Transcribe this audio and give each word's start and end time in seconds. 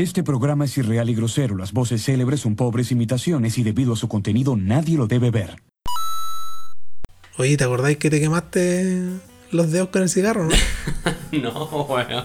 Este 0.00 0.22
programa 0.22 0.64
es 0.64 0.78
irreal 0.78 1.10
y 1.10 1.14
grosero. 1.14 1.58
Las 1.58 1.72
voces 1.72 2.02
célebres 2.02 2.40
son 2.40 2.56
pobres 2.56 2.90
imitaciones 2.90 3.58
y 3.58 3.62
debido 3.62 3.92
a 3.92 3.96
su 3.96 4.08
contenido 4.08 4.56
nadie 4.56 4.96
lo 4.96 5.06
debe 5.06 5.30
ver. 5.30 5.60
Oye, 7.36 7.58
¿te 7.58 7.64
acordáis 7.64 7.98
que 7.98 8.08
te 8.08 8.18
quemaste 8.18 9.10
los 9.50 9.70
dedos 9.70 9.90
con 9.90 10.00
el 10.00 10.08
cigarro, 10.08 10.48
no? 10.48 10.56
no, 11.42 11.82
weón. 11.82 12.24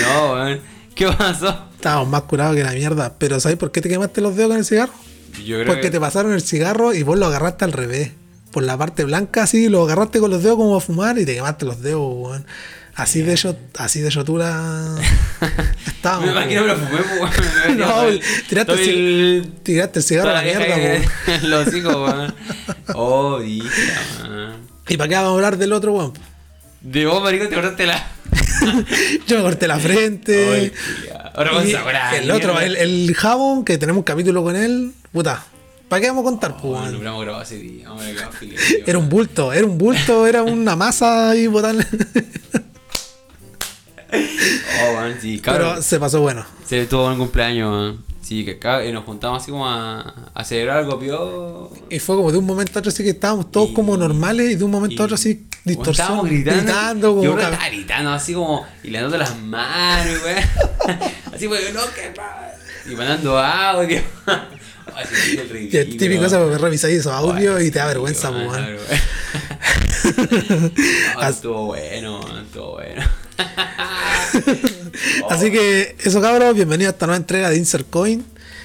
No, 0.00 0.32
weón. 0.32 0.60
¿Qué 0.94 1.06
pasó? 1.08 1.66
Estábamos 1.74 2.08
más 2.08 2.22
curados 2.22 2.56
que 2.56 2.64
la 2.64 2.72
mierda. 2.72 3.14
Pero 3.18 3.40
¿sabes 3.40 3.58
por 3.58 3.72
qué 3.72 3.82
te 3.82 3.90
quemaste 3.90 4.22
los 4.22 4.34
dedos 4.34 4.48
con 4.48 4.58
el 4.58 4.64
cigarro? 4.64 4.94
Yo 5.44 5.56
creo 5.56 5.66
Porque 5.66 5.82
que... 5.82 5.90
te 5.90 6.00
pasaron 6.00 6.32
el 6.32 6.40
cigarro 6.40 6.94
y 6.94 7.02
vos 7.02 7.18
lo 7.18 7.26
agarraste 7.26 7.66
al 7.66 7.72
revés. 7.72 8.12
Por 8.52 8.62
la 8.62 8.78
parte 8.78 9.04
blanca, 9.04 9.42
así, 9.42 9.68
lo 9.68 9.82
agarraste 9.82 10.18
con 10.18 10.30
los 10.30 10.42
dedos 10.42 10.56
como 10.56 10.74
a 10.74 10.80
fumar 10.80 11.18
y 11.18 11.26
te 11.26 11.34
quemaste 11.34 11.66
los 11.66 11.82
dedos, 11.82 12.10
weón. 12.16 12.46
Así 12.96 13.20
de 13.22 13.36
yo, 13.36 13.54
así 13.78 14.00
de 14.02 14.10
yotura 14.10 14.94
estábamos. 15.86 16.26
Me 16.26 16.32
imagino 16.32 16.64
que 16.64 16.68
weón. 16.72 16.80
lo 16.80 16.86
fumé, 16.86 17.02
pues, 17.02 17.66
weón. 17.66 17.78
No, 17.78 18.04
tiraste 18.48 18.72
el- 18.72 19.52
Tiraste 19.62 19.98
el 19.98 20.04
cigarro 20.04 20.30
a 20.30 20.32
la 20.34 20.42
mierda, 20.42 20.64
weón. 20.76 21.02
que- 21.40 21.46
Los 21.46 21.74
hijos, 21.74 21.94
weón. 21.96 22.34
Oh, 22.94 23.42
hija, 23.42 24.00
weón. 24.22 24.56
¿Y 24.88 24.96
para 24.96 25.08
qué 25.08 25.14
vamos 25.16 25.30
a 25.30 25.34
hablar 25.34 25.58
del 25.58 25.72
otro, 25.72 25.92
weón? 25.92 26.12
De 26.80 27.04
vos, 27.06 27.22
marico, 27.22 27.48
te 27.48 27.54
cortaste 27.54 27.86
la. 27.86 28.08
Yo 29.26 29.36
me 29.36 29.42
corté 29.42 29.66
la 29.68 29.78
frente. 29.78 30.72
Ahora 31.34 31.50
vamos 31.52 31.68
Y 31.68 31.74
a 31.74 31.80
ahora. 31.80 32.16
el 32.16 32.30
otro, 32.30 32.58
el, 32.60 32.76
el 32.76 33.14
jabón, 33.14 33.64
que 33.64 33.76
tenemos 33.76 33.98
un 33.98 34.04
capítulo 34.04 34.42
con 34.42 34.56
él, 34.56 34.92
puta. 35.12 35.44
¿Para 35.88 36.00
qué 36.00 36.08
vamos 36.08 36.22
a 36.22 36.24
contar, 36.24 36.52
pues, 36.56 36.64
weón? 36.64 36.84
lo 36.92 36.98
hubiéramos 36.98 37.22
grabado 37.22 37.42
ese 37.44 37.58
día. 37.58 37.88
Afiliado, 37.90 38.60
Era 38.86 38.98
un 38.98 39.08
bulto, 39.08 39.52
era 39.52 39.66
un 39.66 39.76
bulto, 39.78 40.26
era 40.26 40.42
una 40.42 40.74
masa 40.76 41.30
ahí 41.30 41.46
botarle. 41.46 41.84
Oh, 44.88 45.00
sí, 45.20 45.40
Pero 45.44 45.80
se 45.82 45.98
pasó 45.98 46.20
bueno. 46.20 46.44
Se 46.66 46.86
tuvo 46.86 47.06
un 47.08 47.18
cumpleaños, 47.18 47.70
weón. 47.72 48.04
Sí, 48.20 48.44
que 48.44 48.52
acá 48.52 48.82
eh, 48.82 48.92
nos 48.92 49.04
juntamos 49.04 49.40
así 49.42 49.50
como 49.52 49.68
a, 49.68 50.14
a 50.34 50.44
celebrar 50.44 50.78
algo, 50.78 50.98
pio. 50.98 51.70
Y 51.90 51.98
fue 52.00 52.16
como 52.16 52.30
de 52.32 52.38
un 52.38 52.44
momento 52.44 52.72
a 52.76 52.80
otro 52.80 52.90
así 52.90 53.02
que 53.04 53.10
estábamos 53.10 53.50
todos 53.52 53.70
Y- 53.70 53.74
como 53.74 53.96
normales 53.96 54.50
y 54.50 54.54
de 54.56 54.64
un 54.64 54.70
momento 54.70 55.02
a 55.02 55.04
otro 55.06 55.14
así 55.14 55.46
distorsión. 55.64 55.92
Estábamos 56.06 56.26
gritando. 56.26 57.10
como 57.10 57.22
yo 57.24 57.38
estaba 57.38 57.68
gritando 57.68 58.10
así 58.10 58.34
como. 58.34 58.66
Y 58.82 58.90
le 58.90 59.00
dando 59.00 59.16
las 59.16 59.38
manos, 59.38 60.18
así, 61.34 61.46
weón, 61.46 61.72
no, 61.74 61.80
que 61.94 62.12
Y 62.90 62.94
mandando 62.96 63.38
audio. 63.38 64.00
Así, 64.96 65.36
el 65.36 65.50
ridículo. 65.50 65.98
típico 65.98 66.24
eso 66.24 66.38
porque 66.42 66.56
revisáis 66.58 67.00
esos 67.00 67.12
audios 67.12 67.60
y 67.60 67.70
te 67.70 67.80
da 67.80 67.86
vergüenza, 67.86 68.30
pues. 68.32 68.46
No, 71.14 71.20
As- 71.20 71.36
estuvo 71.36 71.66
bueno, 71.66 72.20
estuvo 72.40 72.72
bueno. 72.74 73.02
Así 75.30 75.50
que 75.50 75.96
eso 76.04 76.20
cabros, 76.20 76.54
bienvenido 76.54 76.90
a 76.90 76.92
esta 76.92 77.06
nueva 77.06 77.18
entrega 77.18 77.50
de 77.50 77.56
Insert 77.56 77.88
Coin. 77.90 78.24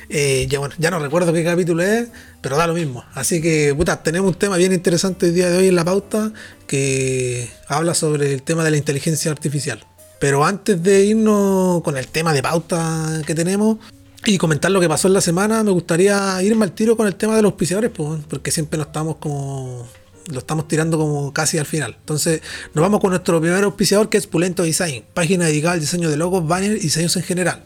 Eh, 0.10 0.48
ya 0.50 0.60
bueno, 0.60 0.76
ya 0.78 0.92
no 0.92 1.00
recuerdo 1.00 1.32
qué 1.32 1.44
capítulo 1.44 1.84
es, 1.84 2.10
pero 2.42 2.58
da 2.58 2.68
lo 2.68 2.74
mismo. 2.74 3.04
Así 3.14 3.42
que, 3.42 3.74
puta, 3.76 4.04
tenemos 4.04 4.30
un 4.30 4.38
tema 4.38 4.58
bien 4.58 4.74
interesante 4.74 5.28
el 5.28 5.36
día 5.36 5.50
de 5.50 5.58
hoy 5.58 5.68
en 5.68 5.76
la 5.76 5.86
pauta 5.86 6.34
que 6.68 7.50
habla 7.68 7.94
sobre 7.94 8.34
el 8.34 8.44
tema 8.44 8.64
de 8.64 8.72
la 8.72 8.78
inteligencia 8.78 9.32
artificial. 9.32 9.86
Pero 10.20 10.46
antes 10.46 10.82
de 10.84 11.06
irnos 11.06 11.82
con 11.82 11.98
el 11.98 12.08
tema 12.08 12.34
de 12.34 12.44
pauta 12.44 13.22
que 13.26 13.34
tenemos 13.34 13.78
y 14.26 14.38
comentar 14.38 14.70
lo 14.72 14.80
que 14.80 14.90
pasó 14.90 15.08
en 15.08 15.16
la 15.16 15.22
semana, 15.22 15.64
me 15.64 15.72
gustaría 15.72 16.42
irme 16.44 16.66
al 16.66 16.74
tiro 16.74 16.96
con 16.98 17.08
el 17.08 17.16
tema 17.16 17.36
de 17.36 17.42
los 17.42 17.52
auspiciadores, 17.52 17.92
pues, 17.92 18.22
porque 18.30 18.52
siempre 18.52 18.78
nos 18.78 18.88
estamos 18.88 19.16
como 19.16 19.88
lo 20.28 20.40
estamos 20.40 20.68
tirando 20.68 20.98
como 20.98 21.34
casi 21.34 21.58
al 21.58 21.66
final. 21.66 21.96
Entonces, 22.00 22.42
nos 22.74 22.82
vamos 22.82 23.00
con 23.00 23.12
nuestro 23.12 23.40
primer 23.42 23.64
auspiciador 23.64 24.10
que 24.10 24.18
es 24.18 24.28
Pulento 24.28 24.64
Design, 24.64 25.04
página 25.14 25.46
dedicada 25.46 25.74
al 25.74 25.80
diseño 25.80 26.10
de 26.10 26.18
logos, 26.18 26.48
banners 26.48 26.80
y 26.80 26.84
diseños 26.84 27.16
en 27.18 27.24
general. 27.24 27.64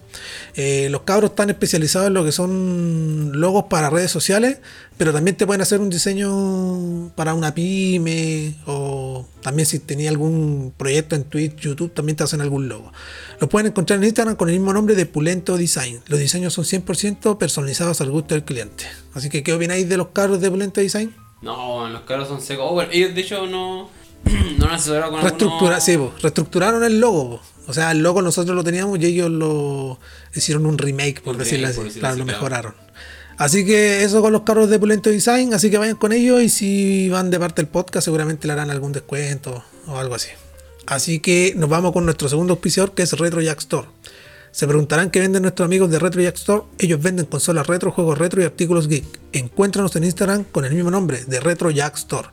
Eh, 0.55 0.87
los 0.89 1.01
cabros 1.01 1.31
están 1.31 1.49
especializados 1.49 2.07
en 2.07 2.13
lo 2.13 2.23
que 2.23 2.31
son 2.31 3.39
logos 3.39 3.65
para 3.69 3.89
redes 3.89 4.11
sociales, 4.11 4.59
pero 4.97 5.11
también 5.11 5.35
te 5.35 5.45
pueden 5.45 5.61
hacer 5.61 5.81
un 5.81 5.89
diseño 5.89 7.11
para 7.15 7.33
una 7.33 7.53
pyme 7.53 8.55
o 8.65 9.27
también 9.41 9.65
si 9.65 9.79
tenía 9.79 10.09
algún 10.09 10.73
proyecto 10.77 11.15
en 11.15 11.25
Twitch, 11.25 11.57
YouTube, 11.57 11.93
también 11.93 12.15
te 12.15 12.23
hacen 12.23 12.41
algún 12.41 12.69
logo. 12.69 12.91
Los 13.39 13.49
pueden 13.49 13.67
encontrar 13.67 13.99
en 13.99 14.05
Instagram 14.05 14.35
con 14.35 14.49
el 14.49 14.55
mismo 14.55 14.71
nombre 14.73 14.95
de 14.95 15.05
Pulento 15.05 15.57
Design. 15.57 15.99
Los 16.07 16.19
diseños 16.19 16.53
son 16.53 16.63
100% 16.63 17.37
personalizados 17.37 17.99
al 17.99 18.11
gusto 18.11 18.33
del 18.35 18.45
cliente. 18.45 18.85
Así 19.13 19.29
que, 19.29 19.43
¿qué 19.43 19.53
opináis 19.53 19.89
de 19.89 19.97
los 19.97 20.09
cabros 20.09 20.39
de 20.39 20.49
Pulento 20.49 20.79
Design? 20.79 21.13
No, 21.45 21.87
los 21.87 22.01
caros 22.01 22.27
son 22.27 22.41
secos. 22.41 22.65
Oh, 22.69 22.73
bueno, 22.73 22.89
ellos 22.91 23.15
de 23.15 23.21
hecho 23.21 23.45
no. 23.47 23.89
No 24.57 24.65
han 24.67 24.73
asesorado 24.75 25.11
con 25.11 25.21
Reestructura, 25.21 25.75
algunos- 25.77 25.83
sí, 25.83 25.97
po, 25.97 26.13
reestructuraron 26.21 26.83
el 26.83 26.99
logo. 26.99 27.29
po. 27.37 27.41
O 27.67 27.73
sea, 27.73 27.91
el 27.91 27.99
logo 27.99 28.21
nosotros 28.21 28.55
lo 28.55 28.63
teníamos 28.63 28.99
y 28.99 29.05
ellos 29.05 29.29
lo 29.29 29.99
hicieron 30.33 30.65
un 30.65 30.77
remake, 30.77 31.21
por 31.21 31.33
Un 31.33 31.39
decirlo 31.39 31.67
remake, 31.67 31.69
así. 31.71 31.77
por 31.77 31.85
decirlo 31.85 31.99
claro, 32.01 32.13
así, 32.13 32.19
lo 32.19 32.25
mejoraron. 32.25 32.75
Así 33.37 33.65
que 33.65 34.03
eso 34.03 34.21
con 34.21 34.31
los 34.31 34.43
carros 34.43 34.69
de 34.69 34.79
Pulento 34.79 35.09
Design, 35.09 35.53
así 35.53 35.69
que 35.69 35.77
vayan 35.77 35.97
con 35.97 36.13
ellos 36.13 36.41
y 36.41 36.47
si 36.49 37.09
van 37.09 37.29
de 37.31 37.37
parte 37.39 37.61
del 37.61 37.69
podcast 37.69 38.05
seguramente 38.05 38.47
le 38.47 38.53
harán 38.53 38.69
algún 38.71 38.93
descuento 38.93 39.63
o 39.87 39.97
algo 39.97 40.15
así. 40.15 40.29
Así 40.87 41.19
que 41.19 41.53
nos 41.57 41.69
vamos 41.69 41.91
con 41.91 42.05
nuestro 42.05 42.29
segundo 42.29 42.53
auspiciador 42.53 42.93
que 42.93 43.03
es 43.03 43.11
Retro 43.13 43.41
Jack 43.41 43.59
Store. 43.59 43.87
Se 44.51 44.67
preguntarán 44.67 45.09
qué 45.11 45.19
venden 45.19 45.41
nuestros 45.41 45.65
amigos 45.65 45.91
de 45.91 45.99
Retro 45.99 46.21
Jack 46.21 46.35
Store. 46.37 46.63
Ellos 46.77 47.01
venden 47.01 47.25
consolas 47.25 47.67
retro, 47.67 47.91
juegos 47.91 48.17
retro 48.17 48.41
y 48.41 48.45
artículos 48.45 48.87
geek. 48.87 49.03
Encuéntranos 49.35 49.93
en 49.97 50.05
Instagram 50.05 50.45
con 50.45 50.63
el 50.63 50.73
mismo 50.73 50.89
nombre 50.89 51.25
de 51.25 51.41
Retro 51.41 51.69
Jack 51.69 51.97
Store. 51.97 52.29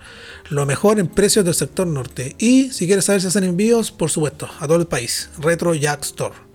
Lo 0.51 0.67
mejor 0.67 1.01
en 1.01 1.09
precios 1.09 1.45
del 1.45 1.55
sector 1.55 1.85
norte. 1.85 2.37
Y 2.39 2.71
si 2.71 2.87
quieres 2.87 3.07
saber 3.07 3.21
si 3.21 3.27
hacen 3.27 3.43
envíos, 3.43 3.91
por 3.91 4.09
supuesto, 4.09 4.49
a 4.61 4.69
todo 4.69 4.77
el 4.77 4.87
país. 4.87 5.29
Retro 5.41 5.75
Jack 5.75 6.05
Store. 6.05 6.52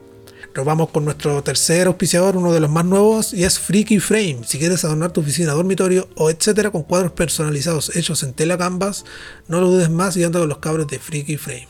Nos 0.58 0.66
vamos 0.66 0.90
con 0.90 1.06
nuestro 1.06 1.44
tercer 1.44 1.86
auspiciador, 1.86 2.36
uno 2.36 2.52
de 2.52 2.60
los 2.60 2.72
más 2.72 2.84
nuevos, 2.84 3.32
y 3.32 3.44
es 3.44 3.60
Freaky 3.60 4.00
Frame. 4.00 4.40
Si 4.44 4.58
quieres 4.58 4.84
adornar 4.84 5.12
tu 5.12 5.22
oficina, 5.22 5.52
dormitorio 5.52 6.10
o 6.16 6.32
etcétera 6.32 6.72
con 6.72 6.82
cuadros 6.82 7.12
personalizados 7.12 7.96
hechos 7.96 8.24
en 8.24 8.34
tela 8.34 8.58
canvas, 8.58 9.06
no 9.48 9.62
lo 9.62 9.70
dudes 9.70 9.92
más 9.92 10.18
y 10.18 10.24
anda 10.24 10.40
con 10.40 10.50
los 10.50 10.58
cabros 10.58 10.88
de 10.88 10.98
Freaky 10.98 11.38
Frame. 11.38 11.68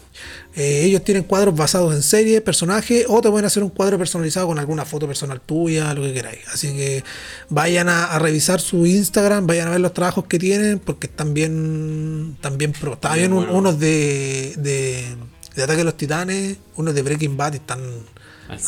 Eh, 0.56 0.84
ellos 0.86 1.04
tienen 1.04 1.26
cuadros 1.26 1.54
basados 1.54 1.94
en 1.94 2.02
serie, 2.02 2.40
personaje, 2.40 3.04
o 3.10 3.20
te 3.20 3.30
pueden 3.30 3.46
hacer 3.46 3.62
un 3.62 3.72
cuadro 3.72 3.98
personalizado 3.98 4.48
con 4.48 4.58
alguna 4.58 4.86
foto 4.86 5.06
personal 5.06 5.42
tuya, 5.42 5.94
lo 5.94 6.04
que 6.04 6.14
queráis. 6.14 6.48
Así 6.54 6.70
que 6.70 7.04
vayan 7.50 7.90
a, 7.90 8.06
a 8.06 8.20
revisar 8.20 8.62
su 8.62 8.86
Instagram, 8.86 9.48
vayan 9.48 9.68
a 9.68 9.72
ver 9.72 9.82
los 9.82 9.94
trabajos 9.94 10.28
que 10.30 10.40
tienen, 10.40 10.80
porque 10.80 11.08
están 11.08 11.34
bien, 11.34 12.36
están 12.36 12.58
bien 12.58 12.72
pro. 12.72 12.94
Estaban 12.94 13.18
Bien 13.18 13.36
bueno. 13.36 13.52
unos 13.54 13.82
de, 13.82 14.54
de, 14.56 15.04
de 15.58 15.64
Ataque 15.64 15.82
a 15.82 15.84
los 15.84 15.98
Titanes, 15.98 16.56
unos 16.78 16.96
de 16.96 17.02
Breaking 17.02 17.36
Bad 17.36 17.52
y 17.52 17.58
están. 17.58 17.82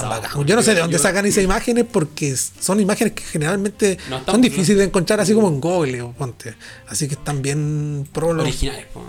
Bacán. 0.09 0.45
Yo 0.45 0.55
no 0.55 0.61
sé 0.61 0.73
de 0.73 0.81
dónde 0.81 0.99
sacan 0.99 1.25
esas 1.25 1.43
imágenes 1.43 1.85
porque 1.91 2.35
son 2.35 2.79
imágenes 2.79 3.13
que 3.13 3.23
generalmente 3.23 3.97
No 4.09 4.23
son 4.25 4.41
difíciles 4.41 4.79
de 4.79 4.83
encontrar 4.85 5.19
así 5.19 5.33
como 5.33 5.47
en 5.47 5.59
Google 5.61 6.01
o 6.01 6.11
ponte. 6.13 6.55
Así 6.87 7.07
que 7.07 7.13
están 7.15 7.41
bien 7.41 8.07
pro 8.11 8.33
los- 8.33 8.43
Originales, 8.43 8.85
po. 8.93 9.01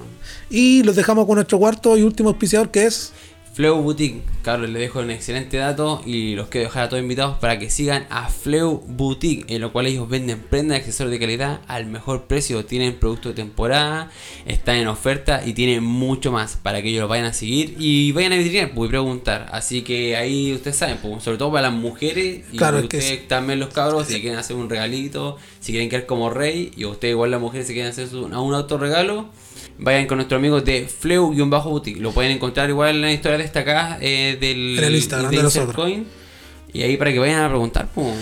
Y 0.48 0.82
los 0.82 0.96
dejamos 0.96 1.26
con 1.26 1.36
nuestro 1.36 1.58
cuarto 1.58 1.96
y 1.96 2.02
último 2.02 2.30
auspiciador 2.30 2.70
que 2.70 2.86
es 2.86 3.12
Fleu 3.52 3.74
Boutique, 3.82 4.22
Carlos, 4.42 4.70
le 4.70 4.78
dejo 4.78 5.00
un 5.00 5.10
excelente 5.10 5.56
dato 5.58 6.00
y 6.06 6.34
los 6.34 6.48
quiero 6.48 6.68
dejar 6.68 6.84
a 6.84 6.88
todos 6.88 7.02
invitados 7.02 7.36
para 7.40 7.58
que 7.58 7.68
sigan 7.68 8.06
a 8.08 8.28
Fleu 8.30 8.80
Boutique, 8.86 9.44
en 9.52 9.60
lo 9.60 9.72
cual 9.72 9.86
ellos 9.86 10.08
venden 10.08 10.38
prendas 10.40 10.78
y 10.78 10.80
accesorios 10.80 11.10
de 11.10 11.18
calidad 11.18 11.60
al 11.66 11.86
mejor 11.86 12.22
precio. 12.24 12.64
Tienen 12.64 12.94
productos 12.94 13.34
de 13.34 13.42
temporada, 13.42 14.08
están 14.46 14.76
en 14.76 14.86
oferta 14.86 15.42
y 15.44 15.52
tienen 15.52 15.82
mucho 15.82 16.30
más 16.30 16.56
para 16.62 16.80
que 16.80 16.88
ellos 16.90 17.02
lo 17.02 17.08
vayan 17.08 17.26
a 17.26 17.32
seguir 17.32 17.74
y 17.78 18.12
vayan 18.12 18.32
a 18.32 18.36
vitrinear 18.36 18.70
pues, 18.72 18.88
y 18.88 18.90
preguntar. 18.90 19.48
Así 19.52 19.82
que 19.82 20.16
ahí 20.16 20.54
ustedes 20.54 20.76
saben, 20.76 20.98
pues, 21.02 21.22
sobre 21.22 21.36
todo 21.36 21.50
para 21.50 21.68
las 21.70 21.76
mujeres 21.78 22.44
y 22.52 22.56
Claro, 22.56 22.78
es 22.78 22.86
que 22.86 22.98
ustedes 22.98 23.28
también 23.28 23.58
los 23.58 23.74
cabros, 23.74 24.06
si 24.06 24.20
quieren 24.20 24.38
hacer 24.38 24.56
un 24.56 24.70
regalito, 24.70 25.36
si 25.58 25.72
quieren 25.72 25.90
quedar 25.90 26.06
como 26.06 26.30
rey 26.30 26.70
y 26.76 26.84
ustedes 26.84 27.12
igual 27.12 27.32
las 27.32 27.40
mujeres 27.40 27.66
si 27.66 27.74
quieren 27.74 27.90
hacer 27.90 28.08
su- 28.08 28.24
un 28.24 28.54
autorregalo. 28.54 29.28
Vayan 29.82 30.06
con 30.06 30.18
nuestros 30.18 30.38
amigos 30.38 30.64
de 30.64 30.86
Fleu-Boutique. 30.88 31.98
Lo 32.00 32.12
pueden 32.12 32.32
encontrar 32.32 32.68
igual 32.68 32.96
en 32.96 33.00
la 33.02 33.12
historia 33.12 33.38
destacadas 33.38 33.98
eh, 34.00 34.36
del 34.40 34.78
En 34.78 34.84
el 34.84 34.94
Instagram 34.96 35.30
de 35.30 35.36
Insert 35.36 35.54
nosotros. 35.66 35.74
Coin. 35.76 36.06
Y 36.72 36.82
ahí 36.82 36.96
para 36.96 37.12
que 37.12 37.18
vayan 37.18 37.42
a 37.42 37.48
preguntar. 37.48 37.88
pues. 37.94 38.14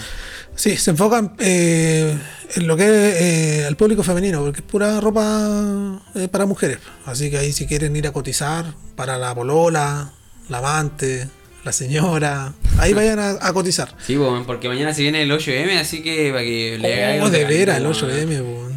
Sí, 0.54 0.76
se 0.76 0.90
enfocan 0.90 1.34
eh, 1.38 2.18
en 2.56 2.66
lo 2.66 2.76
que 2.76 2.82
es 2.84 2.90
eh, 3.22 3.66
el 3.68 3.76
público 3.76 4.02
femenino, 4.02 4.40
porque 4.42 4.58
es 4.60 4.64
pura 4.66 5.00
ropa 5.00 6.00
eh, 6.16 6.26
para 6.28 6.46
mujeres. 6.46 6.78
Así 7.06 7.30
que 7.30 7.38
ahí 7.38 7.52
si 7.52 7.66
quieren 7.66 7.94
ir 7.94 8.06
a 8.08 8.12
cotizar 8.12 8.74
para 8.96 9.18
la 9.18 9.34
polola, 9.34 10.10
la 10.48 10.58
amante, 10.58 11.28
la 11.64 11.70
señora, 11.72 12.54
ahí 12.78 12.92
vayan 12.92 13.18
a, 13.20 13.30
a 13.40 13.52
cotizar. 13.52 13.94
Sí, 14.04 14.18
porque 14.46 14.68
mañana 14.68 14.92
se 14.94 15.02
viene 15.02 15.22
el 15.22 15.30
8M, 15.30 15.78
así 15.78 16.02
que 16.02 16.30
para 16.30 16.42
que 16.42 16.78
le 16.80 17.04
hagan 17.04 17.22
Oh, 17.22 17.26
un 17.26 17.32
de 17.32 17.44
veras, 17.44 17.76
el 17.76 17.82
weón. 17.84 17.94
8M, 17.94 18.40
weón. 18.42 18.67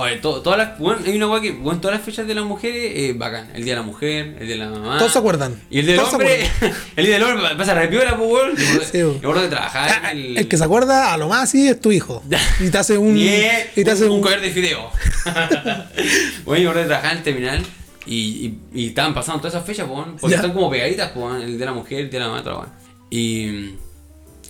Oye, 0.00 0.16
to- 0.16 0.40
todas 0.42 0.58
las, 0.58 0.78
bueno, 0.78 1.00
hay 1.04 1.16
una 1.16 1.28
weá 1.28 1.40
que, 1.40 1.52
bueno, 1.52 1.80
todas 1.80 1.96
las 1.96 2.04
fechas 2.04 2.26
de 2.26 2.34
las 2.34 2.44
mujeres, 2.44 2.92
eh, 2.94 3.12
bacán. 3.16 3.50
El 3.54 3.64
día 3.64 3.74
de 3.74 3.80
la 3.80 3.86
mujer, 3.86 4.36
el 4.40 4.46
día 4.46 4.56
de 4.56 4.64
la 4.64 4.70
mamá. 4.70 4.98
Todos 4.98 5.12
se 5.12 5.18
acuerdan. 5.18 5.60
Y 5.70 5.80
el 5.80 5.86
del 5.86 5.96
Todos 5.96 6.10
se 6.10 6.16
hombre, 6.16 6.50
el 6.96 7.06
día 7.06 7.14
del 7.14 7.22
hombre 7.24 7.54
pasa 7.56 7.74
repiola, 7.74 8.16
pues, 8.16 8.30
weón. 8.30 8.54
Me 8.54 9.18
acuerdo 9.18 9.42
de 9.42 9.48
trabajar. 9.48 10.00
Ah, 10.04 10.12
en 10.12 10.36
El 10.38 10.48
que 10.48 10.56
se 10.56 10.64
acuerda, 10.64 11.12
a 11.12 11.16
lo 11.18 11.28
más 11.28 11.50
sí, 11.50 11.68
es 11.68 11.80
tu 11.80 11.92
hijo. 11.92 12.22
Y 12.60 12.70
te 12.70 12.78
hace 12.78 12.96
un. 12.98 13.14
Nie, 13.14 13.70
Y 13.76 13.84
te 13.84 13.90
hace 13.90 14.04
un, 14.04 14.10
un. 14.10 14.16
un 14.16 14.22
collar 14.22 14.40
de 14.40 14.50
fideo. 14.50 14.90
bueno, 16.44 16.62
me 16.64 16.68
acuerdo 16.68 16.80
de 16.80 16.86
trabajar 16.86 17.12
en 17.12 17.18
el 17.18 17.22
terminal 17.24 17.62
y, 18.06 18.16
y, 18.46 18.58
y 18.82 18.86
estaban 18.88 19.14
pasando 19.14 19.40
todas 19.40 19.54
esas 19.54 19.66
fechas, 19.66 19.86
pues, 19.88 20.06
porque 20.20 20.30
Ya. 20.34 20.36
están 20.36 20.52
como 20.52 20.70
pegaditas, 20.70 21.10
pues, 21.12 21.44
el 21.44 21.58
de 21.58 21.64
la 21.64 21.72
mujer, 21.72 22.00
el 22.00 22.10
de 22.10 22.18
la 22.18 22.28
mamá, 22.28 22.42
weá. 22.42 22.68
Y. 23.10 23.74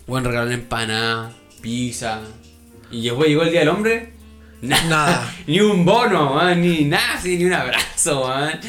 Bueno, 0.06 0.28
regalaron 0.28 0.52
empanada, 0.52 1.32
pizza. 1.60 2.20
Y 2.90 3.02
llegó, 3.02 3.24
llegó 3.24 3.42
el 3.42 3.50
día 3.50 3.60
del 3.60 3.68
hombre. 3.68 4.12
Nada. 4.62 4.84
Nada. 4.88 5.34
ni 5.46 5.60
un 5.60 5.84
bono, 5.84 6.34
man, 6.34 6.60
ni 6.60 6.84
nada, 6.84 7.14
así, 7.14 7.36
ni 7.38 7.44
un 7.46 7.52
abrazo, 7.54 8.26
man. 8.28 8.60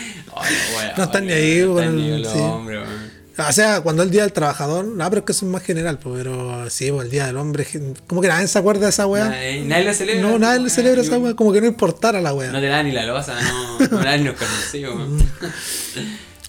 Wea, 0.78 0.94
No 0.98 1.04
están 1.04 1.26
ni 1.26 1.34
ahí 1.34 1.60
no 1.66 1.80
están 1.80 1.96
ni 1.96 2.18
los 2.20 2.32
sí. 2.32 2.40
hombres. 2.40 2.80
O 3.38 3.52
sea, 3.54 3.82
cuando 3.82 4.04
es 4.04 4.08
el 4.08 4.12
Día 4.12 4.22
del 4.22 4.34
Trabajador, 4.34 4.86
no, 4.86 5.10
pero 5.10 5.20
es 5.20 5.26
que 5.26 5.32
eso 5.32 5.46
es 5.46 5.52
más 5.52 5.64
general, 5.64 5.98
pues, 5.98 6.16
pero 6.18 6.70
sí, 6.70 6.92
pues, 6.92 7.06
el 7.06 7.12
Día 7.12 7.26
del 7.28 7.38
Hombre, 7.38 7.66
como 8.06 8.22
que 8.22 8.28
nadie 8.28 8.48
se 8.48 8.60
acuerda 8.60 8.82
de 8.84 8.90
esa 8.90 9.08
weá. 9.08 9.30
Nadie, 9.30 9.64
nadie 9.64 9.94
celebra. 9.94 10.22
No, 10.22 10.38
nadie 10.38 10.60
le 10.60 10.70
celebra 10.70 11.02
esa 11.02 11.18
weá, 11.18 11.34
como 11.34 11.52
que 11.52 11.60
no 11.62 11.68
importara 11.68 12.22
la 12.22 12.34
weá. 12.34 12.52
No 12.52 12.60
te 12.60 12.68
da 12.68 12.84
ni 12.84 12.92
la 12.92 13.06
losa, 13.06 13.34
no, 13.42 13.80
no 13.80 13.88
te 14.00 14.06
da 14.06 14.18
ni 14.18 14.24
los 14.26 14.36
calzoncillos, 14.36 14.96
man. 14.96 15.18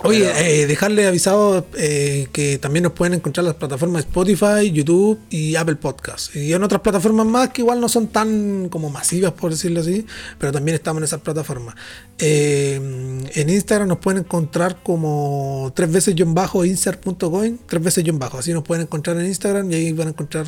Oye, 0.04 0.20
Pero- 0.20 0.38
eh, 0.38 0.66
dejarle 0.66 1.06
avisado 1.06 1.66
eh, 1.76 2.28
que 2.32 2.58
también 2.58 2.82
nos 2.84 2.92
pueden 2.92 3.14
encontrar 3.14 3.44
en 3.44 3.48
las 3.48 3.56
plataformas 3.56 4.00
Spotify, 4.04 4.70
YouTube 4.72 5.18
y 5.30 5.54
Apple 5.56 5.76
Podcasts. 5.76 6.34
Y 6.34 6.52
en 6.52 6.62
otras 6.62 6.80
plataformas 6.80 7.26
más 7.26 7.50
que 7.50 7.62
igual 7.62 7.80
no 7.80 7.88
son 7.88 8.08
tan 8.08 8.68
como 8.68 8.90
masivas, 8.90 9.32
por 9.32 9.50
decirlo 9.50 9.80
así, 9.80 10.06
pero 10.38 10.52
también 10.52 10.74
estamos 10.74 11.00
en 11.00 11.04
esas 11.04 11.20
plataformas. 11.20 11.74
Eh, 12.18 12.74
en 13.34 13.48
Instagram 13.48 13.88
nos 13.88 13.98
pueden 13.98 14.20
encontrar 14.20 14.82
como 14.82 15.72
tres 15.74 15.90
veces 15.90 16.14
bajo 16.26 16.64
insert.coin, 16.64 17.60
tres 17.66 17.82
veces 17.82 18.04
bajo. 18.18 18.38
Así 18.38 18.52
nos 18.52 18.64
pueden 18.64 18.82
encontrar 18.82 19.16
en 19.18 19.26
Instagram 19.26 19.70
y 19.70 19.74
ahí 19.74 19.92
van 19.92 20.08
a 20.08 20.10
encontrar 20.10 20.46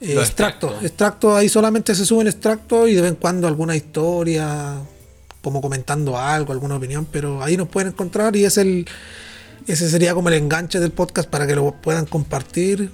eh, 0.00 0.14
extractos. 0.14 0.28
extractos. 0.28 0.84
Extractos, 0.84 1.36
ahí 1.36 1.48
solamente 1.48 1.94
se 1.94 2.06
suben 2.06 2.28
extractos 2.28 2.88
y 2.88 2.94
de 2.94 3.02
vez 3.02 3.10
en 3.10 3.16
cuando 3.16 3.48
alguna 3.48 3.74
historia 3.76 4.76
como 5.42 5.60
comentando 5.60 6.18
algo, 6.18 6.52
alguna 6.52 6.76
opinión, 6.76 7.06
pero 7.10 7.42
ahí 7.42 7.56
nos 7.56 7.68
pueden 7.68 7.92
encontrar 7.92 8.34
y 8.36 8.44
es 8.44 8.58
el 8.58 8.86
ese 9.68 9.90
sería 9.90 10.14
como 10.14 10.30
el 10.30 10.34
enganche 10.34 10.80
del 10.80 10.92
podcast 10.92 11.28
para 11.28 11.46
que 11.46 11.54
lo 11.54 11.72
puedan 11.72 12.06
compartir. 12.06 12.90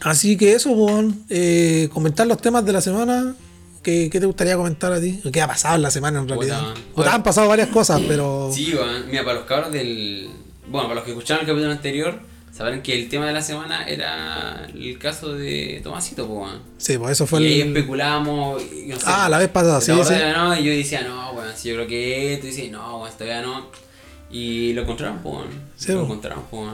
Así 0.00 0.36
que 0.36 0.54
eso, 0.54 0.74
Bon, 0.74 1.24
eh, 1.28 1.88
comentar 1.92 2.26
los 2.26 2.40
temas 2.40 2.64
de 2.64 2.72
la 2.72 2.80
semana. 2.80 3.34
¿Qué, 3.82 4.10
qué 4.10 4.18
te 4.18 4.26
gustaría 4.26 4.56
comentar 4.56 4.92
a 4.92 5.00
ti? 5.00 5.20
¿Qué 5.32 5.40
ha 5.40 5.46
pasado 5.46 5.76
en 5.76 5.82
la 5.82 5.90
semana 5.92 6.18
en 6.18 6.28
realidad? 6.28 6.74
Puta, 6.74 6.80
O 6.94 7.04
te 7.04 7.08
han 7.08 7.22
pasado 7.22 7.48
varias 7.48 7.68
cosas, 7.68 8.00
pero. 8.08 8.50
Sí. 8.52 8.74
Mira, 9.08 9.24
para 9.24 9.38
los 9.38 9.46
cabros 9.46 9.72
del. 9.72 10.28
Bueno, 10.68 10.88
para 10.88 10.96
los 10.96 11.04
que 11.04 11.12
escucharon 11.12 11.42
el 11.42 11.46
capítulo 11.46 11.72
anterior, 11.72 12.20
sabrán 12.52 12.82
que 12.82 12.94
el 12.94 13.08
tema 13.08 13.26
de 13.26 13.32
la 13.32 13.42
semana 13.42 13.86
era 13.86 14.66
el 14.74 14.98
caso 14.98 15.34
de 15.34 15.80
Tomasito, 15.82 16.26
pues. 16.26 16.52
Sí, 16.78 16.98
pues 16.98 17.12
eso 17.12 17.26
fue 17.26 17.42
y 17.42 17.60
el. 17.60 17.68
y 17.68 18.88
no 18.88 18.96
sé, 18.98 19.04
Ah, 19.06 19.28
la 19.28 19.38
vez 19.38 19.48
pasada, 19.48 19.78
¿te 19.80 19.86
sí, 19.86 19.92
sí. 20.04 20.14
no? 20.34 20.58
Y 20.58 20.64
yo 20.64 20.72
decía, 20.72 21.02
no, 21.02 21.32
weón, 21.32 21.56
si 21.56 21.68
yo 21.68 21.74
creo 21.76 21.86
que 21.86 22.34
esto, 22.34 22.46
y 22.46 22.50
dice, 22.50 22.68
no, 22.68 22.98
weón, 23.00 23.12
todavía 23.16 23.42
no. 23.42 23.66
Y 24.30 24.72
lo 24.74 24.82
encontraron, 24.82 25.18
pues. 25.18 25.46
Sí, 25.76 25.92
lo 25.92 26.02
encontraron, 26.04 26.42
pues. 26.50 26.70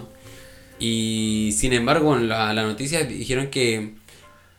Y 0.78 1.54
sin 1.56 1.72
embargo, 1.72 2.16
en 2.16 2.28
la, 2.28 2.52
la 2.52 2.62
noticia 2.64 3.04
dijeron 3.04 3.48
que 3.48 3.94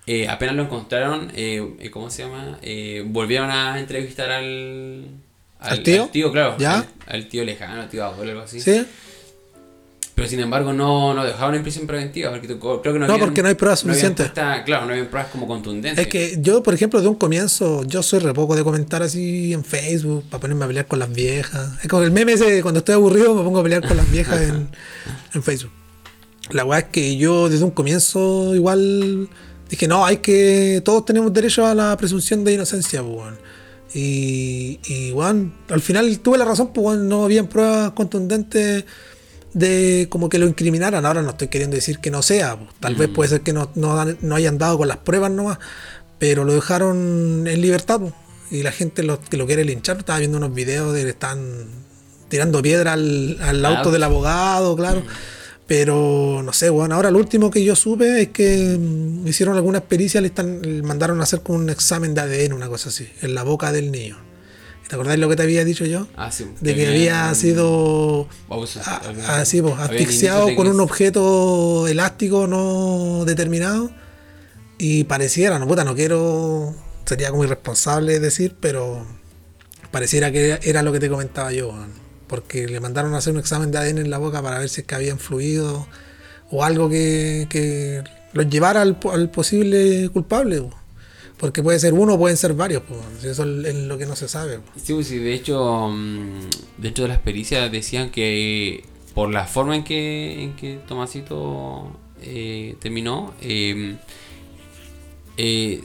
eh, 0.07 0.27
apenas 0.27 0.55
lo 0.55 0.63
encontraron, 0.63 1.31
eh, 1.35 1.75
eh, 1.79 1.89
¿cómo 1.89 2.09
se 2.09 2.23
llama? 2.23 2.57
Eh, 2.61 3.03
volvieron 3.05 3.49
a 3.49 3.79
entrevistar 3.79 4.31
al. 4.31 5.05
¿Al 5.59 5.81
tío? 5.83 6.09
claro. 6.31 6.55
¿Ya? 6.59 6.75
Al, 6.75 6.87
al 7.07 7.27
tío 7.27 7.43
lejano, 7.43 7.81
al 7.81 7.89
tío 7.89 8.05
abuelo, 8.05 8.31
algo 8.31 8.43
así. 8.43 8.59
¿Sí? 8.61 8.85
Pero 10.15 10.29
sin 10.29 10.39
embargo 10.39 10.71
no, 10.71 11.13
no 11.13 11.25
dejaron 11.25 11.55
en 11.55 11.61
prisión 11.63 11.85
preventiva. 11.87 12.31
Porque 12.31 12.47
creo 12.47 12.81
que 12.81 12.93
no, 12.99 12.99
No, 13.05 13.13
habían- 13.13 13.27
porque 13.27 13.41
no 13.41 13.49
hay 13.49 13.55
pruebas 13.55 13.81
suficientes. 13.81 14.27
puesta- 14.27 14.63
claro, 14.63 14.85
no 14.85 14.91
habían 14.93 15.07
pruebas 15.07 15.29
como 15.29 15.45
contundentes. 15.45 16.05
Es 16.05 16.07
que 16.09 16.37
yo, 16.41 16.63
por 16.63 16.73
ejemplo, 16.73 17.01
de 17.01 17.07
un 17.09 17.15
comienzo, 17.15 17.83
yo 17.83 18.01
soy 18.01 18.19
re 18.19 18.33
poco 18.33 18.55
de 18.55 18.63
comentar 18.63 19.03
así 19.03 19.51
en 19.51 19.65
Facebook 19.65 20.23
para 20.29 20.39
ponerme 20.39 20.63
a 20.63 20.67
pelear 20.69 20.87
con 20.87 20.99
las 20.99 21.11
viejas. 21.11 21.71
Es 21.83 21.89
como 21.89 22.03
el 22.03 22.11
meme 22.11 22.31
ese 22.33 22.61
cuando 22.61 22.77
estoy 22.79 22.95
aburrido 22.95 23.35
me 23.35 23.43
pongo 23.43 23.59
a 23.59 23.63
pelear 23.63 23.85
con 23.85 23.97
las 23.97 24.09
viejas 24.09 24.41
en, 24.41 24.69
en 25.33 25.43
Facebook. 25.43 25.71
La 26.51 26.63
weá 26.63 26.79
es 26.79 26.85
que 26.85 27.17
yo 27.17 27.49
desde 27.49 27.65
un 27.65 27.71
comienzo 27.71 28.55
igual 28.55 29.27
dije, 29.69 29.85
no, 29.87 30.05
hay 30.05 30.17
que. 30.17 30.81
Todos 30.85 31.03
tenemos 31.03 31.33
derecho 31.33 31.65
a 31.65 31.75
la 31.75 31.97
presunción 31.97 32.45
de 32.45 32.53
inocencia, 32.53 33.01
pues, 33.03 33.15
weón. 33.17 33.37
Y, 33.93 34.79
y 34.87 35.11
weón, 35.11 35.53
al 35.69 35.81
final 35.81 36.19
tuve 36.19 36.37
la 36.37 36.45
razón, 36.45 36.71
pues 36.73 36.99
no 36.99 37.23
habían 37.25 37.47
pruebas 37.47 37.91
contundentes 37.91 38.85
de 39.55 40.07
como 40.09 40.29
que 40.29 40.37
lo 40.37 40.45
incriminaran. 40.45 41.05
Ahora 41.05 41.23
no 41.23 41.31
estoy 41.31 41.47
queriendo 41.47 41.75
decir 41.75 41.99
que 41.99 42.11
no 42.11 42.21
sea, 42.21 42.57
pues, 42.57 42.69
tal 42.79 42.95
vez 42.95 43.09
puede 43.09 43.29
ser 43.29 43.41
que 43.41 43.53
no, 43.53 43.71
no, 43.73 44.05
no 44.21 44.35
hayan 44.35 44.59
dado 44.59 44.77
con 44.77 44.87
las 44.87 44.97
pruebas 44.97 45.31
nomás, 45.31 45.57
pero 46.19 46.43
lo 46.43 46.53
dejaron 46.53 47.47
en 47.47 47.61
libertad. 47.61 47.99
pues, 48.01 48.13
y 48.51 48.61
la 48.61 48.71
gente 48.71 49.01
lo, 49.01 49.19
que 49.19 49.37
lo 49.37 49.47
quiere 49.47 49.65
linchar, 49.65 49.97
estaba 49.97 50.19
viendo 50.19 50.37
unos 50.37 50.53
videos 50.53 50.93
de 50.93 51.03
que 51.03 51.09
están 51.09 51.65
tirando 52.27 52.61
piedra 52.61 52.93
al, 52.93 53.37
al 53.41 53.65
auto 53.65 53.77
auto. 53.77 53.91
del 53.91 54.03
abogado, 54.03 54.75
claro. 54.75 55.01
Pero 55.67 56.43
no 56.43 56.53
sé, 56.53 56.69
bueno, 56.69 56.93
ahora 56.95 57.09
lo 57.09 57.17
último 57.17 57.49
que 57.49 57.63
yo 57.63 57.75
supe 57.75 58.21
es 58.21 58.27
que 58.29 58.77
mm, 58.77 59.25
hicieron 59.25 59.55
alguna 59.55 59.79
pericia, 59.79 60.21
le, 60.21 60.27
están, 60.27 60.61
le 60.61 60.83
mandaron 60.83 61.19
a 61.21 61.23
hacer 61.23 61.41
como 61.41 61.57
un 61.57 61.69
examen 61.69 62.13
de 62.13 62.21
ADN, 62.21 62.53
una 62.53 62.67
cosa 62.67 62.89
así, 62.89 63.07
en 63.21 63.33
la 63.33 63.43
boca 63.43 63.71
del 63.71 63.91
niño. 63.91 64.17
¿Te 64.87 64.95
acordás 64.95 65.17
lo 65.17 65.27
que 65.29 65.35
te 65.35 65.43
había 65.43 65.65
dicho 65.65 65.85
yo? 65.85 66.07
Ah, 66.15 66.31
sí, 66.31 66.45
De 66.61 66.75
que 66.75 66.87
había 66.87 67.33
sido 67.35 68.27
había- 69.07 69.39
así, 69.39 69.61
pues, 69.61 69.73
asfixiado 69.79 70.45
con 70.55 70.67
un 70.67 70.79
objeto 70.79 71.87
elástico 71.87 72.45
no 72.47 73.25
determinado 73.25 73.89
y 74.77 75.05
pareciera, 75.05 75.57
no 75.57 75.67
puta, 75.67 75.83
no 75.83 75.95
quiero, 75.95 76.75
sería 77.05 77.31
como 77.31 77.43
irresponsable 77.43 78.19
decir, 78.19 78.55
pero 78.59 79.05
pareciera 79.91 80.31
que 80.31 80.59
era 80.63 80.83
lo 80.83 80.91
que 80.91 80.99
te 80.99 81.09
comentaba 81.09 81.51
yo, 81.51 81.73
porque 82.27 82.67
le 82.67 82.79
mandaron 82.79 83.15
a 83.15 83.17
hacer 83.17 83.33
un 83.33 83.39
examen 83.39 83.71
de 83.71 83.77
ADN 83.79 83.99
en 84.01 84.09
la 84.11 84.17
boca 84.19 84.41
para 84.43 84.59
ver 84.59 84.69
si 84.69 84.81
es 84.81 84.87
que 84.87 84.93
habían 84.95 85.17
fluido 85.17 85.87
o 86.51 86.63
algo 86.63 86.89
que, 86.89 87.47
que 87.49 88.03
los 88.33 88.47
llevara 88.49 88.81
al, 88.83 88.97
al 89.11 89.31
posible 89.31 90.09
culpable. 90.09 90.63
Porque 91.45 91.61
puede 91.61 91.77
ser 91.77 91.93
uno 91.93 92.15
o 92.15 92.17
pueden 92.17 92.37
ser 92.37 92.55
varios, 92.55 92.81
pues, 92.87 92.99
si 93.21 93.27
eso 93.27 93.43
es 93.43 93.75
lo 93.75 93.99
que 93.99 94.07
no 94.07 94.15
se 94.15 94.27
sabe. 94.27 94.61
Sí, 94.81 94.95
pues, 94.95 95.07
sí, 95.07 95.19
de 95.19 95.31
hecho, 95.31 95.89
mm, 95.89 96.39
dentro 96.79 97.03
de 97.03 97.09
las 97.09 97.19
pericias 97.19 97.71
decían 97.71 98.09
que 98.09 98.83
por 99.13 99.31
la 99.31 99.45
forma 99.45 99.75
en 99.75 99.83
que, 99.83 100.41
en 100.41 100.55
que 100.55 100.79
Tomasito 100.87 101.91
eh, 102.23 102.77
terminó, 102.79 103.35
eh, 103.41 103.95
eh, 105.37 105.83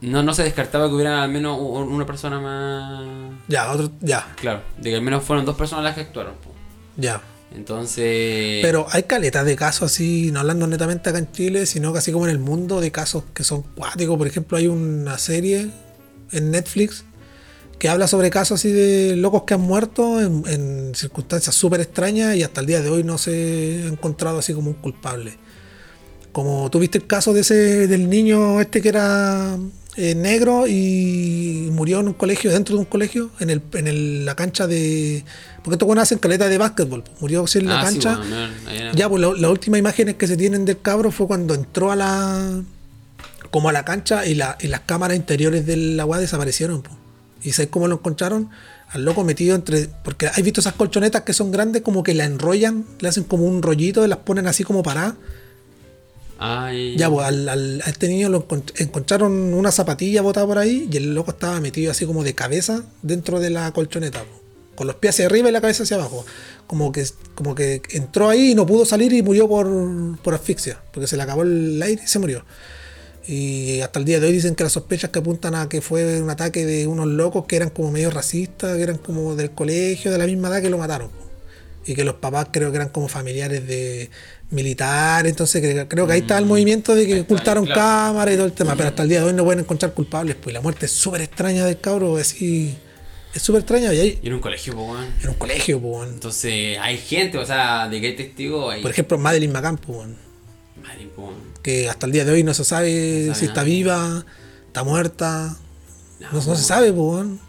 no, 0.00 0.22
no 0.22 0.32
se 0.32 0.44
descartaba 0.44 0.88
que 0.88 0.94
hubiera 0.94 1.22
al 1.22 1.30
menos 1.30 1.58
una 1.60 2.06
persona 2.06 2.40
más. 2.40 3.34
Ya, 3.48 3.70
otro, 3.70 3.90
ya, 4.00 4.34
Claro, 4.36 4.62
de 4.78 4.88
que 4.88 4.96
al 4.96 5.02
menos 5.02 5.24
fueron 5.24 5.44
dos 5.44 5.56
personas 5.56 5.84
las 5.84 5.94
que 5.94 6.00
actuaron. 6.00 6.36
po. 6.36 6.52
ya. 6.96 7.20
Entonces. 7.54 8.60
Pero 8.62 8.86
hay 8.90 9.04
caletas 9.04 9.46
de 9.46 9.56
casos 9.56 9.92
así, 9.92 10.30
no 10.30 10.40
hablando 10.40 10.66
netamente 10.66 11.08
acá 11.10 11.18
en 11.18 11.30
Chile, 11.32 11.66
sino 11.66 11.92
casi 11.92 12.12
como 12.12 12.26
en 12.26 12.32
el 12.32 12.38
mundo, 12.38 12.80
de 12.80 12.90
casos 12.90 13.24
que 13.32 13.44
son 13.44 13.62
cuáticos. 13.62 14.18
Por 14.18 14.26
ejemplo, 14.26 14.58
hay 14.58 14.66
una 14.66 15.16
serie 15.18 15.70
en 16.32 16.50
Netflix 16.50 17.04
que 17.78 17.88
habla 17.88 18.08
sobre 18.08 18.30
casos 18.30 18.60
así 18.60 18.72
de 18.72 19.16
locos 19.16 19.42
que 19.44 19.54
han 19.54 19.60
muerto 19.60 20.20
en, 20.20 20.94
circunstancias 20.94 21.54
súper 21.54 21.80
extrañas 21.80 22.34
y 22.36 22.42
hasta 22.42 22.62
el 22.62 22.66
día 22.66 22.80
de 22.80 22.88
hoy 22.88 23.04
no 23.04 23.18
se 23.18 23.82
ha 23.84 23.88
encontrado 23.88 24.38
así 24.38 24.54
como 24.54 24.70
un 24.70 24.76
culpable. 24.76 25.36
Como 26.32 26.70
tú 26.70 26.78
viste 26.78 26.98
el 26.98 27.06
caso 27.06 27.32
de 27.32 27.40
ese 27.40 27.86
del 27.86 28.08
niño 28.08 28.60
este 28.60 28.80
que 28.82 28.88
era 28.88 29.58
eh, 29.96 30.14
negro 30.14 30.66
y 30.66 31.68
murió 31.72 32.00
en 32.00 32.08
un 32.08 32.14
colegio, 32.14 32.50
dentro 32.50 32.74
de 32.76 32.80
un 32.80 32.84
colegio, 32.86 33.30
en 33.40 33.48
el, 33.50 33.62
en 33.72 33.86
el- 33.86 34.24
la 34.26 34.34
cancha 34.36 34.66
de. 34.66 35.24
Porque 35.66 35.74
estos 35.74 35.86
buenos 35.88 36.04
hacen 36.04 36.18
caleta 36.18 36.48
de 36.48 36.58
básquetbol. 36.58 37.02
Murió 37.18 37.42
así 37.42 37.58
en 37.58 37.66
la 37.66 37.80
Ah, 37.80 37.90
sí, 37.90 37.98
cancha. 37.98 38.18
bueno, 38.18 38.46
no, 38.46 38.92
Ya, 38.94 39.08
pues 39.08 39.20
la- 39.20 39.32
las 39.34 39.50
últimas 39.50 39.80
imágenes 39.80 40.14
que 40.14 40.28
se 40.28 40.36
tienen 40.36 40.64
del 40.64 40.80
cabro 40.80 41.10
fue 41.10 41.26
cuando 41.26 41.54
entró 41.54 41.90
a 41.90 41.96
la. 41.96 42.62
como 43.50 43.68
a 43.68 43.72
la 43.72 43.84
cancha 43.84 44.24
y, 44.26 44.34
la, 44.36 44.56
y 44.60 44.68
las 44.68 44.80
cámaras 44.80 45.16
interiores 45.16 45.66
del 45.66 45.98
agua 45.98 46.18
desaparecieron. 46.20 46.82
po. 46.82 46.90
¿Y 47.42 47.50
sabes 47.52 47.68
cómo 47.70 47.88
lo 47.88 47.96
encontraron? 47.96 48.48
Al 48.90 49.04
loco 49.04 49.24
metido 49.24 49.56
entre. 49.56 49.88
Porque 50.04 50.28
hay 50.32 50.42
visto 50.44 50.60
esas 50.60 50.74
colchonetas 50.74 51.22
que 51.22 51.32
son 51.32 51.50
grandes, 51.50 51.82
como 51.82 52.04
que 52.04 52.14
la 52.14 52.24
enrollan, 52.26 52.84
le 53.00 53.08
hacen 53.08 53.24
como 53.24 53.44
un 53.44 53.60
rollito 53.62 54.04
y 54.04 54.08
las 54.08 54.18
ponen 54.18 54.46
así 54.46 54.62
como 54.62 54.84
paradas. 54.84 55.14
Ay, 56.38 56.96
Ya, 56.98 57.08
pues 57.08 57.26
al, 57.26 57.48
al- 57.48 57.82
a 57.84 57.88
este 57.90 58.08
niño 58.08 58.28
lo 58.28 58.46
encont- 58.46 58.72
encontraron 58.76 59.32
una 59.54 59.72
zapatilla 59.72 60.20
botada 60.22 60.46
por 60.46 60.58
ahí 60.58 60.86
y 60.92 60.96
el 60.98 61.14
loco 61.14 61.30
estaba 61.30 61.58
metido 61.60 61.90
así 61.90 62.04
como 62.04 62.22
de 62.24 62.34
cabeza 62.34 62.82
dentro 63.02 63.40
de 63.40 63.48
la 63.50 63.72
colchoneta, 63.72 64.20
po, 64.22 64.42
con 64.76 64.86
los 64.86 64.96
pies 64.96 65.14
hacia 65.14 65.26
arriba 65.26 65.48
y 65.48 65.52
la 65.52 65.60
cabeza 65.60 65.82
hacia 65.82 65.96
abajo. 65.96 66.24
Como 66.68 66.92
que, 66.92 67.04
como 67.34 67.54
que 67.54 67.82
entró 67.90 68.28
ahí 68.28 68.52
y 68.52 68.54
no 68.54 68.66
pudo 68.66 68.84
salir 68.84 69.12
y 69.12 69.22
murió 69.22 69.48
por, 69.48 69.68
por 70.22 70.34
asfixia, 70.34 70.80
porque 70.92 71.06
se 71.08 71.16
le 71.16 71.22
acabó 71.24 71.42
el 71.42 71.82
aire 71.82 72.02
y 72.04 72.06
se 72.06 72.18
murió. 72.18 72.44
Y 73.28 73.80
hasta 73.80 73.98
el 73.98 74.04
día 74.04 74.20
de 74.20 74.26
hoy 74.28 74.32
dicen 74.32 74.54
que 74.54 74.62
las 74.62 74.72
sospechas 74.72 75.10
que 75.10 75.18
apuntan 75.18 75.56
a 75.56 75.68
que 75.68 75.80
fue 75.80 76.22
un 76.22 76.30
ataque 76.30 76.64
de 76.64 76.86
unos 76.86 77.08
locos 77.08 77.46
que 77.46 77.56
eran 77.56 77.70
como 77.70 77.90
medio 77.90 78.10
racistas, 78.10 78.76
que 78.76 78.82
eran 78.82 78.98
como 78.98 79.34
del 79.34 79.50
colegio, 79.50 80.12
de 80.12 80.18
la 80.18 80.26
misma 80.26 80.48
edad 80.48 80.62
que 80.62 80.70
lo 80.70 80.78
mataron. 80.78 81.10
Y 81.84 81.94
que 81.94 82.04
los 82.04 82.16
papás 82.16 82.48
creo 82.52 82.70
que 82.70 82.76
eran 82.76 82.88
como 82.90 83.08
familiares 83.08 83.66
de 83.66 84.10
militares, 84.50 85.30
entonces 85.30 85.62
cre- 85.62 85.86
creo 85.88 86.06
que 86.06 86.12
ahí 86.12 86.20
está 86.20 86.38
el 86.38 86.44
movimiento 86.46 86.94
de 86.94 87.04
que 87.06 87.20
ocultaron 87.22 87.64
claro. 87.64 87.80
cámaras 87.80 88.34
y 88.34 88.36
todo 88.36 88.46
el 88.46 88.52
tema, 88.52 88.76
pero 88.76 88.88
hasta 88.90 89.02
el 89.02 89.08
día 89.08 89.20
de 89.20 89.26
hoy 89.26 89.32
no 89.32 89.44
pueden 89.44 89.60
encontrar 89.60 89.92
culpables, 89.92 90.36
pues 90.40 90.54
la 90.54 90.60
muerte 90.60 90.86
es 90.86 90.92
súper 90.92 91.20
extraña 91.22 91.64
del 91.66 91.80
cabro, 91.80 92.16
así, 92.16 92.76
es 93.36 93.42
súper 93.42 93.60
extraña 93.60 93.92
y 93.94 93.98
ahí 94.00 94.18
Y 94.22 94.26
en 94.28 94.34
un 94.34 94.40
colegio, 94.40 94.74
po, 94.74 94.82
weón. 94.92 95.06
en 95.22 95.28
un 95.28 95.34
colegio, 95.36 95.78
weón. 95.78 96.08
Entonces, 96.14 96.78
hay 96.80 96.98
gente, 96.98 97.38
o 97.38 97.46
sea, 97.46 97.88
de 97.88 98.00
que 98.00 98.06
hay 98.08 98.16
testigos. 98.16 98.72
Hay... 98.74 98.82
por 98.82 98.90
ejemplo 98.90 99.18
Madeline 99.18 99.52
McCann, 99.52 99.78
weón. 99.86 100.16
madre, 100.82 101.08
po. 101.14 101.32
que 101.62 101.88
hasta 101.88 102.06
el 102.06 102.12
día 102.12 102.24
de 102.24 102.32
hoy 102.32 102.42
no 102.44 102.54
se 102.54 102.64
sabe 102.64 103.24
No 103.28 103.34
sabe 103.34 103.38
si 103.40 103.46
está 103.46 103.62
viva, 103.62 104.24
está 104.66 104.84
muerta, 104.84 105.56
No, 106.20 106.26
no, 106.32 106.38
no 106.38 106.44
po. 106.44 106.56
se 106.56 106.62
sabe, 106.62 106.90
weón. 106.90 107.40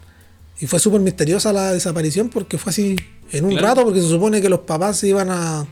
Y 0.60 0.66
fue 0.68 0.80
súper 0.80 1.02
misteriosa 1.02 1.54
la 1.54 1.72
desaparición 1.74 2.30
porque 2.30 2.58
fue 2.58 2.72
así 2.72 2.96
en 3.32 3.46
un 3.46 3.52
Claro. 3.52 3.68
rato, 3.68 3.84
porque 3.84 4.02
se 4.02 4.08
supone 4.10 4.42
que 4.42 4.50
los 4.50 4.62
papás 4.62 4.98
se 4.98 5.08
iban 5.08 5.30
a, 5.30 5.68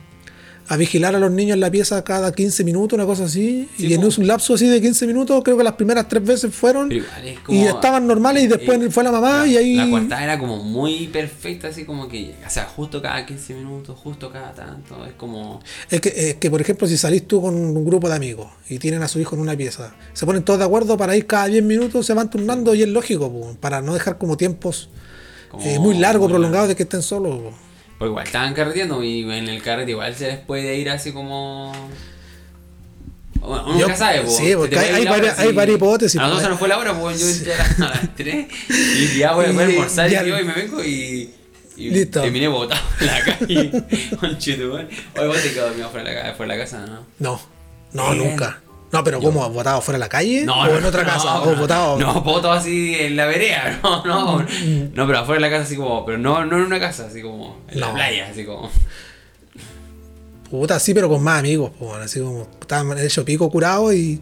a 0.68 0.78
vigilar 0.78 1.16
a 1.16 1.20
los 1.20 1.32
niños 1.32 1.54
en 1.56 1.60
la 1.60 1.70
pieza 1.70 2.04
cada 2.04 2.32
15 2.32 2.64
minutos, 2.64 2.98
una 2.98 3.06
cosa 3.06 3.26
así. 3.26 3.70
Sí, 3.78 3.88
y 3.88 3.94
en 3.94 4.04
un 4.04 4.28
lapso 4.28 4.56
así 4.56 4.68
de 4.68 4.82
15 4.82 5.06
minutos, 5.06 5.42
creo 5.44 5.58
que 5.58 5.64
las 5.64 5.74
primeras 5.74 6.08
tres 6.08 6.24
veces 6.24 6.54
fueron 6.56 6.92
es 6.92 7.04
como- 7.44 7.58
y 7.60 7.66
estaban 7.66 8.08
normales 8.08 8.44
y 8.44 8.48
después 8.48 8.82
eh, 8.82 8.90
fue 8.90 9.04
la 9.04 9.12
mamá 9.12 9.46
y 9.46 9.58
ahí... 9.58 9.76
La 9.76 9.90
cuarta 9.90 10.24
era 10.24 10.40
como 10.40 10.64
muy 10.64 11.08
perfecta, 11.08 11.68
así 11.68 11.86
como 11.86 12.08
que, 12.08 12.34
o 12.46 12.50
sea, 12.50 12.66
justo 12.66 13.02
cada 13.02 13.26
15 13.26 13.54
minutos, 13.54 13.98
justo 14.00 14.32
cada 14.32 14.54
tanto, 14.54 15.06
es 15.06 15.14
como... 15.14 15.62
Es 15.92 16.02
que, 16.02 16.14
es 16.16 16.36
que, 16.36 16.50
por 16.50 16.62
ejemplo, 16.62 16.88
si 16.88 16.98
salís 16.98 17.28
tú 17.28 17.42
con 17.42 17.54
un 17.56 17.86
grupo 17.86 18.10
de 18.10 18.16
amigos 18.16 18.48
y 18.68 18.80
tienen 18.80 19.04
a 19.04 19.08
su 19.08 19.20
hijo 19.20 19.36
en 19.36 19.42
una 19.42 19.56
pieza, 19.56 19.96
se 20.14 20.26
ponen 20.26 20.42
todos 20.44 20.60
de 20.60 20.66
acuerdo 20.66 20.98
para 20.98 21.16
ir 21.16 21.28
cada 21.28 21.46
10 21.46 21.64
minutos, 21.64 22.06
se 22.06 22.14
van 22.16 22.30
turnando 22.30 22.74
y 22.74 22.82
es 22.82 22.90
lógico, 22.90 23.56
para 23.60 23.82
no 23.82 23.94
dejar 23.94 24.18
como 24.18 24.36
tiempos 24.36 24.90
como 25.50 25.64
eh, 25.64 25.78
muy 25.80 25.98
largos, 25.98 26.30
prolongados 26.30 26.70
de 26.70 26.76
que 26.76 26.84
estén 26.84 27.04
solos. 27.04 27.54
Porque 27.98 28.10
igual 28.10 28.26
estaban 28.26 28.54
carreteando 28.54 29.04
y 29.04 29.22
en 29.22 29.48
el 29.48 29.62
carrete 29.62 29.92
igual 29.92 30.16
se 30.16 30.28
les 30.28 30.38
puede 30.40 30.76
ir 30.78 30.90
así 30.90 31.12
como... 31.12 31.72
Bueno, 33.40 33.64
uno 33.68 33.80
nunca 33.80 33.96
sabe, 33.96 34.22
po. 34.22 34.32
sí, 34.32 34.54
porque 34.56 34.78
hay- 34.80 34.94
hay 34.96 35.06
varias- 35.06 35.38
hay 35.38 35.52
varias 35.54 35.78
hipótesis, 35.78 36.20
A 36.20 36.24
nosotros 36.24 36.40
pues. 36.40 36.44
se 36.46 36.50
nos 36.50 36.60
fue 36.60 36.68
la 36.68 36.78
hora, 36.80 37.00
pues 37.00 37.20
yo 37.20 37.28
entré 37.30 37.54
a 37.54 37.58
las- 37.58 37.80
a 37.80 37.90
las 37.90 38.16
3 38.16 38.48
y 38.70 39.18
ya 39.20 39.34
voy 39.34 39.46
a 39.46 39.52
poder 39.54 39.70
almorzar 39.70 40.10
y 40.12 40.14
yo 40.28 40.40
y 40.40 40.44
me 40.44 40.54
vengo 40.54 40.84
y... 40.84 41.32
Y 41.78 41.90
Listo. 41.90 42.22
terminé 42.22 42.48
botado 42.48 42.82
en 43.02 43.06
la 43.08 43.22
calle. 43.22 43.72
Oye, 44.22 44.66
vos 45.28 45.42
te 45.44 45.52
quedado 45.52 45.68
dormido 45.68 45.90
fuera 45.90 46.10
de 46.10 46.16
la, 46.24 46.34
fuera 46.34 46.54
de 46.54 46.58
la 46.60 46.64
casa, 46.66 46.86
¿no? 46.86 47.06
No, 47.20 47.42
no, 47.92 48.14
nunca. 48.16 48.62
No, 48.98 49.04
pero 49.04 49.20
¿cómo? 49.22 49.50
¿Votado 49.50 49.82
fuera 49.82 49.98
de 49.98 50.00
la 50.06 50.10
calle? 50.10 50.44
No, 50.46 50.62
¿O 50.62 50.66
no, 50.68 50.78
en 50.78 50.86
otra 50.86 51.04
no, 51.04 51.10
casa? 51.10 51.34
no, 51.36 51.44
¿O 51.44 51.56
votado? 51.56 51.98
No, 52.00 52.22
voto 52.22 52.52
así 52.52 52.96
en 52.96 53.16
la 53.16 53.26
vereda, 53.26 53.80
no, 53.84 54.04
no. 54.06 54.40
No, 54.94 55.06
pero 55.08 55.20
afuera 55.20 55.36
de 55.36 55.40
la 55.40 55.50
casa 55.50 55.64
así 55.64 55.76
como, 55.76 56.06
pero 56.06 56.18
no, 56.18 56.46
no 56.46 56.58
en 56.58 56.64
una 56.64 56.80
casa, 56.80 57.08
así 57.08 57.22
como 57.22 57.58
en 57.70 57.80
la 57.80 57.88
No. 57.88 57.94
playa, 57.94 58.28
así 58.32 58.46
como. 58.46 58.70
Puta, 60.50 60.80
sí, 60.80 60.94
pero 60.94 61.10
con 61.10 61.24
más 61.24 61.40
amigos, 61.40 61.72
po, 61.72 61.96
así 61.96 62.20
como 62.20 62.48
estaban 62.62 62.98
hecho 63.00 63.26
pico 63.26 63.50
curado 63.50 63.92
y 63.92 64.22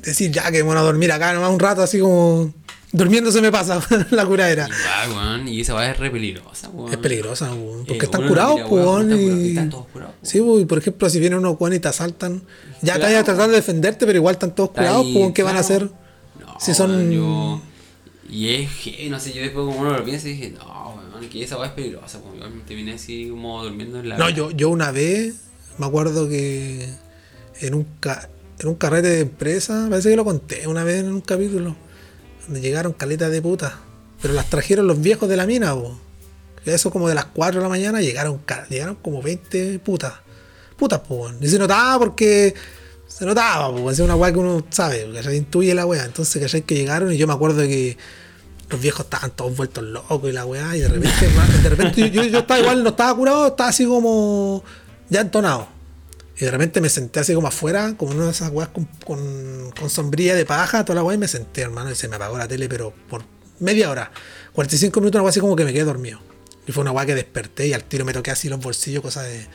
decir 0.00 0.30
ya 0.30 0.50
que 0.52 0.62
bueno 0.62 0.80
a 0.80 0.84
dormir 0.84 1.10
acá 1.10 1.32
nomás 1.32 1.50
un 1.50 1.58
rato, 1.58 1.82
así 1.82 1.98
como 1.98 2.52
durmiendo 2.96 3.30
se 3.30 3.40
me 3.40 3.50
pasa 3.52 3.80
la 4.10 4.26
curadera. 4.26 4.68
Weón, 5.08 5.46
y 5.48 5.60
esa 5.60 5.74
va 5.74 5.88
es 5.90 5.98
re 5.98 6.10
peligrosa, 6.10 6.68
weón. 6.70 6.92
Es 6.92 6.98
peligrosa, 6.98 7.52
weón, 7.54 7.84
porque 7.86 7.92
Eh, 7.94 8.04
están 8.04 8.20
uno 8.22 8.28
curados, 8.30 8.54
mira, 8.56 8.66
weón, 8.68 9.12
y- 9.12 9.24
y 9.24 9.48
están 9.50 9.70
todos 9.70 9.86
curados. 9.92 10.14
Sí, 10.22 10.40
pues, 10.40 10.62
y 10.62 10.64
por 10.66 10.78
ejemplo, 10.78 11.08
si 11.10 11.20
viene 11.20 11.36
uno 11.36 11.52
weón, 11.52 11.74
y 11.74 11.78
te 11.78 11.88
asaltan, 11.88 12.42
ya 12.82 12.94
Claro. 12.94 13.10
te 13.12 13.16
a 13.16 13.24
tratar 13.24 13.48
de 13.50 13.56
defenderte, 13.56 14.06
pero 14.06 14.18
igual 14.18 14.34
están 14.34 14.54
todos 14.54 14.70
Está 14.70 14.80
curados, 14.82 15.06
ahí, 15.06 15.12
pues, 15.14 15.32
¿qué 15.34 15.42
van 15.42 15.56
a 15.56 15.60
hacer? 15.60 15.82
No, 16.40 16.60
Si 16.60 16.74
son- 16.74 16.90
weón, 16.90 17.10
yo- 17.12 17.60
Y 18.28 18.48
es 18.54 18.70
que, 18.82 19.08
no 19.08 19.20
sé, 19.20 19.32
yo 19.32 19.40
después 19.42 19.64
como 19.66 19.78
uno 19.80 19.92
lo 19.96 20.04
piensa 20.04 20.28
y 20.28 20.32
dije, 20.32 20.54
no, 20.58 20.96
weón, 21.12 21.28
que 21.28 21.44
esa 21.44 21.56
va 21.56 21.66
es 21.66 21.72
peligrosa, 21.72 22.20
pues 22.20 22.40
yo 22.40 22.46
terminé 22.66 22.94
así 22.94 23.28
como 23.30 23.62
durmiendo 23.62 24.00
en 24.00 24.08
la. 24.08 24.18
No, 24.18 24.28
yo, 24.30 24.50
yo 24.50 24.68
una 24.70 24.90
vez 24.90 25.34
me 25.78 25.86
acuerdo 25.86 26.28
que 26.28 26.88
en 27.60 27.74
un, 27.74 27.86
ca- 28.00 28.28
en 28.58 28.68
un 28.68 28.74
carrete 28.74 29.08
de 29.08 29.20
empresa, 29.20 29.86
parece 29.88 30.10
que 30.10 30.16
lo 30.16 30.24
conté 30.24 30.66
una 30.66 30.82
vez 30.82 31.00
en 31.04 31.12
un 31.12 31.20
capítulo, 31.20 31.76
llegaron 32.48 32.92
caletas 32.92 33.30
de 33.30 33.42
puta, 33.42 33.78
pero 34.20 34.34
las 34.34 34.48
trajeron 34.48 34.86
los 34.86 35.00
viejos 35.00 35.28
de 35.28 35.36
la 35.36 35.46
mina, 35.46 35.74
po. 35.74 35.98
Eso 36.64 36.90
como 36.90 37.08
de 37.08 37.14
las 37.14 37.26
4 37.26 37.60
de 37.60 37.62
la 37.62 37.68
mañana 37.68 38.00
llegaron, 38.00 38.40
llegaron 38.68 38.96
como 38.96 39.22
20 39.22 39.78
putas. 39.78 40.14
Putas, 40.76 41.00
pues. 41.06 41.34
Y 41.40 41.48
se 41.48 41.58
notaba 41.58 41.98
porque 41.98 42.54
se 43.06 43.24
notaba. 43.24 43.72
Es 43.90 44.00
una 44.00 44.16
weá 44.16 44.32
que 44.32 44.38
uno 44.38 44.66
sabe, 44.70 45.08
que 45.22 45.36
intuye 45.36 45.74
la 45.74 45.86
weá. 45.86 46.04
Entonces, 46.04 46.42
¿cachai? 46.42 46.62
Que 46.62 46.74
llegaron 46.74 47.12
y 47.12 47.16
yo 47.16 47.28
me 47.28 47.34
acuerdo 47.34 47.62
que 47.62 47.96
los 48.68 48.80
viejos 48.80 49.04
estaban 49.04 49.30
todos 49.30 49.56
vueltos 49.56 49.84
locos 49.84 50.28
y 50.28 50.32
la 50.32 50.44
weá, 50.44 50.76
y 50.76 50.80
de 50.80 50.88
repente, 50.88 51.28
de 51.62 51.68
repente 51.68 52.10
yo 52.10 52.38
estaba 52.40 52.60
igual, 52.60 52.82
no 52.82 52.90
estaba 52.90 53.14
curado, 53.14 53.46
estaba 53.48 53.70
así 53.70 53.86
como 53.86 54.64
ya 55.08 55.20
entonado. 55.20 55.68
Y 56.38 56.44
de 56.44 56.50
repente 56.50 56.80
me 56.80 56.88
senté 56.88 57.20
así 57.20 57.34
como 57.34 57.48
afuera, 57.48 57.94
como 57.96 58.12
una 58.12 58.26
de 58.26 58.30
esas 58.30 58.50
weas 58.50 58.68
con, 58.68 58.84
con, 59.04 59.72
con 59.78 59.88
sombrilla 59.88 60.34
de 60.34 60.44
paja, 60.44 60.84
toda 60.84 60.96
la 60.96 61.02
weá, 61.02 61.14
y 61.14 61.18
me 61.18 61.28
senté, 61.28 61.62
hermano, 61.62 61.90
y 61.90 61.94
se 61.94 62.08
me 62.08 62.16
apagó 62.16 62.36
la 62.36 62.46
tele, 62.46 62.68
pero 62.68 62.92
por 63.08 63.22
media 63.58 63.90
hora. 63.90 64.10
45 64.52 65.00
minutos, 65.00 65.18
una 65.18 65.22
weá 65.22 65.30
así 65.30 65.40
como 65.40 65.56
que 65.56 65.64
me 65.64 65.72
quedé 65.72 65.84
dormido. 65.84 66.20
Y 66.66 66.72
fue 66.72 66.82
una 66.82 66.92
weá 66.92 67.06
que 67.06 67.14
desperté 67.14 67.68
y 67.68 67.72
al 67.72 67.84
tiro 67.84 68.04
me 68.04 68.12
toqué 68.12 68.30
así 68.30 68.48
los 68.48 68.60
bolsillos, 68.60 69.02
cosas 69.02 69.24
de 69.24 69.46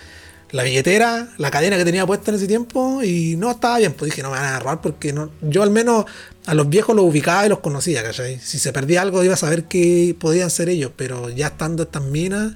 la 0.52 0.64
billetera, 0.64 1.30
la 1.38 1.50
cadena 1.50 1.78
que 1.78 1.86
tenía 1.86 2.06
puesta 2.06 2.32
en 2.32 2.36
ese 2.36 2.48
tiempo, 2.48 3.02
y 3.04 3.36
no 3.38 3.52
estaba 3.52 3.78
bien, 3.78 3.94
pues 3.94 4.12
dije, 4.12 4.22
no 4.22 4.32
me 4.32 4.38
van 4.38 4.46
a 4.46 4.50
agarrar 4.50 4.82
porque 4.82 5.14
no, 5.14 5.32
yo 5.42 5.64
al 5.64 5.70
menos 5.70 6.06
a 6.46 6.54
los 6.54 6.68
viejos 6.68 6.96
los 6.96 7.06
ubicaba 7.06 7.46
y 7.46 7.50
los 7.50 7.60
conocía, 7.60 8.04
¿cachai? 8.04 8.40
Si 8.40 8.60
se 8.60 8.74
perdía 8.74 9.02
algo 9.02 9.24
iba 9.24 9.34
a 9.36 9.38
saber 9.38 9.66
que 9.66 10.16
podían 10.20 10.50
ser 10.50 10.70
ellos, 10.70 10.92
pero 10.96 11.30
ya 11.30 11.48
estando 11.48 11.84
estas 11.84 12.04
minas, 12.04 12.54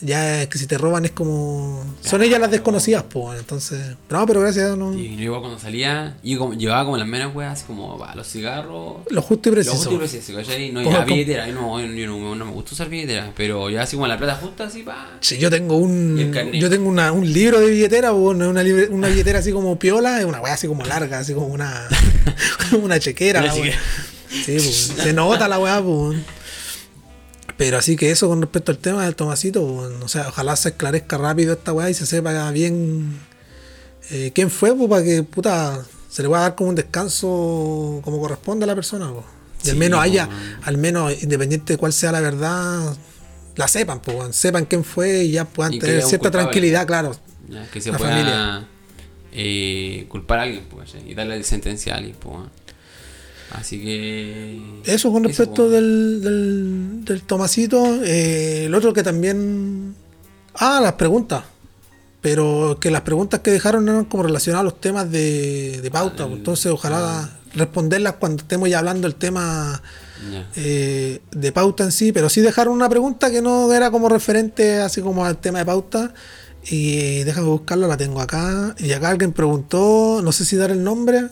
ya 0.00 0.42
es 0.42 0.48
que 0.48 0.58
si 0.58 0.66
te 0.66 0.76
roban 0.78 1.04
es 1.06 1.10
como... 1.12 1.82
Son 2.02 2.22
ellas 2.22 2.38
las 2.38 2.50
desconocidas, 2.50 3.04
pues, 3.08 3.38
entonces... 3.38 3.96
No, 4.10 4.26
pero 4.26 4.40
gracias, 4.40 4.76
no, 4.76 4.92
Y 4.94 5.16
yo 5.16 5.40
cuando 5.40 5.58
salía, 5.58 6.16
yo 6.22 6.38
como, 6.38 6.54
llevaba 6.54 6.84
como 6.84 6.96
las 6.98 7.06
menos 7.08 7.34
weas, 7.34 7.52
así 7.54 7.64
como 7.66 7.98
los 8.14 8.26
cigarros. 8.28 8.96
lo 9.10 9.22
justo 9.22 9.48
y 9.48 9.52
Lo 9.52 9.54
preciso. 9.56 9.76
justo 9.76 9.94
y 9.94 9.98
preciso, 9.98 10.34
¿cachai? 10.34 10.70
No, 10.72 10.82
y 10.82 10.84
la 10.90 11.04
billetera, 11.04 11.46
no, 11.48 11.80
yo 11.80 12.06
no, 12.06 12.34
no 12.34 12.44
me 12.44 12.52
gusta 12.52 12.72
usar 12.74 12.88
billetera, 12.88 13.32
pero 13.36 13.70
ya 13.70 13.82
así 13.82 13.96
como 13.96 14.06
la 14.06 14.18
plata 14.18 14.34
justa, 14.36 14.64
así 14.64 14.82
pa. 14.82 15.16
Sí, 15.20 15.38
yo 15.38 15.50
tengo 15.50 15.78
Y 15.80 15.82
un 15.82 16.32
yo 16.52 16.68
tengo 16.68 16.88
una- 16.88 17.12
un 17.12 17.32
libro 17.32 17.60
de 17.60 17.70
billetera, 17.70 18.10
po, 18.12 18.34
no 18.34 18.44
es 18.44 18.50
una, 18.50 18.62
libre- 18.62 18.88
una 18.90 19.08
billetera 19.08 19.38
así 19.38 19.50
como 19.52 19.78
piola, 19.78 20.18
es 20.20 20.24
una 20.26 20.40
weá 20.40 20.54
así 20.54 20.66
como 20.66 20.84
larga, 20.84 21.20
así 21.20 21.32
como 21.32 21.46
una 21.46 21.88
una 22.82 22.98
chequera. 23.00 23.40
Una 23.40 23.52
chequera. 23.54 23.78
Sí, 24.28 24.56
po, 24.56 25.02
se 25.02 25.12
nota 25.12 25.48
la 25.48 25.58
weá, 25.58 25.80
po. 25.80 26.12
Pero 27.56 27.78
así 27.78 27.96
que 27.96 28.10
eso 28.10 28.28
con 28.28 28.42
respecto 28.42 28.70
al 28.72 28.78
tema 28.78 29.04
del 29.04 29.16
Tomasito, 29.16 29.64
o 29.64 30.08
sea, 30.08 30.28
ojalá 30.28 30.56
se 30.56 30.70
esclarezca 30.70 31.16
rápido 31.16 31.54
esta 31.54 31.72
weá 31.72 31.88
y 31.88 31.94
se 31.94 32.04
sepa 32.04 32.50
bien 32.50 33.18
eh, 34.10 34.30
quién 34.34 34.50
fue, 34.50 34.74
pues, 34.74 34.90
para 34.90 35.02
que 35.02 35.22
puta 35.22 35.82
se 36.10 36.22
le 36.22 36.28
va 36.28 36.38
a 36.38 36.42
dar 36.42 36.54
como 36.54 36.70
un 36.70 36.76
descanso 36.76 38.00
como 38.04 38.20
corresponde 38.20 38.64
a 38.64 38.66
la 38.66 38.74
persona, 38.74 39.08
po. 39.10 39.24
Y 39.64 39.70
al 39.70 39.76
menos 39.76 40.00
haya, 40.00 40.26
man. 40.26 40.60
al 40.64 40.76
menos 40.78 41.22
independiente 41.22 41.72
de 41.72 41.78
cuál 41.78 41.92
sea 41.92 42.12
la 42.12 42.20
verdad, 42.20 42.94
la 43.56 43.68
sepan, 43.68 44.00
pues, 44.00 44.36
sepan 44.36 44.66
quién 44.66 44.84
fue 44.84 45.24
y 45.24 45.32
ya 45.32 45.44
puedan 45.46 45.72
Y 45.72 45.78
tener 45.78 46.02
cierta 46.02 46.30
tranquilidad, 46.30 46.86
claro. 46.86 47.16
Ya, 47.48 47.66
que 47.70 47.80
se 47.80 47.90
La 47.90 47.98
pueda 47.98 48.10
familia. 48.10 48.68
eh, 49.32 50.04
culpar 50.08 50.40
a 50.40 50.42
alguien, 50.42 50.66
pues, 50.70 50.92
¿cachai? 50.92 51.10
y 51.10 51.14
darle 51.14 51.42
sentencia 51.42 51.94
a 51.94 51.96
alguien, 51.98 52.16
pues. 52.20 52.36
Así 53.52 53.80
que. 53.80 54.60
Eso 54.84 55.12
con 55.12 55.24
respecto 55.24 55.62
pues, 55.62 55.72
del, 55.72 56.20
del, 56.20 57.04
del 57.04 57.22
Tomasito. 57.22 58.02
Eh, 58.04 58.64
el 58.66 58.74
otro 58.74 58.92
que 58.92 59.02
también. 59.02 59.94
Ah, 60.54 60.80
las 60.82 60.94
preguntas. 60.94 61.44
Pero 62.20 62.78
que 62.80 62.90
las 62.90 63.02
preguntas 63.02 63.40
que 63.40 63.50
dejaron 63.50 63.88
eran 63.88 64.04
como 64.06 64.24
relacionadas 64.24 64.62
a 64.62 64.64
los 64.64 64.80
temas 64.80 65.10
de, 65.10 65.80
de 65.80 65.90
pauta. 65.90 66.24
pues, 66.26 66.38
Entonces, 66.38 66.72
ojalá 66.72 67.30
responderlas 67.54 68.14
cuando 68.14 68.42
estemos 68.42 68.68
ya 68.68 68.80
hablando 68.80 69.08
del 69.08 69.14
tema 69.14 69.80
eh, 70.56 71.20
de 71.30 71.52
pauta 71.52 71.84
en 71.84 71.92
sí. 71.92 72.10
Pero 72.12 72.28
sí 72.28 72.40
dejaron 72.40 72.74
una 72.74 72.88
pregunta 72.88 73.30
que 73.30 73.42
no 73.42 73.72
era 73.72 73.90
como 73.90 74.08
referente 74.08 74.80
así 74.80 75.00
como 75.02 75.24
al 75.24 75.38
tema 75.38 75.60
de 75.60 75.66
pauta. 75.66 76.14
Y 76.68 77.22
déjame 77.22 77.46
buscarla, 77.46 77.86
la 77.86 77.96
tengo 77.96 78.20
acá. 78.20 78.74
Y 78.78 78.90
acá 78.92 79.10
alguien 79.10 79.32
preguntó, 79.32 80.20
no 80.22 80.32
sé 80.32 80.44
si 80.44 80.56
dar 80.56 80.72
el 80.72 80.82
nombre, 80.82 81.28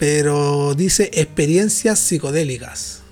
pero 0.00 0.74
dice 0.74 1.10
experiencias 1.12 1.98
psicodélicas. 1.98 3.02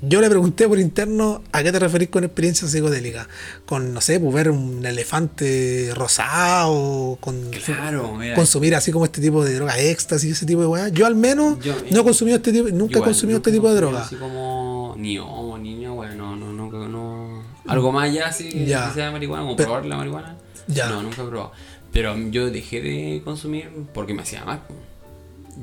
Yo 0.00 0.20
le 0.20 0.28
pregunté 0.30 0.68
por 0.68 0.78
interno 0.78 1.42
a 1.50 1.64
qué 1.64 1.72
te 1.72 1.80
referís 1.80 2.08
con 2.10 2.22
experiencias 2.22 2.70
psicodélicas. 2.70 3.26
Con, 3.66 3.92
no 3.92 4.00
sé, 4.00 4.20
pues 4.20 4.32
ver 4.32 4.48
un 4.52 4.86
elefante 4.86 5.90
rosado, 5.96 7.18
con 7.20 7.50
Claro, 7.50 8.14
mira. 8.14 8.36
consumir 8.36 8.76
así 8.76 8.92
como 8.92 9.04
este 9.06 9.20
tipo 9.20 9.44
de 9.44 9.54
droga, 9.56 9.76
éxtasis, 9.76 10.30
ese 10.36 10.46
tipo 10.46 10.60
de 10.60 10.68
weá. 10.68 10.88
Yo 10.90 11.04
al 11.06 11.16
menos 11.16 11.58
Yo- 11.58 11.74
no 11.90 12.00
he 12.00 12.04
consumido 12.04 12.36
este 12.36 12.52
tipo, 12.52 12.68
nunca 12.68 13.00
he 13.00 13.02
consumido 13.02 13.38
este 13.38 13.50
tipo 13.50 13.66
de 13.68 13.72
he 13.74 13.76
droga. 13.76 13.98
consumido 14.02 14.26
Así 14.26 14.32
como 14.32 14.94
ni 14.96 15.18
homo, 15.18 15.58
ni 15.58 15.74
niño, 15.74 15.94
bueno, 15.96 16.14
no, 16.14 16.36
no, 16.36 16.52
nunca, 16.52 16.76
no. 16.86 17.42
Algo 17.66 17.90
más 17.90 18.14
ya, 18.14 18.28
así, 18.28 18.48
que 18.50 18.66
Ya. 18.66 18.92
sea 18.94 19.10
marihuana, 19.10 19.42
como 19.42 19.56
Pero- 19.56 19.70
probar 19.70 19.86
la 19.86 19.96
marihuana. 19.96 20.36
Ya. 20.68 20.88
No, 20.90 21.02
nunca 21.02 21.22
he 21.22 21.26
probado. 21.26 21.50
Pero 21.92 22.16
yo 22.30 22.50
dejé 22.50 22.80
de 22.82 23.20
consumir 23.24 23.68
porque 23.92 24.14
me 24.14 24.22
hacía 24.22 24.44
mal. 24.44 24.62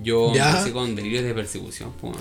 Yo 0.02 0.34
Ya. 0.34 0.52
empecé 0.52 0.72
con 0.72 0.96
delirios 0.96 1.24
de 1.24 1.34
persecución. 1.34 1.92
po. 1.94 2.14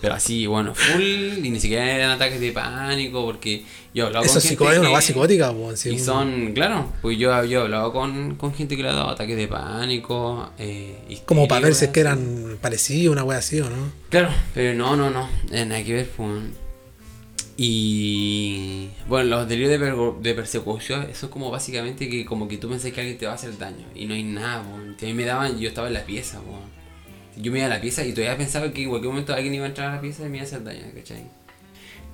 Pero 0.00 0.14
así, 0.14 0.48
bueno, 0.48 0.74
full, 0.74 1.00
y 1.00 1.48
ni 1.50 1.60
siquiera 1.60 1.88
eran 1.88 2.10
ataques 2.10 2.40
de 2.40 2.50
pánico, 2.50 3.24
porque 3.24 3.64
yo 3.94 4.06
hablaba 4.06 4.26
Eso 4.26 4.34
con 4.34 4.42
gente 4.42 4.72
es 4.72 4.78
una 4.80 5.00
psicótica, 5.00 5.52
pues, 5.52 5.78
sí, 5.78 5.90
y 5.90 5.98
son, 6.00 6.50
claro, 6.54 6.90
pues 7.00 7.16
yo, 7.18 7.44
yo 7.44 7.60
he 7.60 7.62
hablado 7.62 7.92
con, 7.92 8.34
con 8.34 8.52
gente 8.52 8.76
que 8.76 8.82
le 8.82 8.88
ha 8.88 8.94
dado 8.94 9.10
ataques 9.10 9.36
de 9.36 9.46
pánico. 9.46 10.50
Eh, 10.58 11.20
como 11.24 11.46
para 11.46 11.60
ver 11.60 11.76
si 11.76 11.84
es 11.84 11.92
que 11.92 12.00
eran 12.00 12.58
parecidos, 12.60 13.12
una 13.12 13.22
wea 13.22 13.38
así 13.38 13.60
o 13.60 13.70
no. 13.70 13.92
Claro, 14.10 14.30
pero 14.52 14.74
no, 14.74 14.96
no, 14.96 15.08
no, 15.10 15.28
eh, 15.52 15.64
nada 15.64 15.84
que 15.84 15.92
ver, 15.92 16.10
pues. 16.16 16.42
Y 17.64 18.88
bueno, 19.06 19.36
los 19.36 19.48
delirios 19.48 19.78
de, 19.78 20.12
de 20.20 20.34
persecución, 20.34 21.04
eso 21.08 21.26
es 21.26 21.32
como 21.32 21.48
básicamente 21.48 22.08
que 22.08 22.24
como 22.24 22.48
que 22.48 22.58
tú 22.58 22.68
pensás 22.68 22.90
que 22.90 23.00
alguien 23.00 23.18
te 23.18 23.26
va 23.26 23.32
a 23.32 23.34
hacer 23.36 23.56
daño 23.56 23.86
y 23.94 24.06
no 24.06 24.14
hay 24.14 24.24
nada, 24.24 24.64
weón. 24.68 24.96
A 25.00 25.04
mí 25.04 25.14
me 25.14 25.24
daban, 25.24 25.60
yo 25.60 25.68
estaba 25.68 25.86
en 25.86 25.94
la 25.94 26.04
pieza. 26.04 26.40
Yo 27.36 27.52
me 27.52 27.58
iba 27.58 27.68
a 27.68 27.70
la 27.70 27.80
pieza 27.80 28.04
y 28.04 28.10
todavía 28.10 28.36
pensaba 28.36 28.72
que 28.72 28.82
en 28.82 28.88
cualquier 28.88 29.12
momento 29.12 29.32
alguien 29.32 29.54
iba 29.54 29.64
a 29.64 29.68
entrar 29.68 29.92
a 29.92 29.94
la 29.94 30.00
pieza 30.00 30.26
y 30.26 30.28
me 30.28 30.38
iba 30.38 30.44
a 30.44 30.46
hacer 30.48 30.64
daño, 30.64 30.82
¿cachai? 30.92 31.22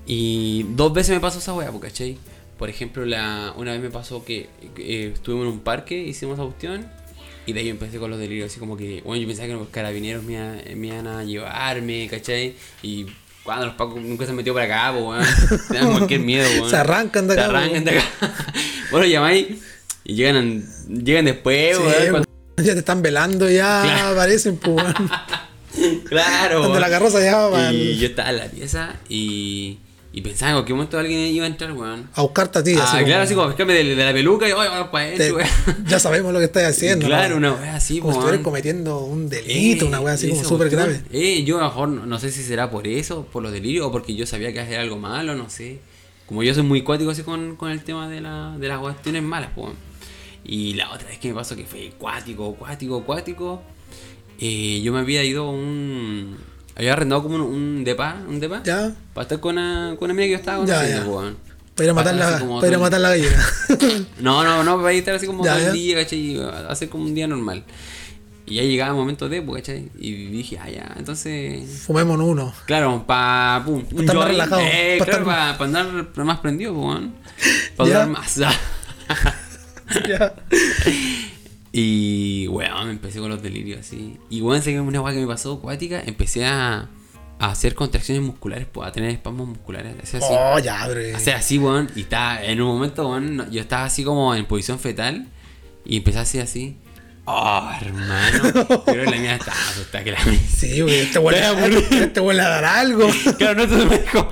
Y 0.06 0.66
dos 0.74 0.92
veces 0.92 1.14
me 1.14 1.20
pasó 1.20 1.38
esa 1.38 1.54
weá, 1.54 1.70
pues, 1.70 1.82
¿cachai? 1.82 2.18
Por 2.58 2.68
ejemplo, 2.68 3.06
la, 3.06 3.54
una 3.56 3.72
vez 3.72 3.80
me 3.80 3.90
pasó 3.90 4.26
que 4.26 4.50
eh, 4.76 5.12
estuvimos 5.14 5.46
en 5.46 5.52
un 5.52 5.60
parque, 5.60 5.98
hicimos 5.98 6.38
cuestión 6.38 6.86
y 7.46 7.54
de 7.54 7.60
ahí 7.60 7.70
empecé 7.70 7.98
con 7.98 8.10
los 8.10 8.20
delirios, 8.20 8.50
así 8.50 8.60
como 8.60 8.76
que, 8.76 9.00
bueno, 9.00 9.22
yo 9.22 9.26
pensaba 9.26 9.48
que 9.48 9.54
los 9.54 9.68
carabineros 9.68 10.24
me 10.24 10.34
iban 10.86 11.06
a 11.06 11.24
llevarme, 11.24 12.06
¿cachai? 12.10 12.54
Y 12.82 13.06
cuando 13.48 13.66
los 13.66 13.74
pacos 13.74 13.96
nunca 14.00 14.24
se 14.24 14.30
han 14.30 14.36
metido 14.36 14.54
para 14.54 14.66
acá, 14.66 14.92
pues, 14.98 15.04
weón. 15.04 15.60
Te 15.68 15.74
dan 15.78 15.90
cualquier 15.92 16.20
miedo, 16.20 16.48
weón. 16.58 16.70
Se 16.70 16.76
arrancan 16.76 17.26
de 17.26 17.32
acá, 17.34 17.42
Se 17.42 17.48
arrancan 17.48 17.84
de 17.84 17.90
acá. 17.98 18.04
bueno, 18.90 19.06
llamáis 19.06 19.46
y 20.04 20.14
llegan, 20.14 20.64
llegan 20.88 21.24
después, 21.24 21.76
Sí, 21.76 21.82
weón. 21.82 22.10
cuando- 22.10 22.28
Ya 22.58 22.72
te 22.72 22.78
están 22.80 23.02
velando, 23.02 23.48
ya 23.48 23.82
Claro. 23.84 24.08
aparecen, 24.08 24.56
pues. 24.56 24.76
weón. 24.76 24.94
Claro, 26.08 26.60
Cuando 26.60 26.80
la 26.80 26.90
carroza 26.90 27.22
ya 27.22 27.36
va 27.46 27.72
Y 27.72 27.98
yo 27.98 28.06
estaba 28.08 28.30
en 28.30 28.38
la 28.38 28.46
pieza 28.46 28.94
y, 29.08 29.78
y 30.18 30.20
pensaba 30.20 30.50
en 30.50 30.56
cualquier 30.56 30.76
momento 30.76 30.98
alguien 30.98 31.20
iba 31.32 31.44
a 31.44 31.48
entrar, 31.48 31.72
weón. 31.72 32.08
a 32.12 32.22
buscarte 32.22 32.58
a 32.58 32.64
ti. 32.64 32.74
Ah, 32.76 33.00
claro, 33.04 33.22
así 33.22 33.34
como 33.34 33.46
pescarme 33.48 33.72
de, 33.74 33.94
de 33.94 34.04
la 34.04 34.12
peluca 34.12 34.48
y 34.48 34.52
oye, 34.52 34.68
vamos 34.68 34.88
para 34.88 35.04
adentro, 35.06 35.36
weón. 35.36 35.48
ya 35.86 35.98
sabemos 35.98 36.32
lo 36.32 36.38
que 36.40 36.46
estás 36.46 36.64
haciendo. 36.64 37.06
Claro, 37.06 37.38
¿no? 37.38 37.52
una 37.54 37.60
wea 37.62 37.76
así, 37.76 38.00
Como 38.00 38.12
si 38.12 38.18
weón. 38.18 38.24
estuvieras 38.34 38.44
cometiendo 38.44 38.98
un 39.00 39.28
delito, 39.28 39.84
Eh, 39.84 39.88
una 39.88 40.00
wea 40.00 40.14
así 40.14 40.28
como 40.30 40.44
súper 40.44 40.70
grave. 40.70 41.02
Eh, 41.12 41.44
yo 41.44 41.58
a 41.58 41.60
lo 41.62 41.66
mejor 41.68 41.88
no, 41.88 42.06
no 42.06 42.18
sé 42.18 42.30
si 42.32 42.42
será 42.42 42.70
por 42.70 42.86
eso, 42.86 43.24
por 43.32 43.42
los 43.42 43.52
delirios, 43.52 43.86
o 43.86 43.92
porque 43.92 44.14
yo 44.14 44.26
sabía 44.26 44.52
que 44.52 44.60
hacer 44.60 44.80
algo 44.80 44.96
malo, 44.98 45.34
no 45.34 45.48
sé. 45.48 45.78
Como 46.26 46.42
yo 46.42 46.52
soy 46.52 46.62
muy 46.64 46.82
cuático 46.82 47.10
así 47.10 47.22
con, 47.22 47.56
con 47.56 47.70
el 47.70 47.82
tema 47.84 48.08
de, 48.08 48.20
la, 48.20 48.56
de 48.58 48.68
las 48.68 48.78
cuestiones 48.80 49.22
malas, 49.22 49.50
pues. 49.54 49.72
Y 50.44 50.74
la 50.74 50.90
otra 50.92 51.08
vez 51.08 51.18
que 51.18 51.28
me 51.28 51.34
pasó 51.34 51.54
que 51.56 51.64
fue 51.64 51.92
cuático, 51.98 52.54
cuático, 52.54 53.04
cuático. 53.04 53.62
eh, 54.40 54.80
yo 54.82 54.92
me 54.92 54.98
había 55.00 55.22
ido 55.24 55.44
a 55.46 55.50
un. 55.50 56.36
Había 56.78 56.92
arrendado 56.94 57.22
como 57.24 57.34
un, 57.36 57.42
un 57.42 57.84
depa, 57.84 58.16
un 58.28 58.38
depa. 58.40 58.62
Ya. 58.64 58.94
Para 59.12 59.22
estar 59.24 59.40
con 59.40 59.58
una, 59.58 59.96
con 59.98 60.06
una 60.10 60.12
amiga 60.14 60.26
que 60.26 60.30
yo 60.32 60.36
estaba 60.38 60.58
conociendo, 60.58 61.10
weón. 61.10 61.36
Para 61.74 61.84
ir 61.84 61.90
a 61.90 61.94
matar, 61.94 62.16
Para 62.18 62.30
la, 62.40 62.46
para 62.60 62.68
ir 62.68 62.74
a 62.74 62.78
matar 62.78 63.00
la 63.00 63.08
gallina. 63.10 63.46
no, 64.20 64.42
no, 64.44 64.64
no, 64.64 64.76
para 64.78 64.92
estar 64.92 65.14
así 65.14 65.26
como 65.26 65.44
Ya, 65.44 65.52
todo 65.54 65.60
ya. 65.62 65.66
el 65.68 65.72
día, 65.74 65.96
¿cachai? 66.02 66.40
Hacer 66.68 66.88
como 66.88 67.04
un 67.04 67.14
día 67.14 67.26
normal. 67.28 67.64
Y 68.46 68.54
ya 68.54 68.62
llegaba 68.62 68.90
el 68.92 68.96
momento 68.96 69.28
de, 69.28 69.42
pues, 69.42 69.62
¿cachai? 69.62 69.90
Y 69.98 70.26
dije, 70.28 70.58
ah, 70.58 70.70
ya, 70.70 70.94
entonces. 70.96 71.82
Fumémonos 71.86 72.26
uno. 72.26 72.54
Claro, 72.66 73.04
pa. 73.06 73.60
Pum, 73.64 73.84
un 73.92 74.00
estar 74.00 74.16
más 74.16 74.24
joint, 74.24 74.28
relajado, 74.30 74.62
Eh, 74.64 74.96
pa' 74.98 75.04
claro, 75.04 75.22
estar- 75.24 75.56
para 75.58 75.64
andar 75.82 76.24
más 76.24 76.38
prendido, 76.40 76.72
pues, 76.74 76.84
weón. 76.86 77.14
Para 77.76 77.88
durar 77.88 78.08
más. 78.08 78.36
Ya. 80.06 80.34
Y, 81.72 82.46
weón, 82.48 82.90
empecé 82.90 83.18
con 83.20 83.28
los 83.28 83.42
delirios 83.42 83.80
así. 83.80 84.16
Y, 84.30 84.40
weón, 84.40 84.62
sé 84.62 84.72
que 84.72 84.80
una 84.80 85.00
weá 85.00 85.14
que 85.14 85.20
me 85.20 85.26
pasó 85.26 85.54
acuática, 85.54 86.02
empecé 86.06 86.46
a, 86.46 86.88
a 87.38 87.50
hacer 87.50 87.74
contracciones 87.74 88.22
musculares, 88.22 88.66
pues, 88.72 88.88
a 88.88 88.92
tener 88.92 89.10
espasmos 89.10 89.48
musculares. 89.48 89.94
Hacer 90.02 90.22
así. 90.22 90.34
Oh, 90.36 90.58
ya, 90.58 90.84
pero. 90.86 91.16
hacer 91.16 91.34
así, 91.34 91.58
weón. 91.58 91.90
Y 91.94 92.02
estaba, 92.02 92.42
en 92.42 92.60
un 92.62 92.68
momento, 92.68 93.08
weón, 93.08 93.50
yo 93.50 93.60
estaba 93.60 93.84
así 93.84 94.04
como 94.04 94.34
en 94.34 94.46
posición 94.46 94.78
fetal. 94.78 95.28
Y 95.84 95.98
empecé 95.98 96.18
así, 96.18 96.38
así. 96.38 96.76
Oh, 97.24 97.70
hermano. 97.80 98.82
Pero 98.86 99.04
la 99.04 99.16
mía 99.16 99.36
estaba 99.36 99.56
asustada 99.70 100.02
que 100.02 100.12
la 100.12 100.24
mía. 100.24 100.40
Sí, 100.48 100.80
güey, 100.80 101.00
este 101.00 101.18
a, 101.18 101.66
este 101.66 102.20
huele 102.20 102.40
a 102.40 102.48
dar 102.48 102.64
algo. 102.64 103.06
Claro, 103.38 103.66
no 103.66 103.88
te 103.88 104.04
como- 104.06 104.30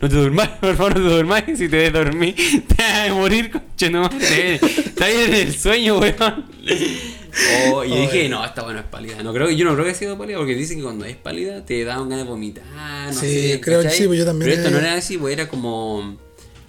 No 0.00 0.08
te 0.08 0.16
durmas, 0.16 0.48
por 0.48 0.76
favor, 0.76 0.98
no 0.98 1.08
te 1.08 1.14
durmas. 1.16 1.44
Si 1.56 1.68
te 1.68 1.90
dormís, 1.90 2.34
te 2.68 2.82
vas 2.82 3.10
a 3.10 3.14
morir, 3.14 3.50
conche, 3.50 3.90
no 3.90 4.08
Está 4.08 5.04
ahí 5.04 5.16
en 5.26 5.34
el 5.34 5.54
sueño, 5.54 5.98
weón. 5.98 6.46
Oh, 7.72 7.84
y 7.84 7.90
yo 7.90 7.96
dije, 7.96 8.28
no, 8.28 8.44
esta 8.44 8.62
bueno 8.62 8.80
es 8.80 8.86
pálida. 8.86 9.22
No 9.22 9.32
creo, 9.32 9.48
que- 9.48 9.56
yo 9.56 9.64
no 9.64 9.72
creo 9.72 9.84
que 9.84 9.90
haya 9.90 9.98
sido 9.98 10.18
pálida 10.18 10.38
porque 10.38 10.54
dicen 10.54 10.78
que 10.78 10.84
cuando 10.84 11.04
es 11.04 11.16
pálida 11.16 11.64
te 11.64 11.84
da 11.84 11.96
ganas 11.98 12.18
de 12.18 12.24
vomitar. 12.24 12.64
No 13.06 13.12
Sí, 13.12 13.52
sé, 13.52 13.60
creo 13.60 13.82
que 13.82 13.90
sí, 13.90 14.06
pues 14.06 14.18
yo 14.18 14.24
también 14.24 14.50
Pero 14.50 14.62
esto 14.62 14.70
no 14.70 14.78
era 14.78 14.94
así, 14.94 15.18
pues 15.18 15.32
era 15.32 15.48
como. 15.48 16.16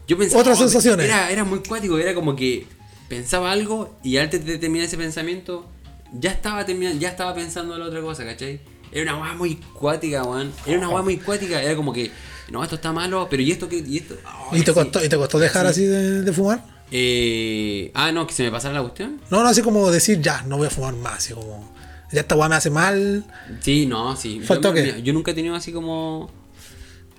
Yo 0.07 0.17
pensaba. 0.17 0.41
Otras 0.41 0.57
oh, 0.57 0.61
sensaciones. 0.63 1.05
Era, 1.05 1.31
era 1.31 1.43
muy 1.43 1.59
cuático, 1.59 1.97
era 1.97 2.13
como 2.13 2.35
que 2.35 2.65
pensaba 3.07 3.51
algo 3.51 3.97
y 4.03 4.17
antes 4.17 4.45
de 4.45 4.57
terminar 4.57 4.87
ese 4.87 4.97
pensamiento, 4.97 5.69
ya 6.13 6.31
estaba 6.31 6.65
terminando, 6.65 6.99
ya 6.99 7.09
estaba 7.09 7.33
pensando 7.33 7.73
en 7.75 7.79
la 7.79 7.87
otra 7.87 8.01
cosa, 8.01 8.23
¿cachai? 8.25 8.59
Era 8.91 9.13
una 9.13 9.21
weá 9.23 9.33
muy 9.33 9.55
cuática, 9.55 10.23
weón. 10.23 10.51
Era 10.65 10.77
una 10.77 10.89
weá 10.89 11.01
muy 11.01 11.17
cuática, 11.17 11.61
era 11.61 11.75
como 11.75 11.93
que, 11.93 12.11
no, 12.51 12.63
esto 12.63 12.75
está 12.75 12.91
malo, 12.91 13.27
pero 13.29 13.41
¿y 13.41 13.51
esto 13.51 13.67
qué? 13.69 13.77
¿Y 13.77 13.97
esto? 13.97 14.15
Oh, 14.51 14.55
¿Y 14.55 14.59
te 14.61 14.67
sí. 14.67 14.73
costó, 14.73 15.03
¿y 15.03 15.09
te 15.09 15.17
costó 15.17 15.39
dejar 15.39 15.65
así 15.65 15.85
de, 15.85 16.21
de 16.21 16.33
fumar? 16.33 16.63
Eh, 16.91 17.91
ah, 17.93 18.11
no, 18.11 18.27
que 18.27 18.33
se 18.33 18.43
me 18.43 18.51
pasara 18.51 18.73
la 18.75 18.81
cuestión. 18.81 19.19
No, 19.29 19.41
no, 19.43 19.49
así 19.49 19.61
como 19.61 19.89
decir, 19.91 20.21
ya, 20.21 20.43
no 20.43 20.57
voy 20.57 20.67
a 20.67 20.69
fumar 20.69 20.93
más. 20.93 21.13
Así 21.19 21.33
como, 21.33 21.73
ya 22.11 22.19
esta 22.21 22.35
weá 22.35 22.49
me 22.49 22.55
hace 22.55 22.69
mal. 22.69 23.23
Sí, 23.61 23.85
no, 23.85 24.15
sí. 24.15 24.41
¿Faltó 24.41 24.75
yo, 24.75 24.83
mira, 24.83 24.97
yo 24.99 25.13
nunca 25.13 25.31
he 25.31 25.33
tenido 25.33 25.55
así 25.55 25.71
como. 25.71 26.29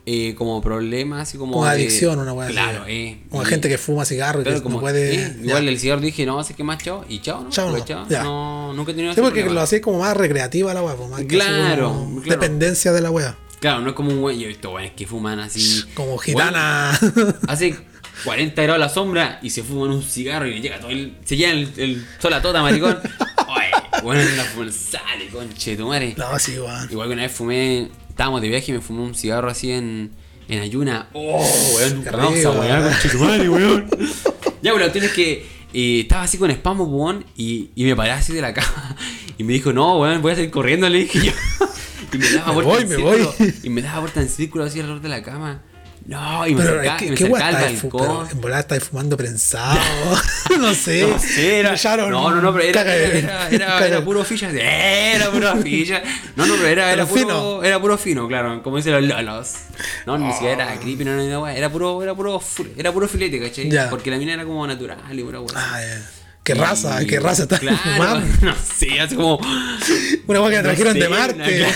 Eh, 0.04 0.34
como 0.36 0.60
problemas, 0.60 1.22
así 1.28 1.38
como. 1.38 1.52
Como 1.52 1.64
de- 1.64 1.70
adicción, 1.70 2.18
una 2.18 2.32
weá 2.32 2.46
así. 2.48 2.54
Claro, 2.54 2.84
eh. 2.88 3.22
Como 3.30 3.44
gente 3.44 3.68
que 3.68 3.78
fuma 3.78 4.04
cigarro 4.04 4.40
y 4.40 4.42
Claro, 4.42 4.58
que 4.58 4.62
como, 4.64 4.76
no 4.78 4.80
puede. 4.80 5.14
eh, 5.14 5.36
igual 5.44 5.68
el 5.68 5.78
cigarro 5.78 6.00
dije, 6.00 6.26
no, 6.26 6.40
así 6.40 6.54
que 6.54 6.64
más 6.64 6.82
chao, 6.82 7.04
y 7.08 7.20
chao, 7.20 7.42
¿no? 7.44 7.50
Chao, 7.50 7.70
Porque 7.70 7.94
no, 7.94 8.08
ya. 8.08 8.24
no, 8.24 8.72
nunca 8.74 8.90
he 8.90 8.94
tenido 8.94 9.12
Sí, 9.14 9.20
ese 9.20 9.22
porque 9.22 9.40
problema. 9.42 9.60
lo 9.60 9.64
hacía 9.64 9.80
como 9.80 10.00
más 10.00 10.16
recreativa 10.16 10.74
la 10.74 10.82
weá, 10.82 10.96
pues, 10.96 11.08
más 11.08 11.20
que 11.20 11.26
así 11.26 11.36
Claro, 11.36 11.88
como 11.92 12.20
claro. 12.20 12.40
Dependencia 12.40 12.90
de 12.92 13.00
la 13.00 13.10
weá. 13.12 13.38
Claro, 13.62 13.80
no 13.80 13.90
es 13.90 13.94
como 13.94 14.10
un 14.10 14.20
güey, 14.20 14.38
yo 14.40 14.44
he 14.46 14.48
visto 14.48 14.70
güeyes 14.70 14.92
que 14.92 15.06
fuman 15.06 15.38
así. 15.38 15.84
Como 15.94 16.18
gitana. 16.18 16.90
Hace 17.48 17.76
40 18.24 18.60
grados 18.60 18.80
la 18.80 18.88
sombra 18.88 19.38
y 19.40 19.50
se 19.50 19.62
fuman 19.62 19.90
un 19.90 20.02
cigarro 20.02 20.46
y 20.48 20.54
le 20.56 20.60
llega 20.60 20.80
todo 20.80 20.90
el. 20.90 21.16
Se 21.24 21.36
llena 21.36 21.52
el, 21.52 21.70
el 21.76 22.06
sol 22.20 22.34
a 22.34 22.42
toda, 22.42 22.60
maricón. 22.60 22.98
Oye, 23.48 24.02
bueno, 24.02 24.20
es 24.20 24.32
una 24.32 24.42
fumar, 24.44 24.72
sale, 24.72 25.28
conche, 25.28 25.76
tu 25.76 25.86
madre. 25.86 26.12
no, 26.18 26.36
sí, 26.40 26.58
weón. 26.58 26.88
Igual 26.90 27.06
que 27.08 27.12
una 27.14 27.22
vez 27.22 27.32
fumé, 27.32 27.88
estábamos 28.08 28.40
de 28.42 28.48
viaje 28.48 28.72
y 28.72 28.74
me 28.74 28.80
fumé 28.80 29.02
un 29.02 29.14
cigarro 29.14 29.48
así 29.48 29.70
en, 29.70 30.10
en 30.48 30.60
ayuna. 30.60 31.08
Oh, 31.12 31.46
weón, 31.76 31.94
nunca 31.96 32.10
a 32.10 32.28
wear, 32.28 32.80
weón. 32.80 32.92
conche 32.92 33.08
tu 33.10 33.18
madre, 33.20 33.48
weón. 33.48 33.88
Ya, 34.62 34.72
bueno, 34.72 34.90
tienes 34.92 35.12
que. 35.12 35.46
eh, 35.72 36.00
estaba 36.00 36.22
así 36.24 36.36
con 36.36 36.50
espasmo, 36.50 36.84
weón, 36.84 37.24
y, 37.36 37.70
y 37.76 37.84
me 37.84 37.94
paré 37.96 38.10
así 38.10 38.32
de 38.32 38.40
la 38.42 38.52
cama. 38.52 38.96
Y 39.38 39.44
me 39.44 39.52
dijo, 39.54 39.72
no, 39.72 39.98
weón, 39.98 40.20
voy 40.20 40.32
a 40.32 40.34
salir 40.36 40.50
corriendo, 40.50 40.88
le 40.88 40.98
dije 40.98 41.20
yo. 41.26 41.32
Y 42.12 42.18
me 42.18 42.30
daba 42.30 42.46
Me 42.48 42.52
vuelta 42.54 42.72
voy, 42.72 42.82
en 42.82 42.88
me 42.88 42.94
círculo. 42.96 43.34
voy. 43.38 43.54
Y 43.62 43.70
me 43.70 43.82
daba 43.82 44.00
vuelta 44.00 44.20
en 44.20 44.28
círculo 44.28 44.64
así 44.64 44.80
alrededor 44.80 45.02
de 45.02 45.08
la 45.08 45.22
cama. 45.22 45.62
No, 46.04 46.44
y 46.48 46.54
me 46.56 46.62
Pero 46.64 46.80
acercaba, 46.80 47.00
me 47.00 47.14
¿qué 47.14 47.24
acercaba 47.24 47.46
al 47.46 47.54
pero 47.54 47.90
balcón. 47.92 48.28
En 48.32 48.40
volada 48.40 48.60
estáis 48.62 48.82
fumando 48.84 49.16
prensado. 49.16 49.78
no 50.58 50.74
sé. 50.74 51.06
No 51.06 51.18
sé, 51.20 51.60
era, 51.60 51.76
no, 51.96 52.30
no, 52.30 52.40
no, 52.42 52.52
pero 52.52 52.64
era, 52.64 52.82
era, 52.96 53.48
era, 53.48 53.86
era 53.86 54.04
puro 54.04 54.24
ficha, 54.24 54.50
era 54.50 55.30
puro 55.30 55.54
ficha. 55.62 56.02
No, 56.34 56.44
no, 56.44 56.54
pero 56.56 56.66
era, 56.66 56.92
era 56.92 57.06
puro 57.06 57.20
fino. 57.20 57.62
era 57.62 57.80
puro 57.80 57.96
fino, 57.98 58.26
claro, 58.26 58.60
como 58.64 58.78
dicen 58.78 58.94
los 58.94 59.02
lolos. 59.04 59.52
No, 60.04 60.18
ni 60.18 60.32
siquiera 60.32 60.64
era 60.72 60.80
creepy, 60.80 61.04
no, 61.04 61.14
no, 61.16 61.22
no, 61.22 61.46
era 61.46 61.70
puro, 61.70 62.02
era 62.02 62.16
puro, 62.16 62.42
era 62.76 62.90
puro 62.92 63.06
filete, 63.06 63.40
¿cachai? 63.40 63.70
Ya. 63.70 63.88
Porque 63.88 64.10
la 64.10 64.16
mina 64.16 64.34
era 64.34 64.44
como 64.44 64.66
natural 64.66 64.98
y 65.12 65.22
pura. 65.22 65.38
Ah. 65.54 65.80
¿Qué 66.44 66.54
raza? 66.54 67.04
¿Qué 67.06 67.20
raza 67.20 67.44
estás 67.44 67.60
claro, 67.60 67.78
fumando? 67.78 68.26
No 68.42 68.54
sé, 68.56 69.00
así 69.00 69.14
como. 69.14 69.38
Una 70.26 70.40
weá 70.40 70.50
que 70.50 70.56
no 70.56 70.62
trajeron 70.64 70.92
sé, 70.94 70.98
de 71.00 71.08
Marte. 71.08 71.66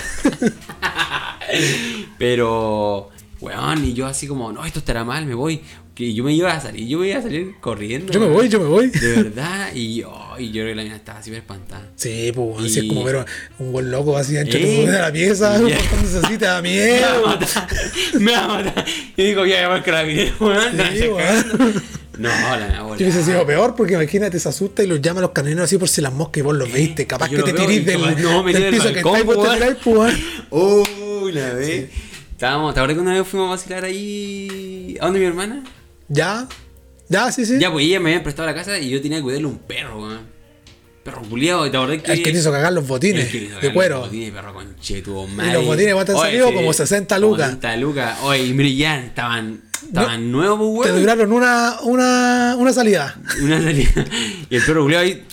Pero, 2.19 3.11
weón, 3.41 3.85
y 3.85 3.93
yo 3.95 4.07
así 4.07 4.27
como, 4.27 4.53
no, 4.53 4.65
esto 4.65 4.81
estará 4.81 5.05
mal, 5.05 5.27
me 5.27 5.35
voy. 5.35 5.61
Que 5.95 6.13
yo 6.13 6.25
me 6.25 6.35
iba 6.35 6.53
a 6.53 6.61
salir, 6.61 6.87
yo 6.87 6.99
me 6.99 7.09
iba 7.09 7.19
a 7.21 7.23
salir 7.23 7.55
corriendo. 7.59 8.13
Yo 8.13 8.21
me 8.21 8.27
voy, 8.27 8.51
yo 8.51 8.61
me 8.61 8.67
voy. 8.67 8.89
De 8.91 9.13
verdad, 9.23 9.73
y, 9.75 10.03
oh, 10.03 10.35
y 10.39 10.49
yo 10.49 10.61
creo 10.61 10.67
que 10.67 10.75
la 10.75 10.83
mina 10.83 10.97
estaba 10.97 11.23
súper 11.23 11.39
espantada. 11.39 11.89
Sí, 11.97 12.33
pues, 12.35 12.49
weón, 12.49 12.67
Y- 12.67 12.69
si 12.69 12.81
es 12.81 12.85
como 12.89 13.03
ver 13.03 13.25
un 13.59 13.73
buen 13.73 13.91
loco 13.91 14.15
así 14.19 14.35
dentro 14.35 14.59
Eh, 14.61 14.85
de 14.87 14.93
la 14.99 15.11
pieza, 15.11 15.59
portándose 15.59 16.19
así, 16.27 16.37
te 16.37 16.45
da 16.45 16.61
Me 16.63 16.79
va 17.01 17.07
a 17.09 17.15
miedo. 17.15 17.27
matar, 17.29 17.69
me 18.21 18.33
va 18.33 18.45
a 18.45 18.49
matar. 18.49 18.85
Y 19.17 19.23
digo, 19.25 19.47
ya, 19.47 19.63
llamar 19.63 19.83
carabinero, 19.85 20.35
weón. 20.41 20.77
Sí, 20.99 21.09
weón. 21.09 21.83
No, 22.19 22.29
la 22.29 22.79
abuela. 22.79 22.97
Yo 22.99 23.07
hubiese 23.07 23.23
sido 23.23 23.47
peor 23.47 23.75
porque 23.75 23.95
imagínate, 23.95 24.39
se 24.39 24.49
asusta 24.49 24.83
y 24.83 24.87
los 24.87 25.01
llama 25.01 25.21
a 25.21 25.23
los 25.23 25.31
camineros 25.33 25.65
así 25.65 25.79
por 25.79 25.89
si 25.89 26.01
las 26.01 26.13
moscas 26.13 26.39
y 26.39 26.43
vos 26.43 26.57
los 26.57 26.73
viste. 26.73 27.07
Capaz 27.07 27.29
que 27.29 27.43
te 27.43 27.53
tirís 27.53 27.85
del, 27.85 28.23
no, 28.23 28.43
me 28.43 28.53
del 28.53 28.63
del 28.63 28.75
piso 28.75 28.93
que 28.93 29.03
balcón, 29.03 29.17
está 29.17 29.21
y 29.21 29.35
vos 29.35 29.59
te 29.59 29.91
pues. 29.91 30.15
Uy, 30.51 31.33
la 31.33 31.53
vez. 31.55 31.91
Estábamos, 32.33 32.75
¿te 32.75 32.81
acuerdas 32.81 32.97
que 32.97 33.01
una 33.01 33.15
vez 33.15 33.27
fuimos 33.27 33.49
a 33.49 33.51
vacilar 33.53 33.85
ahí? 33.85 34.97
¿A 35.01 35.07
dónde 35.07 35.21
mi 35.21 35.27
hermana? 35.27 35.65
Ya, 36.09 36.47
ya, 37.09 37.33
sí, 37.33 37.47
sí. 37.47 37.59
Ya, 37.59 37.73
pues 37.73 37.85
ella 37.87 38.01
me 38.01 38.11
había 38.11 38.23
prestado 38.23 38.47
la 38.47 38.55
casa 38.55 38.79
y 38.79 38.91
yo 38.91 39.01
tenía 39.01 39.19
que 39.19 39.23
cuidarle 39.23 39.47
un 39.47 39.59
perro, 39.59 40.03
weón. 40.03 40.37
Perro 41.03 41.23
culiado, 41.23 41.71
¿te 41.71 41.77
acordás 41.77 42.03
que.? 42.03 42.13
El 42.13 42.23
que 42.23 42.33
te 42.33 42.39
hizo 42.39 42.51
cagar 42.51 42.73
los 42.73 42.87
botines 42.87 43.29
que 43.29 43.49
de 43.49 43.73
cuero. 43.73 44.01
Los 44.01 44.07
botines, 44.09 44.33
perro 44.33 44.53
conchetudo, 44.55 45.29
Y 45.29 45.53
los 45.53 45.65
botines, 45.65 45.95
¿cuánto 45.95 46.13
han 46.13 46.19
salido? 46.19 46.53
Como 46.53 46.73
60 46.73 47.19
lucas. 47.21 47.47
60 47.47 47.77
lucas. 47.77 48.19
Oye, 48.23 48.45
y 48.45 48.53
mire, 48.53 48.75
ya 48.75 48.99
estaban, 49.05 49.63
estaban 49.83 50.31
nuevos, 50.33 50.71
pues, 50.77 50.87
Te 50.89 50.93
weón. 50.93 51.03
duraron 51.03 51.33
una, 51.33 51.77
una, 51.83 52.57
una 52.59 52.73
salida. 52.73 53.19
Una 53.43 53.63
salida. 53.63 54.05
Y 54.51 54.57
el 54.57 54.63
perro 54.65 54.83
culiado 54.83 55.05
ahí. 55.05 55.25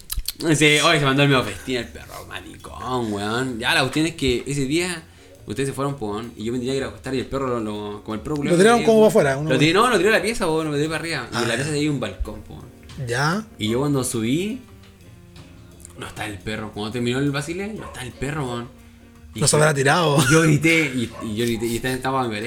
Dice, 0.48 0.82
oye, 0.82 1.00
se 1.00 1.06
mandó 1.06 1.24
el 1.24 1.30
medio 1.30 1.44
festín 1.44 1.78
el 1.78 1.88
perro 1.88 2.26
maricón, 2.28 3.14
weón. 3.14 3.60
Ya 3.60 3.74
la 3.74 3.82
cuestión 3.82 4.06
es 4.08 4.16
que 4.16 4.44
ese 4.46 4.66
día 4.66 5.04
Ustedes 5.46 5.68
se 5.68 5.74
fueron, 5.76 5.96
pues, 5.98 6.26
y 6.38 6.46
yo 6.46 6.54
me 6.54 6.58
tenía 6.60 6.72
que 6.72 6.78
ir 6.78 6.84
a 6.86 6.88
acostar 6.88 7.14
y 7.14 7.20
el 7.20 7.26
perro, 7.26 7.48
lo, 7.48 7.60
lo- 7.60 8.02
como 8.06 8.16
el 8.16 8.22
perro 8.22 8.38
culiao 8.38 8.56
Lo 8.56 8.58
tiraron 8.64 8.84
como 8.86 9.00
para 9.00 9.08
afuera, 9.10 9.38
uno 9.38 9.50
Lo 9.50 9.58
tiré, 9.60 9.74
para- 9.74 9.88
no, 9.88 9.92
lo 9.92 9.98
tiré 9.98 10.08
a 10.08 10.12
la 10.14 10.22
pieza, 10.22 10.48
weón, 10.48 10.68
lo 10.72 10.76
tiré 10.78 10.86
para 10.88 11.00
arriba. 11.02 11.28
Y 11.30 11.36
Ah, 11.36 11.42
en 11.42 11.48
la 11.50 11.50
ya. 11.50 11.56
pieza 11.56 11.72
tenía 11.72 11.92
un 11.92 12.00
balcón, 12.00 12.42
pues. 12.48 12.60
Ya. 13.10 13.44
Y 13.60 13.68
yo 13.68 13.80
cuando 13.80 14.06
subí, 14.06 14.62
no 16.00 16.08
está 16.08 16.26
el 16.28 16.38
perro. 16.40 16.72
Cuando 16.72 16.94
terminó 16.94 17.20
el 17.20 17.30
basile, 17.32 17.74
no 17.74 17.84
está 17.84 18.04
el 18.04 18.14
perro, 18.14 18.46
weón. 18.46 18.70
No 19.36 19.46
se 19.46 19.56
habrá 19.58 19.74
tirado. 19.74 20.18
y 20.30 20.32
yo 20.32 20.42
grité, 20.44 20.92
y, 20.96 21.12
y 21.24 21.36
yo 21.36 21.46
grité, 21.46 21.66
y 21.66 21.76
estaba- 21.76 21.94
estaba 21.96 22.28
mi. 22.30 22.40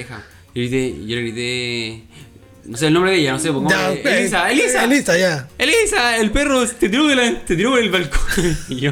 Yo 0.57 0.63
grité, 0.63 0.87
y 0.87 1.05
yo 1.07 1.15
le 1.17 1.21
grité. 1.21 2.03
No 2.65 2.75
sé 2.77 2.87
el 2.87 2.93
nombre 2.93 3.11
de 3.11 3.19
ella, 3.19 3.33
no 3.33 3.39
sé, 3.39 3.51
pongo 3.51 3.69
Ya, 3.69 3.93
eh, 3.93 4.01
Elisa, 4.03 4.51
Elisa. 4.51 4.83
Elisa, 4.85 5.17
ya. 5.17 5.47
Elisa, 5.59 6.17
el 6.17 6.31
perro 6.31 6.67
te 6.67 6.89
tiró, 6.89 7.05
de 7.05 7.15
la- 7.15 7.39
te 7.45 7.55
tiró 7.55 7.69
por 7.69 7.79
el 7.79 7.91
balcón. 7.91 8.57
y 8.69 8.75
yo, 8.77 8.91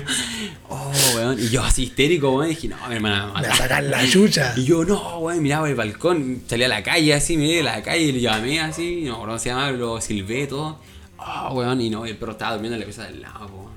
oh, 0.69 0.91
weón. 1.15 1.39
Y 1.39 1.49
yo 1.49 1.63
así 1.63 1.83
histérico, 1.85 2.29
weón. 2.35 2.49
Dije, 2.49 2.67
no, 2.67 2.77
mi 2.87 2.95
hermana. 2.95 3.15
me 3.17 3.23
a 3.23 3.29
a 3.29 3.33
matar". 3.33 3.57
sacar 3.57 3.83
la 3.83 4.07
chucha. 4.07 4.53
Y 4.55 4.63
yo, 4.63 4.85
no, 4.85 5.17
weón, 5.21 5.41
miraba 5.41 5.67
el 5.67 5.73
balcón, 5.73 6.43
salí 6.47 6.63
a 6.65 6.67
la 6.67 6.83
calle 6.83 7.15
así, 7.15 7.35
miré 7.35 7.63
la 7.63 7.81
calle 7.81 8.03
y 8.03 8.11
le 8.11 8.21
llamé 8.21 8.59
así, 8.61 9.01
no, 9.01 9.17
¿cómo 9.21 9.39
se 9.39 9.49
llama? 9.49 9.71
Lo 9.71 9.99
silbé 9.99 10.45
todo. 10.45 10.79
Ah, 11.17 11.51
weón, 11.51 11.81
y 11.81 11.89
no, 11.89 12.05
el 12.05 12.15
perro 12.15 12.33
estaba 12.33 12.51
durmiendo 12.53 12.75
en 12.75 12.81
la 12.81 12.85
pieza 12.85 13.05
del 13.05 13.21
lado, 13.23 13.47
weón. 13.47 13.71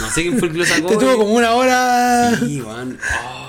No 0.00 0.10
sé 0.10 0.22
quién 0.22 0.36
fue 0.36 0.48
el 0.48 0.52
que 0.54 0.58
lo 0.58 0.66
sacó. 0.66 0.88
Te 0.88 0.96
tuvo 0.96 1.16
como 1.16 1.32
una 1.34 1.52
hora. 1.52 2.36
Sí, 2.40 2.60
weón. 2.60 2.98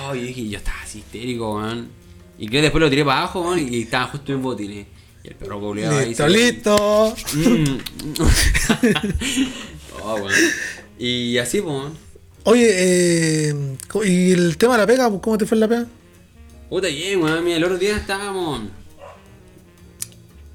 Oh, 0.06 0.14
y 0.14 0.22
dije, 0.22 0.48
yo 0.48 0.58
estaba 0.60 0.82
así 0.84 1.00
histérico, 1.00 1.56
weón. 1.56 1.98
Y 2.40 2.48
que 2.48 2.62
después 2.62 2.82
lo 2.82 2.90
tiré 2.90 3.04
para 3.04 3.20
abajo, 3.20 3.42
weón, 3.42 3.60
y 3.60 3.82
estaba 3.82 4.08
justo 4.08 4.32
en 4.32 4.42
botines. 4.42 4.88
Y 5.24 5.28
el 5.28 5.36
perro 5.36 5.60
coleaba 5.60 6.00
ahí. 6.00 6.08
Listo, 6.08 6.28
listo. 6.30 7.16
Mm. 7.34 7.80
oh. 10.04 10.28
Y 10.98 11.38
así, 11.38 11.62
pues. 11.62 11.92
Oye, 12.44 12.70
eh, 12.72 13.78
¿y 14.06 14.32
el 14.32 14.58
tema 14.58 14.74
de 14.76 14.80
la 14.80 14.88
pega? 14.88 15.10
¿Cómo 15.20 15.38
te 15.38 15.46
fue 15.46 15.58
en 15.58 15.60
la 15.60 15.68
pega? 15.68 15.86
Puta 16.70 16.88
bien, 16.88 17.22
weón. 17.22 17.44
Mira, 17.44 17.58
el 17.58 17.64
otro 17.66 17.78
día 17.78 17.98
estábamos. 17.98 18.62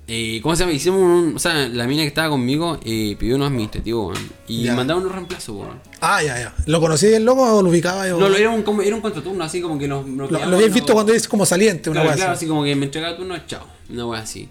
Eh, 0.06 0.40
¿Cómo 0.42 0.54
se 0.54 0.60
llama? 0.64 0.72
Hicimos 0.74 1.00
un. 1.00 1.36
O 1.36 1.38
sea, 1.38 1.66
la 1.68 1.86
mina 1.86 2.02
que 2.02 2.08
estaba 2.08 2.28
conmigo 2.28 2.78
eh, 2.84 3.16
pidió 3.18 3.36
unos 3.36 3.48
administrativos, 3.48 4.12
weón. 4.18 4.30
Y 4.46 4.64
Ya. 4.64 4.74
mandaron 4.74 5.02
unos 5.02 5.14
reemplazos, 5.14 5.56
weón. 5.56 5.80
Ah, 6.02 6.22
ya, 6.22 6.38
ya. 6.38 6.54
¿Lo 6.66 6.78
conocí 6.78 7.06
el 7.06 7.24
loco 7.24 7.42
o 7.42 7.62
lo 7.62 7.70
ubicaba 7.70 8.06
yo? 8.06 8.18
No, 8.18 8.28
lo- 8.28 8.36
era 8.36 8.50
un, 8.50 8.62
como- 8.62 8.82
era 8.82 8.94
un 8.94 9.00
contraturno, 9.00 9.42
así 9.42 9.62
como 9.62 9.78
que 9.78 9.88
nos. 9.88 10.06
nos 10.06 10.30
Lo, 10.30 10.38
lo 10.38 10.44
habías 10.44 10.60
los- 10.62 10.74
visto 10.74 10.92
cuando 10.92 11.14
es 11.14 11.26
como 11.26 11.46
saliente, 11.46 11.88
una 11.88 12.00
Claro, 12.00 12.08
wea 12.10 12.16
claro, 12.16 12.32
así. 12.32 12.44
así 12.44 12.48
como 12.48 12.64
que 12.64 12.76
me 12.76 12.84
entregaba 12.84 13.16
turno, 13.16 13.34
chao. 13.46 13.66
Una 13.88 14.06
wea 14.06 14.20
así. 14.20 14.46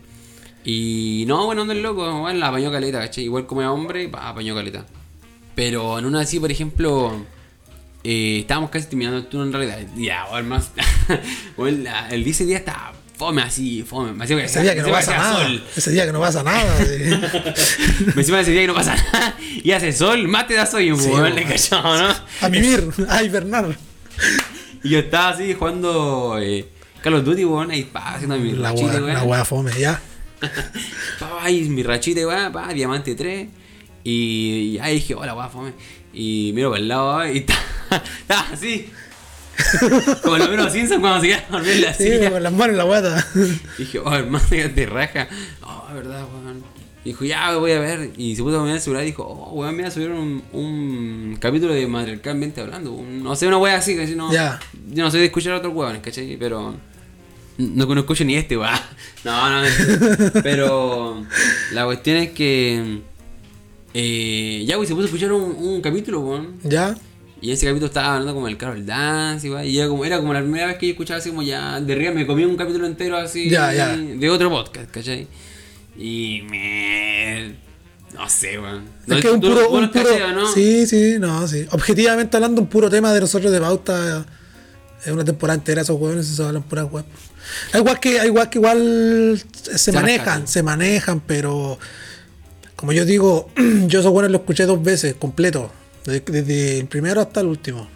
Y 0.65 1.25
no, 1.27 1.45
bueno, 1.45 1.61
anda 1.61 1.73
el 1.75 1.83
loco, 1.83 2.21
bueno, 2.21 2.39
la 2.39 2.47
apañó 2.47 2.71
caleta, 2.71 2.99
¿cachai? 2.99 3.25
Igual 3.25 3.45
como 3.45 3.61
era 3.61 3.71
hombre, 3.71 4.09
pa, 4.09 4.29
apañó 4.29 4.55
caleta. 4.55 4.85
Pero 5.53 5.99
en 5.99 6.05
una 6.05 6.21
así, 6.21 6.39
por 6.39 6.49
ejemplo, 6.51 7.11
eh, 8.03 8.39
estábamos 8.39 8.71
casi 8.71 8.87
terminando 8.87 9.19
el 9.19 9.27
turno 9.27 9.45
en 9.45 9.53
realidad. 9.53 9.87
Ya, 9.97 10.25
bueno, 10.31 10.49
más. 10.49 10.71
la- 11.57 12.09
el 12.09 12.23
10 12.23 12.47
día 12.47 12.57
estaba 12.57 12.93
fome 13.23 13.41
así, 13.41 13.83
fome. 13.83 14.12
Me 14.13 14.25
Ese 14.25 14.62
día 14.62 14.75
que 14.75 14.81
no 14.81 14.89
pasa 14.91 15.17
nada. 15.17 15.43
sol. 15.45 15.63
Ese 15.77 15.91
día 15.91 16.05
que 16.05 16.12
no 16.12 16.19
pasa 16.19 16.43
nada. 16.43 16.77
Me 18.15 18.21
encima 18.21 18.41
ese 18.41 18.51
día 18.51 18.62
que 18.62 18.67
no 18.67 18.73
pasa 18.73 18.95
nada. 18.95 19.36
Y 19.63 19.71
hace 19.71 19.93
sol, 19.93 20.27
más 20.27 20.45
te 20.47 20.55
da 20.55 20.65
sueño, 20.65 20.97
Sí, 20.97 21.07
bueno. 21.07 21.29
le 21.29 21.45
cachado, 21.45 21.97
¿no? 21.97 22.13
A 22.41 22.49
mimir, 22.49 22.83
a 23.07 23.23
hibernar. 23.23 23.77
Y 24.83 24.89
yo 24.89 24.99
estaba 24.99 25.29
así 25.29 25.53
jugando 25.53 26.38
eh, 26.41 26.65
Call 27.01 27.13
of 27.15 27.23
Duty, 27.23 27.45
weón, 27.45 27.71
ahí 27.71 27.83
pa, 27.86 28.15
haciendo 28.15 28.38
mi 28.38 28.51
La 28.51 28.71
rachita, 28.71 29.01
weón. 29.01 29.29
la 29.29 29.45
fome, 29.45 29.71
ya. 29.79 30.01
Pa, 31.19 31.38
ahí 31.43 31.69
mi 31.69 31.81
rachita, 31.83 32.27
weón, 32.27 32.51
pa, 32.51 32.73
diamante 32.73 33.15
3. 33.15 33.47
Y, 34.03 34.73
y 34.75 34.79
ahí 34.79 34.95
dije, 34.95 35.15
hola, 35.15 35.33
weón, 35.33 35.49
fome. 35.49 35.73
Y 36.13 36.51
miro 36.53 36.69
para 36.71 36.81
el 36.81 36.88
lado 36.89 37.25
y 37.31 37.38
está- 37.47 38.03
estaba 38.19 38.47
así. 38.51 38.91
Como 40.23 40.37
los 40.37 40.49
menos 40.49 40.71
Simpsons 40.73 40.99
cuando 41.01 41.21
se 41.21 41.27
quedan 41.27 41.43
dormir 41.51 41.71
en 41.73 41.81
la 41.81 41.93
Sí, 41.93 42.03
silla. 42.03 42.31
con 42.31 42.43
las 42.43 42.51
manos 42.51 42.69
en 42.69 42.77
la 42.77 42.83
guata. 42.83 43.27
Y 43.77 43.81
dije, 43.83 43.99
oh, 43.99 44.13
hermano, 44.13 44.43
te 44.49 44.85
raja. 44.85 45.27
Oh, 45.61 45.93
verdad, 45.93 46.25
weón. 46.33 46.63
Dijo, 47.05 47.25
ya, 47.25 47.55
voy 47.57 47.71
a 47.73 47.79
ver. 47.79 48.11
Y 48.17 48.35
se 48.35 48.41
puso 48.43 48.57
a 48.59 48.61
mirar 48.61 48.77
el 48.77 48.81
celular 48.81 49.03
y 49.03 49.07
dijo, 49.07 49.23
oh, 49.23 49.53
weón, 49.53 49.75
mira, 49.75 49.91
subieron 49.91 50.17
un, 50.17 50.43
un 50.53 51.37
capítulo 51.39 51.73
de 51.73 51.85
Matriarcalmente 51.85 52.61
hablando. 52.61 52.93
Un- 52.93 53.21
no 53.23 53.35
sé, 53.35 53.45
una 53.47 53.57
wea 53.57 53.75
así, 53.77 53.95
que 53.95 54.07
no. 54.15 54.31
Ya. 54.31 54.59
Yo 54.91 55.03
no 55.03 55.11
soy 55.11 55.19
de 55.19 55.25
escuchar 55.27 55.53
a 55.53 55.57
otros 55.57 55.73
weones, 55.73 56.01
¿cachai? 56.01 56.37
Pero. 56.39 56.75
No, 57.57 57.85
no 57.85 57.99
escucho 57.99 58.23
ni 58.25 58.35
este, 58.35 58.57
weón. 58.57 58.71
No, 59.23 59.49
no, 59.49 59.61
mentira. 59.61 60.41
Pero. 60.43 61.25
La 61.73 61.85
cuestión 61.85 62.17
es 62.17 62.29
que. 62.31 62.99
Eh, 63.93 64.63
ya, 64.67 64.75
güey, 64.77 64.87
se 64.87 64.93
puso 64.95 65.03
a 65.03 65.07
escuchar 65.07 65.31
un, 65.33 65.55
un 65.57 65.81
capítulo, 65.81 66.21
weón. 66.21 66.55
Ya. 66.63 66.95
Y 67.43 67.51
ese 67.51 67.65
capítulo 67.65 67.88
estaba 67.88 68.13
hablando 68.13 68.34
como 68.34 68.47
el 68.47 68.56
Carol 68.56 68.86
Dance, 68.86 69.45
igual, 69.47 69.65
y 69.67 69.77
era 69.77 69.89
como, 69.89 70.06
era 70.06 70.17
como 70.19 70.34
la 70.34 70.39
primera 70.41 70.65
vez 70.67 70.77
que 70.77 70.86
yo 70.88 70.91
escuchaba 70.93 71.19
así 71.19 71.29
como 71.29 71.43
ya 71.43 71.82
de 71.82 71.91
arriba, 71.91 72.12
me 72.13 72.25
comí 72.25 72.45
un 72.45 72.56
capítulo 72.56 72.88
entero 72.88 73.17
así 73.17 73.49
Ya, 73.49 73.73
ya. 73.73 73.97
de 73.97 74.29
otro 74.29 74.49
podcast, 74.49 74.89
¿cachai? 74.89 75.27
Y 75.97 76.41
me... 76.49 77.53
No 78.13 78.29
sé, 78.29 78.58
weón. 78.58 78.84
Es 79.10 79.21
que 79.21 79.27
es 79.27 79.34
un 79.34 79.41
¿Tú- 79.41 79.49
puro. 79.49 79.69
Un 79.71 79.91
puro 79.91 80.32
no? 80.34 80.47
Sí, 80.53 80.88
sí, 80.88 81.15
no, 81.19 81.45
sí. 81.47 81.65
Objetivamente 81.71 82.38
hablando, 82.38 82.62
un 82.62 82.67
puro 82.67 82.89
tema 82.89 83.12
de 83.12 83.19
nosotros 83.19 83.51
de 83.51 83.60
pauta. 83.60 84.25
Es 85.03 85.12
una 85.12 85.25
temporada 85.25 85.58
entera 85.58 85.82
esos 85.82 85.99
huevones 85.99 86.29
y 86.29 86.36
se 86.36 86.43
hablan 86.43 86.63
puras 86.63 86.89
web. 86.89 87.03
Igual 87.73 87.99
que, 87.99 88.25
igual 88.25 88.49
que 88.49 88.60
igual 88.60 89.43
se 89.75 89.91
manejan, 89.91 90.47
se 90.47 90.63
manejan, 90.63 91.19
pero 91.19 91.77
como 92.77 92.93
yo 92.93 93.03
digo, 93.03 93.49
yo 93.88 93.99
esos 93.99 94.12
buenos 94.13 94.32
los 94.32 94.41
escuché 94.41 94.65
dos 94.65 94.82
veces, 94.82 95.15
completo. 95.15 95.69
Desde, 96.05 96.79
el 96.79 96.87
primero 96.87 97.21
hasta 97.21 97.39
el 97.41 97.47
último. 97.47 97.87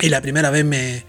Y 0.00 0.08
la 0.08 0.20
primera 0.20 0.50
vez 0.50 0.64
me 0.64 1.04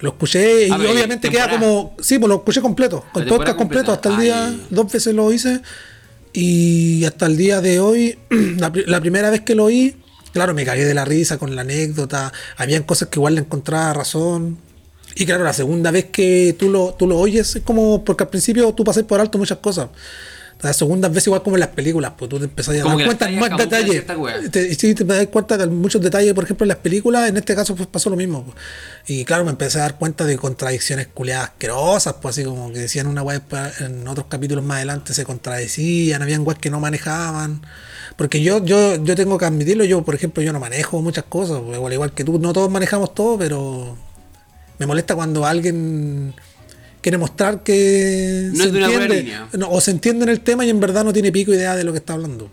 lo 0.00 0.10
escuché 0.10 0.66
y 0.66 0.70
Ah, 0.70 0.76
pero, 0.78 0.92
obviamente 0.92 1.28
queda 1.30 1.48
¿temporada? 1.48 1.66
como. 1.74 1.96
Sí, 2.00 2.18
pues 2.18 2.28
lo 2.28 2.36
escuché 2.36 2.60
completo. 2.60 3.04
Con 3.12 3.26
podcast 3.26 3.56
completo 3.58 3.92
hasta 3.92 4.08
el 4.08 4.14
completa. 4.16 4.50
día. 4.50 4.58
Ay. 4.60 4.66
Dos 4.70 4.92
veces 4.92 5.14
lo 5.14 5.32
hice. 5.32 5.60
Y 6.32 7.04
hasta 7.04 7.26
el 7.26 7.36
día 7.36 7.60
de 7.60 7.78
hoy, 7.80 8.18
la, 8.30 8.72
la 8.86 9.00
primera 9.00 9.30
vez 9.30 9.42
que 9.42 9.54
lo 9.54 9.64
oí, 9.64 9.96
claro, 10.32 10.54
me 10.54 10.64
cagué 10.64 10.84
de 10.84 10.94
la 10.94 11.04
risa 11.04 11.38
con 11.38 11.54
la 11.54 11.62
anécdota. 11.62 12.32
Habían 12.56 12.82
cosas 12.84 13.08
que 13.08 13.18
igual 13.18 13.34
le 13.34 13.40
encontraba 13.42 13.92
razón. 13.92 14.58
Y 15.14 15.26
claro, 15.26 15.44
la 15.44 15.52
segunda 15.52 15.90
vez 15.90 16.06
que 16.06 16.56
tú 16.58 16.70
lo, 16.70 16.94
tú 16.98 17.06
lo 17.06 17.18
oyes 17.18 17.54
es 17.56 17.62
como, 17.62 18.02
porque 18.02 18.24
al 18.24 18.30
principio 18.30 18.72
tú 18.72 18.82
pasas 18.82 19.02
por 19.04 19.20
alto 19.20 19.36
muchas 19.36 19.58
cosas. 19.58 19.88
La 20.62 20.72
segunda 20.72 21.08
vez 21.08 21.26
igual 21.26 21.42
como 21.42 21.56
en 21.56 21.60
las 21.60 21.70
películas, 21.70 22.12
pues 22.16 22.28
tú 22.28 22.38
te 22.38 22.44
empezás 22.44 22.76
a 22.76 22.84
dar 22.84 23.04
cuenta 23.04 23.28
más 23.30 23.56
detalles. 23.56 24.04
Te, 24.50 24.74
sí, 24.76 24.94
te 24.94 25.04
das 25.04 25.26
cuenta 25.26 25.58
de 25.58 25.66
muchos 25.66 26.00
detalles, 26.00 26.32
por 26.34 26.44
ejemplo, 26.44 26.64
en 26.64 26.68
las 26.68 26.78
películas, 26.78 27.28
en 27.28 27.36
este 27.36 27.56
caso 27.56 27.74
pues, 27.74 27.88
pasó 27.88 28.10
lo 28.10 28.16
mismo. 28.16 28.44
pues. 28.44 28.56
Y 29.08 29.24
claro, 29.24 29.44
me 29.44 29.50
empecé 29.50 29.78
a 29.78 29.82
dar 29.82 29.98
cuenta 29.98 30.24
de 30.24 30.38
contradicciones 30.38 31.08
culiadas 31.08 31.50
asquerosas, 31.50 32.14
pues 32.22 32.38
así 32.38 32.44
como 32.44 32.72
que 32.72 32.78
decían 32.78 33.08
una 33.08 33.22
weá 33.22 33.42
en 33.80 34.06
otros 34.06 34.26
capítulos 34.28 34.64
más 34.64 34.76
adelante 34.76 35.14
se 35.14 35.24
contradecían, 35.24 36.22
habían 36.22 36.46
weas 36.46 36.60
que 36.60 36.70
no 36.70 36.78
manejaban. 36.78 37.62
Porque 38.16 38.40
yo, 38.40 38.64
yo, 38.64 39.02
yo 39.02 39.16
tengo 39.16 39.38
que 39.38 39.46
admitirlo, 39.46 39.84
yo 39.84 40.04
por 40.04 40.14
ejemplo 40.14 40.44
yo 40.44 40.52
no 40.52 40.60
manejo 40.60 41.02
muchas 41.02 41.24
cosas, 41.24 41.60
pues, 41.64 41.76
igual, 41.76 41.92
igual 41.92 42.12
que 42.12 42.22
tú, 42.22 42.38
no 42.38 42.52
todos 42.52 42.70
manejamos 42.70 43.14
todo, 43.14 43.36
pero 43.36 43.96
me 44.78 44.86
molesta 44.86 45.16
cuando 45.16 45.44
alguien 45.44 46.34
quiere 47.02 47.18
mostrar 47.18 47.62
que 47.62 48.48
No 48.54 48.64
es 48.64 48.72
de 48.72 48.78
una 48.78 48.88
buena 48.88 49.08
línea. 49.14 49.48
no, 49.58 49.68
o 49.70 49.80
se 49.82 49.90
entiende 49.90 50.22
en 50.24 50.30
el 50.30 50.40
tema 50.40 50.64
y 50.64 50.70
en 50.70 50.80
verdad 50.80 51.04
no 51.04 51.12
tiene 51.12 51.30
pico 51.30 51.52
idea 51.52 51.76
de 51.76 51.84
lo 51.84 51.92
que 51.92 51.98
está 51.98 52.14
hablando. 52.14 52.46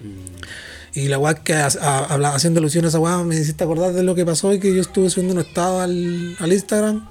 Mm. 0.00 0.98
Y 0.98 1.08
la 1.08 1.18
weá 1.18 1.34
que 1.34 1.52
a- 1.52 1.66
a- 1.66 2.34
haciendo 2.34 2.60
alusión 2.60 2.84
a 2.86 2.88
esa 2.88 2.98
weá 2.98 3.18
me 3.24 3.34
hiciste 3.38 3.62
acordar 3.64 3.92
de 3.92 4.02
lo 4.02 4.14
que 4.14 4.24
pasó 4.24 4.54
y 4.54 4.58
que 4.60 4.74
yo 4.74 4.80
estuve 4.80 5.10
subiendo 5.10 5.34
un 5.34 5.40
estado 5.40 5.80
al, 5.80 6.36
al 6.38 6.52
Instagram. 6.52 7.06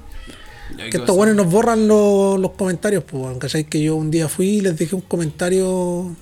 Ya, 0.77 0.85
¿qué 0.85 0.89
Que 0.89 0.97
estos 0.97 1.15
buenos 1.15 1.35
nos 1.35 1.51
borran 1.51 1.87
los, 1.87 2.39
los 2.39 2.51
comentarios, 2.53 3.03
pues, 3.03 3.37
¿cachai? 3.37 3.65
Que 3.65 3.83
yo 3.83 3.95
un 3.95 4.09
día 4.09 4.27
fui 4.27 4.47
y 4.47 4.61
les 4.61 4.75
dejé 4.75 4.95
un 4.95 5.01
comentario 5.01 6.15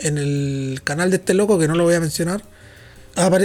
en 0.00 0.16
el 0.16 0.80
canal 0.84 1.10
de 1.10 1.16
este 1.16 1.34
loco, 1.34 1.58
que 1.58 1.68
no 1.68 1.74
lo 1.74 1.84
voy 1.84 1.92
a 1.94 2.00
mencionar. 2.00 2.42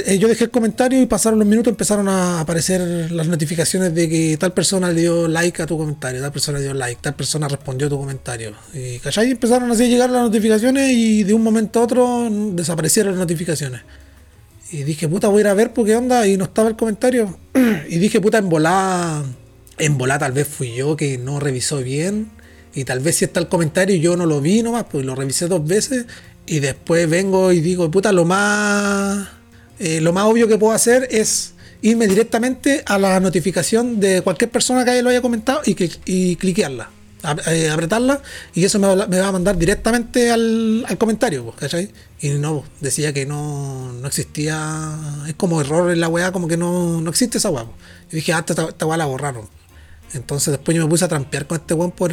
Eh, 0.05 0.17
yo 0.17 0.27
dejé 0.27 0.45
el 0.45 0.51
comentario 0.51 1.01
y 1.01 1.05
pasaron 1.05 1.39
los 1.39 1.47
minutos, 1.47 1.71
empezaron 1.71 2.07
a 2.07 2.39
aparecer 2.39 3.11
las 3.11 3.27
notificaciones 3.27 3.93
de 3.93 4.07
que 4.07 4.37
tal 4.37 4.53
persona 4.53 4.91
le 4.91 5.01
dio 5.01 5.27
like 5.27 5.61
a 5.61 5.65
tu 5.65 5.77
comentario, 5.77 6.21
tal 6.21 6.31
persona 6.31 6.59
le 6.59 6.63
dio 6.63 6.73
like, 6.73 7.01
tal 7.01 7.15
persona 7.15 7.47
respondió 7.47 7.87
a 7.87 7.89
tu 7.89 7.97
comentario. 7.97 8.53
Y, 8.73 8.99
¿cachai? 8.99 9.31
Empezaron 9.31 9.69
así 9.71 9.83
a 9.83 9.87
llegar 9.87 10.09
las 10.09 10.21
notificaciones 10.21 10.91
y 10.91 11.23
de 11.23 11.33
un 11.33 11.43
momento 11.43 11.79
a 11.79 11.83
otro 11.83 12.29
desaparecieron 12.53 13.13
las 13.13 13.19
notificaciones. 13.19 13.81
Y 14.71 14.83
dije, 14.83 15.07
puta, 15.07 15.27
voy 15.27 15.39
a 15.39 15.41
ir 15.41 15.47
a 15.47 15.53
ver 15.53 15.73
por 15.73 15.85
qué 15.85 15.95
onda. 15.95 16.27
Y 16.27 16.37
no 16.37 16.45
estaba 16.45 16.69
el 16.69 16.75
comentario. 16.75 17.37
y 17.87 17.97
dije, 17.97 18.19
puta, 18.21 18.37
en 18.37 18.49
volá. 18.49 19.23
En 19.77 19.97
volá 19.97 20.17
tal 20.17 20.31
vez 20.31 20.47
fui 20.47 20.73
yo 20.75 20.95
que 20.95 21.17
no 21.17 21.39
revisó 21.39 21.79
bien. 21.79 22.31
Y 22.73 22.83
tal 22.83 22.99
vez 22.99 23.17
si 23.17 23.25
está 23.25 23.39
el 23.39 23.47
comentario 23.47 23.95
yo 23.95 24.17
no 24.17 24.25
lo 24.25 24.41
vi 24.41 24.61
nomás, 24.61 24.85
pues 24.91 25.05
lo 25.05 25.15
revisé 25.15 25.47
dos 25.47 25.65
veces. 25.65 26.05
Y 26.45 26.59
después 26.59 27.09
vengo 27.09 27.51
y 27.51 27.61
digo, 27.61 27.89
puta, 27.89 28.11
lo 28.11 28.25
más. 28.25 29.34
Eh, 29.79 30.01
lo 30.01 30.13
más 30.13 30.25
obvio 30.25 30.47
que 30.47 30.57
puedo 30.57 30.73
hacer 30.73 31.07
es 31.11 31.53
irme 31.81 32.07
directamente 32.07 32.83
a 32.85 32.97
la 32.97 33.19
notificación 33.19 33.99
de 33.99 34.21
cualquier 34.21 34.49
persona 34.49 34.83
que 34.85 35.01
lo 35.01 35.09
haya 35.09 35.21
comentado 35.21 35.61
y, 35.65 35.75
que, 35.75 35.91
y 36.05 36.35
cliquearla. 36.35 36.89
eh, 37.47 37.69
apretarla 37.69 38.21
y 38.53 38.65
eso 38.65 38.79
me 38.79 38.87
va, 38.87 39.27
a 39.27 39.31
mandar 39.31 39.57
directamente 39.57 40.31
al, 40.31 40.85
al 40.87 40.97
comentario, 40.97 41.51
¿cachai? 41.51 41.91
Y 42.21 42.29
no, 42.29 42.63
decía 42.81 43.13
que 43.13 43.25
no, 43.25 43.91
no 43.93 44.07
existía, 44.07 44.97
es 45.27 45.35
como 45.35 45.61
error 45.61 45.91
en 45.91 45.99
la 45.99 46.07
weá, 46.07 46.31
como 46.31 46.47
que 46.47 46.57
no, 46.57 47.01
no 47.01 47.09
existe 47.09 47.37
esa 47.37 47.49
weá. 47.49 47.65
Y 48.11 48.15
dije, 48.15 48.33
ah, 48.33 48.43
esta, 48.47 48.69
esta 48.69 48.85
weá 48.85 48.97
la 48.97 49.05
borraron. 49.05 49.47
Entonces 50.13 50.51
después 50.51 50.75
yo 50.75 50.83
me 50.83 50.89
puse 50.89 51.05
a 51.05 51.07
trampear 51.07 51.45
con 51.45 51.59
este 51.59 51.73
weón 51.73 51.91
por, 51.91 52.11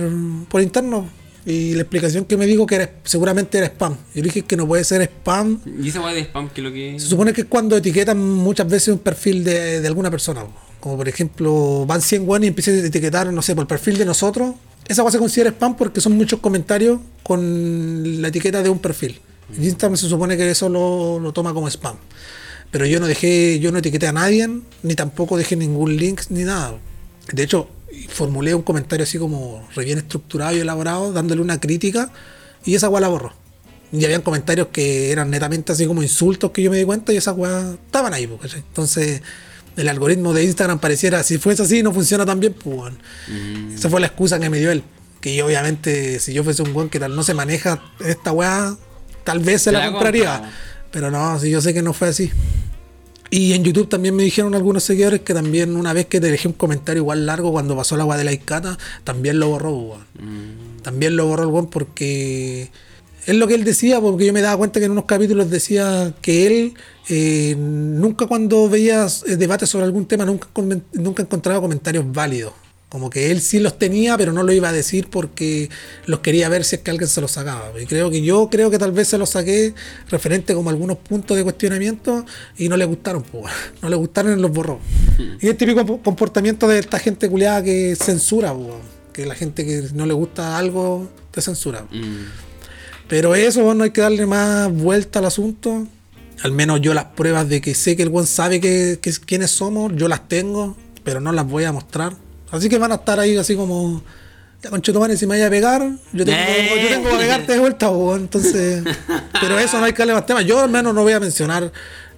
por 0.49 0.61
interno. 0.61 1.09
Y 1.45 1.75
la 1.75 1.83
explicación 1.83 2.25
que 2.25 2.37
me 2.37 2.47
dijo 2.47 2.67
que 2.67 2.77
era, 2.77 2.91
seguramente 3.05 3.59
era 3.59 3.67
spam. 3.67 3.97
Yo 4.15 4.23
dije 4.23 4.43
que 4.43 4.57
no 4.57 4.67
puede 4.67 4.85
ser 4.85 5.03
spam. 5.03 5.61
¿Y 5.83 5.89
esa 5.89 6.01
weá 6.01 6.15
de 6.15 6.21
spam 6.21 6.49
que 6.51 6.63
lo 6.63 6.73
que.? 6.73 6.99
Se 6.99 7.07
supone 7.07 7.33
que 7.33 7.43
es 7.43 7.47
cuando 7.49 7.77
etiquetan 7.77 8.19
muchas 8.19 8.69
veces 8.69 8.89
un 8.89 9.01
perfil 9.01 9.43
de, 9.43 9.81
de 9.81 9.89
alguna 9.89 10.11
persona. 10.11 10.45
Como 10.79 10.97
por 10.97 11.09
ejemplo, 11.09 11.85
van 11.87 12.01
100 12.01 12.29
weones 12.29 12.47
y 12.47 12.49
empiezan 12.49 12.75
a 12.75 12.87
etiquetar, 12.87 13.33
no 13.33 13.43
sé, 13.43 13.55
por 13.55 13.63
el 13.63 13.69
perfil 13.69 13.99
de 13.99 14.05
nosotros. 14.05 14.55
Esa 14.87 15.03
weá 15.03 15.11
se 15.13 15.19
considera 15.19 15.51
spam 15.51 15.77
porque 15.77 16.01
son 16.01 16.17
muchos 16.17 16.41
comentarios 16.41 17.01
con 17.23 18.23
la 18.23 18.29
etiqueta 18.29 18.63
de 18.63 18.69
un 18.69 18.79
perfil. 18.79 19.21
Y 19.59 19.67
Instagram 19.67 19.97
se 19.97 20.09
supone 20.09 20.37
que 20.37 20.49
eso 20.51 20.69
lo, 20.69 21.19
lo 21.19 21.33
toma 21.33 21.53
como 21.53 21.69
spam. 21.69 21.97
Pero 22.71 22.87
yo 22.87 23.01
no 23.01 23.07
dejé, 23.07 23.59
yo 23.61 23.71
no 23.71 23.79
etiqueté 23.79 24.07
a 24.07 24.13
nadie, 24.13 24.49
ni 24.83 24.95
tampoco 24.95 25.37
dejé 25.37 25.57
ningún 25.57 25.97
link 25.97 26.23
ni 26.31 26.45
nada. 26.45 26.79
De 27.31 27.43
hecho, 27.43 27.69
formulé 28.09 28.55
un 28.55 28.63
comentario 28.63 29.05
así 29.05 29.19
como 29.19 29.67
re 29.75 29.85
bien 29.85 29.99
estructurado 29.99 30.57
y 30.57 30.61
elaborado, 30.61 31.13
dándole 31.13 31.41
una 31.41 31.61
crítica, 31.61 32.11
y 32.65 32.75
esa 32.75 32.89
weá 32.89 33.01
la 33.01 33.09
borró. 33.09 33.33
Y 33.93 34.05
habían 34.05 34.23
comentarios 34.23 34.69
que 34.73 35.11
eran 35.13 35.31
netamente 35.31 35.73
así 35.73 35.87
como 35.87 36.03
insultos 36.03 36.51
que 36.51 36.63
yo 36.63 36.71
me 36.71 36.79
di 36.79 36.85
cuenta 36.85 37.13
y 37.13 37.17
esas 37.17 37.37
weas 37.37 37.75
estaban 37.75 38.15
ahí, 38.15 38.27
¿cachai? 38.41 38.61
Entonces, 38.61 39.23
el 39.77 39.89
algoritmo 39.89 40.33
de 40.33 40.45
Instagram 40.45 40.79
pareciera, 40.79 41.23
si 41.23 41.39
fuese 41.39 41.63
así, 41.63 41.83
no 41.83 41.93
funciona 41.93 42.25
tan 42.25 42.41
bien, 42.41 42.55
pues, 42.55 42.77
weón. 42.77 42.99
Esa 43.75 43.91
fue 43.91 44.01
la 44.01 44.07
excusa 44.07 44.39
que 44.39 44.49
me 44.49 44.59
dio 44.59 44.71
él. 44.71 44.83
Que 45.21 45.37
yo, 45.37 45.47
obviamente, 45.47 46.19
si 46.21 46.33
yo 46.33 46.43
fuese 46.43 46.63
un 46.63 46.75
weón 46.75 46.89
que 46.89 46.99
tal 46.99 47.15
no 47.15 47.23
se 47.23 47.35
maneja 47.35 47.83
esta 48.05 48.33
weá, 48.33 48.77
tal 49.25 49.41
vez 49.41 49.63
se 49.63 49.73
la 49.73 49.81
la 49.81 49.93
compraría. 49.93 50.33
compra. 50.33 50.53
Pero 50.91 51.11
no, 51.11 51.39
si 51.39 51.51
yo 51.51 51.61
sé 51.61 51.73
que 51.75 51.83
no 51.83 51.93
fue 51.93 52.09
así. 52.09 52.31
Y 53.35 53.55
en 53.55 53.65
YouTube 53.65 53.89
también 53.89 54.15
me 54.15 54.25
dijeron 54.25 54.55
algunos 54.55 54.85
seguidores 54.85 55.23
que 55.23 55.33
también 55.33 55.75
una 55.75 55.95
vez 55.95 56.05
que 56.05 56.21
te 56.21 56.31
dejé 56.31 56.49
un 56.49 56.53
comentario 56.53 57.01
igual 57.01 57.25
largo 57.25 57.51
cuando 57.51 57.75
pasó 57.75 57.97
la 57.97 58.03
agua 58.03 58.19
de 58.19 58.25
la 58.25 58.33
Icata, 58.35 58.77
también 59.05 59.39
lo 59.39 59.49
borró, 59.49 59.73
weón. 59.73 60.05
También 60.83 61.17
lo 61.17 61.25
borró 61.25 61.45
el 61.45 61.49
weón 61.49 61.71
porque 61.71 62.71
es 63.25 63.35
lo 63.35 63.47
que 63.47 63.55
él 63.55 63.65
decía, 63.65 64.03
porque 64.03 64.27
yo 64.27 64.35
me 64.35 64.43
daba 64.43 64.59
cuenta 64.59 64.81
que 64.81 64.85
en 64.85 64.93
unos 64.93 65.07
capítulos 65.07 65.49
decía 65.49 66.13
que 66.21 66.47
él 66.47 66.75
eh, 67.09 67.57
nunca 67.57 68.27
cuando 68.27 68.69
veía 68.69 69.07
eh, 69.27 69.37
debates 69.37 69.71
sobre 69.71 69.87
algún 69.87 70.05
tema 70.05 70.27
nunca, 70.27 70.49
nunca 70.93 71.23
encontraba 71.23 71.59
comentarios 71.63 72.05
válidos. 72.13 72.53
Como 72.93 73.09
que 73.09 73.31
él 73.31 73.41
sí 73.41 73.59
los 73.59 73.79
tenía, 73.79 74.19
pero 74.19 74.35
no 74.35 74.43
lo 74.43 74.53
iba 74.53 74.69
a 74.69 74.73
decir 74.73 75.09
porque 75.09 75.71
los 76.05 76.21
quería 76.21 76.51
ver 76.51 76.63
si 76.63 76.77
es 76.77 76.83
que 76.83 76.91
alguien 76.91 77.09
se 77.09 77.23
los 77.23 77.31
sacaba. 77.33 77.73
Y 77.81 77.87
creo 77.87 78.11
que 78.11 78.21
yo 78.21 78.51
creo 78.51 78.71
que 78.71 78.79
tal 78.79 78.93
vez 78.93 79.09
se 79.09 79.17
los 79.17 79.31
saqué 79.31 79.73
referente 80.11 80.53
como 80.53 80.69
a 80.69 80.73
algunos 80.75 80.99
puntos 80.99 81.35
de 81.39 81.43
cuestionamiento 81.43 82.27
y 82.59 82.69
no 82.69 82.77
le 82.77 82.85
gustaron, 82.85 83.23
pues, 83.23 83.51
no 83.83 83.89
le 83.89 83.97
gustaron 83.97 84.39
y 84.39 84.43
los 84.43 84.51
borró. 84.53 84.79
Y 85.41 85.49
el 85.49 85.57
típico 85.57 85.87
po- 85.87 86.03
comportamiento 86.03 86.69
de 86.69 86.81
esta 86.81 86.99
gente 86.99 87.31
culiada 87.31 87.63
que 87.63 87.97
censura, 87.97 88.53
pues, 88.53 88.75
que 89.15 89.25
la 89.25 89.35
gente 89.37 89.65
que 89.65 89.85
no 89.95 90.05
le 90.05 90.13
gusta 90.13 90.59
algo 90.59 91.09
te 91.31 91.41
censura. 91.41 91.87
Mm. 91.91 92.27
Pero 93.09 93.35
eso, 93.35 93.65
bueno, 93.65 93.85
hay 93.85 93.91
que 93.91 94.03
darle 94.03 94.27
más 94.27 94.71
vuelta 94.71 95.19
al 95.21 95.25
asunto. 95.25 95.87
Al 96.43 96.53
menos 96.53 96.83
yo 96.83 96.93
las 96.93 97.07
pruebas 97.07 97.49
de 97.49 97.63
que 97.63 97.75
sé 97.75 97.97
que 97.97 98.03
el 98.03 98.09
buen 98.11 98.27
sabe 98.27 98.61
que, 98.61 98.99
que- 99.01 99.13
quiénes 99.25 99.51
somos, 99.51 99.93
yo 99.97 100.09
las 100.09 100.29
tengo, 100.29 100.77
pero 101.05 101.21
no 101.21 101.33
las 101.33 101.47
voy 101.47 101.65
a 101.65 101.73
mostrar. 101.73 102.17
Así 102.53 102.69
que 102.69 102.79
van 102.79 102.93
a 102.93 102.97
estar 102.97 103.19
ahí 103.19 103.37
así 103.37 103.57
como, 103.57 104.03
ya 104.63 104.71
conchetumare, 104.71 105.17
si 105.17 105.27
me 105.27 105.35
vaya 105.35 105.49
a 105.49 105.51
pegar, 105.51 105.83
yo 106.13 106.25
tengo, 106.25 106.39
Eh. 106.39 106.81
yo 106.83 106.89
tengo 106.91 107.11
que 107.11 107.17
pegarte 107.17 107.53
de 107.53 107.59
vuelta, 107.59 107.89
po, 107.89 108.15
entonces... 108.15 108.85
Pero 109.41 109.59
eso 109.59 109.79
no 109.81 109.87
hay 109.87 109.93
que 109.93 109.99
darle 109.99 110.15
más 110.15 110.27
tema. 110.27 110.43
Yo 110.43 110.61
al 110.61 110.71
menos 110.71 110.95
no 110.95 111.03
voy 111.03 111.13
a 111.15 111.19
mencionar 111.21 111.73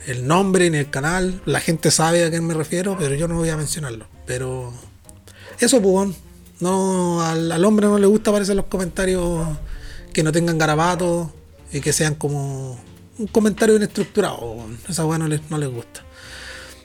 el 0.06 0.26
nombre 0.26 0.68
ni 0.68 0.76
el 0.78 0.90
canal. 0.90 1.40
La 1.46 1.60
gente 1.60 1.90
sabe 1.90 2.24
a 2.24 2.30
qué 2.30 2.40
me 2.42 2.52
refiero, 2.52 2.96
pero 2.98 3.14
yo 3.14 3.26
no 3.28 3.36
voy 3.36 3.48
a 3.48 3.56
mencionarlo. 3.56 4.06
Pero 4.26 4.72
eso, 5.58 5.78
weón. 5.78 6.14
no, 6.60 7.22
al, 7.22 7.50
al 7.50 7.64
hombre 7.64 7.86
no 7.86 7.98
le 7.98 8.06
gusta 8.06 8.30
aparecer 8.30 8.56
los 8.56 8.66
comentarios 8.66 9.46
que 10.12 10.22
no 10.22 10.32
tengan 10.32 10.58
garabatos 10.58 11.28
y 11.72 11.80
que 11.80 11.92
sean 11.92 12.14
como 12.16 12.78
un 13.18 13.26
comentario 13.28 13.74
bien 13.76 13.88
estructurado. 13.88 14.38
weón. 14.40 14.78
Esa 14.88 15.06
weá 15.06 15.16
no 15.18 15.28
les, 15.28 15.40
no 15.50 15.56
les 15.58 15.70
gusta. 15.70 16.02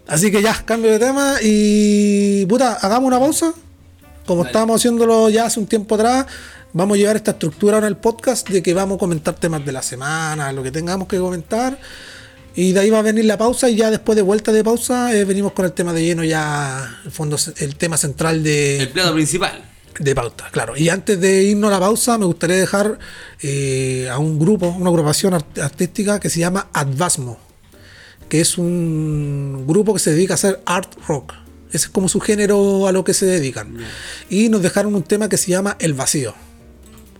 Así 0.10 0.32
que 0.32 0.42
ya, 0.42 0.54
cambio 0.66 0.92
de 0.92 1.00
tema 1.00 1.36
y. 1.42 2.46
Puta, 2.48 2.74
hagamos 2.82 3.08
una 3.08 3.20
pausa. 3.20 3.54
Como 4.26 4.42
Dale. 4.44 4.50
estábamos 4.50 4.76
haciéndolo 4.82 5.30
ya 5.30 5.46
hace 5.46 5.60
un 5.60 5.66
tiempo 5.68 5.96
atrás, 5.96 6.26
vamos 6.74 6.96
a 6.96 6.98
llevar 7.00 7.16
esta 7.16 7.32
estructura 7.32 7.78
ahora 7.78 7.88
en 7.88 7.94
el 7.94 7.98
podcast 7.98 8.48
de 8.50 8.62
que 8.62 8.74
vamos 8.76 8.98
a 8.98 9.00
comentar 9.00 9.34
temas 9.36 9.66
de 9.66 9.72
la 9.72 9.82
semana, 9.82 10.52
lo 10.54 10.62
que 10.62 10.72
tengamos 10.72 11.08
que 11.08 11.18
comentar. 11.18 11.80
Y 12.56 12.74
de 12.74 12.80
ahí 12.82 12.90
va 12.90 13.00
a 13.00 13.02
venir 13.02 13.26
la 13.26 13.38
pausa 13.38 13.70
y 13.70 13.76
ya 13.76 13.90
después 13.90 14.16
de 14.16 14.22
vuelta 14.22 14.52
de 14.52 14.64
pausa 14.64 15.16
eh, 15.16 15.24
venimos 15.26 15.54
con 15.54 15.66
el 15.66 15.72
tema 15.74 15.94
de 15.94 16.04
lleno 16.04 16.24
ya, 16.24 17.00
el 17.06 17.12
fondo, 17.12 17.38
el 17.58 17.76
tema 17.76 17.96
central 17.98 18.44
de, 18.44 18.82
El 18.82 18.90
plato 18.90 19.14
principal. 19.14 19.64
de 20.00 20.16
pauta, 20.16 20.48
claro. 20.52 20.76
Y 20.78 20.90
antes 20.90 21.20
de 21.20 21.44
irnos 21.44 21.70
a 21.70 21.74
la 21.74 21.80
pausa, 21.80 22.18
me 22.18 22.26
gustaría 22.26 22.58
dejar 22.58 23.00
eh, 23.42 24.10
a 24.12 24.18
un 24.20 24.38
grupo, 24.38 24.68
una 24.68 24.90
agrupación 24.90 25.34
art- 25.36 25.58
artística 25.60 26.20
que 26.20 26.30
se 26.30 26.40
llama 26.40 26.68
Advasmo, 26.74 27.40
que 28.30 28.40
es 28.40 28.58
un 28.58 29.66
grupo 29.68 29.94
que 29.94 30.00
se 30.00 30.12
dedica 30.12 30.34
a 30.34 30.36
hacer 30.36 30.62
art 30.66 30.94
rock. 31.08 31.34
Ese 31.70 31.88
es 31.88 31.90
como 31.90 32.10
su 32.10 32.20
género 32.20 32.88
a 32.88 32.92
lo 32.92 33.04
que 33.04 33.14
se 33.14 33.26
dedican. 33.26 33.78
Y 34.30 34.50
nos 34.50 34.62
dejaron 34.62 34.96
un 34.96 35.04
tema 35.04 35.30
que 35.30 35.38
se 35.38 35.52
llama 35.52 35.76
El 35.80 35.94
Vacío. 35.94 36.34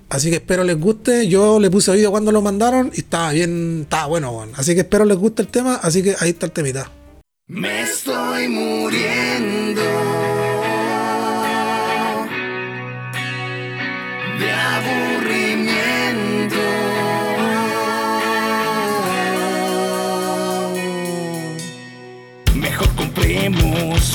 Así 0.10 0.30
que 0.30 0.38
espero 0.38 0.64
les 0.64 0.80
guste. 0.80 1.28
Yo 1.28 1.60
le 1.60 1.70
puse 1.70 1.92
oído 1.92 2.10
cuando 2.10 2.32
lo 2.32 2.42
mandaron 2.42 2.92
y 2.96 3.02
estaba 3.02 3.32
bien, 3.32 3.82
estaba 3.84 4.08
bueno. 4.08 4.48
Así 4.56 4.74
que 4.74 4.82
espero 4.82 5.06
les 5.06 5.18
guste 5.18 5.44
el 5.44 5.50
tema. 5.50 5.76
Así 5.76 6.02
que 6.02 6.16
ahí 6.20 6.30
está 6.30 6.48
el 6.48 6.52
temita. 6.52 6.92
Me 7.48 7.82
estoy 7.82 8.48
muriendo 8.48 8.69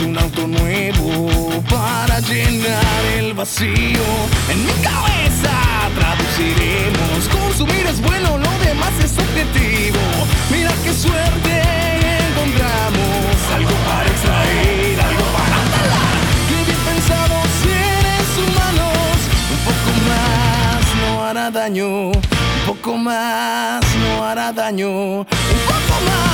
un 0.00 0.18
auto 0.18 0.46
nuevo 0.46 1.62
para 1.70 2.18
llenar 2.20 3.04
el 3.18 3.34
vacío. 3.34 4.04
En 4.48 4.64
mi 4.64 4.72
cabeza 4.82 5.52
traduciremos, 5.94 7.28
consumir 7.28 7.86
es 7.86 8.00
bueno, 8.00 8.38
lo 8.38 8.50
demás 8.64 8.92
es 9.02 9.12
objetivo. 9.18 10.00
Mira 10.50 10.72
qué 10.82 10.92
suerte 10.92 11.62
encontramos, 12.28 13.36
algo 13.54 13.74
para 13.86 14.08
extraer, 14.08 15.00
algo 15.00 15.24
para 15.36 15.58
talar. 15.74 16.16
Qué 16.48 16.56
bien 16.64 16.80
pensado 16.88 17.34
seres 17.62 18.28
humanos, 18.42 19.16
un 19.54 19.60
poco 19.68 19.90
más 20.08 20.82
no 21.00 21.24
hará 21.26 21.50
daño, 21.50 22.08
un 22.08 22.66
poco 22.66 22.96
más 22.96 23.84
no 24.02 24.24
hará 24.24 24.50
daño, 24.52 24.90
un 24.90 25.26
poco 25.26 25.94
más 26.06 26.33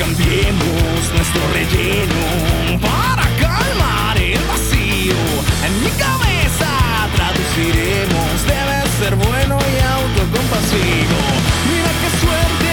cambiemos 0.00 1.12
nuestro 1.14 1.42
relleno 1.52 2.80
para 2.80 3.24
calmar 3.38 4.16
el 4.16 4.42
vacío. 4.48 5.20
En 5.66 5.72
mi 5.84 5.90
cabeza 6.04 6.70
traduciremos, 7.14 8.32
debe 8.48 8.78
ser 8.98 9.14
bueno 9.16 9.58
y 9.60 9.76
autocompasivo. 9.96 11.20
Mira 11.68 11.92
qué 12.00 12.10
suerte 12.22 12.70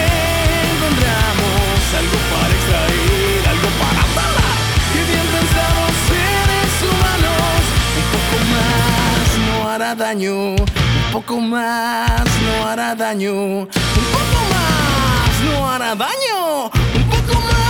encontramos, 0.72 1.76
algo 2.00 2.18
para 2.32 2.52
extraer, 2.56 3.42
algo 3.54 3.68
para 3.82 4.02
talar. 4.16 4.56
Qué 4.92 5.00
bien 5.12 5.26
pensados 5.36 5.92
seres 6.08 6.72
humanos, 6.88 7.60
un 8.00 8.06
poco 8.16 8.36
más 8.54 9.26
no 9.44 9.68
hará 9.70 9.94
daño, 9.94 10.34
un 10.56 11.12
poco 11.12 11.40
más 11.40 12.26
no 12.46 12.66
hará 12.66 12.94
daño, 12.94 13.34
un 13.34 14.06
poco 14.16 14.38
más 14.54 15.32
no 15.44 15.70
hará 15.70 15.94
daño, 15.94 16.70
un 17.30 17.67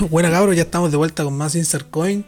Buena 0.10 0.30
cabros, 0.30 0.56
ya 0.56 0.62
estamos 0.62 0.90
de 0.90 0.96
vuelta 0.96 1.24
con 1.24 1.36
más 1.36 1.54
Insert 1.54 1.90
Coin. 1.90 2.24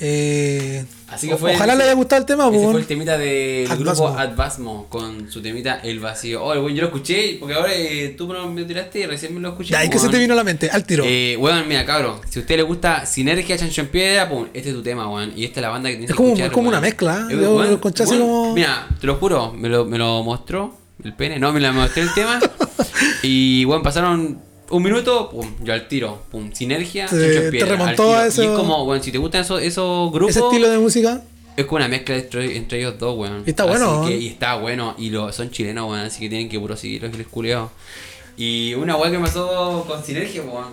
Eh, 0.00 0.84
Así 1.08 1.26
que 1.28 1.36
fue 1.36 1.56
ojalá 1.56 1.74
le 1.74 1.82
haya 1.82 1.94
gustado 1.94 2.20
el 2.20 2.26
tema, 2.26 2.44
Ese 2.48 2.52
pues. 2.58 2.70
fue 2.70 2.80
el 2.82 2.86
temita 2.86 3.18
del 3.18 3.66
Advasmo. 3.68 4.04
grupo 4.06 4.18
Advasmo 4.18 4.86
con 4.88 5.28
su 5.28 5.42
temita 5.42 5.80
El 5.82 5.98
Vacío. 5.98 6.40
Oh, 6.44 6.48
bueno, 6.60 6.68
yo 6.68 6.82
lo 6.82 6.86
escuché 6.88 7.36
porque 7.40 7.54
ahora 7.54 7.72
eh, 7.74 8.14
tú 8.16 8.28
me 8.28 8.62
tiraste 8.64 9.00
y 9.00 9.06
recién 9.06 9.34
me 9.34 9.40
lo 9.40 9.48
escuché. 9.48 9.70
Ya, 9.72 9.84
¿y 9.84 9.88
qué 9.90 9.96
se 9.98 10.02
weón. 10.02 10.12
te 10.12 10.18
vino 10.20 10.34
a 10.34 10.36
la 10.36 10.44
mente? 10.44 10.70
Al 10.70 10.84
tiro. 10.84 11.02
Eh, 11.04 11.36
weón, 11.40 11.66
mira, 11.66 11.84
cabrón, 11.84 12.20
si 12.30 12.38
a 12.38 12.42
usted 12.42 12.56
le 12.56 12.62
gusta 12.62 13.06
Sinergia, 13.06 13.56
Chancho 13.58 13.80
en 13.80 13.88
Piedra, 13.88 14.28
pum, 14.28 14.46
este 14.54 14.68
es 14.68 14.74
tu 14.76 14.82
tema, 14.84 15.10
weón. 15.12 15.32
Y 15.34 15.44
esta 15.44 15.58
es 15.58 15.62
la 15.62 15.70
banda 15.70 15.88
que 15.88 15.96
tienes 15.96 16.10
Es 16.10 16.14
que 16.14 16.16
como- 16.16 16.28
escuchar, 16.28 16.46
es 16.46 16.52
como 16.52 16.68
weón. 16.68 16.78
una 16.78 16.80
mezcla, 16.86 17.16
¿eh? 17.30 17.32
Eh, 17.34 17.38
Yo 17.42 17.56
weón, 17.56 17.66
lo 17.68 17.74
escuché 17.74 18.02
así 18.04 18.12
weón, 18.12 18.22
como- 18.28 18.54
Mira, 18.54 18.86
te 19.00 19.06
lo 19.08 19.16
juro, 19.16 19.52
me 19.52 19.68
lo, 19.68 19.84
me 19.84 19.98
lo 19.98 20.22
mostró 20.22 20.78
el 21.02 21.14
pene, 21.14 21.40
no, 21.40 21.52
me 21.52 21.58
lo 21.58 21.72
mostró 21.72 22.02
el 22.04 22.14
tema. 22.14 22.38
y, 23.24 23.64
weón, 23.64 23.82
pasaron 23.82 24.46
un 24.70 24.82
minuto, 24.82 25.30
pum, 25.30 25.50
yo 25.62 25.72
al 25.72 25.88
tiro, 25.88 26.22
pum, 26.30 26.52
Sinergia, 26.52 27.06
Te- 27.06 27.16
te 27.16 27.50
Piedra. 27.50 27.72
al 27.72 27.78
remontó 27.78 28.14
a 28.16 28.24
Y 28.24 28.28
eso- 28.28 28.42
es 28.42 28.48
como, 28.50 28.84
weón, 28.84 29.02
si 29.02 29.10
te 29.12 29.18
gustan 29.18 29.42
esos, 29.42 29.62
esos 29.62 30.10
grupos. 30.12 30.36
Ese 30.36 30.44
estilo 30.44 30.68
de 30.70 30.78
música. 30.78 31.22
Es 31.56 31.64
como 31.66 31.76
una 31.78 31.88
mezcla 31.88 32.14
entre, 32.16 32.56
entre 32.56 32.78
ellos 32.78 32.98
dos, 32.98 33.16
weón. 33.18 33.42
Y 33.46 33.50
está 33.50 33.64
bueno, 33.64 34.04
que- 34.06 34.16
y 34.16 34.28
está 34.28 34.56
bueno. 34.56 34.94
Y 34.98 35.10
lo, 35.10 35.32
son 35.32 35.50
chilenos, 35.50 35.90
weón. 35.90 36.04
Así 36.06 36.20
que 36.20 36.28
tienen 36.28 36.48
que 36.48 36.58
puro 36.60 36.76
seguir 36.76 37.02
los 37.02 37.26
culiados. 37.28 37.70
Y 38.36 38.74
una 38.74 38.96
weá 38.96 39.10
que 39.10 39.18
me 39.18 39.24
pasó 39.26 39.84
con 39.88 40.04
Sinergia, 40.04 40.42
weón. 40.42 40.66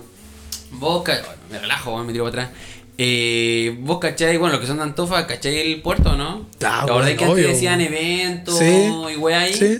Vos, 0.73 1.03
bueno, 1.03 1.21
me 1.51 1.59
relajo, 1.59 1.93
weón, 1.93 2.05
me 2.05 2.11
tiro 2.13 2.25
para 2.25 2.43
atrás. 2.43 2.59
Eh, 2.97 3.75
vos 3.81 3.99
cacháis, 3.99 4.37
bueno, 4.39 4.53
los 4.53 4.61
que 4.61 4.67
son 4.67 4.77
de 4.77 4.83
Antofa, 4.83 5.25
cacháis 5.27 5.57
el 5.65 5.81
puerto, 5.81 6.15
¿no? 6.15 6.45
Ah, 6.45 6.57
¿Te 6.59 6.65
acordás 6.65 7.05
weón, 7.07 7.17
que 7.17 7.25
antes 7.25 7.47
decían 7.47 7.79
weón. 7.79 7.93
eventos 7.93 8.57
Sí. 8.59 8.89
y 9.13 9.17
weá 9.17 9.39
ahí? 9.41 9.53
Sí. 9.53 9.79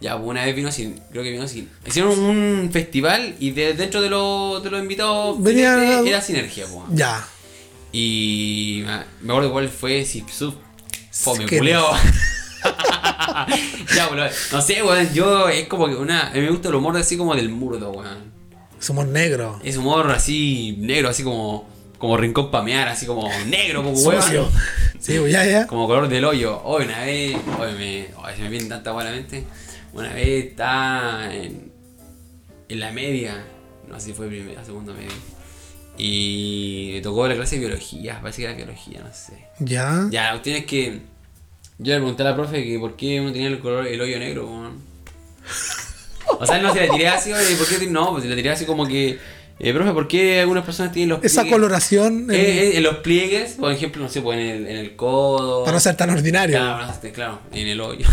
Ya, 0.00 0.16
pues, 0.16 0.28
una 0.28 0.44
vez 0.44 0.56
vino 0.56 0.72
sin, 0.72 0.98
creo 1.10 1.22
que 1.22 1.30
vino 1.30 1.46
sin. 1.46 1.68
Hicieron 1.86 2.18
un 2.18 2.70
festival 2.72 3.36
y 3.38 3.50
de, 3.50 3.74
dentro 3.74 4.00
de, 4.00 4.08
los 4.08 4.62
de 4.62 4.70
los 4.70 4.80
invitados 4.80 5.42
Venía- 5.42 5.74
finalmente 5.74 6.10
era 6.10 6.22
Sinergia, 6.22 6.66
weón. 6.66 6.96
Ya. 6.96 7.26
Y 7.92 8.82
me 9.20 9.32
acuerdo 9.32 9.52
cuál 9.52 9.68
fue 9.68 10.04
Sipsub. 10.04 10.54
Fome, 11.12 11.44
¿Qué? 11.44 11.58
culeo. 11.58 11.84
ya, 13.96 14.06
boludo. 14.08 14.26
No 14.52 14.62
sé, 14.62 14.82
weón. 14.82 15.12
Yo 15.12 15.48
es 15.48 15.66
como 15.68 15.86
que 15.88 15.94
una. 15.94 16.28
A 16.28 16.32
mí 16.32 16.40
me 16.40 16.50
gusta 16.50 16.68
el 16.68 16.74
humor 16.76 16.96
así 16.96 17.16
como 17.16 17.34
del 17.34 17.48
murdo, 17.48 17.90
weón. 17.90 18.30
Somos 18.78 19.06
negros. 19.06 19.60
Es 19.64 19.76
humor 19.76 20.10
así 20.10 20.76
negro, 20.78 21.08
así 21.10 21.22
como. 21.22 21.68
Como 21.98 22.16
rincón 22.16 22.50
pamear, 22.50 22.88
así 22.88 23.04
como 23.04 23.28
negro, 23.46 23.82
como 23.82 23.98
weón. 23.98 24.22
Sí, 24.98 25.18
pues 25.18 25.32
ya, 25.32 25.44
ya. 25.44 25.66
Como 25.66 25.86
color 25.86 26.08
del 26.08 26.24
hoyo. 26.24 26.58
Hoy 26.64 26.84
una 26.84 27.00
vez. 27.04 27.36
Hoy 27.58 27.72
me. 27.76 28.06
Hoy 28.16 28.32
se 28.36 28.42
me 28.42 28.48
viene 28.48 28.66
tanta 28.68 28.90
agua 28.90 29.02
a 29.02 29.06
la 29.06 29.10
mente. 29.10 29.44
Una 29.92 30.12
vez 30.14 30.46
está 30.46 31.34
en. 31.34 31.70
En 32.68 32.80
la 32.80 32.92
media. 32.92 33.44
No 33.88 33.98
sé 33.98 34.06
si 34.06 34.12
fue 34.12 34.28
primera, 34.28 34.64
segunda 34.64 34.92
media. 34.92 35.10
Y 35.98 36.90
me 36.94 37.00
tocó 37.00 37.26
la 37.28 37.34
clase 37.34 37.56
de 37.58 37.66
biología. 37.66 38.20
Parece 38.20 38.42
que 38.42 38.48
era 38.48 38.54
biología, 38.56 39.00
no 39.02 39.12
sé. 39.12 39.44
Ya. 39.58 40.06
Ya, 40.10 40.32
la 40.32 40.40
es 40.44 40.64
que 40.64 41.00
yo 41.78 41.92
le 41.94 41.98
pregunté 41.98 42.22
a 42.22 42.26
la 42.26 42.36
profe 42.36 42.62
que 42.64 42.78
por 42.78 42.96
qué 42.96 43.20
uno 43.20 43.32
tenía 43.32 43.48
el 43.48 43.58
color, 43.58 43.86
el 43.86 44.00
hoyo 44.00 44.18
negro. 44.18 44.48
O 46.38 46.46
sea, 46.46 46.58
no 46.58 46.72
se 46.72 46.86
la 46.86 46.92
tiré 46.92 47.08
así, 47.08 47.32
oye, 47.32 47.56
¿por 47.56 47.66
qué? 47.66 47.86
No, 47.86 48.10
pues 48.12 48.22
se 48.22 48.28
la 48.30 48.36
tiré 48.36 48.50
así 48.50 48.64
como 48.64 48.86
que, 48.86 49.18
eh, 49.58 49.74
profe, 49.74 49.92
¿por 49.92 50.06
qué 50.08 50.40
algunas 50.40 50.64
personas 50.64 50.92
tienen 50.92 51.10
los 51.10 51.24
Esa 51.24 51.42
pliegues- 51.42 51.50
coloración. 51.50 52.30
Eh, 52.30 52.36
eh, 52.36 52.76
en 52.76 52.82
los 52.82 52.96
pliegues, 52.98 53.54
por 53.54 53.72
ejemplo, 53.72 54.02
no 54.02 54.08
sé, 54.08 54.20
pues 54.22 54.38
en 54.38 54.46
el, 54.46 54.66
en 54.68 54.76
el 54.76 54.96
codo. 54.96 55.64
para 55.64 55.74
no 55.76 55.80
ser 55.80 55.96
tan 55.96 56.10
ordinario. 56.10 56.56
Claro, 56.56 56.86
no 56.86 57.00
sé, 57.00 57.12
claro, 57.12 57.40
en 57.52 57.66
el 57.66 57.80
hoyo. 57.80 58.06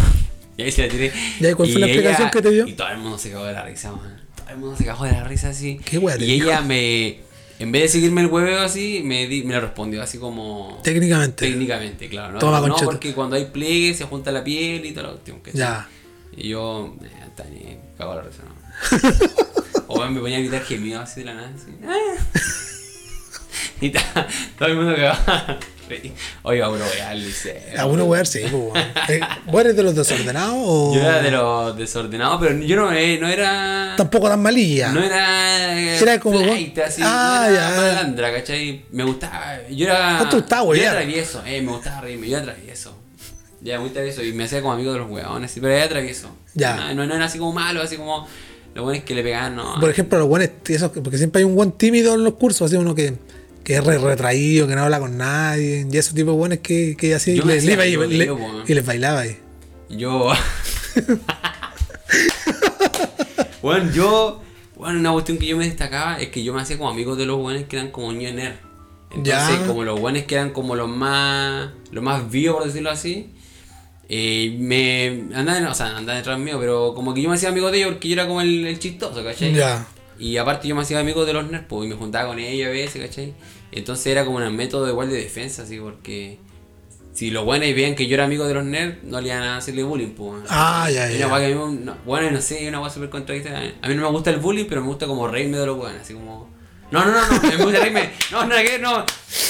Y 0.58 0.64
ahí 0.64 0.72
se 0.72 0.84
la 0.88 0.90
tiré. 0.92 1.12
¿Y 1.40 1.46
ahí 1.46 1.54
cuál 1.54 1.70
fue 1.72 1.80
la 1.80 1.88
explicación 1.88 2.30
que 2.32 2.42
te 2.42 2.50
dio? 2.52 2.68
Y 2.68 2.74
todo 2.74 2.90
el 2.90 2.98
mundo 2.98 3.18
se 3.18 3.32
cagó 3.32 3.46
de 3.46 3.54
la 3.54 3.64
risa, 3.64 3.92
man. 3.92 4.22
Todo 4.36 4.50
el 4.50 4.58
mundo 4.58 4.76
se 4.78 4.86
cagó 4.86 5.06
de 5.06 5.12
la 5.12 5.24
risa 5.24 5.50
así. 5.50 5.80
¿Qué 5.86 6.00
te 6.00 6.26
Y 6.26 6.32
ella 6.42 6.62
me, 6.62 7.20
en 7.60 7.72
vez 7.72 7.84
de 7.84 7.88
seguirme 7.90 8.22
el 8.22 8.28
hueveo 8.28 8.62
así, 8.62 9.02
me, 9.04 9.28
di- 9.28 9.44
me 9.44 9.54
lo 9.54 9.62
respondió 9.62 10.02
así 10.02 10.18
como... 10.18 10.80
Técnicamente. 10.84 11.48
Técnicamente, 11.48 12.10
claro. 12.10 12.34
¿no? 12.34 12.40
Toma, 12.40 12.60
no, 12.68 12.76
porque 12.78 13.14
cuando 13.14 13.36
hay 13.36 13.46
pliegue 13.46 13.94
se 13.94 14.06
junta 14.06 14.32
la 14.32 14.44
piel 14.44 14.86
y 14.86 14.92
todo 14.94 15.06
lo 15.06 15.14
último 15.14 15.42
que 15.44 15.52
Ya. 15.54 15.88
Y 16.36 16.50
yo, 16.50 16.96
eh, 17.04 17.08
está 17.28 17.46
ni 17.46 17.78
cago 17.98 18.16
la 18.16 18.22
risa, 18.22 18.44
¿no? 18.44 18.58
o 19.88 20.06
me 20.08 20.20
ponía 20.20 20.38
a 20.38 20.40
gritar 20.40 20.64
gemidos 20.64 21.02
así 21.04 21.22
de 21.22 21.26
la 21.28 21.34
nada, 21.34 21.52
así. 21.56 21.72
y 23.82 23.90
ta- 23.90 24.28
todo 24.58 24.70
el 24.70 24.76
mundo 24.76 24.96
cagaba. 24.96 25.60
Oiga, 26.44 26.68
bro, 26.68 26.86
ya 26.98 27.10
al 27.10 27.20
liceo. 27.24 27.56
A 27.78 27.86
uno 27.86 28.06
wear, 28.06 28.28
sí, 28.28 28.42
pues. 28.50 28.86
Eh, 29.10 29.22
¿Vos 29.46 29.62
eres 29.62 29.76
de 29.76 29.84
los 29.84 29.96
desordenados 29.96 30.58
o.? 30.58 30.94
Yo 30.94 31.02
era 31.02 31.22
de 31.22 31.32
los 31.32 31.78
desordenados, 31.78 32.40
pero 32.42 32.58
yo 32.60 32.76
no, 32.76 32.92
eh, 32.92 33.18
no 33.20 33.28
era. 33.28 33.94
Tampoco 33.96 34.28
tan 34.28 34.42
malilla. 34.42 34.92
No 34.92 35.02
era. 35.02 35.80
Era 35.80 36.20
como 36.20 36.40
flight, 36.40 36.78
así. 36.80 37.02
Ah, 37.06 37.46
no 37.48 37.56
era 37.56 37.70
ya. 37.70 37.76
malandra, 37.78 38.34
¿cachai? 38.34 38.86
Me 38.92 39.04
gustaba. 39.04 39.68
Yo 39.70 39.86
era. 39.86 40.28
Te 40.30 40.36
gustaba, 40.36 40.66
Yo 40.66 40.82
era 40.82 40.92
travieso, 40.92 41.42
eh, 41.46 41.62
me 41.62 41.72
gustaba 41.72 42.02
reírme, 42.02 42.28
yo 42.28 42.38
era 42.38 42.54
travieso. 42.54 42.98
Ya, 43.62 43.80
muy 43.80 43.90
travieso. 43.90 44.24
Y 44.24 44.34
me 44.34 44.44
hacía 44.44 44.62
como 44.62 44.74
amigo 44.74 44.92
de 44.92 45.00
los 45.00 45.10
huevones, 45.10 45.52
sí, 45.52 45.60
pero 45.62 45.74
era 45.74 45.88
travieso. 45.88 46.30
Ya. 46.54 46.76
No, 46.76 46.94
no, 46.94 47.06
no 47.06 47.16
era 47.16 47.26
así 47.26 47.40
como 47.40 47.54
malo, 47.54 47.82
así 47.82 47.96
como. 47.98 48.28
Los 48.76 48.86
buenos 48.86 49.04
que 49.06 49.16
le 49.16 49.24
pegaban, 49.24 49.56
no. 49.56 49.80
Por 49.80 49.90
ejemplo, 49.90 50.20
los 50.20 50.28
buenos, 50.28 50.50
esos, 50.68 50.92
porque 50.92 51.18
siempre 51.18 51.40
hay 51.40 51.46
un 51.46 51.56
buen 51.56 51.72
tímido 51.72 52.14
en 52.14 52.24
los 52.24 52.36
cursos, 52.36 52.68
así 52.68 52.76
uno 52.76 52.94
que, 52.94 53.18
que 53.68 53.76
es 53.76 53.84
re- 53.84 53.98
retraído, 53.98 54.66
que 54.66 54.76
no 54.76 54.84
habla 54.84 54.98
con 54.98 55.18
nadie, 55.18 55.86
y 55.92 55.98
esos 55.98 56.14
tipos 56.14 56.34
de 56.34 56.38
buenos 56.38 56.60
que, 56.60 56.96
que 56.98 57.14
así 57.14 57.36
Yo 57.36 57.44
me 57.44 57.54
les 57.56 57.64
hacía 57.64 57.74
iba 57.86 58.06
y, 58.06 58.18
le- 58.18 58.34
y 58.66 58.74
les 58.74 58.86
bailaba 58.86 59.20
ahí. 59.20 59.38
Yo. 59.90 60.32
bueno, 63.62 63.92
yo. 63.94 64.42
Bueno, 64.76 65.00
una 65.00 65.12
cuestión 65.12 65.38
que 65.40 65.48
yo 65.48 65.58
me 65.58 65.66
destacaba 65.66 66.20
es 66.20 66.30
que 66.30 66.44
yo 66.44 66.54
me 66.54 66.62
hacía 66.62 66.78
como 66.78 66.90
amigo 66.90 67.16
de 67.16 67.26
los 67.26 67.38
buenos 67.40 67.64
que 67.64 67.78
eran 67.78 67.92
como 67.92 68.12
ño 68.14 68.32
nerd. 68.32 68.56
Entonces, 69.12 69.60
Ya. 69.60 69.66
como 69.68 69.84
los 69.84 70.00
buenos 70.00 70.24
que 70.24 70.36
eran 70.36 70.52
como 70.52 70.76
los 70.76 70.88
más. 70.90 71.70
Los 71.92 72.04
más 72.04 72.30
vivos, 72.30 72.58
por 72.58 72.68
decirlo 72.68 72.92
así. 72.92 73.32
eh, 74.10 74.56
me. 74.60 75.36
Andaban, 75.36 75.66
o 75.68 75.74
sea, 75.74 75.98
andaban 75.98 76.22
detrás 76.22 76.40
mío, 76.40 76.58
pero 76.60 76.94
como 76.94 77.14
que 77.14 77.22
yo 77.22 77.30
me 77.30 77.36
hacía 77.36 77.50
amigo 77.50 77.72
de 77.72 77.80
ellos 77.80 77.92
porque 77.92 78.08
yo 78.10 78.14
era 78.14 78.28
como 78.28 78.42
el, 78.42 78.66
el 78.68 78.80
chistoso, 78.80 79.24
¿cachai? 79.24 79.54
Ya. 79.54 79.86
Y 80.20 80.38
aparte 80.38 80.68
yo 80.68 80.76
me 80.76 80.82
hacía 80.84 81.00
amigo 81.00 81.26
de 81.26 81.34
los 81.34 81.50
nerds, 81.50 81.66
pues, 81.68 81.86
y 81.86 81.90
me 81.90 81.96
juntaba 81.96 82.30
con 82.30 82.40
ellos 82.40 82.68
a 82.68 82.72
veces, 82.72 83.02
¿cachai? 83.08 83.34
Entonces 83.72 84.08
era 84.08 84.26
como 84.26 84.38
un 84.38 84.56
método 84.56 84.88
igual 84.90 85.10
de 85.10 85.18
defensa, 85.18 85.64
así, 85.64 85.78
porque 85.80 86.40
si 87.14 87.32
los 87.32 87.46
buenos 87.46 87.68
veían 87.74 87.96
que 87.96 88.08
yo 88.08 88.14
era 88.14 88.26
amigo 88.26 88.48
de 88.48 88.54
los 88.54 88.64
nerds, 88.64 89.04
no 89.04 89.20
le 89.20 89.30
iban 89.30 89.42
a 89.42 89.58
hacerle 89.58 89.84
bullying, 89.84 90.10
pues. 90.10 90.44
Ah, 90.50 90.88
ya, 90.92 91.10
ya. 91.10 91.28
una 91.28 91.40
que 91.40 91.46
a 91.46 91.50
mí, 91.50 91.80
no, 91.84 91.98
bueno, 92.06 92.30
no 92.30 92.42
sé, 92.42 92.68
una 92.68 92.80
weá 92.80 92.92
súper 92.92 93.10
contradictoria. 93.10 93.74
A 93.82 93.88
mí 93.88 93.96
no 93.96 94.04
me 94.04 94.10
gusta 94.10 94.30
el 94.30 94.38
bullying, 94.38 94.66
pero 94.70 94.82
me 94.82 94.88
gusta 94.88 95.08
como 95.08 95.28
reírme 95.28 95.58
de 95.58 95.66
los 95.66 95.80
weones, 95.80 96.02
así 96.04 96.14
como... 96.14 96.56
No, 96.90 97.04
no, 97.04 97.12
no, 97.12 97.20
no, 97.28 97.42
me 97.42 97.64
gusta 97.64 97.80
reírme... 97.80 98.12
No, 98.32 98.46
no, 98.46 98.56
no, 98.82 99.06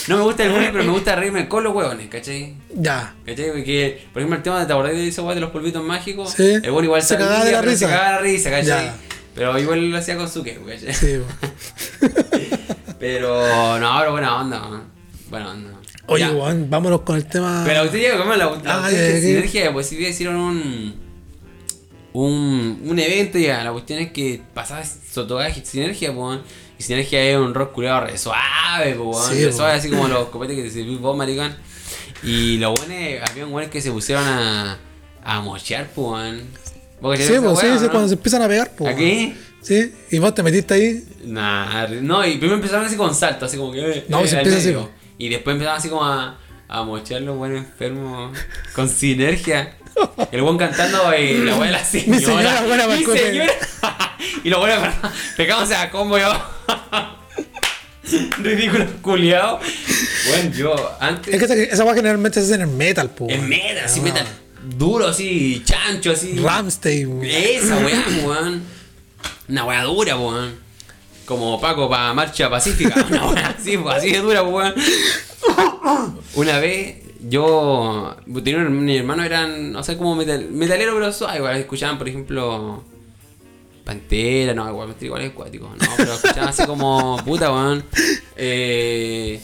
no 0.07 0.17
me 0.17 0.23
gusta 0.23 0.45
el 0.45 0.51
bullying, 0.53 0.69
pero 0.71 0.83
me 0.85 0.91
gusta 0.91 1.15
reírme 1.17 1.47
con 1.49 1.63
los 1.63 1.75
weones, 1.75 2.07
¿cachai? 2.07 2.55
Ya. 2.73 3.13
¿Cachai? 3.25 3.51
Porque, 3.51 4.07
por 4.13 4.21
ejemplo, 4.21 4.37
el 4.37 4.43
tema 4.43 4.59
de 4.61 4.65
te 4.65 4.71
acordás 4.73 4.93
de 4.93 5.07
esa 5.07 5.21
weá 5.23 5.35
de 5.35 5.41
los 5.41 5.51
polvitos 5.51 5.83
mágicos, 5.83 6.31
Sí. 6.31 6.53
el 6.63 6.71
bueno 6.71 6.85
igual 6.85 7.03
Se 7.03 7.17
cagaba 7.17 7.43
de 7.43 7.51
la 7.51 7.61
risa. 7.61 7.77
Se 7.79 7.85
cagaba 7.85 8.07
de 8.07 8.13
la 8.15 8.21
risa, 8.21 8.49
¿cachai? 8.49 8.85
Ya. 8.85 8.95
Pero 9.35 9.59
igual 9.59 9.91
lo 9.91 9.97
hacía 9.97 10.15
con 10.17 10.29
su 10.29 10.41
que, 10.41 10.55
¿cachai? 10.55 10.93
Sí. 10.93 11.19
Pero, 12.99 13.79
no, 13.79 13.95
pero 13.99 14.11
buena 14.11 14.41
onda, 14.41 14.59
man. 14.59 14.83
Buena 15.29 15.51
onda. 15.51 15.69
Oye, 16.07 16.23
Ya. 16.23 16.31
weón, 16.31 16.69
vámonos 16.69 17.01
con 17.01 17.15
el 17.17 17.25
tema. 17.25 17.63
Pero 17.65 17.83
usted 17.83 17.99
llega 17.99 18.17
como 18.17 18.33
la, 18.33 18.45
la 18.63 18.85
Ah, 18.85 18.89
de 18.89 19.21
sinergia, 19.21 19.73
pues 19.73 19.87
si 19.87 19.97
hicieron 19.97 20.35
un, 20.37 20.95
un 22.13 22.81
un 22.85 22.99
evento 22.99 23.37
ya, 23.37 23.63
la 23.63 23.71
cuestión 23.71 23.99
es 23.99 24.11
que 24.11 24.41
pasaba 24.53 24.83
Sotogaje 24.85 25.63
sinergia, 25.65 26.13
pues, 26.13 26.39
y 26.79 26.83
sinergia 26.83 27.23
es 27.23 27.37
un 27.37 27.53
rock 27.53 27.73
culiado 27.73 28.01
re 28.05 28.17
suave, 28.17 28.95
pues, 28.97 29.17
Sí, 29.27 29.43
re 29.43 29.51
po. 29.51 29.57
suave, 29.57 29.73
así 29.73 29.89
como 29.89 30.07
los 30.07 30.29
copetes 30.29 30.55
que 30.55 30.63
te 30.63 30.69
sirvió 30.71 30.97
vos, 30.99 31.17
maricón. 31.17 31.55
Y 32.23 32.57
los 32.57 32.73
buenos, 32.79 33.29
había 33.29 33.45
buenos 33.45 33.69
que 33.71 33.81
se 33.81 33.91
pusieron 33.91 34.23
a, 34.23 34.77
a 35.23 35.41
mochear, 35.41 35.87
pues, 35.93 36.07
weón. 36.07 36.41
¿Vos 37.01 37.17
cachai 37.17 37.35
Sí, 37.35 37.41
pues 37.43 37.59
sí, 37.59 37.67
sí, 37.79 37.87
cuando 37.89 38.07
se 38.07 38.13
empiezan 38.15 38.41
a 38.41 38.47
pegar, 38.47 38.71
pues. 38.75 38.93
¿Aquí? 38.95 39.35
Sí, 39.67 39.93
y 40.11 40.19
vos 40.19 40.33
te 40.33 40.43
metiste 40.43 40.73
ahí. 40.75 41.03
Nah, 41.25 41.87
no, 42.01 42.25
y 42.25 42.37
primero 42.37 42.55
empezaron 42.55 42.85
así 42.85 42.95
con 42.95 43.13
salto, 43.13 43.45
así 43.45 43.57
como 43.57 43.71
que. 43.73 43.79
eh, 43.81 44.05
No, 44.07 44.23
eh, 44.23 44.27
se 44.27 44.37
empieza 44.37 44.57
así, 44.59 44.71
po. 44.71 44.89
Y 45.17 45.27
después 45.29 45.55
empezaron 45.55 45.77
así 45.79 45.89
como 45.89 46.05
a, 46.05 46.39
a 46.69 46.83
mochar 46.83 47.21
los 47.21 47.35
buenos 47.37 47.57
enfermos 47.59 48.37
con 48.73 48.87
sinergia. 48.89 49.73
El 50.31 50.41
buen 50.43 50.57
cantando 50.57 51.13
y 51.17 51.39
la 51.39 51.55
buena 51.55 51.71
la 51.73 51.83
señora. 51.83 52.11
Mi 52.19 52.23
señora 52.23 52.61
buena 52.65 52.87
Mi 52.87 53.03
señora. 53.03 53.51
y 54.43 54.49
los 54.49 54.59
buenos 54.59 54.77
pegándose 55.35 55.75
a 55.75 55.89
combo 55.89 56.17
yo. 56.19 56.31
Ridículo, 58.41 58.85
culiado. 59.01 59.59
Bueno, 60.29 60.51
yo 60.55 60.75
antes. 61.01 61.33
Es 61.33 61.45
que 61.47 61.63
esa, 61.63 61.83
weá 61.83 61.93
generalmente 61.95 62.39
se 62.39 62.45
hace 62.45 62.55
en 62.55 62.61
el 62.61 62.75
metal, 62.75 63.09
pues. 63.09 63.33
En 63.33 63.49
metal, 63.49 63.79
así 63.83 63.99
Ah. 63.99 64.03
metal. 64.03 64.27
Duro, 64.77 65.07
así, 65.07 65.61
chancho, 65.65 66.11
así. 66.11 66.37
Ramstein. 66.39 67.21
Esa 67.23 67.77
weá, 67.77 68.05
weón. 68.23 68.76
Una 69.49 69.63
weá 69.65 69.83
dura, 69.83 70.17
weón. 70.17 70.55
Como 71.25 71.59
Paco 71.59 71.89
para 71.89 72.13
Marcha 72.13 72.49
Pacífica. 72.49 73.05
Una 73.09 73.27
weá 73.29 73.47
así, 73.57 73.77
así 73.89 74.11
de 74.11 74.19
dura, 74.19 74.43
weón. 74.43 74.73
Una 76.35 76.59
vez, 76.59 76.97
yo. 77.27 78.15
Tenía 78.43 78.57
un- 78.59 78.83
mi 78.85 78.97
hermano 78.97 79.23
eran, 79.23 79.75
o 79.75 79.83
sea, 79.83 79.97
como 79.97 80.15
metal, 80.15 80.49
metalero, 80.51 80.93
pero 80.93 81.11
suave, 81.11 81.37
igual. 81.37 81.57
Escuchaban, 81.57 81.97
por 81.97 82.07
ejemplo. 82.09 82.83
Pantera, 83.83 84.53
no, 84.53 84.67
igual, 84.69 84.93
igual 84.99 85.21
es 85.21 85.31
acuático. 85.31 85.69
No, 85.79 85.87
pero 85.95 86.13
escuchaba 86.13 86.49
así 86.49 86.65
como, 86.65 87.17
puta, 87.23 87.51
weón. 87.53 87.83
Eh, 88.35 89.41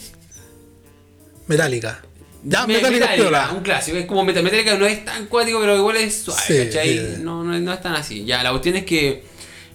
Metallica. 1.46 2.02
Ya, 2.46 2.66
Me- 2.66 2.74
Metallica, 2.74 3.14
piola. 3.14 3.50
un 3.56 3.62
clásico. 3.62 3.96
Es 3.96 4.04
como 4.06 4.22
Metal- 4.24 4.42
Metallica 4.42 4.76
no 4.76 4.84
es 4.86 5.02
tan 5.04 5.26
cuático, 5.26 5.60
pero 5.60 5.76
igual 5.76 5.96
es 5.96 6.14
suave, 6.22 6.42
Sí, 6.46 6.66
¿cachai? 6.66 6.98
sí. 6.98 7.04
No, 7.22 7.42
no, 7.42 7.58
no 7.58 7.72
es 7.72 7.80
tan 7.80 7.94
así. 7.94 8.24
Ya, 8.26 8.42
la 8.42 8.50
cuestión 8.50 8.76
es 8.76 8.84
que 8.84 9.24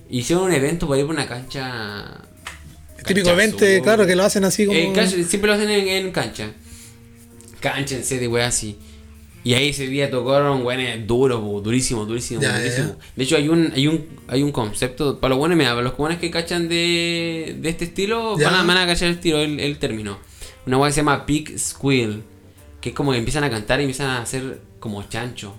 hicieron 0.10 0.46
un 0.46 0.54
evento 0.54 0.88
para 0.88 1.00
ir 1.00 1.06
por 1.06 1.16
una 1.16 1.28
cancha. 1.28 2.22
Típico 3.06 3.28
cancha 3.28 3.32
evento, 3.44 3.66
azul. 3.66 3.82
claro, 3.84 4.06
que 4.08 4.16
lo 4.16 4.24
hacen 4.24 4.44
así 4.44 4.66
como. 4.66 4.94
Cancha- 4.94 5.24
siempre 5.24 5.48
lo 5.50 5.54
hacen 5.54 5.70
en, 5.70 5.88
en 5.88 6.12
cancha. 6.12 6.52
Cancha 7.60 7.96
en 7.96 8.04
sede, 8.04 8.42
así. 8.42 8.78
Y 9.44 9.54
ahí 9.54 9.70
ese 9.70 9.88
día 9.88 10.12
tocaron, 10.12 10.64
weones, 10.66 11.08
duro, 11.08 11.40
po, 11.42 11.62
durísimo, 11.62 12.06
durísimo, 12.06 12.42
Ya, 12.42 12.58
durísimo. 12.60 12.88
ya. 13.00 13.06
De 13.16 13.24
hecho, 13.24 13.38
hay 13.38 13.48
un, 13.48 13.72
hay 13.74 13.88
un, 13.88 14.06
hay 14.28 14.44
un 14.44 14.52
concepto, 14.52 15.18
para 15.20 15.30
los 15.30 15.38
buenos, 15.40 15.58
mira, 15.58 15.70
para 15.72 15.84
los 15.84 15.96
buenos 15.96 16.20
que 16.20 16.30
cachan 16.30 16.68
de, 16.68 17.56
de 17.60 17.70
este 17.70 17.86
estilo, 17.86 18.38
van 18.38 18.54
a, 18.54 18.64
van 18.64 18.78
a 18.78 18.86
cachar 18.86 19.08
el 19.08 19.16
estilo, 19.16 19.40
el, 19.40 19.60
el 19.62 19.78
término. 19.80 20.20
Una 20.66 20.78
weá 20.78 20.90
que 20.90 20.94
se 20.94 21.00
llama 21.00 21.26
Pig 21.26 21.58
Squeal, 21.58 22.22
que 22.82 22.90
es 22.90 22.96
como 22.96 23.14
que 23.14 23.18
empiezan 23.18 23.46
a 23.46 23.50
cantar 23.50 23.80
y 23.80 23.84
empiezan 23.84 24.08
a 24.08 24.22
hacer 24.22 24.60
como 24.80 25.04
chancho. 25.04 25.56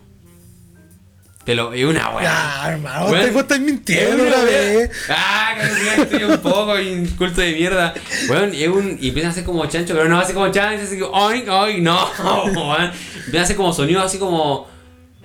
Te 1.51 1.57
lo, 1.57 1.73
es 1.73 1.85
una 1.85 2.11
weá. 2.11 2.23
Ya, 2.23 2.71
hermano, 2.71 3.07
vos 3.09 3.43
estás 3.43 3.59
mintiendo 3.59 4.23
una 4.23 4.45
vez. 4.45 4.89
Ah, 5.09 5.57
que 5.59 6.03
estoy 6.03 6.23
un 6.23 6.39
poco 6.39 6.79
inculto 6.79 7.41
de 7.41 7.55
mierda. 7.55 7.93
Weón, 8.29 8.55
es 8.55 8.69
un, 8.69 8.97
y 9.01 9.09
empiezan 9.09 9.31
a 9.31 9.33
hacer 9.33 9.43
como 9.43 9.67
chancho, 9.67 9.95
pero 9.95 10.09
no 10.09 10.21
hace 10.21 10.33
como 10.33 10.49
chancho, 10.53 10.85
así 10.85 11.01
como, 11.01 11.27
ay, 11.27 11.45
ay, 11.51 11.81
no, 11.81 12.09
weón. 12.55 12.93
Empiezan 13.17 13.41
a 13.41 13.43
hacer 13.43 13.57
como 13.57 13.73
sonidos 13.73 14.05
así 14.05 14.19
como, 14.19 14.69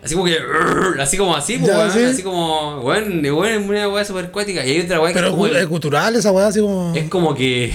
así 0.04 0.16
como 0.16 0.26
que, 0.26 0.40
así 1.00 1.16
como 1.16 1.36
así, 1.36 1.60
pues, 1.60 1.72
Ya, 1.72 1.78
weón, 1.78 1.92
sí. 1.92 2.04
así 2.06 2.24
como, 2.24 2.80
weón, 2.80 3.24
weón, 3.24 3.46
es 3.46 3.70
una 3.70 3.88
weá 3.90 4.04
super 4.04 4.32
cuática. 4.32 4.66
Y 4.66 4.72
hay 4.72 4.82
otra 4.82 5.00
weá 5.00 5.10
que 5.10 5.20
Pero 5.20 5.28
es 5.28 5.32
como, 5.32 5.46
es 5.46 5.68
cultural 5.68 6.16
esa 6.16 6.32
weá, 6.32 6.48
así 6.48 6.60
como. 6.60 6.92
es 6.96 7.08
como 7.08 7.36
que, 7.36 7.72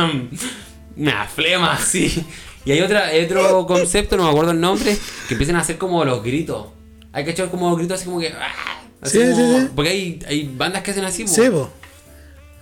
una 0.96 1.24
flema 1.26 1.72
así. 1.72 2.24
Y 2.64 2.70
hay 2.70 2.82
otra, 2.82 3.06
hay 3.06 3.24
otro 3.24 3.66
concepto, 3.66 4.16
no 4.16 4.22
me 4.26 4.30
acuerdo 4.30 4.52
el 4.52 4.60
nombre, 4.60 4.96
que 5.26 5.34
empiezan 5.34 5.56
a 5.56 5.62
hacer 5.62 5.76
como 5.76 6.04
los 6.04 6.22
gritos. 6.22 6.66
Hay 7.14 7.24
que 7.24 7.30
echar 7.30 7.48
como 7.50 7.74
gritos 7.76 7.96
así 8.00 8.04
como 8.06 8.20
que, 8.20 8.28
ah, 8.28 8.82
así 9.00 9.18
Sí, 9.18 9.24
como- 9.30 9.36
sí, 9.36 9.60
sí. 9.62 9.68
Porque 9.74 9.90
hay, 9.90 10.18
hay 10.26 10.50
bandas 10.54 10.82
que 10.82 10.90
hacen 10.90 11.04
así, 11.04 11.24
po. 11.24 11.30
Sí, 11.30 11.48
po. 11.48 11.70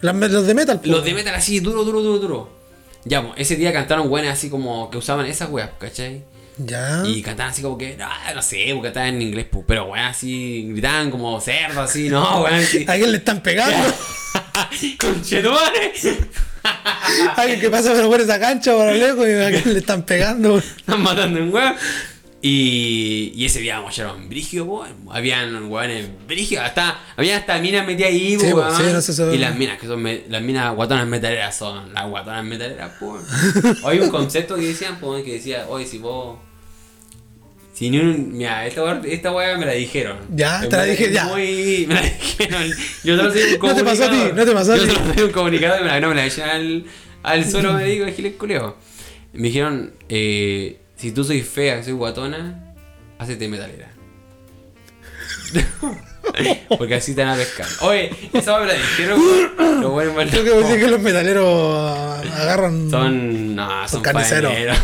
Las- 0.02 0.14
los 0.14 0.46
de 0.46 0.54
metal, 0.54 0.80
po. 0.80 0.86
Los 0.88 1.04
de 1.04 1.14
metal 1.14 1.34
así, 1.34 1.58
duro, 1.60 1.82
duro, 1.84 2.00
duro, 2.02 2.18
duro. 2.18 2.62
Ya, 3.04 3.22
pues, 3.22 3.34
ese 3.40 3.56
día 3.56 3.72
cantaron 3.72 4.08
buenas 4.08 4.34
así 4.38 4.48
como 4.50 4.88
que 4.90 4.98
usaban 4.98 5.26
esas 5.26 5.50
weas, 5.50 5.70
¿cachai? 5.78 6.22
Ya. 6.58 7.02
Y 7.06 7.22
cantaban 7.22 7.50
así 7.52 7.62
como 7.62 7.78
que, 7.78 7.96
no, 7.96 8.06
no 8.34 8.42
sé, 8.42 8.66
porque 8.74 8.88
cantaban 8.88 9.14
en 9.14 9.22
inglés, 9.22 9.46
pues, 9.50 9.64
pero 9.66 9.86
weas 9.86 10.16
así, 10.16 10.68
gritaban 10.72 11.10
como 11.10 11.40
cerdo, 11.40 11.80
así, 11.80 12.08
no, 12.10 12.42
weón, 12.44 12.54
así. 12.54 12.84
¿A 12.86 12.94
quién 12.94 13.10
le 13.10 13.18
están 13.18 13.42
pegando? 13.42 13.76
¡Conchetumare! 15.00 15.92
Alguien 17.36 17.60
que 17.60 17.70
pasa 17.70 17.92
por 18.04 18.20
esa 18.20 18.38
cancha 18.38 18.72
por 18.72 18.92
lejos 18.92 19.26
y 19.26 19.32
a 19.32 19.50
quién 19.50 19.72
le 19.72 19.80
están 19.80 20.02
pegando. 20.04 20.58
Están 20.58 21.02
matando 21.02 21.40
en 21.40 21.52
weón. 21.52 21.74
Y, 22.44 23.32
y 23.36 23.44
ese 23.46 23.60
día 23.60 23.80
mocharon 23.80 24.28
brigio, 24.28 24.66
po. 24.66 24.84
Habían 25.12 25.70
weones 25.70 26.08
brigio, 26.26 26.60
hasta, 26.60 26.98
habían 27.16 27.38
hasta 27.38 27.56
minas 27.60 27.86
metidas 27.86 28.10
ahí, 28.10 28.36
Sí, 28.36 28.52
weón. 28.52 28.76
sí, 28.76 28.82
no 28.92 29.00
sé, 29.00 29.34
Y 29.36 29.38
las 29.38 29.54
minas 29.56 29.78
que 29.78 29.86
son 29.86 30.02
me- 30.02 30.22
las 30.28 30.42
minas 30.42 30.74
guatonas 30.74 31.06
metaleras 31.06 31.56
son 31.56 31.94
las 31.94 32.08
guatonas 32.08 32.44
metaleras, 32.44 32.90
po. 32.98 33.16
Hay 33.88 34.00
un 34.00 34.10
concepto 34.10 34.56
que 34.56 34.62
decían, 34.62 34.98
po, 34.98 35.14
que 35.22 35.34
decía, 35.34 35.66
oye, 35.68 35.86
si 35.86 35.98
vos. 35.98 36.36
Si 37.74 37.88
ni 37.90 37.98
un. 37.98 38.36
Mira, 38.36 38.66
esta 38.66 38.82
weá, 38.84 39.00
esta 39.06 39.32
weá 39.32 39.56
me 39.56 39.64
la 39.64 39.72
dijeron. 39.72 40.18
Ya, 40.34 40.60
te 40.68 40.76
la 40.76 40.84
dije, 40.84 41.12
ya. 41.12 41.24
Muy, 41.26 41.86
me 41.88 41.94
la 41.94 42.02
dijeron. 42.20 42.64
Yo 43.04 43.16
solo 43.16 43.32
soy 43.32 43.42
un 43.42 43.50
No 43.52 43.52
te 43.52 43.58
comunicador. 43.58 43.84
pasó 43.84 44.04
a 44.04 44.10
ti, 44.10 44.32
no 44.34 44.44
te 44.44 44.52
pasó 44.52 44.72
a 44.72 44.76
Yo 44.78 44.82
ti. 44.84 44.90
solo 44.90 45.14
soy 45.14 45.22
un 45.22 45.30
comunicador 45.30 45.80
y 45.80 45.82
me 45.84 45.88
la, 45.90 46.00
no 46.00 46.08
me 46.08 46.14
la 46.16 46.26
echaron 46.26 46.50
al, 46.56 46.84
al 47.22 47.48
suelo, 47.50 47.72
me 47.74 47.84
digo, 47.84 48.04
giles 48.08 48.34
culeo. 48.34 48.76
Me 49.32 49.48
dijeron, 49.48 49.94
eh, 50.10 50.80
si 51.02 51.10
tú 51.10 51.24
soy 51.24 51.42
fea, 51.42 51.82
soy 51.82 51.94
guatona, 51.94 52.76
hacete 53.18 53.48
metalera. 53.48 53.90
Porque 56.78 56.94
así 56.94 57.12
te 57.12 57.24
van 57.24 57.34
a 57.34 57.36
pescar. 57.36 57.66
Oye, 57.80 58.14
esa 58.32 58.60
la 58.60 58.72
dijeron, 58.72 59.20
lo 59.80 59.90
bueno 59.90 60.20
es 60.20 60.30
Creo 60.30 60.44
que 60.44 60.50
decir 60.50 60.78
que 60.78 60.86
los 60.86 61.00
metaleros 61.00 62.24
agarran. 62.24 62.88
Son. 62.88 63.56
No, 63.56 63.88
son 63.88 64.00
carniceros. 64.00 64.52
ya, 64.62 64.76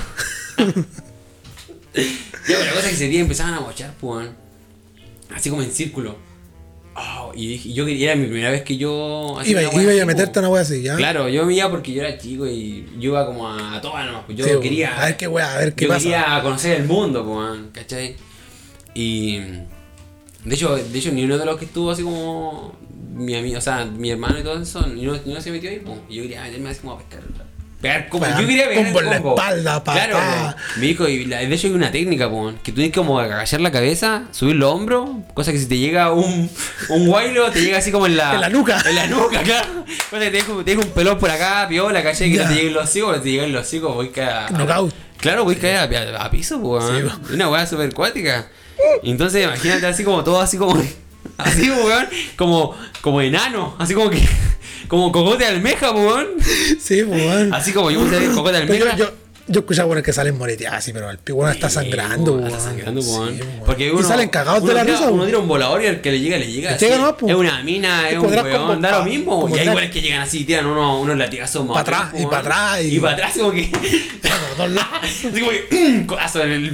pero 2.49 2.65
la 2.65 2.73
cosa 2.73 2.81
es 2.81 2.89
que 2.89 2.95
ese 2.95 3.07
día 3.07 3.21
empezaban 3.21 3.55
a 3.55 3.61
mochar, 3.61 3.95
pues. 4.01 4.29
Así 5.33 5.51
como 5.51 5.63
en 5.63 5.71
círculo. 5.71 6.19
Oh, 7.01 7.33
y 7.35 7.47
dije, 7.47 7.73
yo 7.73 7.87
quería, 7.87 8.13
era 8.13 8.21
mi 8.21 8.27
primera 8.27 8.51
vez 8.51 8.63
que 8.63 8.77
yo. 8.77 9.37
Iba, 9.45 9.63
iba 9.63 9.71
así, 9.71 10.01
a 10.01 10.07
meterte 10.07 10.35
po. 10.35 10.41
una 10.41 10.49
wea 10.49 10.63
así, 10.63 10.83
¿ya? 10.83 10.97
Claro, 10.97 11.29
yo 11.29 11.47
me 11.47 11.55
iba 11.55 11.71
porque 11.71 11.93
yo 11.93 12.03
era 12.03 12.19
chico 12.19 12.47
y 12.47 12.87
yo 12.99 13.11
iba 13.11 13.27
como 13.27 13.49
a, 13.49 13.77
a 13.77 13.81
todas, 13.81 14.07
¿no? 14.11 14.25
Yo 14.29 14.45
Sí, 14.45 14.51
quería. 14.61 15.01
A 15.01 15.07
ver 15.07 15.17
qué 15.17 15.29
wea, 15.29 15.55
a 15.55 15.59
ver 15.59 15.75
qué 15.75 15.85
yo 15.85 15.89
pasa. 15.91 16.03
quería 16.03 16.41
conocer 16.43 16.81
el 16.81 16.87
mundo, 16.87 17.25
pues, 17.25 17.37
weón, 17.37 17.71
¿cachai? 17.73 18.17
Y. 18.95 19.39
De 20.45 20.55
hecho, 20.55 20.77
de 20.77 20.99
hecho, 20.99 21.13
ni 21.13 21.25
uno 21.25 21.37
de 21.39 21.45
los 21.45 21.59
que 21.59 21.65
estuvo 21.67 21.91
así 21.91 22.03
como. 22.03 22.77
Mi 23.15 23.35
amigo, 23.35 23.59
o 23.59 23.61
sea, 23.61 23.85
mi 23.85 24.11
hermano 24.11 24.39
y 24.39 24.43
todo 24.45 24.63
eso, 24.63 24.87
ni 24.87 25.07
uno, 25.07 25.19
ni 25.25 25.33
uno 25.33 25.41
se 25.41 25.51
metió 25.51 25.69
ahí, 25.71 25.81
pues. 25.85 25.99
Y 26.09 26.17
yo 26.17 26.23
quería 26.23 26.43
meterme 26.43 26.71
así 26.71 26.81
como 26.81 26.93
a 26.95 26.99
pescar. 26.99 27.21
Pegar 27.81 28.09
como. 28.09 28.27
Yo 28.27 28.47
quería 28.47 28.69
pegar 28.69 28.87
en 28.89 28.93
la 29.11 29.17
espalda, 29.17 29.83
Claro, 29.85 30.15
patada. 30.17 30.57
po. 30.57 30.81
me 30.81 30.87
dijo, 30.87 31.09
y 31.09 31.27
la- 31.27 31.39
de 31.39 31.55
hecho 31.55 31.69
hay 31.69 31.73
una 31.75 31.93
técnica, 31.93 32.29
po, 32.29 32.53
que 32.65 32.73
tú 32.73 32.77
tienes 32.77 32.91
que 32.93 32.99
como 32.99 33.21
agachar 33.21 33.61
la 33.61 33.71
cabeza, 33.71 34.25
subir 34.33 34.57
los 34.57 34.73
hombros, 34.73 35.09
cosa 35.33 35.53
que 35.53 35.59
si 35.61 35.67
te 35.67 35.79
llega 35.79 36.13
un, 36.13 36.51
un 36.89 37.07
guaylo, 37.07 37.51
te 37.53 37.61
llega 37.63 37.79
así 37.79 37.93
como 37.93 38.07
en 38.07 38.17
la... 38.17 38.35
En 38.35 38.41
la 38.41 38.49
nuca. 38.49 38.83
En 38.85 38.95
la 38.97 39.07
nuca, 39.07 39.43
claro. 39.43 39.85
Cosa 40.11 40.23
que 40.25 40.31
te 40.31 40.43
deja 40.65 40.81
un 40.83 40.91
pelón 40.91 41.19
por 41.21 41.31
acá, 41.31 41.67
piola, 41.69 42.03
¿cachai? 42.03 42.33
Que 42.33 42.39
no 42.39 42.49
te 42.49 42.55
lleguen 42.55 42.75
los 42.75 42.85
hocicos, 42.85 43.23
te 43.23 43.31
llegan 43.31 43.53
los 43.53 43.63
hocicos, 43.67 43.95
voy 43.95 44.11
a. 44.21 44.49
Knockout. 44.51 44.93
Claro, 45.19 45.45
voy 45.45 45.55
a 45.55 45.59
caer 45.59 45.97
a, 46.17 46.25
a 46.25 46.31
piso, 46.33 46.61
po, 46.61 46.81
Sí. 46.81 47.03
Una 47.33 47.49
weá 47.49 47.65
súper 47.67 47.93
cuática. 47.95 48.49
Entonces, 49.05 49.45
imagínate 49.45 49.87
así 49.87 50.03
como 50.05 50.23
todo 50.25 50.41
así 50.41 50.57
como... 50.57 50.81
Así, 51.39 51.71
weón, 51.71 52.07
como, 52.37 52.75
como 53.01 53.21
enano, 53.23 53.75
así 53.79 53.95
como 53.95 54.11
que... 54.11 54.21
Como 54.89 55.13
cocote 55.13 55.45
de 55.45 55.51
almeja, 55.51 55.91
weón. 55.91 56.29
Sí, 56.81 57.03
weón. 57.03 57.53
Así 57.53 57.73
como 57.73 57.91
yo 57.91 58.01
puse 58.01 58.27
cocote 58.29 58.53
de 58.57 58.63
almeja. 58.63 58.97
yo, 58.97 59.05
yo, 59.05 59.13
yo 59.47 59.61
escuchaba 59.61 59.85
bueno 59.87 60.03
que 60.03 60.15
salen 60.15 60.39
moreteadas 60.39 60.79
así, 60.79 60.95
pero 60.95 61.11
el 61.11 61.19
pigüón 61.19 61.51
está 61.51 61.69
Sí, 61.69 61.75
sangrando, 61.75 62.33
weón. 62.37 62.47
Está 62.47 62.59
sangrando, 62.59 63.03
Sí, 63.03 63.11
weón. 63.11 63.41
Porque 63.67 63.91
uno, 63.91 64.01
y 64.01 64.05
salen 64.05 64.31
cagados 64.31 64.65
de 64.67 64.73
la 64.73 64.85
tira- 64.87 64.97
risa, 64.97 65.11
Uno 65.11 65.27
tira 65.27 65.39
un 65.41 65.49
volador 65.49 65.83
y 65.83 65.87
el 65.87 66.01
que 66.01 66.11
le 66.13 66.21
llega, 66.21 66.39
le 66.39 66.51
llega. 66.51 66.71
Le 66.71 66.77
así. 66.77 66.87
llega 66.87 67.15
po. 67.15 67.29
es 67.29 67.35
una 67.35 67.63
mina, 67.63 68.09
Es 68.09 68.17
un 68.17 68.33
weón. 68.33 68.81
Da 68.81 68.99
lo 69.01 69.05
mismo. 69.05 69.43
como 69.43 69.55
Y 69.55 69.59
hay 69.59 69.69
weones 69.69 69.91
que 69.91 70.01
llegan 70.01 70.23
así, 70.23 70.45
tiran 70.45 70.65
unos, 70.65 71.03
unos 71.03 71.19
latigazos 71.19 71.67
más. 71.67 71.75
Pa' 71.75 71.81
atrás, 71.83 72.09
y 72.19 72.25
pa' 72.27 72.39
atrás, 72.39 72.83
y- 72.83 72.97
Y 72.97 73.01
para 73.01 73.13
atrás, 73.13 73.33
como 73.37 73.53
que. 73.53 73.71
así 75.03 75.41
como 75.41 75.51
que. 75.51 76.05
Codazo 76.07 76.43
en 76.45 76.51
el, 76.53 76.67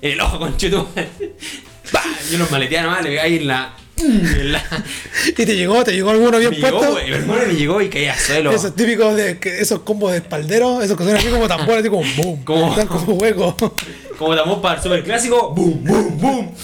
en 0.00 0.12
el 0.12 0.20
ojo, 0.22 0.38
concheto. 0.38 0.88
Y 2.30 2.34
unos 2.34 2.50
maleteas 2.50 2.84
nomás, 2.84 3.02
le 3.02 3.10
pegáis 3.10 3.40
en 3.42 3.46
la. 3.46 3.74
Y 5.28 5.32
te 5.32 5.56
llegó, 5.56 5.82
te 5.84 5.92
llegó 5.92 6.10
alguno 6.10 6.38
bien 6.38 6.50
me 6.50 6.56
llegó, 6.56 6.78
puesto. 6.80 6.98
Mi 7.04 7.12
hermano 7.12 7.42
me 7.46 7.54
llegó 7.54 7.80
y 7.80 7.88
caía 7.88 8.16
suelo. 8.18 8.50
Esos 8.52 8.74
típicos 8.74 9.16
de 9.16 9.38
que 9.38 9.60
esos 9.60 9.80
combos 9.80 10.12
de 10.12 10.18
espaldero, 10.18 10.80
esos 10.82 10.96
que 10.96 11.04
son 11.04 11.16
así 11.16 11.28
como 11.28 11.48
tambores, 11.48 11.80
así 11.80 11.88
como 11.90 12.04
boom. 12.16 12.44
Como- 12.44 12.70
Están 12.70 12.86
como 12.88 13.12
huecos. 13.14 13.54
Como 14.18 14.34
estamos 14.34 14.60
para 14.60 14.76
el 14.76 14.82
super 14.82 15.04
clásico, 15.04 15.52
boom, 15.54 15.84
boom, 15.84 16.20
boom. 16.20 16.54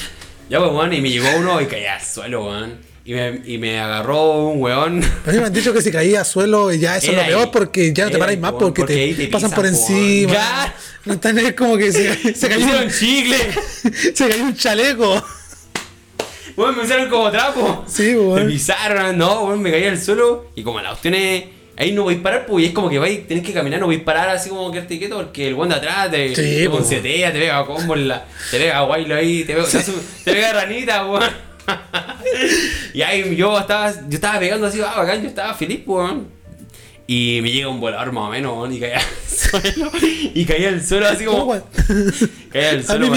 Ya, 0.48 0.58
pues, 0.58 0.70
weón, 0.72 0.92
y 0.92 1.00
me 1.00 1.10
llegó 1.10 1.26
uno 1.38 1.60
y 1.60 1.66
caía 1.66 1.98
suelo, 2.00 2.46
weón. 2.46 2.78
Y 3.06 3.12
me, 3.12 3.42
y 3.44 3.58
me 3.58 3.78
agarró 3.80 4.48
un 4.48 4.62
weón. 4.62 5.04
A 5.26 5.30
mí 5.30 5.38
me 5.38 5.44
han 5.44 5.52
dicho 5.52 5.74
que 5.74 5.82
si 5.82 5.92
caía 5.92 6.22
a 6.22 6.24
suelo 6.24 6.72
y 6.72 6.78
ya 6.78 6.96
eso 6.96 7.10
es 7.10 7.16
lo 7.18 7.26
peor 7.26 7.50
porque 7.50 7.92
ya 7.92 8.06
no 8.06 8.10
te 8.10 8.16
paráis 8.18 8.38
más 8.40 8.52
po, 8.52 8.58
porque, 8.60 8.80
porque 8.80 9.14
te, 9.14 9.26
pasan 9.28 9.50
por 9.50 9.64
po. 9.64 9.68
encima. 9.68 10.72
No 11.04 11.12
están 11.14 11.38
es 11.38 11.52
como 11.52 11.76
que 11.76 11.92
se, 11.92 12.34
se 12.34 12.48
cayó 12.48 12.64
un, 12.82 12.90
chicle. 12.90 13.36
se 14.14 14.26
cayó 14.28 14.44
un 14.44 14.54
chaleco. 14.56 15.22
Weón, 16.56 16.76
me 16.76 16.82
usaron 16.84 17.08
como 17.10 17.30
trapo. 17.30 17.84
Sí, 17.88 18.14
weón. 18.14 18.34
Me 18.46 18.52
pisaron, 18.52 19.16
no, 19.18 19.44
weón, 19.44 19.60
me 19.62 19.70
caí 19.70 19.84
al 19.84 20.00
suelo. 20.00 20.46
Y 20.54 20.62
como 20.62 20.80
la 20.80 20.92
opción 20.92 21.14
es. 21.14 21.44
Ahí 21.76 21.90
no 21.90 22.04
voy 22.04 22.14
a 22.14 22.22
parar, 22.22 22.46
pues, 22.46 22.64
y 22.64 22.68
es 22.68 22.72
como 22.72 22.88
que 22.88 23.00
vais, 23.00 23.26
tenés 23.26 23.44
que 23.44 23.52
caminar, 23.52 23.80
no 23.80 23.86
voy 23.86 23.96
a 23.96 24.04
parar 24.04 24.28
así 24.28 24.48
como 24.48 24.70
quedarte 24.70 24.96
quieto, 24.96 25.16
porque 25.16 25.48
el 25.48 25.54
weón 25.54 25.70
de 25.70 25.74
atrás 25.74 26.08
te, 26.08 26.28
Sí, 26.28 26.58
te 26.58 26.66
po. 26.70 26.76
boncetea, 26.76 27.32
te 27.32 27.40
pega 27.40 27.66
combo 27.66 27.96
en 27.96 28.06
la. 28.06 28.24
Te 28.52 28.58
pega 28.60 28.80
guaylo 28.82 29.16
ahí, 29.16 29.42
te 29.42 29.54
pega, 29.54 29.66
te, 29.66 30.32
pega 30.32 30.52
ranita, 30.52 31.04
weón. 31.04 31.30
y 32.94 33.02
ahí 33.02 33.34
yo 33.34 33.58
estaba, 33.58 33.90
yo 33.92 34.14
estaba 34.14 34.38
pegando 34.38 34.68
así, 34.68 34.80
ah, 34.80 34.94
bacán, 34.98 35.20
yo 35.22 35.28
estaba 35.28 35.52
feliz, 35.54 35.80
pues, 35.84 36.04
weón. 36.06 36.28
Y 37.08 37.40
me 37.42 37.50
llega 37.50 37.68
un 37.68 37.80
volador 37.80 38.12
más 38.12 38.28
o 38.28 38.30
menos, 38.30 38.52
weón, 38.56 38.72
y 38.72 38.78
caía 38.78 38.98
al 38.98 39.02
suelo. 39.28 39.90
Y 40.32 40.44
caía 40.44 40.68
al 40.68 40.84
suelo 40.86 41.08
así 41.08 41.24
como. 41.24 41.60
Caía 42.50 42.70
al 42.70 42.84
suelo. 42.84 43.08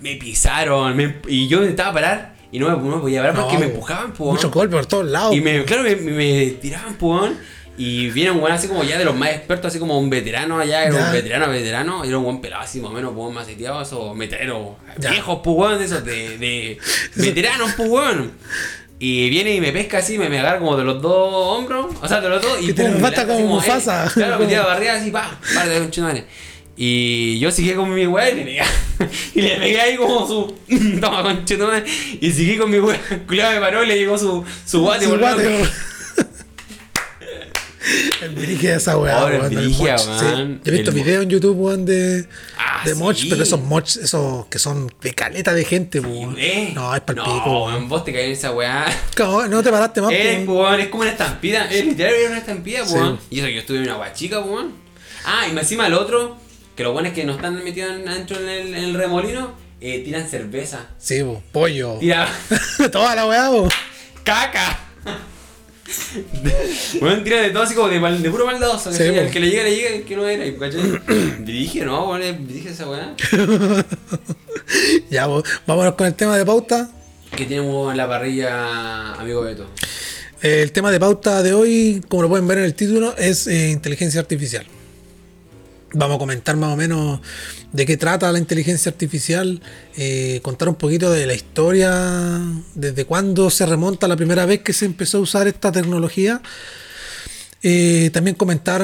Me 0.00 0.16
pisaron, 0.16 0.96
me- 0.96 1.16
y 1.28 1.48
yo 1.48 1.60
intentaba 1.60 1.92
parar 1.92 2.34
y 2.52 2.58
no 2.58 2.68
me, 2.76 2.88
no 2.88 3.00
podía 3.00 3.20
parar 3.20 3.34
porque 3.42 3.58
me 3.58 3.66
empujaban, 3.66 4.12
po. 4.12 4.32
Muchos 4.32 4.50
golpes 4.50 4.76
por 4.76 4.86
todos 4.86 5.06
lados. 5.06 5.34
Y 5.34 5.40
me, 5.40 5.64
claro, 5.64 5.82
me, 5.82 6.46
tiraban, 6.60 6.94
po. 6.94 7.28
Y 7.76 8.10
viene 8.10 8.32
un 8.32 8.38
weón 8.40 8.50
así 8.52 8.66
como 8.66 8.82
ya 8.82 8.98
de 8.98 9.04
los 9.04 9.14
más 9.14 9.30
expertos, 9.30 9.66
así 9.70 9.78
como 9.78 9.98
un 10.00 10.10
veterano 10.10 10.58
allá, 10.58 10.82
era 10.84 10.96
Ya. 10.98 11.06
un 11.06 11.12
veterano, 11.12 11.48
veterano, 11.48 12.04
y 12.04 12.08
era 12.08 12.18
un 12.18 12.24
buen 12.24 12.40
pelado 12.40 12.62
así 12.64 12.80
más 12.80 12.90
o 12.90 12.94
menos, 12.94 13.12
po, 13.14 13.30
más 13.30 13.46
seteado, 13.46 13.80
esos 13.82 14.16
metaleros 14.16 14.70
viejos, 14.98 15.40
weón, 15.44 15.78
de 15.78 15.84
esos 15.84 16.04
de, 16.04 16.38
de 16.38 16.78
veteranos, 17.14 17.78
weón. 17.78 18.32
Y 19.00 19.30
viene 19.30 19.54
y 19.54 19.60
me 19.60 19.70
pesca 19.70 19.98
así, 19.98 20.18
me, 20.18 20.28
me 20.28 20.40
agarra 20.40 20.58
como 20.58 20.76
de 20.76 20.82
los 20.82 21.00
dos 21.00 21.32
hombros, 21.56 21.94
o 22.02 22.08
sea, 22.08 22.20
de 22.20 22.28
los 22.28 22.42
dos, 22.42 22.60
y 22.60 22.72
te 22.72 22.82
pum, 22.82 22.94
levanta 22.94 23.24
lanza 23.24 23.26
como 23.42 23.60
así 23.60 23.68
Mufasa. 23.68 24.06
eh, 24.06 24.10
claro, 24.12 24.38
me 24.40 24.46
tira 24.46 24.62
barriga 24.66 24.94
así, 24.94 25.12
pa, 25.12 25.38
para 25.54 25.68
de 25.68 25.78
conchetumare. 25.78 26.24
Y 26.80 27.40
yo 27.40 27.50
seguí 27.50 27.72
con 27.72 27.92
mi 27.92 28.06
weá 28.06 28.30
y 28.30 28.36
le 28.36 28.44
pegué, 28.44 28.62
y 29.34 29.40
le 29.42 29.56
pegué 29.56 29.80
ahí 29.80 29.96
como 29.96 30.24
su. 30.28 30.54
Toma 31.00 31.22
conchetumare. 31.24 31.84
Y 32.20 32.30
seguí 32.30 32.56
con 32.56 32.70
mi 32.70 32.78
weá. 32.78 33.00
Culiado 33.26 33.52
me 33.54 33.60
paró 33.60 33.82
y 33.82 33.88
le 33.88 33.96
llegó 33.98 34.16
su, 34.16 34.44
su 34.64 34.82
guate, 34.82 35.04
Su 35.04 35.10
por 35.10 35.18
guate, 35.18 35.46
weón. 35.46 35.68
El 38.22 38.30
brígida 38.34 38.76
esa 38.76 38.98
weá, 38.98 39.18
Ahora, 39.18 39.38
weón, 39.38 39.54
brígida, 39.54 39.92
moch, 39.96 40.00
sí. 40.20 40.24
weón. 40.26 40.60
Yo 40.62 40.72
he 40.72 40.74
visto 40.76 40.90
El 40.90 40.96
videos 40.96 41.22
en 41.22 41.30
YouTube, 41.30 41.56
weón, 41.58 41.84
de, 41.86 42.26
Ah, 42.58 42.82
de 42.84 42.94
moch, 42.94 43.16
sí. 43.16 43.28
pero 43.30 43.42
esos 43.42 43.60
moch, 43.60 43.96
esos 43.96 44.46
que 44.46 44.58
son 44.58 44.92
de 45.00 45.14
caleta 45.14 45.54
de 45.54 45.64
gente, 45.64 46.00
weón. 46.00 46.36
Eh, 46.38 46.72
No, 46.74 46.94
es 46.94 47.00
para 47.00 47.22
el 47.22 47.26
no, 47.28 47.44
weón. 47.46 47.72
weón, 47.72 47.88
vos 47.88 48.04
te 48.04 48.12
caes 48.12 48.26
en 48.26 48.32
esa 48.32 48.52
weá. 48.52 48.84
¿Cómo? 49.16 49.46
No 49.46 49.62
te 49.62 49.70
paraste 49.70 50.00
más, 50.02 50.12
Es, 50.12 50.46
weón. 50.46 50.48
weón, 50.58 50.80
es 50.80 50.88
como 50.88 51.02
una 51.02 51.10
estampida. 51.12 51.64
Es 51.70 51.84
literal 51.86 52.12
era 52.14 52.28
una 52.30 52.38
estampida, 52.38 52.84
Sí. 52.86 52.94
weón. 52.94 53.18
Y 53.30 53.38
eso 53.38 53.46
que 53.46 53.54
yo 53.54 53.60
estuve 53.60 53.76
en 53.78 53.82
una 53.84 53.94
guachica, 53.94 54.40
weón. 54.40 54.72
Ah, 55.24 55.46
y 55.52 55.56
encima 55.56 55.86
el 55.86 55.94
otro, 55.94 56.36
que 56.78 56.84
los 56.84 56.92
buenos 56.92 57.12
que 57.12 57.24
no 57.24 57.32
están 57.32 57.62
metidos 57.64 57.90
en- 57.96 58.08
adentro 58.08 58.38
en 58.40 58.48
el, 58.48 58.68
en 58.68 58.84
el 58.84 58.94
remolino, 58.94 59.52
eh, 59.80 60.00
tiran 60.04 60.28
cerveza. 60.28 60.86
Sí, 60.96 61.20
weón, 61.22 61.42
pollo. 61.50 61.96
Tira 61.98 62.28
Toda 62.92 63.16
la 63.16 63.26
weá, 63.26 63.50
weón. 63.50 63.68
caca. 64.22 64.78
Weón, 67.00 67.24
tira 67.24 67.40
de 67.42 67.50
todo 67.50 67.62
así 67.62 67.74
como 67.74 67.88
de, 67.88 67.98
mal- 67.98 68.22
de 68.22 68.30
puro 68.30 68.44
maldadoso. 68.46 68.92
Sí, 68.92 69.02
el 69.02 69.30
que 69.30 69.40
le 69.40 69.48
llega, 69.50 69.64
le 69.64 69.74
llega, 69.74 69.90
el 69.90 70.04
que 70.04 70.14
no 70.16 70.28
era. 70.28 70.46
y, 70.46 70.54
¿cachai? 70.56 70.82
Dirige, 71.44 71.84
no, 71.84 72.10
weón, 72.10 72.46
dirige 72.46 72.70
esa 72.70 72.88
weá. 72.88 73.14
Ya, 75.10 75.26
weón. 75.26 75.42
Vámonos 75.66 75.94
con 75.94 76.06
el 76.06 76.14
tema 76.14 76.36
de 76.36 76.44
pauta. 76.46 76.90
Que 77.34 77.44
tenemos 77.46 77.90
en 77.90 77.96
la 77.96 78.06
parrilla, 78.08 79.14
amigo 79.14 79.40
Beto. 79.42 79.66
El 80.42 80.70
tema 80.72 80.90
de 80.92 81.00
pauta 81.00 81.42
de 81.42 81.52
hoy, 81.54 82.02
como 82.08 82.22
lo 82.22 82.28
pueden 82.28 82.46
ver 82.46 82.58
en 82.58 82.64
el 82.64 82.74
título, 82.74 83.16
es 83.16 83.46
eh, 83.48 83.70
inteligencia 83.70 84.20
artificial. 84.20 84.64
Vamos 85.94 86.16
a 86.16 86.18
comentar 86.18 86.54
más 86.56 86.74
o 86.74 86.76
menos 86.76 87.20
de 87.72 87.86
qué 87.86 87.96
trata 87.96 88.30
la 88.30 88.38
inteligencia 88.38 88.90
artificial, 88.90 89.62
eh, 89.96 90.38
contar 90.42 90.68
un 90.68 90.74
poquito 90.74 91.10
de 91.10 91.24
la 91.24 91.32
historia, 91.34 92.40
desde 92.74 93.06
cuándo 93.06 93.48
se 93.48 93.64
remonta 93.64 94.06
la 94.06 94.14
primera 94.16 94.44
vez 94.44 94.60
que 94.60 94.74
se 94.74 94.84
empezó 94.84 95.16
a 95.18 95.20
usar 95.22 95.48
esta 95.48 95.72
tecnología. 95.72 96.42
Eh, 97.62 98.10
también 98.12 98.36
comentar 98.36 98.82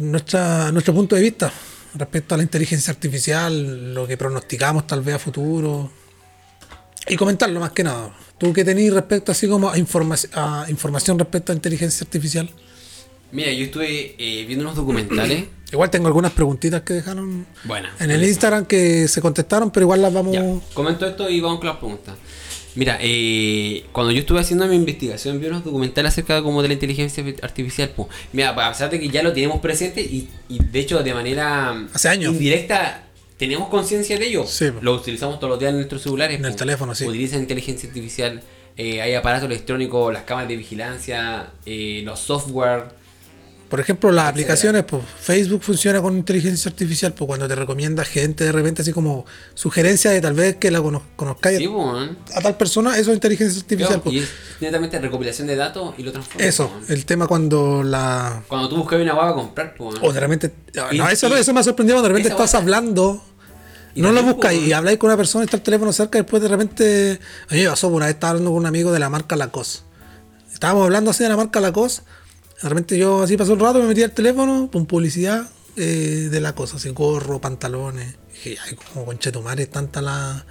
nuestra, 0.00 0.70
nuestro 0.70 0.92
punto 0.94 1.16
de 1.16 1.22
vista 1.22 1.50
respecto 1.94 2.34
a 2.34 2.36
la 2.36 2.42
inteligencia 2.42 2.92
artificial, 2.92 3.94
lo 3.94 4.06
que 4.06 4.18
pronosticamos 4.18 4.86
tal 4.86 5.00
vez 5.00 5.14
a 5.14 5.18
futuro, 5.18 5.90
y 7.08 7.16
comentarlo 7.16 7.58
más 7.58 7.72
que 7.72 7.84
nada. 7.84 8.14
¿Tú 8.36 8.52
qué 8.52 8.66
tenés 8.66 8.92
respecto 8.92 9.32
así 9.32 9.48
como 9.48 9.70
a, 9.70 9.78
informa- 9.78 10.28
a 10.34 10.66
información 10.68 11.18
respecto 11.18 11.52
a 11.52 11.54
inteligencia 11.54 12.04
artificial? 12.04 12.50
Mira, 13.32 13.50
yo 13.52 13.64
estuve 13.64 14.14
eh, 14.18 14.44
viendo 14.46 14.64
unos 14.66 14.76
documentales. 14.76 15.44
Igual 15.70 15.90
tengo 15.90 16.06
algunas 16.06 16.32
preguntitas 16.32 16.82
que 16.82 16.94
dejaron 16.94 17.46
Bueno, 17.64 17.88
en 18.00 18.10
el 18.10 18.24
Instagram 18.24 18.64
que 18.64 19.06
se 19.06 19.20
contestaron, 19.20 19.70
pero 19.70 19.84
igual 19.84 20.00
las 20.00 20.12
vamos... 20.12 20.32
Ya, 20.32 20.42
comento 20.72 21.06
esto 21.06 21.28
y 21.28 21.40
vamos 21.40 21.58
con 21.58 21.68
las 21.68 21.76
preguntas. 21.76 22.16
Mira, 22.74 22.98
eh, 23.00 23.84
cuando 23.92 24.12
yo 24.12 24.20
estuve 24.20 24.40
haciendo 24.40 24.66
mi 24.66 24.76
investigación, 24.76 25.40
vi 25.40 25.46
unos 25.48 25.64
documentales 25.64 26.12
acerca 26.12 26.36
de, 26.36 26.42
como 26.42 26.62
de 26.62 26.68
la 26.68 26.74
inteligencia 26.74 27.24
artificial. 27.42 27.90
Pues, 27.94 28.08
mira, 28.32 28.50
a 28.50 28.72
pesar 28.72 28.88
de 28.88 29.00
que 29.00 29.08
ya 29.08 29.22
lo 29.22 29.32
tenemos 29.32 29.60
presente 29.60 30.00
y, 30.00 30.28
y 30.48 30.62
de 30.62 30.78
hecho 30.78 31.02
de 31.02 31.12
manera 31.12 31.86
Hace 31.92 32.08
años. 32.08 32.32
indirecta 32.34 33.04
tenemos 33.36 33.68
conciencia 33.68 34.18
de 34.18 34.26
ello. 34.28 34.46
Sí. 34.46 34.66
Lo 34.80 34.94
utilizamos 34.94 35.38
todos 35.38 35.50
los 35.50 35.58
días 35.58 35.70
en 35.70 35.76
nuestros 35.76 36.02
celulares. 36.02 36.38
En 36.38 36.44
el 36.44 36.56
teléfono, 36.56 36.94
sí. 36.94 37.04
Utilizan 37.06 37.40
inteligencia 37.40 37.88
artificial. 37.88 38.42
eh, 38.76 39.02
hay 39.02 39.14
aparatos 39.14 39.46
electrónicos, 39.50 40.12
las 40.12 40.22
cámaras 40.22 40.48
de 40.48 40.56
vigilancia, 40.56 41.50
eh, 41.66 42.02
los 42.04 42.20
software. 42.20 42.84
Por 43.68 43.80
ejemplo, 43.80 44.10
las 44.10 44.30
aplicaciones, 44.30 44.84
pues 44.84 45.02
Facebook 45.20 45.62
funciona 45.62 46.00
con 46.00 46.16
inteligencia 46.16 46.70
artificial, 46.70 47.12
pues 47.12 47.26
cuando 47.26 47.46
te 47.46 47.54
recomienda 47.54 48.02
gente 48.04 48.44
de 48.44 48.52
repente 48.52 48.80
así 48.80 48.92
como 48.92 49.26
sugerencia 49.52 50.10
de 50.10 50.20
tal 50.22 50.32
vez 50.32 50.56
que 50.56 50.70
la 50.70 50.80
cono- 50.80 51.02
conozcáis 51.16 51.60
a 52.34 52.40
tal 52.40 52.56
persona, 52.56 52.96
eso 52.96 53.10
es 53.10 53.16
inteligencia 53.16 53.60
artificial. 53.60 54.00
pues. 54.00 54.14
Y 54.14 54.18
es 54.20 54.28
netamente 54.60 54.98
recopilación 54.98 55.46
de 55.48 55.56
datos 55.56 55.94
y 55.98 56.02
lo 56.02 56.12
transforma. 56.12 56.46
Eso, 56.46 56.70
el 56.88 57.04
tema 57.04 57.26
cuando 57.26 57.82
la... 57.82 58.42
Cuando 58.48 58.70
tú 58.70 58.76
buscas 58.78 59.00
una 59.02 59.12
guava 59.12 59.30
a 59.30 59.34
comprar, 59.34 59.74
po, 59.74 59.94
¿eh? 59.94 59.98
O 60.00 60.12
de 60.14 60.20
repente... 60.20 60.54
Y- 60.92 60.96
no, 60.98 61.08
eso, 61.10 61.28
y- 61.28 61.40
eso 61.40 61.52
me 61.52 61.60
ha 61.60 61.62
sorprendido 61.62 61.96
cuando 61.96 62.08
de 62.08 62.14
repente 62.14 62.30
estás 62.30 62.54
hablando... 62.54 63.22
Y 63.94 64.00
no 64.00 64.08
lo 64.12 64.16
también, 64.16 64.36
buscáis 64.36 64.58
pues, 64.60 64.68
y 64.68 64.72
habláis 64.72 64.98
con 64.98 65.08
una 65.08 65.16
persona 65.16 65.44
y 65.44 65.46
está 65.46 65.56
el 65.56 65.62
teléfono 65.62 65.92
cerca 65.92 66.18
y 66.18 66.22
después 66.22 66.40
de 66.42 66.48
repente... 66.48 67.20
A 67.50 67.54
mí 67.54 67.62
me 67.62 67.68
pasó, 67.68 67.88
una 67.88 68.06
vez 68.06 68.14
estaba 68.14 68.30
hablando 68.30 68.50
con 68.50 68.60
un 68.60 68.66
amigo 68.66 68.92
de 68.92 68.98
la 68.98 69.10
marca 69.10 69.34
Lacoste. 69.36 69.80
Estábamos 70.52 70.84
hablando 70.84 71.10
así 71.10 71.22
de 71.22 71.28
la 71.28 71.36
marca 71.36 71.60
Lacoste. 71.60 72.02
De 72.62 72.68
repente 72.68 72.98
yo 72.98 73.22
así 73.22 73.36
pasó 73.36 73.52
un 73.52 73.60
rato, 73.60 73.78
me 73.78 73.86
metí 73.86 74.02
al 74.02 74.12
teléfono, 74.12 74.68
con 74.72 74.86
publicidad 74.86 75.48
eh, 75.76 76.28
de 76.30 76.40
la 76.40 76.54
cosa, 76.54 76.76
así 76.76 76.88
gorro, 76.90 77.40
pantalones. 77.40 78.16
Y 78.30 78.50
dije, 78.50 78.58
ay, 78.64 78.76
como 78.92 79.04
conchetumare, 79.06 79.66
tanta 79.66 80.02
la... 80.02 80.44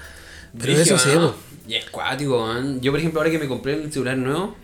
Pero 0.58 0.74
eso 0.74 0.98
sí, 0.98 1.10
¿no? 1.14 1.36
Y 1.68 1.76
es 1.76 1.90
cuático. 1.90 2.48
Yo, 2.80 2.92
por 2.92 3.00
ejemplo, 3.00 3.20
ahora 3.20 3.32
que 3.32 3.40
me 3.40 3.48
compré 3.48 3.80
un 3.80 3.92
celular 3.92 4.18
nuevo 4.18 4.56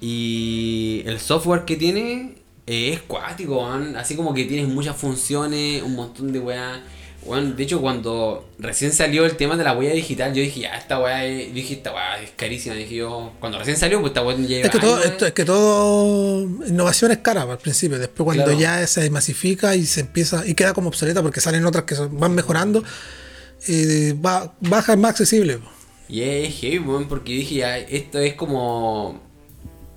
y 0.00 1.02
el 1.06 1.18
software 1.18 1.64
que 1.64 1.76
tiene 1.76 2.36
eh, 2.66 2.92
es 2.92 3.00
cuático. 3.02 3.66
Así 3.96 4.14
como 4.14 4.34
que 4.34 4.44
tienes 4.44 4.68
muchas 4.68 4.96
funciones, 4.96 5.82
un 5.82 5.96
montón 5.96 6.32
de 6.32 6.38
weá. 6.38 6.82
Weón, 7.24 7.56
de 7.56 7.62
hecho, 7.64 7.80
cuando 7.80 8.48
recién 8.58 8.92
salió 8.92 9.26
el 9.26 9.36
tema 9.36 9.56
de 9.56 9.64
la 9.64 9.74
huella 9.76 9.92
digital, 9.92 10.32
yo 10.32 10.40
dije, 10.40 10.60
ya, 10.60 10.76
esta 10.78 10.98
weá 11.00 11.26
es, 11.26 11.48
yo 11.48 11.54
dije, 11.54 11.74
esta 11.74 11.92
weá 11.92 12.22
es 12.22 12.30
carísima. 12.36 12.74
Dije 12.74 12.94
yo, 12.94 13.32
cuando 13.40 13.58
recién 13.58 13.76
salió, 13.76 14.00
pues 14.00 14.10
esta 14.10 14.22
weá 14.22 14.36
lleva 14.36 14.64
Es 14.66 14.70
que, 14.70 14.78
todo, 14.78 15.02
esto- 15.02 15.26
es 15.26 15.32
que 15.32 15.44
todo 15.44 16.42
innovación 16.66 17.10
es 17.10 17.18
cara 17.18 17.42
al 17.42 17.58
principio, 17.58 17.98
después 17.98 18.24
cuando 18.24 18.44
Claro. 18.44 18.58
ya 18.58 18.86
se 18.86 19.10
masifica 19.10 19.74
y 19.76 19.84
se 19.84 20.00
empieza 20.00 20.46
y 20.46 20.54
queda 20.54 20.72
como 20.72 20.88
obsoleta 20.88 21.20
porque 21.22 21.40
salen 21.40 21.66
otras 21.66 21.84
que 21.84 21.96
son- 21.96 22.18
van 22.18 22.34
mejorando, 22.34 22.82
eh, 23.66 24.14
va, 24.24 24.54
baja 24.60 24.92
es 24.92 24.98
más 24.98 25.10
accesible. 25.10 25.58
Y 26.08 26.22
es 26.22 26.54
heavy, 26.60 27.04
porque 27.08 27.32
dije 27.32 27.56
ya, 27.56 27.76
esto 27.78 28.18
es 28.20 28.34
como 28.34 29.20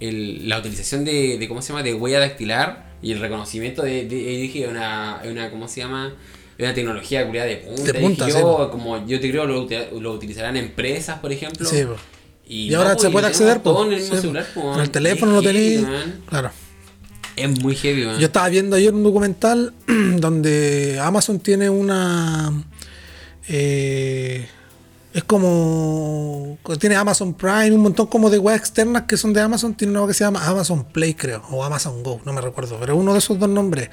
el- 0.01 0.49
la 0.49 0.57
utilización 0.59 1.05
de, 1.05 1.37
de, 1.37 1.47
¿cómo 1.47 1.61
se 1.61 1.69
llama?, 1.69 1.83
de 1.83 1.93
huella 1.93 2.19
dactilar 2.19 2.91
y 3.01 3.11
el 3.13 3.19
reconocimiento 3.19 3.83
de, 3.83 4.05
de- 4.05 4.15
y 4.33 4.41
dije, 4.41 4.67
una, 4.67 5.21
una, 5.23 5.49
¿cómo 5.51 5.67
se 5.69 5.79
llama?, 5.81 6.13
Es 6.57 6.63
una 6.65 6.73
tecnología 6.73 7.25
culiada 7.25 7.47
de 7.47 7.57
punta. 7.57 7.83
De 7.83 7.93
punta, 7.99 8.27
yo, 8.29 8.35
sí, 8.35 8.71
como 8.71 9.05
yo 9.07 9.19
te 9.19 9.29
creo, 9.31 9.45
lo, 9.45 9.67
lo 9.99 10.13
utilizarán 10.13 10.57
empresas, 10.57 11.19
por 11.19 11.31
ejemplo. 11.31 11.67
Sí, 11.67 11.83
po. 11.85 11.95
Y, 12.47 12.67
Y, 12.67 12.69
no, 12.71 12.79
ahora 12.79 12.95
po, 12.95 13.01
se 13.01 13.09
puede 13.09 13.27
acceder 13.27 13.59
todo 13.63 13.85
en 13.85 13.93
el 13.93 13.99
mismo 13.99 14.15
Sí, 14.15 14.21
celular, 14.21 14.45
po. 14.53 14.73
En 14.75 14.79
el 14.81 14.89
teléfono 14.91 15.31
lo 15.33 15.41
tenéis. 15.41 15.81
Claro. 16.27 16.51
Es 17.35 17.49
muy 17.61 17.75
heavy, 17.75 18.05
man. 18.05 18.19
Yo 18.19 18.25
estaba 18.27 18.49
viendo 18.49 18.75
ayer 18.75 18.93
un 18.93 19.03
documental 19.03 19.73
donde 20.17 20.99
Amazon 21.01 21.39
tiene 21.39 21.69
una. 21.69 22.51
eh, 23.47 24.47
es 25.13 25.23
como. 25.25 26.57
Tiene 26.79 26.95
Amazon 26.95 27.33
Prime, 27.33 27.71
un 27.71 27.81
montón 27.81 28.07
como 28.07 28.29
de 28.29 28.37
web 28.37 28.55
externas 28.55 29.03
que 29.03 29.17
son 29.17 29.33
de 29.33 29.41
Amazon. 29.41 29.73
Tiene 29.73 29.97
una 29.97 30.07
que 30.07 30.13
se 30.13 30.23
llama 30.23 30.45
Amazon 30.45 30.85
Play, 30.85 31.13
creo, 31.15 31.43
o 31.51 31.63
Amazon 31.63 32.01
Go, 32.03 32.21
no 32.25 32.31
me 32.33 32.39
recuerdo, 32.41 32.77
pero 32.79 32.95
uno 32.95 33.13
de 33.13 33.19
esos 33.19 33.37
dos 33.39 33.49
nombres. 33.49 33.89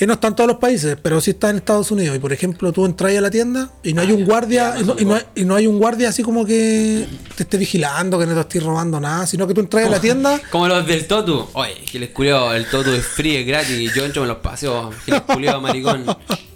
Y 0.00 0.06
no 0.06 0.14
está 0.14 0.28
en 0.28 0.34
todos 0.34 0.48
los 0.48 0.56
países, 0.56 0.96
pero 1.02 1.20
sí 1.20 1.32
está 1.32 1.50
en 1.50 1.56
Estados 1.56 1.90
Unidos. 1.90 2.16
Y 2.16 2.18
por 2.18 2.32
ejemplo, 2.32 2.72
tú 2.72 2.86
entras 2.86 3.14
a 3.14 3.20
la 3.20 3.30
tienda 3.30 3.70
y 3.82 3.92
no 3.92 4.00
hay 4.00 4.12
un 4.12 4.24
guardia, 4.24 4.74
y 4.80 4.84
no, 4.84 4.96
y 4.98 5.04
no 5.04 5.14
hay- 5.14 5.22
y 5.34 5.44
no 5.44 5.54
hay 5.54 5.66
un 5.66 5.78
guardia 5.78 6.08
así 6.08 6.22
como 6.22 6.46
que 6.46 7.06
te 7.36 7.42
esté 7.42 7.58
vigilando, 7.58 8.18
que 8.18 8.24
no 8.24 8.32
te 8.34 8.40
estés 8.40 8.62
robando 8.62 8.98
nada, 8.98 9.26
sino 9.26 9.46
que 9.46 9.52
tú 9.52 9.60
entras 9.60 9.86
a 9.86 9.90
la 9.90 10.00
tienda. 10.00 10.40
Como 10.50 10.66
los 10.68 10.86
del 10.86 11.06
Totu. 11.06 11.46
Oye, 11.52 11.74
que 11.92 11.98
les 11.98 12.10
culiao, 12.10 12.54
el 12.54 12.64
Totu 12.66 12.90
es 12.92 13.04
free, 13.04 13.36
es 13.36 13.46
gratis. 13.46 13.92
Yo 13.94 14.04
entro 14.06 14.22
en 14.22 14.28
los 14.28 14.38
paseos. 14.38 14.94
Que 15.04 15.12
les 15.12 15.20
culiao, 15.20 15.60
maricón. 15.60 16.04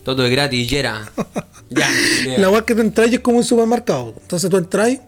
Totu 0.02 0.22
es 0.22 0.30
gratis, 0.30 0.68
yera. 0.70 1.12
Ya. 1.68 1.88
ya. 2.26 2.38
La 2.38 2.48
web 2.50 2.64
que 2.64 2.74
tú 2.74 2.80
entras 2.80 3.12
es 3.12 3.20
como 3.20 3.36
un 3.38 3.44
supermercado. 3.44 4.14
Entonces 4.22 4.48
tú 4.48 4.56
entras 4.56 4.88
y 4.90 5.00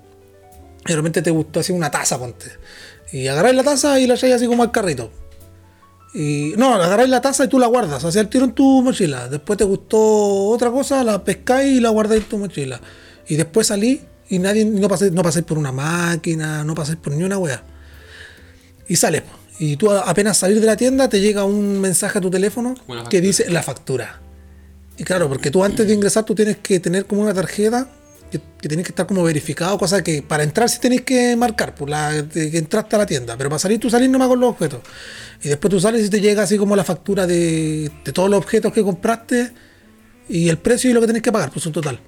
de 0.86 0.94
repente 0.94 1.22
te 1.22 1.30
gustó 1.30 1.60
así 1.60 1.72
una 1.72 1.90
taza, 1.90 2.18
ponte. 2.18 2.46
Y 3.12 3.28
agarráis 3.28 3.56
la 3.56 3.62
taza 3.62 3.98
y 3.98 4.06
la 4.06 4.14
echáis 4.14 4.34
así 4.34 4.46
como 4.46 4.62
al 4.62 4.70
carrito. 4.72 5.10
Y 6.14 6.54
no, 6.56 6.74
agarráis 6.74 7.10
la 7.10 7.20
taza 7.20 7.44
y 7.44 7.48
tú 7.48 7.58
la 7.58 7.66
guardas, 7.66 8.04
hacia 8.04 8.20
el 8.20 8.28
tiro 8.28 8.44
en 8.44 8.52
tu 8.52 8.82
mochila. 8.82 9.28
Después 9.28 9.58
te 9.58 9.64
gustó 9.64 9.98
otra 10.48 10.70
cosa, 10.70 11.04
la 11.04 11.22
pescáis 11.22 11.76
y 11.76 11.80
la 11.80 11.90
guardáis 11.90 12.22
en 12.22 12.28
tu 12.28 12.38
mochila. 12.38 12.80
Y 13.28 13.36
después 13.36 13.66
salís 13.66 14.00
y 14.28 14.38
nadie, 14.38 14.64
no 14.64 14.88
pasáis, 14.88 15.12
no 15.12 15.22
pasáis 15.22 15.44
por 15.44 15.58
una 15.58 15.72
máquina, 15.72 16.64
no 16.64 16.74
pasáis 16.74 16.98
por 16.98 17.12
ni 17.12 17.22
una 17.22 17.38
wea. 17.38 17.62
Y 18.88 18.96
sales. 18.96 19.22
Y 19.58 19.76
tú 19.76 19.90
apenas 19.90 20.38
salir 20.38 20.60
de 20.60 20.66
la 20.66 20.76
tienda 20.76 21.08
te 21.08 21.20
llega 21.20 21.44
un 21.44 21.80
mensaje 21.80 22.18
a 22.18 22.20
tu 22.20 22.30
teléfono 22.30 22.74
que 23.08 23.20
dice 23.20 23.50
la 23.50 23.62
factura. 23.62 24.20
Y 24.98 25.04
claro, 25.04 25.28
porque 25.28 25.50
tú 25.50 25.64
antes 25.64 25.86
de 25.86 25.94
ingresar 25.94 26.24
tú 26.24 26.34
tienes 26.34 26.58
que 26.58 26.80
tener 26.80 27.06
como 27.06 27.22
una 27.22 27.34
tarjeta 27.34 27.88
que, 28.38 28.44
que 28.60 28.68
tienes 28.68 28.84
que 28.86 28.92
estar 28.92 29.06
como 29.06 29.22
verificado, 29.22 29.78
cosa 29.78 30.02
que 30.02 30.22
para 30.22 30.42
entrar 30.42 30.68
sí 30.68 30.78
tenés 30.80 31.02
que 31.02 31.36
marcar, 31.36 31.74
por 31.74 31.88
la 31.90 32.24
que 32.32 32.56
entraste 32.58 32.96
a 32.96 32.98
la 33.00 33.06
tienda, 33.06 33.36
pero 33.36 33.48
para 33.50 33.58
salir 33.58 33.78
tú 33.80 33.90
salís 33.90 34.08
nomás 34.10 34.28
con 34.28 34.40
los 34.40 34.50
objetos. 34.50 34.80
Y 35.42 35.48
después 35.48 35.70
tú 35.70 35.80
sales 35.80 36.06
y 36.06 36.10
te 36.10 36.20
llega 36.20 36.42
así 36.42 36.56
como 36.56 36.74
la 36.76 36.84
factura 36.84 37.26
de, 37.26 37.90
de 38.04 38.12
todos 38.12 38.30
los 38.30 38.38
objetos 38.38 38.72
que 38.72 38.82
compraste 38.82 39.52
y 40.28 40.48
el 40.48 40.58
precio 40.58 40.90
y 40.90 40.92
lo 40.92 41.00
que 41.00 41.06
tenés 41.06 41.22
que 41.22 41.30
pagar, 41.32 41.50
pues 41.50 41.66
un 41.66 41.72
total. 41.72 42.00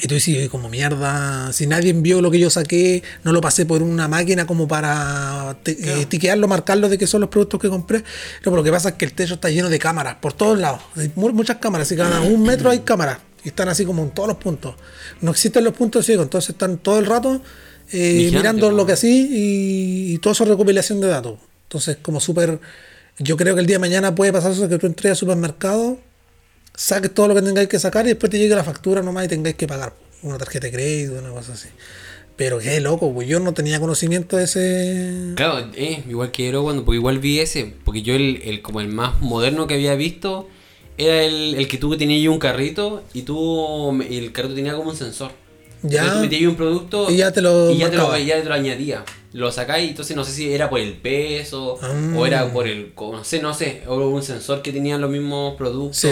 Y 0.00 0.08
tú 0.08 0.14
dices, 0.16 0.48
como 0.50 0.68
mierda, 0.68 1.52
si 1.52 1.68
nadie 1.68 1.92
vio 1.92 2.20
lo 2.20 2.28
que 2.28 2.40
yo 2.40 2.50
saqué, 2.50 3.04
no 3.22 3.32
lo 3.32 3.40
pasé 3.40 3.64
por 3.64 3.80
una 3.80 4.08
máquina 4.08 4.44
como 4.44 4.66
para 4.66 5.56
te- 5.62 5.76
eh, 6.00 6.06
tiquearlo, 6.06 6.48
marcarlo 6.48 6.88
de 6.88 6.98
que 6.98 7.06
son 7.06 7.20
los 7.20 7.30
productos 7.30 7.60
que 7.60 7.68
compré. 7.68 7.98
No, 8.00 8.04
pero 8.42 8.56
lo 8.56 8.64
que 8.64 8.72
pasa 8.72 8.88
es 8.88 8.94
que 8.96 9.04
el 9.04 9.12
techo 9.12 9.34
está 9.34 9.50
lleno 9.50 9.68
de 9.70 9.78
cámaras, 9.78 10.16
por 10.16 10.32
todos 10.32 10.58
lados. 10.58 10.80
Hay 10.96 11.12
mu- 11.14 11.32
muchas 11.32 11.58
cámaras, 11.58 11.92
y 11.92 11.96
cada 11.96 12.20
un 12.22 12.42
metro 12.42 12.70
hay 12.70 12.80
cámaras. 12.80 13.18
Y 13.44 13.48
están 13.48 13.68
así 13.68 13.84
como 13.84 14.02
en 14.02 14.10
todos 14.10 14.28
los 14.28 14.38
puntos. 14.38 14.74
No 15.20 15.30
existen 15.30 15.64
los 15.64 15.74
puntos 15.74 16.06
ciegos, 16.06 16.24
entonces 16.24 16.50
están 16.50 16.78
todo 16.78 16.98
el 16.98 17.06
rato 17.06 17.40
eh, 17.92 18.30
mirando 18.32 18.70
lo 18.70 18.86
que 18.86 18.92
así 18.92 19.28
y, 19.30 20.14
y 20.14 20.18
todo 20.18 20.32
eso 20.32 20.44
es 20.44 20.50
recopilación 20.50 21.00
de 21.00 21.08
datos. 21.08 21.38
Entonces, 21.64 21.98
como 22.00 22.20
súper. 22.20 22.58
Yo 23.18 23.36
creo 23.36 23.54
que 23.54 23.60
el 23.60 23.66
día 23.66 23.76
de 23.76 23.80
mañana 23.80 24.14
puede 24.14 24.32
pasar 24.32 24.52
eso 24.52 24.68
que 24.68 24.78
tú 24.78 24.86
entres 24.86 25.10
al 25.10 25.16
supermercado 25.16 25.98
saques 26.74 27.12
todo 27.14 27.28
lo 27.28 27.34
que 27.34 27.42
tengáis 27.42 27.68
que 27.68 27.78
sacar 27.78 28.04
y 28.06 28.10
después 28.10 28.30
te 28.30 28.38
llegue 28.38 28.54
la 28.54 28.64
factura 28.64 29.02
nomás 29.02 29.26
y 29.26 29.28
tengáis 29.28 29.56
que 29.56 29.66
pagar 29.66 29.94
una 30.22 30.38
tarjeta 30.38 30.66
de 30.66 30.72
crédito, 30.72 31.18
una 31.18 31.30
cosa 31.30 31.52
así. 31.52 31.68
Pero 32.36 32.58
qué 32.58 32.80
loco, 32.80 33.12
pues 33.14 33.28
yo 33.28 33.38
no 33.38 33.54
tenía 33.54 33.78
conocimiento 33.78 34.36
de 34.36 34.44
ese. 34.44 35.34
Claro, 35.36 35.70
eh, 35.74 36.02
igual 36.08 36.32
que 36.32 36.50
yo 36.50 36.64
cuando, 36.64 36.84
porque 36.84 36.96
igual 36.96 37.20
vi 37.20 37.38
ese, 37.38 37.74
porque 37.84 38.02
yo 38.02 38.14
el, 38.14 38.40
el 38.44 38.60
como 38.60 38.80
el 38.80 38.88
más 38.88 39.20
moderno 39.20 39.68
que 39.68 39.74
había 39.74 39.94
visto 39.94 40.48
era 40.96 41.22
el, 41.24 41.54
el 41.56 41.68
que 41.68 41.78
tú 41.78 41.96
tenías 41.96 42.18
ahí 42.18 42.28
un 42.28 42.38
carrito 42.38 43.02
y 43.12 43.22
tú 43.22 44.00
y 44.08 44.18
el 44.18 44.32
carrito 44.32 44.54
tenía 44.54 44.74
como 44.74 44.90
un 44.90 44.96
sensor. 44.96 45.32
Ya. 45.82 46.00
Entonces 46.00 46.14
tú 46.14 46.20
metías 46.22 46.40
ahí 46.40 46.46
un 46.46 46.56
producto 46.56 47.10
Y 47.10 47.16
ya 47.16 47.30
te 47.32 47.42
lo 47.42 47.70
y 47.70 47.78
ya 47.78 47.90
te 47.90 47.96
lo, 47.96 48.16
ya 48.16 48.42
te 48.42 48.48
lo 48.48 48.54
añadía. 48.54 49.04
Lo 49.32 49.50
sacáis, 49.50 49.90
entonces 49.90 50.14
no 50.16 50.24
sé 50.24 50.32
si 50.32 50.52
era 50.52 50.70
por 50.70 50.78
el 50.80 50.92
peso 50.94 51.78
Ah. 51.82 51.92
o 52.16 52.24
era 52.24 52.52
por 52.52 52.68
el, 52.68 52.92
no 52.96 53.24
sé, 53.24 53.42
no 53.42 53.52
sé, 53.52 53.82
o 53.88 53.96
un 54.08 54.22
sensor 54.22 54.62
que 54.62 54.72
tenían 54.72 55.00
los 55.00 55.10
mismos 55.10 55.56
productos. 55.56 55.96
Sí, 55.96 56.08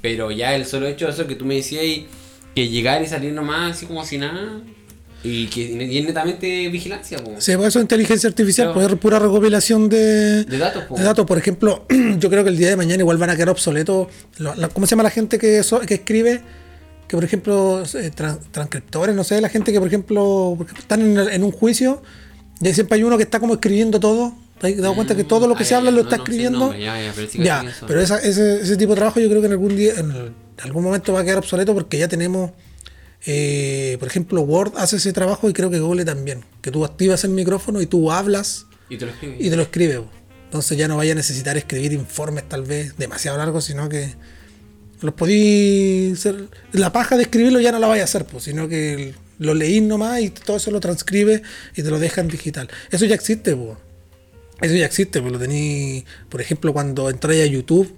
pero 0.00 0.30
ya 0.30 0.54
el 0.54 0.64
solo 0.64 0.86
hecho 0.86 1.06
de 1.06 1.12
eso 1.12 1.26
que 1.26 1.34
tú 1.34 1.44
me 1.44 1.56
decías 1.56 1.84
y 1.84 2.06
que 2.54 2.68
llegar 2.68 3.02
y 3.02 3.06
salir 3.06 3.32
nomás 3.32 3.72
así 3.76 3.86
como 3.86 4.04
si 4.04 4.18
nada 4.18 4.62
y 5.24 5.46
que 5.48 5.60
y 5.62 5.98
es 5.98 6.04
netamente 6.04 6.68
vigilancia, 6.68 7.18
po. 7.18 7.32
Sí, 7.38 7.56
pues 7.56 7.68
eso 7.68 7.78
es 7.78 7.82
inteligencia 7.84 8.28
artificial, 8.28 8.72
Claro. 8.74 8.96
pura 8.98 9.18
recopilación 9.18 9.88
de, 9.88 10.44
De 10.44 10.58
datos, 10.58 10.84
po. 10.84 10.96
de 10.96 11.02
datos. 11.02 11.24
Por 11.26 11.38
ejemplo, 11.38 11.86
yo 12.18 12.28
creo 12.30 12.44
que 12.44 12.50
el 12.50 12.56
día 12.58 12.68
de 12.68 12.76
mañana 12.76 13.00
igual 13.00 13.16
van 13.16 13.30
a 13.30 13.34
quedar 13.34 13.48
obsoletos. 13.48 14.08
la- 14.38 14.68
¿Cómo 14.68 14.86
se 14.86 14.90
llama 14.90 15.02
la 15.02 15.10
gente 15.10 15.38
que, 15.38 15.62
so- 15.62 15.80
que 15.80 15.94
escribe? 15.94 16.42
Que 17.08 17.16
por 17.16 17.24
ejemplo, 17.24 17.82
eh, 17.82 18.10
tran- 18.14 18.38
transcriptores, 18.50 19.14
no 19.16 19.24
sé, 19.24 19.40
la 19.40 19.48
gente 19.48 19.72
que 19.72 19.78
por 19.78 19.88
ejemplo 19.88 20.56
están 20.78 21.00
en, 21.18 21.42
un 21.42 21.50
juicio 21.52 22.02
y 22.60 22.66
ahí 22.68 22.74
siempre 22.74 22.96
hay 22.96 23.02
uno 23.04 23.16
que 23.16 23.22
está 23.24 23.40
como 23.40 23.54
escribiendo 23.54 23.98
todo. 24.00 24.34
¿Te 24.60 24.68
has 24.68 24.76
dado 24.78 24.94
cuenta 24.94 25.14
que 25.16 25.24
todo 25.24 25.46
lo 25.48 25.54
que 25.56 25.64
Ah, 25.64 25.66
se 25.66 25.74
habla 25.74 25.90
lo 25.90 26.02
está 26.02 26.16
no 26.16 26.22
escribiendo? 26.22 26.72
ya, 26.72 27.00
ya, 27.00 27.12
pero 27.14 27.28
sí 27.28 27.38
Ya, 27.42 27.64
esa- 28.00 28.18
ese, 28.18 28.60
ese 28.62 28.76
tipo 28.76 28.90
de 28.92 28.96
trabajo 28.96 29.20
yo 29.20 29.28
creo 29.28 29.40
que 29.40 29.46
en 29.46 29.52
algún 29.52 29.76
día, 29.76 29.94
en 29.98 30.10
el- 30.12 30.32
algún 30.62 30.84
momento 30.84 31.12
va 31.12 31.20
a 31.20 31.24
quedar 31.24 31.38
obsoleto 31.38 31.74
porque 31.74 31.98
ya 31.98 32.08
tenemos, 32.08 32.52
eh, 33.26 33.96
por 33.98 34.08
ejemplo, 34.08 34.42
Word 34.42 34.74
hace 34.76 34.96
ese 34.96 35.12
trabajo 35.12 35.48
y 35.48 35.52
creo 35.52 35.70
que 35.70 35.80
Google 35.80 36.04
también, 36.04 36.44
que 36.60 36.70
tú 36.70 36.84
activas 36.84 37.24
el 37.24 37.30
micrófono 37.30 37.80
y 37.80 37.86
tú 37.86 38.12
hablas 38.12 38.66
Y 38.88 38.98
te 38.98 39.06
lo 39.06 39.12
escribes. 39.12 39.40
y 39.40 39.50
te 39.50 39.56
lo 39.56 39.62
escribe. 39.62 40.02
Entonces 40.44 40.78
ya 40.78 40.88
no 40.88 40.96
vaya 40.96 41.12
a 41.12 41.14
necesitar 41.16 41.56
escribir 41.56 41.92
informes 41.92 42.48
tal 42.48 42.62
vez 42.62 42.96
demasiado 42.96 43.38
largos, 43.38 43.64
sino 43.64 43.88
que 43.88 44.14
los 45.00 45.14
podí 45.14 46.12
hacer. 46.12 46.48
La 46.72 46.92
paja 46.92 47.16
de 47.16 47.22
escribirlo 47.24 47.60
ya 47.60 47.72
no 47.72 47.78
la 47.78 47.86
vaya 47.86 48.02
a 48.02 48.04
hacer, 48.04 48.24
pues, 48.24 48.44
sino 48.44 48.68
que 48.68 49.14
lo 49.38 49.54
leís 49.54 49.82
nomás 49.82 50.20
y 50.20 50.30
todo 50.30 50.58
eso 50.58 50.70
lo 50.70 50.80
transcribe 50.80 51.42
y 51.74 51.82
te 51.82 51.90
lo 51.90 51.98
deja 51.98 52.20
en 52.20 52.28
digital. 52.28 52.68
Eso 52.90 53.04
ya 53.04 53.14
existe, 53.14 53.56
pues. 53.56 53.78
Eso 54.60 54.74
ya 54.74 54.86
existe, 54.86 55.20
pues 55.20 55.32
lo 55.32 55.38
tení, 55.38 56.04
por 56.28 56.40
ejemplo, 56.40 56.72
cuando 56.72 57.10
entráis 57.10 57.42
a 57.42 57.46
YouTube 57.46 57.92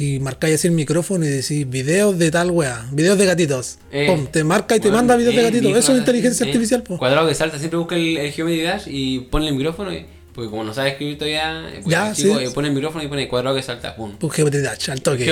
y 0.00 0.18
marcáis 0.18 0.54
así 0.54 0.66
el 0.68 0.72
micrófono 0.72 1.26
y 1.26 1.28
decís 1.28 1.68
videos 1.68 2.18
de 2.18 2.30
tal 2.30 2.50
weá, 2.50 2.86
videos 2.90 3.18
de 3.18 3.26
gatitos. 3.26 3.76
Eh, 3.92 4.06
Pum, 4.06 4.26
te 4.28 4.44
marca 4.44 4.74
y 4.74 4.80
te 4.80 4.88
bueno, 4.88 4.96
manda 4.96 5.16
videos 5.16 5.34
de 5.34 5.40
eh, 5.42 5.44
gatitos. 5.44 5.76
Eso 5.76 5.92
es 5.92 5.98
inteligencia 5.98 6.46
eh, 6.46 6.48
artificial, 6.48 6.82
pues. 6.82 6.98
Cuadrado 6.98 7.28
que 7.28 7.34
salta, 7.34 7.58
siempre 7.58 7.78
busca 7.78 7.96
el, 7.96 8.16
el 8.16 8.32
Geometry 8.32 8.62
Dash 8.62 8.84
y 8.86 9.20
pone 9.20 9.48
el 9.48 9.54
micrófono. 9.54 9.92
Y, 9.92 10.06
porque 10.34 10.48
como 10.48 10.64
no 10.64 10.72
sabe 10.72 10.90
escribir 10.90 11.18
todavía, 11.18 11.68
pues, 11.82 11.86
Ya, 11.86 12.14
chico, 12.14 12.38
sí. 12.38 12.44
eh, 12.46 12.50
pone 12.54 12.68
el 12.68 12.74
micrófono 12.74 13.04
y 13.04 13.08
pone 13.08 13.28
cuadrado 13.28 13.54
que 13.56 13.62
salta. 13.62 13.94
Pum. 13.94 14.12
Pues 14.18 14.32
Geometry 14.32 14.62
Dash, 14.62 14.90
al 14.90 15.02
toque. 15.02 15.24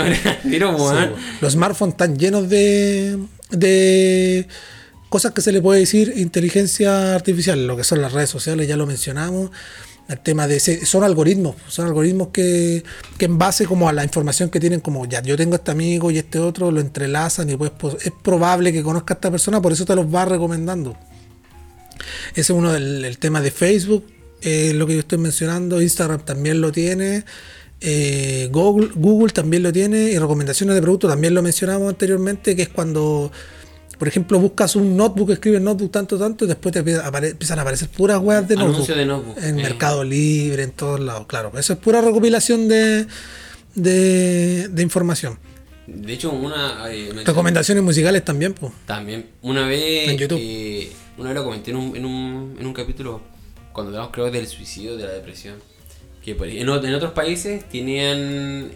Tiro, 0.43 0.73
Sí, 0.77 0.79
po. 0.79 1.17
los 1.41 1.53
smartphones 1.55 1.95
están 1.95 2.19
llenos 2.19 2.51
de, 2.51 3.17
de 3.51 4.47
cosas 5.09 5.33
que 5.33 5.41
se 5.41 5.53
le 5.53 5.63
puede 5.63 5.81
decir 5.81 6.13
inteligencia 6.17 7.15
artificial, 7.15 7.67
lo 7.67 7.75
que 7.77 7.85
son 7.85 8.03
las 8.03 8.13
redes 8.13 8.29
sociales, 8.29 8.69
ya 8.69 8.77
lo 8.77 8.85
mencionamos. 8.87 9.51
El 10.09 10.21
tema 10.21 10.47
de 10.47 10.59
son 10.59 11.05
algoritmos, 11.05 11.57
son 11.69 11.87
algoritmos 11.87 12.29
que, 12.29 12.83
que 13.19 13.27
en 13.27 13.37
base 13.37 13.67
como 13.67 13.89
a 13.89 13.93
la 13.93 14.05
información 14.05 14.49
que 14.49 14.59
tienen, 14.59 14.81
como 14.81 15.05
ya 15.05 15.21
yo 15.23 15.37
tengo 15.37 15.57
este 15.57 15.71
amigo 15.71 16.11
y 16.11 16.17
este 16.17 16.39
otro, 16.39 16.71
lo 16.71 16.81
entrelazan 16.81 17.51
y 17.51 17.57
pues, 17.57 17.73
pues, 17.79 17.97
es 18.07 18.13
probable 18.23 18.73
que 18.73 18.83
conozca 18.83 19.15
a 19.15 19.17
esta 19.17 19.31
persona, 19.31 19.61
por 19.61 19.73
eso 19.73 19.85
te 19.85 19.95
los 19.95 20.07
va 20.13 20.25
recomendando. 20.25 20.97
Ese 22.31 22.41
es 22.41 22.51
uno 22.51 22.73
del 22.73 23.05
el 23.05 23.19
tema 23.19 23.41
de 23.41 23.51
Facebook, 23.51 24.05
eh, 24.41 24.73
lo 24.75 24.87
que 24.87 24.95
yo 24.95 25.01
estoy 25.01 25.19
mencionando. 25.19 25.83
Instagram 25.83 26.25
también 26.25 26.61
lo 26.61 26.73
tiene. 26.73 27.25
eh, 27.81 28.49
Google, 28.51 28.91
Google 28.95 29.33
también 29.33 29.63
lo 29.63 29.73
tiene. 29.73 30.11
Y 30.11 30.19
recomendaciones 30.19 30.75
de 30.75 30.83
producto 30.83 31.09
también 31.09 31.35
lo 31.35 31.43
mencionamos 31.43 31.89
anteriormente, 31.89 32.57
que 32.57 32.63
es 32.63 32.69
cuando, 32.69 33.31
por 33.99 34.07
ejemplo, 34.09 34.39
buscas 34.39 34.77
un 34.77 34.97
notebook, 34.97 35.31
escribes 35.31 35.61
notebook 35.61 35.91
tanto, 35.91 36.19
tanto, 36.19 36.45
y 36.45 36.49
después 36.49 36.73
te 36.73 36.79
empiezan 36.79 37.59
a 37.59 37.63
aparecer 37.63 37.89
puras 37.89 38.19
weas 38.21 38.47
de 38.47 38.55
notebook. 38.55 38.75
Anuncio 38.77 38.95
de 38.97 39.05
notebook, 39.07 39.37
En 39.39 39.59
eh. 39.59 39.63
Mercado 39.63 40.05
Libre, 40.05 40.63
en 40.63 40.71
todos 40.71 41.01
lados, 41.01 41.27
claro. 41.27 41.53
Eso 41.59 41.73
es 41.73 41.79
pura 41.81 42.01
recopilación 42.01 42.69
de, 42.69 43.07
de, 43.75 44.69
de 44.69 44.83
información. 44.83 45.39
De 45.87 46.13
hecho, 46.13 46.31
una. 46.31 46.93
eh, 46.93 47.11
Recomendaciones 47.25 47.83
musicales 47.83 48.25
también, 48.25 48.53
pues. 48.53 48.73
También, 48.87 49.27
una 49.43 49.67
vez. 49.67 50.09
En 50.09 50.19
YouTube. 50.19 50.39
eh, 50.41 50.91
una 51.17 51.31
vez 51.31 51.35
lo 51.37 51.45
comenté 51.45 51.71
en 51.71 51.79
un, 51.79 51.97
en 51.97 52.05
un, 52.05 52.57
en 52.61 52.67
un 52.67 52.73
capítulo, 52.75 53.21
cuando 53.73 53.91
hablamos, 53.91 54.13
creo, 54.13 54.31
del 54.31 54.47
suicidio, 54.47 54.97
de 54.97 55.05
la 55.05 55.13
depresión. 55.13 55.57
Que 56.25 56.35
por- 56.35 56.49
en, 56.49 56.69
o- 56.69 56.85
en 56.85 56.95
otros 56.95 57.13
países 57.13 57.69
tenían 57.69 58.19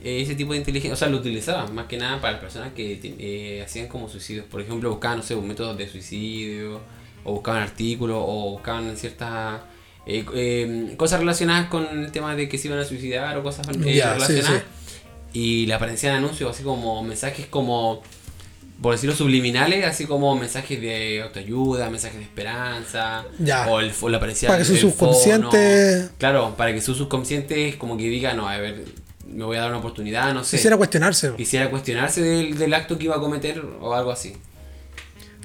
eh, 0.04 0.22
ese 0.22 0.34
tipo 0.34 0.52
de 0.52 0.58
inteligencia, 0.58 0.94
o 0.94 0.96
sea, 0.96 1.08
lo 1.08 1.18
utilizaban 1.18 1.74
más 1.74 1.86
que 1.86 1.98
nada 1.98 2.20
para 2.20 2.32
las 2.34 2.40
personas 2.40 2.72
que 2.72 2.98
eh, 3.02 3.62
hacían 3.62 3.88
como 3.88 4.08
suicidios. 4.08 4.46
Por 4.46 4.60
ejemplo, 4.60 4.90
buscaban, 4.90 5.18
no 5.18 5.24
sé, 5.24 5.34
métodos 5.36 5.76
de 5.76 5.88
suicidio, 5.88 6.80
o 7.24 7.32
buscaban 7.34 7.62
artículos, 7.62 8.16
o 8.20 8.50
buscaban 8.52 8.96
ciertas. 8.96 9.60
eh, 10.06 10.24
eh, 10.34 10.94
cosas 10.96 11.20
relacionadas 11.20 11.68
con 11.68 11.86
el 12.04 12.10
tema 12.12 12.34
de 12.36 12.48
que 12.48 12.58
se 12.58 12.68
iban 12.68 12.80
a 12.80 12.84
suicidar 12.84 13.36
o 13.38 13.42
cosas 13.42 13.66
eh, 13.68 13.72
sí, 13.74 14.00
relacionadas. 14.00 14.62
sí. 14.62 14.98
Y 15.34 15.66
le 15.66 15.74
aparecían 15.74 16.16
anuncios 16.16 16.50
así 16.50 16.62
como 16.62 17.02
mensajes 17.02 17.46
como, 17.46 18.02
por 18.82 18.92
decirlo, 18.94 19.14
subliminales, 19.14 19.84
así 19.86 20.06
como 20.06 20.34
mensajes 20.36 20.80
de 20.80 21.22
autoayuda, 21.22 21.88
mensajes 21.88 22.18
de 22.18 22.24
esperanza. 22.24 23.24
Ya. 23.38 23.66
O, 23.68 23.78
el, 23.80 23.92
o 24.00 24.08
le 24.08 24.16
aparecía 24.16 24.48
Para 24.48 24.58
que 24.58 24.64
su 24.64 24.76
subconsciente- 24.76 26.00
fono. 26.00 26.10
Claro, 26.18 26.54
para 26.56 26.74
que 26.74 26.80
su 26.80 26.94
subconsciente 26.94 27.78
como 27.78 27.96
que 27.96 28.04
diga, 28.04 28.34
no, 28.34 28.48
a 28.48 28.56
ver, 28.58 28.84
me 29.26 29.44
voy 29.44 29.56
a 29.56 29.60
dar 29.60 29.70
una 29.70 29.78
oportunidad, 29.78 30.34
no 30.34 30.42
sé. 30.44 30.56
Quisiera 30.56 30.76
cuestionarse. 30.76 31.32
Quisiera 31.36 31.70
cuestionarse 31.70 32.20
del, 32.22 32.58
del 32.58 32.74
acto 32.74 32.98
que 32.98 33.04
iba 33.04 33.16
a 33.16 33.20
cometer 33.20 33.62
o 33.80 33.94
algo 33.94 34.10
así. 34.10 34.34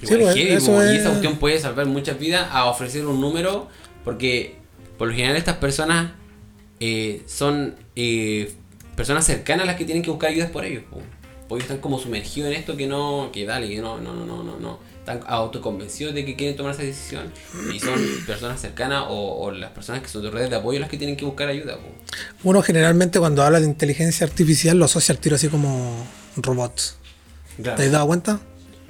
Sí, 0.02 0.16
pues, 0.16 0.36
heavy, 0.36 0.50
eso 0.52 0.72
po, 0.74 0.84
Y 0.84 0.86
es- 0.88 1.00
esa 1.02 1.10
cuestión 1.10 1.36
puede 1.38 1.60
salvar 1.60 1.86
muchas 1.86 2.20
vidas 2.20 2.48
a 2.52 2.66
ofrecer 2.66 3.06
un 3.06 3.20
número, 3.22 3.68
porque 4.04 4.56
por 4.98 5.08
lo 5.10 5.14
general 5.14 5.36
estas 5.38 5.58
personas 5.58 6.12
eh, 6.80 7.22
son 7.28 7.76
eh, 7.96 8.52
personas 8.96 9.26
cercanas 9.26 9.64
a 9.64 9.68
las 9.68 9.76
que 9.76 9.86
tienen 9.86 10.04
que 10.04 10.10
buscar 10.12 10.30
ayudas 10.32 10.50
por 10.52 10.66
ellos. 10.66 10.84
Po. 11.48 11.50
Porque 11.50 11.64
están 11.64 11.78
como 11.80 12.00
sumergidos 12.00 12.52
en 12.52 12.58
esto 12.58 12.76
que 12.76 12.88
no, 12.88 13.30
que 13.32 13.46
dale, 13.46 13.70
que 13.70 13.80
no, 13.82 14.00
no, 14.00 14.14
no, 14.14 14.26
no, 14.26 14.44
no, 14.44 14.60
no. 14.60 14.80
Están 15.00 15.22
autoconvencidos 15.26 16.14
de 16.14 16.26
que 16.26 16.36
quieren 16.36 16.58
tomar 16.58 16.74
esa 16.74 16.84
decisión 16.84 17.32
y 17.74 17.80
son 17.80 18.00
personas 18.28 18.60
cercanas 18.60 19.06
o, 19.08 19.44
o 19.46 19.52
las 19.52 19.72
personas 19.72 20.02
que 20.02 20.10
son 20.10 20.24
de 20.24 20.30
redes 20.32 20.50
de 20.50 20.58
apoyo 20.58 20.80
las 20.80 20.90
que 20.90 20.98
tienen 20.98 21.16
que 21.16 21.24
buscar 21.26 21.48
ayuda. 21.48 21.78
po. 21.78 21.88
Uno 22.44 22.62
generalmente 22.62 23.18
cuando 23.20 23.42
habla 23.44 23.60
de 23.62 23.66
inteligencia 23.68 24.26
artificial 24.28 24.78
lo 24.78 24.86
asocia 24.86 25.14
al 25.14 25.20
tiro 25.20 25.36
así 25.38 25.48
como 25.48 26.06
robots. 26.36 26.98
Claro. 27.62 27.78
¿Te 27.78 27.86
has 27.86 27.92
dado 27.92 28.08
cuenta? 28.08 28.40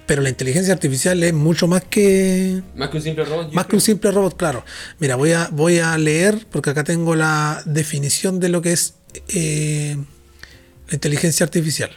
Pero 0.07 0.21
la 0.21 0.29
inteligencia 0.29 0.73
artificial 0.73 1.21
es 1.21 1.33
mucho 1.33 1.67
más 1.67 1.83
que 1.83 2.61
Más 2.75 2.89
que 2.89 2.97
un 2.97 3.03
simple 3.03 3.25
robot. 3.25 3.51
más 3.53 3.65
que 3.67 3.75
un 3.75 3.81
simple 3.81 4.09
robot, 4.11 4.37
claro. 4.37 4.63
Mira, 4.99 5.17
voy 5.17 5.33
a 5.33 5.49
voy 5.51 5.79
a 5.79 5.97
leer 5.97 6.47
porque 6.49 6.69
acá 6.69 6.83
tengo 6.85 7.13
la 7.13 7.61
definición 7.65 8.39
de 8.39 8.49
lo 8.49 8.61
que 8.61 8.71
es 8.71 8.95
eh, 9.27 9.97
la 10.87 10.93
inteligencia 10.93 11.43
artificial. 11.43 11.91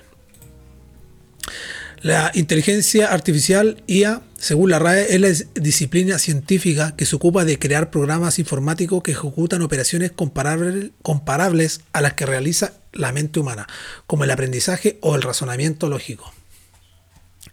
La 2.03 2.31
inteligencia 2.35 3.13
artificial 3.13 3.83
IA, 3.87 4.23
según 4.39 4.71
la 4.71 4.79
RAE, 4.79 5.15
es 5.15 5.21
la 5.21 5.29
dis- 5.29 5.47
disciplina 5.55 6.19
científica 6.19 6.97
que 6.97 7.05
se 7.05 7.15
ocupa 7.15 7.45
de 7.45 7.59
crear 7.59 7.91
programas 7.91 8.39
informáticos 8.39 9.03
que 9.03 9.13
ejecutan 9.13 9.61
operaciones 9.61 10.11
comparables, 10.11 10.93
comparables 11.03 11.81
a 11.93 12.01
las 12.01 12.15
que 12.15 12.25
realiza 12.25 12.73
la 12.93 13.13
mente 13.13 13.39
humana, 13.39 13.67
como 14.07 14.25
el 14.25 14.31
aprendizaje 14.31 14.99
o 15.03 15.15
el 15.15 15.21
razonamiento 15.23 15.91
lógico. 15.91 16.33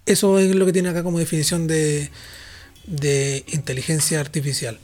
Eso 0.06 0.40
es 0.40 0.56
lo 0.56 0.66
que 0.66 0.72
tiene 0.72 0.90
acá 0.90 1.04
como 1.04 1.20
definición 1.20 1.68
de, 1.68 2.10
de 2.86 3.44
inteligencia 3.50 4.22
artificial. 4.22 4.80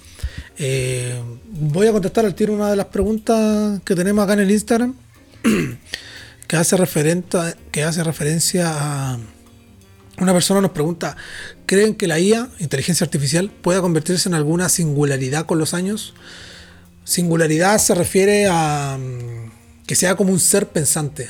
Eh, 0.57 1.19
voy 1.51 1.87
a 1.87 1.93
contestar 1.93 2.25
al 2.25 2.35
tiro 2.35 2.51
una 2.53 2.69
de 2.69 2.75
las 2.75 2.87
preguntas 2.87 3.79
que 3.85 3.95
tenemos 3.95 4.23
acá 4.25 4.33
en 4.33 4.41
el 4.41 4.51
Instagram, 4.51 4.93
que 6.53 6.57
hace, 6.57 6.77
referente, 6.77 7.39
que 7.71 7.83
hace 7.83 8.03
referencia 8.03 8.69
a... 8.75 9.17
Una 10.19 10.33
persona 10.33 10.61
nos 10.61 10.69
pregunta, 10.69 11.17
creen 11.65 11.95
que 11.95 12.05
la 12.05 12.19
IA, 12.19 12.47
inteligencia 12.59 13.05
artificial, 13.05 13.49
pueda 13.49 13.81
convertirse 13.81 14.29
en 14.29 14.35
alguna 14.35 14.69
singularidad 14.69 15.47
con 15.47 15.57
los 15.57 15.73
años. 15.73 16.13
Singularidad 17.05 17.79
se 17.79 17.95
refiere 17.95 18.45
a 18.47 18.99
mm, 18.99 19.49
que 19.87 19.95
sea 19.95 20.15
como 20.15 20.31
un 20.31 20.39
ser 20.39 20.67
pensante, 20.67 21.27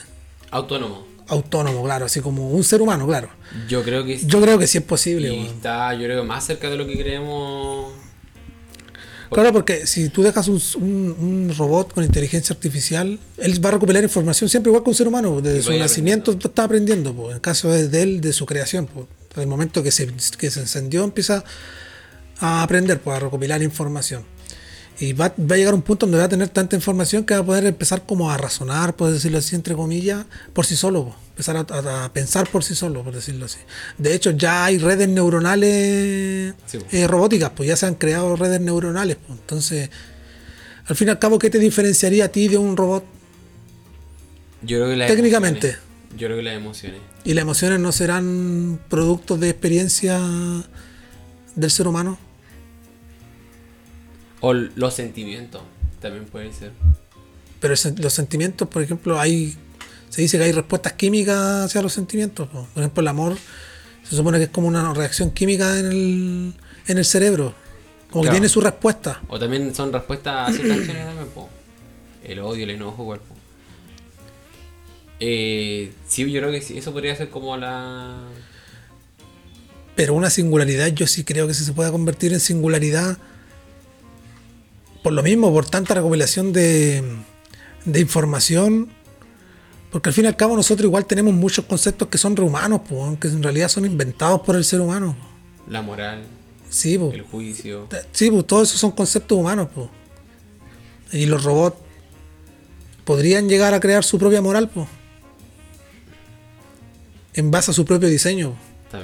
Autónomo. 0.51 1.07
autónomo, 1.30 1.82
claro, 1.86 2.07
así 2.07 2.19
como 2.19 2.49
un 2.49 2.65
ser 2.65 2.82
humano, 2.82 3.07
claro. 3.07 3.30
Yo 3.69 3.82
creo 3.82 4.03
que 4.03 4.17
Yo 4.26 4.41
creo 4.41 4.59
que 4.59 4.67
sí 4.67 4.80
es 4.80 4.84
posible. 4.84 5.34
y 5.34 5.45
está, 5.45 5.93
yo 5.93 6.03
creo 6.03 6.19
que 6.21 6.28
más 6.28 6.45
cerca 6.45 6.69
de 6.69 6.76
lo 6.76 6.86
que 6.86 6.97
creemos. 6.97 7.93
Claro, 9.34 9.51
porque 9.53 9.86
si 9.88 10.09
tú 10.09 10.23
dejas 10.23 10.47
un, 10.47 10.61
un- 10.75 11.15
un 11.19 11.55
robot 11.57 11.93
con 11.93 12.03
inteligencia 12.03 12.53
artificial, 12.53 13.19
él 13.38 13.65
va 13.65 13.69
a 13.69 13.71
recopilar 13.73 14.03
información 14.03 14.49
siempre 14.49 14.69
igual 14.69 14.84
que 14.84 14.89
un 14.89 14.95
ser 14.95 15.07
humano. 15.07 15.41
Desde 15.41 15.61
su 15.61 15.69
nacimiento 15.79 16.31
está 16.31 16.63
aprendiendo. 16.63 17.13
pues. 17.13 17.29
En 17.29 17.36
el 17.36 17.41
caso 17.41 17.69
de, 17.69 17.88
de 17.89 18.01
él, 18.03 18.21
de 18.21 18.34
su 18.34 18.45
creación. 18.45 18.88
Pues. 18.88 19.05
Desde 19.29 19.41
el 19.43 19.47
momento 19.47 19.81
que 19.84 19.91
se, 19.91 20.07
que 20.38 20.51
se 20.51 20.59
encendió, 20.61 21.03
empieza 21.03 21.43
a 22.39 22.63
aprender, 22.63 22.99
pues, 22.99 23.17
a 23.17 23.19
recopilar 23.19 23.61
información. 23.63 24.23
Y 24.99 25.13
va, 25.13 25.34
va 25.39 25.55
a 25.55 25.57
llegar 25.57 25.73
un 25.73 25.81
punto 25.81 26.05
donde 26.05 26.19
va 26.19 26.25
a 26.25 26.29
tener 26.29 26.49
tanta 26.49 26.75
información 26.75 27.23
que 27.23 27.34
va 27.34 27.39
a 27.39 27.45
poder 27.45 27.65
empezar 27.65 28.05
como 28.05 28.29
a 28.31 28.38
razonar, 28.38 28.95
por 28.95 29.11
decirlo 29.11 29.39
así, 29.39 29.55
entre 29.55 29.75
comillas, 29.75 30.25
por 30.53 30.65
sí 30.65 30.75
solo. 30.75 31.05
pues. 31.05 31.15
Empezar 31.36 31.57
a, 31.57 32.05
a 32.05 32.13
pensar 32.13 32.47
por 32.47 32.63
sí 32.63 32.75
solo, 32.75 33.03
por 33.03 33.13
decirlo 33.15 33.45
así. 33.45 33.57
De 33.97 34.13
hecho, 34.13 34.31
ya 34.31 34.65
hay 34.65 34.77
redes 34.77 35.09
neuronales 35.09 36.53
Sí, 36.67 36.77
eh, 36.91 37.07
robóticas, 37.07 37.49
pues 37.55 37.67
ya 37.67 37.75
se 37.75 37.88
han 37.88 37.95
creado 37.95 38.36
redes 38.36 38.61
neuronales. 38.61 39.15
pues. 39.15 39.39
Entonces, 39.39 39.89
al 40.86 40.95
fin 40.95 41.07
y 41.07 41.11
al 41.11 41.17
cabo, 41.19 41.39
¿qué 41.39 41.49
te 41.49 41.57
diferenciaría 41.57 42.25
a 42.25 42.27
ti 42.27 42.47
de 42.49 42.57
un 42.57 42.77
robot? 42.77 43.03
Yo 44.61 44.77
creo 44.77 44.89
que 44.91 44.95
las 44.97 45.07
Técnicamente. 45.09 45.67
emociones. 45.69 45.93
Yo 46.19 46.27
creo 46.27 46.38
que 46.38 46.43
las 46.43 46.53
emociones. 46.55 47.01
¿Y 47.23 47.34
las 47.34 47.41
emociones 47.41 47.79
no 47.79 47.91
serán 47.91 48.79
productos 48.88 49.39
de 49.39 49.49
experiencia 49.49 50.21
del 51.55 51.71
ser 51.71 51.88
humano? 51.88 52.19
O 54.41 54.53
los 54.53 54.93
sentimientos. 54.93 55.61
También 55.99 56.25
puede 56.25 56.53
ser. 56.53 56.71
Pero 57.59 57.73
los 57.97 58.13
sentimientos, 58.13 58.67
por 58.67 58.81
ejemplo, 58.84 59.19
hay 59.19 59.55
se 60.14 60.22
dice 60.22 60.38
que 60.38 60.43
hay 60.43 60.51
respuestas 60.51 60.93
químicas 60.93 61.66
hacia 61.66 61.82
los 61.82 61.91
sentimientos. 61.91 62.47
po. 62.47 62.68
Por 62.72 62.84
ejemplo, 62.84 63.01
el 63.01 63.07
amor 63.07 63.36
se 64.07 64.16
supone 64.16 64.38
que 64.38 64.43
es 64.43 64.49
como 64.51 64.68
una 64.68 64.93
reacción 64.93 65.32
química 65.32 65.80
en 65.80 65.88
el, 65.88 66.53
en 66.86 66.97
el 66.99 67.03
cerebro. 67.03 67.55
Como 68.11 68.26
que 68.26 68.30
tiene 68.30 68.47
su 68.47 68.61
respuesta. 68.61 69.24
O 69.28 69.39
también 69.39 69.74
son 69.74 69.91
respuestas 69.91 70.49
a 70.49 70.53
ciertas 70.53 70.78
acciones 70.78 71.03
también, 71.07 71.28
po. 71.30 71.49
El 72.24 72.41
odio, 72.41 72.64
el 72.64 72.70
enojo, 72.70 73.05
cuerpo. 73.05 73.34
Eh, 75.20 75.93
sí, 76.07 76.32
yo 76.32 76.41
creo 76.41 76.51
que 76.51 76.61
sí, 76.61 76.78
eso 76.78 76.93
podría 76.93 77.16
ser 77.16 77.32
como 77.32 77.57
la. 77.57 78.20
Pero 79.95 80.14
una 80.14 80.30
singularidad, 80.30 80.89
yo 80.89 81.07
sí 81.07 81.24
creo 81.24 81.47
que 81.47 81.55
sí 81.55 81.66
se 81.66 81.74
puede 81.74 81.89
convertir 81.89 82.34
en 82.34 82.39
singularidad. 82.39 83.18
Por 85.01 85.14
lo 85.14 85.24
mismo, 85.24 85.51
por 85.51 85.68
tanta 85.68 85.95
recopilación 85.95 86.53
de, 86.53 87.03
de 87.86 87.99
información. 87.99 88.89
Porque 89.94 90.10
al 90.10 90.14
fin 90.14 90.26
y 90.26 90.28
al 90.28 90.36
cabo 90.36 90.56
nosotros 90.56 90.86
igual 90.86 91.06
tenemos 91.06 91.34
muchos 91.36 91.64
conceptos 91.66 92.08
que 92.08 92.18
son 92.18 92.36
rehumanos, 92.36 92.82
pues, 92.89 93.20
que 93.20 93.28
en 93.28 93.44
realidad 93.44 93.70
son 93.70 93.86
inventados 93.86 94.41
por 94.41 94.56
el 94.56 94.66
ser 94.66 94.82
humano. 94.82 95.16
La 95.70 95.82
moral, 95.84 96.24
Sí, 96.70 96.98
pues. 96.98 97.14
el 97.14 97.22
juicio. 97.22 97.88
Sí, 98.12 98.32
pues 98.32 98.48
todos 98.48 98.70
esos 98.70 98.80
son 98.82 98.91
conceptos 98.91 99.38
humanos, 99.38 99.68
pues. 99.74 99.88
Y 101.12 101.28
los 101.28 101.44
robots 101.44 101.78
podrían 103.06 103.48
llegar 103.48 103.76
a 103.76 103.80
crear 103.80 104.04
su 104.04 104.18
propia 104.18 104.41
moral, 104.41 104.68
pues. 104.74 104.88
En 107.36 107.52
base 107.52 107.70
a 107.70 107.74
su 107.76 107.86
propio 107.86 108.10
diseño, 108.10 108.56
po. 108.91 108.98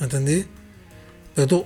¿me 0.00 0.04
entendí? 0.04 0.44
Pero 1.34 1.46
tú. 1.46 1.64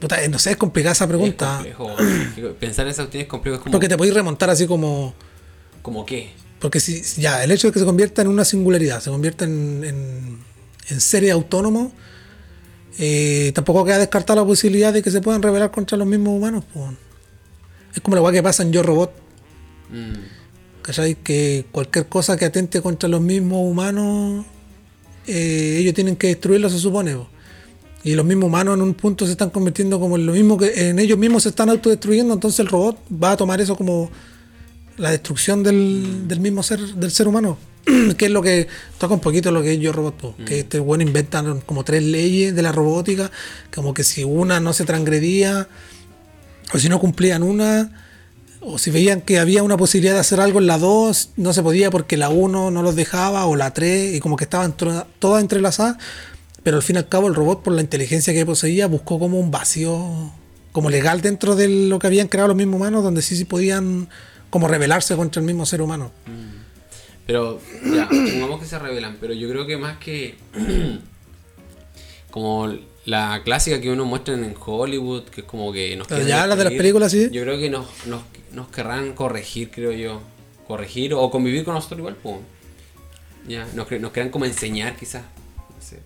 puta, 0.00 0.20
eh, 0.22 0.28
no 0.28 0.40
sé, 0.40 0.50
es 0.50 0.56
complicada 0.56 0.92
esa 0.92 1.06
pregunta. 1.06 1.62
Es 1.64 1.76
complejo. 1.76 2.54
Pensar 2.58 2.86
en 2.86 2.90
esa 2.90 3.02
cuestión 3.02 3.22
es 3.22 3.28
complejo. 3.28 3.56
Es 3.56 3.62
como, 3.62 3.70
Porque 3.72 3.88
te 3.88 3.96
podéis 3.96 4.14
remontar 4.16 4.50
así 4.50 4.66
como. 4.66 5.14
como 5.82 6.04
qué. 6.04 6.32
Porque 6.60 6.80
si 6.80 7.02
ya, 7.20 7.44
el 7.44 7.50
hecho 7.50 7.68
de 7.68 7.72
que 7.72 7.78
se 7.78 7.84
convierta 7.84 8.22
en 8.22 8.28
una 8.28 8.44
singularidad, 8.44 9.00
se 9.00 9.10
convierta 9.10 9.44
en, 9.44 9.84
en, 9.84 10.38
en 10.88 11.00
seres 11.00 11.30
autónomos, 11.32 11.92
eh, 12.98 13.52
tampoco 13.54 13.84
queda 13.84 13.98
descartada 13.98 14.40
la 14.40 14.46
posibilidad 14.46 14.92
de 14.92 15.02
que 15.02 15.10
se 15.10 15.20
puedan 15.20 15.40
rebelar 15.42 15.70
contra 15.70 15.96
los 15.96 16.06
mismos 16.06 16.36
humanos. 16.36 16.64
pues. 16.72 16.90
Es 17.94 18.00
como 18.00 18.16
la 18.16 18.22
weá 18.22 18.32
que 18.32 18.42
pasa 18.42 18.62
en 18.62 18.72
Yo 18.72 18.82
Robot, 18.82 19.12
Mm, 19.90 20.82
¿cachai? 20.82 21.14
Que 21.16 21.66
cualquier 21.72 22.06
cosa 22.08 22.36
que 22.36 22.44
atente 22.44 22.82
contra 22.82 23.08
los 23.08 23.20
mismos 23.20 23.60
humanos, 23.66 24.44
eh, 25.26 25.78
ellos 25.80 25.94
tienen 25.94 26.16
que 26.16 26.28
destruirlo, 26.28 26.68
se 26.68 26.78
supone. 26.78 27.14
po. 27.14 27.28
Y 28.04 28.14
los 28.14 28.24
mismos 28.24 28.46
humanos 28.48 28.76
en 28.76 28.82
un 28.82 28.94
punto 28.94 29.26
se 29.26 29.32
están 29.32 29.50
convirtiendo 29.50 29.98
como 29.98 30.16
en 30.16 30.26
lo 30.26 30.32
mismo 30.32 30.56
que 30.56 30.88
en 30.90 30.98
ellos 30.98 31.18
mismos 31.18 31.42
se 31.44 31.48
están 31.50 31.68
autodestruyendo, 31.70 32.32
entonces 32.34 32.60
el 32.60 32.68
robot 32.68 32.98
va 33.10 33.32
a 33.32 33.36
tomar 33.36 33.60
eso 33.60 33.76
como 33.76 34.10
la 34.98 35.10
destrucción 35.10 35.62
del, 35.62 36.28
del 36.28 36.40
mismo 36.40 36.62
ser, 36.62 36.80
del 36.80 37.10
ser 37.10 37.28
humano. 37.28 37.58
que 38.18 38.26
es 38.26 38.30
lo 38.30 38.42
que 38.42 38.68
toca 38.98 39.14
un 39.14 39.20
poquito 39.20 39.50
lo 39.50 39.62
que 39.62 39.74
es 39.74 39.80
yo 39.80 39.92
robot, 39.92 40.14
po. 40.14 40.34
que 40.44 40.60
este 40.60 40.78
bueno 40.78 41.02
inventan 41.02 41.60
como 41.60 41.84
tres 41.84 42.02
leyes 42.02 42.54
de 42.54 42.62
la 42.62 42.72
robótica, 42.72 43.30
como 43.74 43.94
que 43.94 44.04
si 44.04 44.24
una 44.24 44.60
no 44.60 44.72
se 44.72 44.84
transgredía, 44.84 45.68
o 46.72 46.78
si 46.78 46.88
no 46.88 46.98
cumplían 46.98 47.42
una, 47.42 48.04
o 48.60 48.78
si 48.78 48.90
veían 48.90 49.20
que 49.20 49.38
había 49.38 49.62
una 49.62 49.76
posibilidad 49.76 50.14
de 50.14 50.20
hacer 50.20 50.40
algo 50.40 50.58
en 50.58 50.66
la 50.66 50.78
2, 50.78 51.30
no 51.36 51.52
se 51.52 51.62
podía 51.62 51.90
porque 51.90 52.16
la 52.16 52.28
1 52.28 52.70
no 52.70 52.82
los 52.82 52.96
dejaba, 52.96 53.46
o 53.46 53.56
la 53.56 53.72
3, 53.72 54.14
y 54.14 54.20
como 54.20 54.36
que 54.36 54.44
estaban 54.44 54.74
todas 55.18 55.40
entrelazadas, 55.40 55.96
pero 56.62 56.76
al 56.76 56.82
fin 56.82 56.96
y 56.96 56.98
al 56.98 57.08
cabo 57.08 57.28
el 57.28 57.34
robot, 57.34 57.62
por 57.62 57.72
la 57.72 57.80
inteligencia 57.80 58.34
que 58.34 58.44
poseía, 58.44 58.86
buscó 58.86 59.18
como 59.18 59.38
un 59.38 59.50
vacío 59.50 60.32
como 60.72 60.90
legal 60.90 61.22
dentro 61.22 61.56
de 61.56 61.68
lo 61.68 61.98
que 61.98 62.06
habían 62.06 62.28
creado 62.28 62.48
los 62.48 62.56
mismos 62.56 62.76
humanos, 62.76 63.02
donde 63.02 63.22
sí, 63.22 63.36
sí 63.36 63.44
podían 63.44 64.08
como 64.50 64.68
rebelarse 64.68 65.16
contra 65.16 65.40
el 65.40 65.46
mismo 65.46 65.66
ser 65.66 65.82
humano. 65.82 66.10
Pero, 67.26 67.60
ya, 67.84 68.08
pongamos 68.08 68.60
que 68.60 68.66
se 68.66 68.78
revelan, 68.78 69.18
pero 69.20 69.34
yo 69.34 69.48
creo 69.48 69.66
que 69.66 69.76
más 69.76 69.98
que. 69.98 70.36
como 72.30 72.72
la 73.04 73.42
clásica 73.42 73.80
que 73.80 73.90
uno 73.90 74.04
muestra 74.04 74.34
en 74.34 74.54
Hollywood, 74.58 75.24
que 75.24 75.40
es 75.40 75.46
como 75.46 75.72
que 75.72 75.96
nos 75.96 76.08
ya, 76.08 76.46
las 76.46 76.58
de 76.58 76.64
las 76.64 76.72
películas, 76.74 77.10
sí. 77.10 77.28
Yo 77.32 77.42
creo 77.42 77.58
que 77.58 77.70
nos, 77.70 78.06
nos, 78.06 78.22
nos 78.52 78.68
querrán 78.68 79.14
corregir, 79.14 79.70
creo 79.70 79.92
yo. 79.92 80.20
Corregir 80.66 81.14
o 81.14 81.30
convivir 81.30 81.64
con 81.64 81.74
nosotros 81.74 82.00
igual, 82.00 82.16
pues. 82.22 82.36
Ya, 83.46 83.66
nos, 83.74 83.90
nos 83.90 84.12
querrán 84.12 84.30
como 84.30 84.44
enseñar, 84.44 84.94
quizás. 84.96 85.22
No 85.22 85.82
sé. 85.82 86.00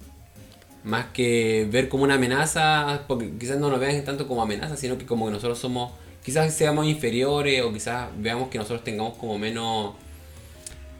Más 0.85 1.07
que 1.07 1.69
ver 1.71 1.89
como 1.89 2.05
una 2.05 2.15
amenaza, 2.15 3.03
porque 3.09 3.33
quizás 3.39 3.59
no 3.59 3.69
nos 3.69 3.81
vean 3.81 4.05
tanto 4.05 4.29
como 4.29 4.43
amenaza, 4.43 4.77
sino 4.77 4.97
que 4.97 5.05
como 5.05 5.27
que 5.27 5.33
nosotros 5.33 5.59
somos, 5.59 5.93
quizás 6.23 6.55
seamos 6.55 6.87
inferiores 6.87 7.63
o 7.63 7.73
quizás 7.73 8.09
veamos 8.17 8.49
que 8.49 8.59
nosotros 8.59 8.85
tengamos 8.85 9.17
como 9.19 9.39
menos, 9.39 9.95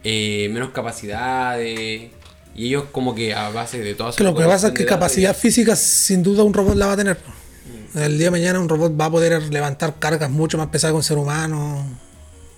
eh, 0.03 0.49
menos 0.51 0.69
capacidades. 0.69 2.11
Y 2.55 2.67
ellos 2.67 2.85
como 2.91 3.15
que 3.15 3.33
a 3.33 3.49
base 3.49 3.79
de 3.79 3.95
todas 3.95 4.15
Que 4.15 4.23
lo 4.23 4.35
que 4.35 4.45
pasa 4.45 4.67
es 4.67 4.73
que 4.73 4.85
capacidad 4.85 5.35
física 5.35 5.75
sin 5.75 6.21
duda 6.21 6.43
un 6.43 6.53
robot 6.53 6.75
la 6.75 6.87
va 6.87 6.93
a 6.93 6.97
tener. 6.97 7.17
po. 7.17 7.31
El 7.99 8.17
día 8.17 8.27
de 8.27 8.31
mañana 8.31 8.59
un 8.59 8.69
robot 8.69 8.99
va 8.99 9.05
a 9.05 9.11
poder 9.11 9.41
levantar 9.51 9.97
cargas 9.99 10.29
mucho 10.29 10.57
más 10.57 10.67
pesadas 10.67 10.93
que 10.93 10.97
un 10.97 11.03
ser 11.03 11.17
humano. 11.17 11.85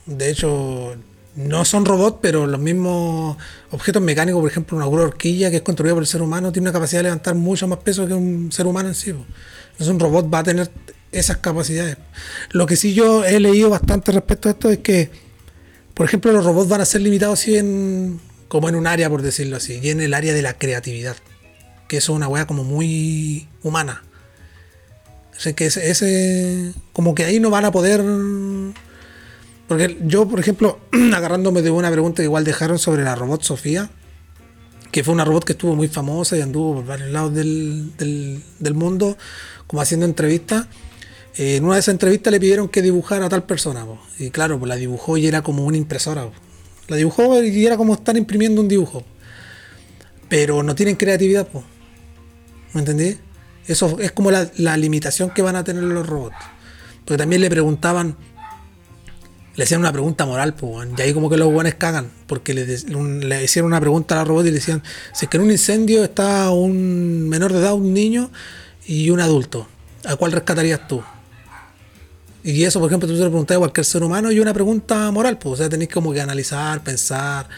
De 0.05 0.30
hecho, 0.30 0.95
no 1.36 1.66
son 1.66 1.86
robots, 1.86 2.20
pero 2.22 2.47
los 2.47 2.59
mismos 2.59 3.38
objetos 3.72 4.01
mecánicos, 4.01 4.41
por 4.41 4.49
ejemplo, 4.49 4.78
una 4.78 4.86
grúa 4.86 5.03
horquilla 5.03 5.49
que 5.49 5.57
es 5.57 5.61
construida 5.61 5.93
por 5.93 6.03
el 6.03 6.07
ser 6.07 6.22
humano, 6.22 6.51
tiene 6.51 6.70
una 6.70 6.74
capacidad 6.74 6.99
de 6.99 7.03
levantar 7.03 7.36
mucho 7.36 7.68
más 7.68 7.80
peso 7.80 8.07
que 8.07 8.13
un 8.13 8.51
ser 8.51 8.68
humano 8.68 8.89
en 8.89 8.95
sí. 8.95 9.09
Entonces 9.09 9.88
un 9.88 9.99
robot 9.99 10.34
va 10.34 10.39
a 10.39 10.43
tener 10.43 10.70
esas 11.12 11.38
capacidades. 11.38 11.97
Lo 12.51 12.66
que 12.66 12.76
sí 12.76 12.93
yo 12.93 13.24
he 13.24 13.39
leído 13.39 13.70
bastante 13.70 14.12
respecto 14.12 14.49
a 14.49 14.51
esto 14.51 14.70
es 14.70 14.80
que, 14.80 15.10
por 15.93 16.06
ejemplo, 16.06 16.32
los 16.32 16.43
robots 16.45 16.70
van 16.70 16.82
a 16.82 16.86
ser 16.86 17.01
limitados 17.01 17.39
así 17.39 17.58
en, 17.58 18.20
como 18.47 18.68
en 18.70 18.76
un 18.76 18.86
área, 18.88 19.10
por 19.10 19.22
decirlo 19.22 19.58
así, 19.58 19.80
y 19.82 19.89
en 19.89 20.01
el 20.01 20.14
área 20.14 20.34
de 20.34 20.41
la 20.41 20.58
creatividad. 20.58 21.16
Que 21.88 21.97
es 21.97 22.10
una 22.10 22.28
weá 22.28 22.47
como 22.47 22.64
muy 22.64 23.47
humana. 23.64 24.03
Sea, 25.38 25.53
que 25.53 25.66
ese, 25.68 25.89
ese- 25.91 26.74
como 26.93 27.14
que 27.14 27.26
ahí 27.26 27.39
no 27.39 27.49
van 27.49 27.66
a 27.66 27.72
poder... 27.72 28.01
Porque 29.68 29.97
yo, 30.06 30.28
por 30.28 30.39
ejemplo, 30.39 30.80
agarrándome 31.14 31.62
de 31.62 31.72
una 31.72 31.91
pregunta 31.91 32.18
que 32.18 32.24
igual 32.26 32.43
dejaron 32.43 32.78
sobre 32.80 33.03
la 33.03 33.16
robot 33.16 33.43
Sofía, 33.43 33.89
que 34.91 35.03
fue 35.03 35.14
una 35.14 35.26
robot 35.26 35.43
que 35.43 35.53
estuvo 35.53 35.76
muy 35.76 35.88
famosa 35.88 36.38
y 36.38 36.41
anduvo 36.41 36.76
por 36.76 36.86
varios 36.86 37.10
lados 37.10 37.34
del, 37.34 37.91
del- 37.97 38.43
del 38.60 38.74
mundo, 38.76 39.18
como 39.68 39.82
haciendo 39.82 40.06
entrevistas. 40.06 40.68
En 41.38 41.66
una 41.66 41.74
de 41.74 41.80
esas 41.82 41.94
entrevistas 41.94 42.32
le 42.32 42.40
pidieron 42.40 42.70
que 42.70 42.82
dibujara 42.82 43.26
a 43.26 43.30
tal 43.30 43.44
persona, 43.44 43.86
y 44.18 44.30
claro, 44.30 44.58
pues 44.58 44.70
la 44.70 44.76
dibujó 44.76 45.18
y 45.18 45.28
era 45.28 45.42
como 45.42 45.66
una 45.66 45.76
impresora. 45.76 46.30
La 46.88 46.96
dibujó 46.96 47.44
y 47.44 47.66
era 47.66 47.76
como 47.78 47.94
estar 47.94 48.16
imprimiendo 48.16 48.62
un 48.62 48.68
dibujo. 48.68 49.04
Pero 50.30 50.64
no 50.64 50.76
tienen 50.76 50.96
creatividad, 50.96 51.48
po. 51.48 51.64
¿me 52.74 52.82
entendí? 52.82 53.18
Eso 53.68 53.98
es 54.00 54.12
como 54.12 54.32
la, 54.32 54.78
limitación 54.78 55.30
que 55.32 55.42
van 55.42 55.56
a 55.56 55.64
tener 55.64 55.84
los 55.84 56.08
robots. 56.08 56.36
Porque 57.04 57.18
también 57.18 57.42
le 57.42 57.50
preguntaban 57.50 58.16
le 59.56 59.64
hacían 59.64 59.80
una 59.80 59.94
pregunta 59.94 60.26
moral, 60.26 60.54
y 60.98 61.02
ahí 61.02 61.14
como 61.14 61.30
que 61.30 61.38
los 61.38 61.50
buenos 61.50 61.76
cagan, 61.76 62.12
porque 62.28 62.54
le, 62.54 62.66
le 62.66 63.44
hicieron 63.46 63.72
una 63.72 63.80
pregunta 63.80 64.16
a 64.16 64.18
la 64.18 64.24
robot 64.26 64.44
y 64.48 64.50
le 64.50 64.56
decían, 64.56 64.84
si 65.14 65.26
es 65.26 65.30
que 65.30 65.38
en 65.38 65.44
un 65.44 65.52
incendio 65.52 66.04
está 66.04 66.50
un 66.50 67.30
menor 67.30 67.54
de 67.54 67.60
edad, 67.60 67.74
un 67.74 67.94
niño 67.94 68.32
y 68.86 69.12
un 69.12 69.22
adulto, 69.22 69.66
¿a 70.04 70.18
cuál 70.18 70.34
rescatarías 70.34 70.90
tú? 70.90 71.02
Y 72.48 72.64
eso, 72.64 72.80
por 72.80 72.89
ejemplo, 72.89 73.10
tú 73.10 73.16
se 73.18 73.24
lo 73.24 73.30
preguntas 73.30 73.56
a 73.56 73.60
cualquier 73.60 73.86
ser 73.86 74.04
humano 74.04 74.32
y 74.32 74.39
una 74.39 74.54
pregunta 74.54 75.10
moral, 75.12 75.39
pues, 75.39 75.54
o 75.54 75.58
sea, 75.58 75.68
tenéis 75.68 75.89
como 75.91 76.14
que 76.14 76.22
analizar, 76.22 76.84
pensar. 76.84 77.50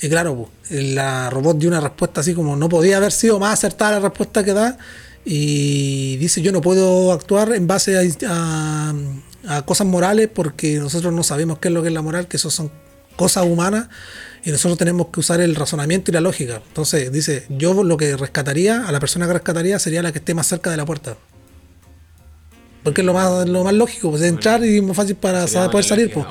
Y 0.00 0.08
claro, 0.08 0.48
pues, 0.68 0.82
la 0.82 1.28
robot 1.28 1.58
dio 1.58 1.68
una 1.68 1.80
respuesta 1.80 2.22
así 2.22 2.32
como 2.32 2.56
no 2.56 2.68
podía 2.70 2.96
haber 2.96 3.12
sido 3.12 3.38
más 3.38 3.52
acertada 3.52 3.92
la 3.92 4.00
respuesta 4.08 4.42
que 4.42 4.54
da. 4.54 4.78
Y 5.26 6.16
dice, 6.16 6.40
yo 6.40 6.52
no 6.52 6.62
puedo 6.62 7.12
actuar 7.12 7.52
en 7.52 7.66
base 7.66 7.98
a, 8.26 8.94
a- 9.46 9.62
cosas 9.66 9.86
morales 9.86 10.30
porque 10.34 10.78
nosotros 10.78 11.12
no 11.12 11.22
sabemos 11.22 11.58
qué 11.58 11.68
es 11.68 11.74
lo 11.74 11.82
que 11.82 11.88
es 11.88 11.94
la 11.94 12.00
moral, 12.02 12.26
que 12.26 12.38
eso 12.38 12.50
son 12.50 12.70
cosas 13.16 13.44
humanas 13.44 13.88
y 14.42 14.50
nosotros 14.50 14.78
tenemos 14.78 15.08
que 15.08 15.20
usar 15.20 15.42
el 15.42 15.54
razonamiento 15.54 16.10
y 16.10 16.14
la 16.14 16.22
lógica. 16.22 16.62
Entonces 16.66 17.12
dice, 17.12 17.44
yo 17.50 17.84
lo 17.84 17.98
que 17.98 18.16
rescataría, 18.16 18.86
a 18.88 18.92
la 18.92 19.00
persona 19.00 19.26
que 19.26 19.34
rescataría 19.34 19.78
sería 19.78 20.02
la 20.02 20.12
que 20.12 20.18
esté 20.18 20.32
más 20.32 20.46
cerca 20.46 20.70
de 20.70 20.78
la 20.78 20.86
puerta. 20.86 21.18
Porque 22.82 23.02
es 23.02 23.06
lo 23.06 23.12
más, 23.12 23.48
lo 23.48 23.64
más 23.64 23.74
lógico, 23.74 24.10
pues 24.10 24.22
entrar 24.22 24.64
y 24.64 24.78
es 24.78 24.82
más 24.82 24.96
fácil 24.96 25.16
para 25.16 25.46
saber 25.46 25.70
poder 25.70 25.84
salir. 25.84 26.12
Pues. 26.12 26.26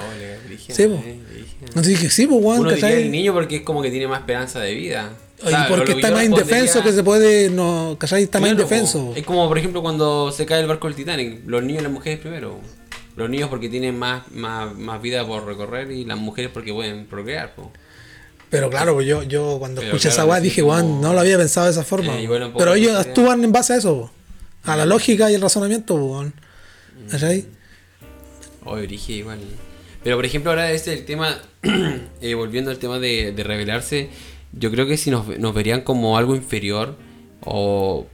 Sí, 0.67 0.85
brígida. 0.85 1.01
Entonces 1.61 1.87
dije, 1.87 2.09
sí, 2.09 2.25
pues, 2.25 2.41
Uno 2.41 2.69
diría 2.69 2.75
¿cachai? 2.75 3.03
el 3.03 3.11
niño 3.11 3.33
porque 3.33 3.57
es 3.57 3.61
como 3.61 3.81
que 3.81 3.91
tiene 3.91 4.07
más 4.07 4.21
esperanza 4.21 4.59
de 4.59 4.73
vida. 4.73 5.13
Y 5.41 5.69
porque 5.69 5.93
está 5.93 6.11
más 6.11 6.25
indefenso 6.25 6.83
que 6.83 6.91
se 6.91 7.03
puede, 7.03 7.49
no, 7.49 7.95
¿cachai? 7.99 8.23
Está 8.23 8.39
más 8.39 8.51
indefenso. 8.51 9.13
Es 9.15 9.23
como, 9.23 9.47
por 9.47 9.57
ejemplo, 9.57 9.81
cuando 9.81 10.31
se 10.31 10.45
cae 10.45 10.61
el 10.61 10.67
barco 10.67 10.87
del 10.87 10.95
Titanic. 10.95 11.41
Los 11.45 11.63
niños 11.63 11.81
y 11.81 11.83
las 11.83 11.91
mujeres 11.91 12.19
primero. 12.19 12.59
Los 13.15 13.29
niños 13.29 13.49
porque 13.49 13.69
tienen 13.69 13.97
más, 13.97 14.29
más, 14.31 14.75
más 14.75 15.01
vida 15.01 15.25
por 15.25 15.45
recorrer 15.45 15.91
y 15.91 16.05
las 16.05 16.17
mujeres 16.17 16.51
porque 16.53 16.73
pueden 16.73 17.05
procrear. 17.05 17.53
po. 17.53 17.71
Pero 18.49 18.69
claro, 18.69 18.95
pues 18.95 19.05
yo, 19.05 19.23
yo 19.23 19.57
cuando 19.59 19.81
Pero 19.81 19.93
escuché 19.93 20.09
claro, 20.09 20.23
esa 20.23 20.25
weá 20.25 20.39
dije, 20.39 20.63
weón, 20.63 21.01
no 21.01 21.13
lo 21.13 21.19
había 21.19 21.37
pensado 21.37 21.67
de 21.67 21.73
esa 21.73 21.83
forma. 21.83 22.19
Eh, 22.19 22.27
Pero 22.57 22.73
ellos 22.73 22.95
actúan 22.95 23.43
en 23.43 23.51
base 23.51 23.73
a 23.73 23.75
eso. 23.77 24.11
A 24.63 24.75
la 24.75 24.85
lógica 24.85 25.29
y 25.31 25.35
el 25.35 25.41
razonamiento, 25.41 25.95
weón. 25.95 26.33
¿Cachai? 27.09 27.45
Oye, 28.65 28.83
origen 28.83 29.15
igual. 29.15 29.39
Pero 30.03 30.15
por 30.15 30.25
ejemplo, 30.25 30.51
ahora 30.51 30.71
este 30.71 30.93
el 30.93 31.05
tema, 31.05 31.37
eh, 32.21 32.33
volviendo 32.35 32.71
al 32.71 32.77
tema 32.77 32.99
de, 32.99 33.31
de 33.31 33.43
rebelarse, 33.43 34.09
yo 34.53 34.71
creo 34.71 34.87
que 34.87 34.97
si 34.97 35.11
nos, 35.11 35.27
nos 35.39 35.53
verían 35.53 35.81
como 35.81 36.17
algo 36.17 36.35
inferior 36.35 36.95
o 37.41 38.07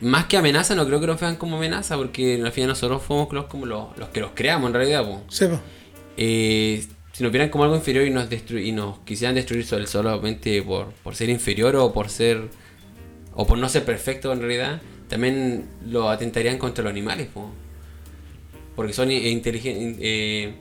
más 0.00 0.26
que 0.26 0.36
amenaza, 0.36 0.74
no 0.74 0.86
creo 0.86 1.00
que 1.00 1.06
nos 1.06 1.20
vean 1.20 1.36
como 1.36 1.56
amenaza, 1.56 1.96
porque 1.96 2.40
al 2.42 2.52
final 2.52 2.68
nosotros 2.70 3.02
fuimos 3.02 3.32
los, 3.32 3.46
como 3.46 3.66
los, 3.66 3.96
los 3.98 4.08
que 4.10 4.20
los 4.20 4.30
creamos 4.34 4.68
en 4.68 4.74
realidad. 4.74 5.04
po. 5.04 5.22
Sí, 5.28 5.46
po. 5.46 5.60
Eh, 6.16 6.84
si 7.12 7.22
nos 7.22 7.32
vieran 7.32 7.48
como 7.48 7.64
algo 7.64 7.76
inferior 7.76 8.06
y 8.06 8.10
nos, 8.10 8.28
destru- 8.28 8.62
y 8.64 8.72
nos 8.72 8.98
quisieran 9.00 9.34
destruir 9.34 9.64
sol- 9.64 9.86
solamente 9.86 10.60
por, 10.62 10.88
por 11.02 11.14
ser 11.14 11.30
inferior 11.30 11.74
o 11.76 11.92
por 11.92 12.10
ser 12.10 12.42
o 13.34 13.46
por 13.46 13.56
no 13.58 13.68
ser 13.68 13.84
perfecto 13.84 14.32
en 14.32 14.40
realidad, 14.40 14.80
también 15.08 15.66
lo 15.86 16.08
atentarían 16.10 16.58
contra 16.58 16.82
los 16.84 16.90
animales, 16.90 17.28
po. 17.32 17.50
porque 18.74 18.92
son 18.92 19.10
inteligen- 19.10 19.96
eh, 20.00 20.54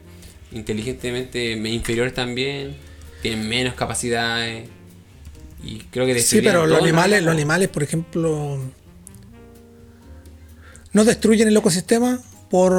inteligentemente 0.54 1.56
me- 1.58 1.70
inferiores 1.72 2.14
también, 2.14 2.76
tienen 3.22 3.48
menos 3.50 3.74
capacidades 3.74 4.70
y 5.64 5.80
creo 5.92 6.06
que 6.06 6.20
Sí, 6.22 6.42
pero 6.42 6.66
los 6.66 6.80
animales, 6.82 7.24
los 7.24 7.34
animales, 7.34 7.68
por 7.70 7.84
ejemplo, 7.84 8.60
no 10.94 11.04
destruyen 11.04 11.48
el 11.50 11.58
ecosistema 11.58 12.20
por, 12.50 12.74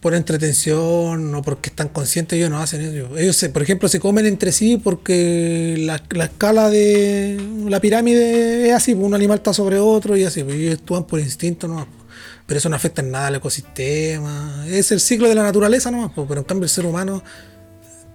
por 0.00 0.14
entretención 0.14 1.34
o 1.34 1.42
porque 1.42 1.70
están 1.70 1.88
conscientes, 1.88 2.36
ellos 2.36 2.50
no 2.50 2.58
hacen 2.60 2.80
eso. 2.82 3.16
Ellos, 3.18 3.36
se, 3.36 3.48
por 3.50 3.62
ejemplo, 3.62 3.88
se 3.88 3.98
comen 3.98 4.26
entre 4.26 4.52
sí 4.52 4.76
porque 4.82 5.74
la, 5.78 6.02
la 6.10 6.24
escala 6.26 6.70
de 6.70 7.40
la 7.66 7.80
pirámide 7.80 8.68
es 8.68 8.74
así, 8.74 8.94
pues, 8.94 9.06
un 9.06 9.14
animal 9.14 9.38
está 9.38 9.52
sobre 9.52 9.78
otro 9.78 10.16
y 10.16 10.24
así, 10.24 10.44
pues, 10.44 10.56
ellos 10.56 10.74
actúan 10.78 11.04
por 11.04 11.18
instinto 11.20 11.66
nomás. 11.66 11.86
pues. 11.86 11.98
Pero 12.46 12.58
eso 12.58 12.68
no 12.68 12.76
afecta 12.76 13.02
en 13.02 13.10
nada 13.10 13.26
al 13.26 13.34
ecosistema. 13.34 14.64
Es 14.68 14.90
el 14.92 15.00
ciclo 15.00 15.28
de 15.28 15.34
la 15.34 15.42
naturaleza 15.42 15.90
nomás, 15.90 16.12
pero 16.14 16.40
en 16.40 16.44
cambio 16.44 16.64
el 16.64 16.70
ser 16.70 16.86
humano, 16.86 17.22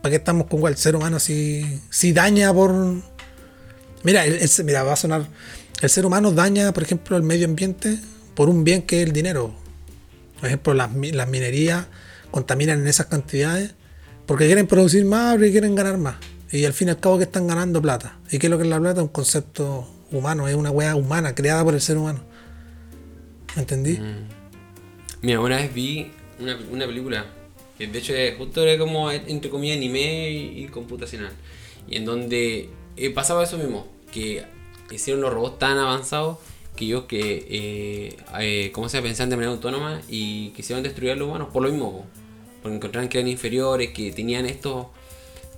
¿para 0.01 0.11
qué 0.11 0.15
estamos 0.17 0.47
con? 0.47 0.65
El 0.65 0.77
ser 0.77 0.95
humano 0.95 1.19
si, 1.19 1.81
si 1.89 2.13
daña 2.13 2.53
por, 2.53 2.73
Mira, 4.03 4.25
el- 4.25 4.39
mira, 4.65 4.83
va 4.83 4.93
a 4.93 4.95
sonar. 4.97 5.27
El 5.81 5.89
ser 5.89 6.05
humano 6.05 6.31
daña, 6.31 6.71
por 6.73 6.83
ejemplo, 6.83 7.15
el 7.17 7.23
medio 7.23 7.45
ambiente 7.45 7.99
por 8.35 8.49
un 8.49 8.63
bien 8.63 8.81
que 8.83 9.01
es 9.01 9.07
el 9.07 9.13
dinero. 9.13 9.53
Por 10.43 10.49
ejemplo, 10.49 10.73
las, 10.73 10.89
las 10.93 11.29
minerías 11.29 11.87
contaminan 12.29 12.81
en 12.81 12.87
esas 12.87 13.05
cantidades 13.05 13.75
porque 14.25 14.45
quieren 14.45 14.67
producir 14.67 15.05
más 15.05 15.35
porque 15.35 15.51
quieren 15.51 15.73
ganar 15.73 15.97
más. 15.97 16.17
Y 16.51 16.65
al 16.65 16.73
fin 16.73 16.89
y 16.89 16.91
al 16.91 16.99
cabo 16.99 17.17
que 17.17 17.23
están 17.23 17.47
ganando 17.47 17.81
plata. 17.81 18.19
¿Y 18.29 18.39
qué 18.39 18.47
es 18.47 18.51
lo 18.51 18.57
que 18.57 18.65
es 18.65 18.69
la 18.69 18.77
plata? 18.77 19.01
Un 19.01 19.07
concepto 19.07 19.87
humano, 20.11 20.49
es 20.49 20.55
una 20.55 20.69
weá 20.69 20.97
humana, 20.97 21.33
creada 21.33 21.63
por 21.63 21.75
el 21.75 21.79
ser 21.79 21.97
humano. 21.97 22.19
¿Me 23.55 23.61
entendí? 23.61 23.97
Mira, 25.21 25.39
una 25.39 25.55
vez 25.55 25.73
vi 25.73 26.11
una, 26.41 26.57
una 26.69 26.85
película 26.87 27.25
que 27.77 27.87
de 27.87 27.99
hecho 27.99 28.13
es- 28.13 28.37
justo 28.37 28.63
era 28.63 28.77
como 28.77 29.11
entre 29.11 29.49
comillas 29.49 29.77
anime 29.77 30.29
y, 30.29 30.65
y 30.65 30.67
computacional. 30.67 31.31
Y 31.87 31.95
en 31.95 32.03
donde 32.03 32.69
eh, 32.97 33.09
pasaba 33.11 33.45
eso 33.45 33.57
mismo, 33.57 33.87
que 34.11 34.43
hicieron 34.91 35.21
los 35.21 35.33
robots 35.33 35.57
tan 35.57 35.77
avanzados 35.77 36.39
que 36.75 36.85
ellos 36.85 37.03
que, 37.03 37.47
eh, 37.49 38.17
eh, 38.39 38.71
¿cómo 38.73 38.89
se 38.89 39.01
pensaban 39.01 39.29
de 39.29 39.35
manera 39.35 39.51
autónoma 39.51 40.01
y 40.07 40.49
quisieron 40.49 40.83
destruir 40.83 41.11
a 41.11 41.15
los 41.15 41.27
humanos 41.27 41.49
por 41.51 41.63
lo 41.63 41.69
mismo. 41.69 41.91
po. 41.91 42.05
Porque 42.61 42.77
encontraron 42.77 43.09
que 43.09 43.19
eran 43.19 43.29
inferiores, 43.29 43.91
que 43.91 44.11
tenían 44.11 44.45
esto, 44.45 44.91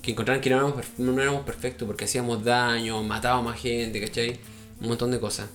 que 0.01 0.11
encontraron 0.11 0.41
que 0.41 0.49
no 0.49 0.57
éramos, 0.57 0.85
no 0.97 1.21
éramos 1.21 1.45
perfectos 1.45 1.85
porque 1.85 2.05
hacíamos 2.05 2.43
daño, 2.43 3.01
matábamos 3.03 3.53
a 3.53 3.57
gente, 3.57 4.01
¿cachai? 4.01 4.39
Un 4.81 4.89
montón 4.89 5.11
de 5.11 5.19
cosas. 5.19 5.47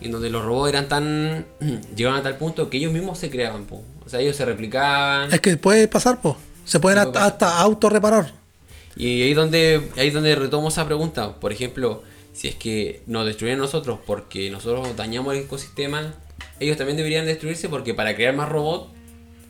Y 0.00 0.06
en 0.06 0.12
donde 0.12 0.30
los 0.30 0.44
robots 0.44 0.70
eran 0.70 0.88
tan. 0.88 1.46
llegaban 1.96 2.20
a 2.20 2.22
tal 2.22 2.36
punto 2.36 2.70
que 2.70 2.78
ellos 2.78 2.92
mismos 2.92 3.18
se 3.18 3.30
creaban, 3.30 3.64
po. 3.64 3.82
O 4.04 4.08
sea, 4.08 4.20
ellos 4.20 4.36
se 4.36 4.44
replicaban. 4.44 5.32
Es 5.32 5.40
que 5.40 5.56
puede 5.56 5.88
pasar, 5.88 6.20
pues. 6.20 6.36
Se 6.64 6.78
pueden 6.78 6.98
hasta, 6.98 7.24
hasta 7.24 7.60
autorreparar. 7.60 8.32
Y 8.96 9.22
ahí 9.22 9.34
donde, 9.34 9.90
ahí 9.96 10.10
donde 10.10 10.34
retomo 10.34 10.68
esa 10.68 10.86
pregunta. 10.86 11.34
Por 11.40 11.52
ejemplo, 11.52 12.02
si 12.32 12.48
es 12.48 12.54
que 12.54 13.02
nos 13.06 13.26
destruyen 13.26 13.58
nosotros 13.58 13.98
porque 14.06 14.50
nosotros 14.50 14.96
dañamos 14.96 15.34
el 15.34 15.40
ecosistema, 15.44 16.14
ellos 16.58 16.76
también 16.76 16.96
deberían 16.96 17.26
destruirse 17.26 17.68
porque 17.68 17.94
para 17.94 18.14
crear 18.14 18.34
más 18.34 18.48
robots 18.48 18.92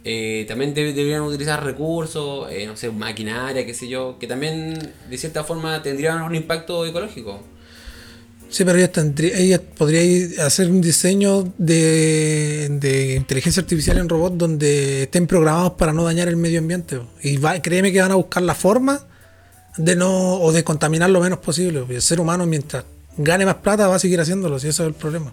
eh, 0.04 0.44
también 0.48 0.72
debe- 0.74 0.94
deberían 0.94 1.22
utilizar 1.22 1.62
recursos, 1.64 2.50
eh, 2.50 2.66
no 2.66 2.76
sé, 2.76 2.90
maquinaria, 2.90 3.66
qué 3.66 3.74
sé 3.74 3.86
yo, 3.88 4.16
que 4.18 4.26
también 4.26 4.92
de 5.10 5.18
cierta 5.18 5.44
forma 5.44 5.82
tendrían 5.82 6.22
un 6.22 6.34
impacto 6.34 6.86
ecológico. 6.86 7.40
Sí, 8.48 8.64
pero 8.64 8.90
tendría, 8.90 9.36
ellos 9.38 9.60
podrían 9.76 10.40
hacer 10.40 10.70
un 10.70 10.80
diseño 10.80 11.52
de, 11.58 12.68
de 12.80 13.14
inteligencia 13.14 13.60
artificial 13.60 13.98
en 13.98 14.08
robots 14.08 14.38
donde 14.38 15.04
estén 15.04 15.26
programados 15.28 15.74
para 15.74 15.92
no 15.92 16.02
dañar 16.02 16.26
el 16.28 16.36
medio 16.36 16.58
ambiente. 16.58 16.98
Y 17.22 17.36
va- 17.36 17.60
créeme 17.62 17.92
que 17.92 18.00
van 18.00 18.10
a 18.10 18.16
buscar 18.16 18.42
la 18.42 18.54
forma 18.56 19.06
de 19.76 19.96
no 19.96 20.34
o 20.34 20.52
de 20.52 20.64
contaminar 20.64 21.10
lo 21.10 21.20
menos 21.20 21.38
posible. 21.38 21.84
El 21.88 22.02
ser 22.02 22.20
humano, 22.20 22.46
mientras 22.46 22.84
gane 23.16 23.44
más 23.46 23.56
plata, 23.56 23.88
va 23.88 23.96
a 23.96 23.98
seguir 23.98 24.20
haciéndolo, 24.20 24.58
si 24.58 24.68
eso 24.68 24.82
es 24.82 24.88
el 24.88 24.94
problema. 24.94 25.32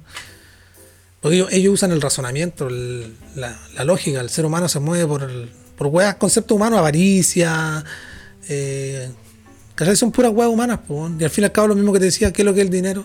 Porque 1.21 1.45
ellos, 1.51 1.73
usan 1.73 1.91
el 1.91 2.01
razonamiento, 2.01 2.69
la, 2.69 3.83
lógica. 3.83 4.21
El 4.21 4.29
ser 4.29 4.45
humano 4.45 4.69
se 4.69 4.79
mueve 4.79 5.07
por, 5.07 5.23
el, 5.23 5.49
por 5.75 5.87
weas, 5.87 6.15
conceptos 6.15 6.55
humanos, 6.55 6.79
avaricia, 6.79 7.83
eh, 8.47 9.09
¿cachai? 9.75 9.95
Son 9.95 10.11
puras 10.11 10.31
weas 10.31 10.49
humanas, 10.49 10.79
y 11.19 11.23
al 11.23 11.29
fin 11.29 11.43
y 11.43 11.45
al 11.45 11.51
cabo 11.51 11.69
lo 11.69 11.75
mismo 11.75 11.91
que 11.93 11.99
te 11.99 12.05
decía, 12.05 12.31
¿qué 12.31 12.43
es 12.43 12.45
lo 12.45 12.53
que 12.53 12.61
es 12.61 12.65
el 12.65 12.71
dinero? 12.71 13.03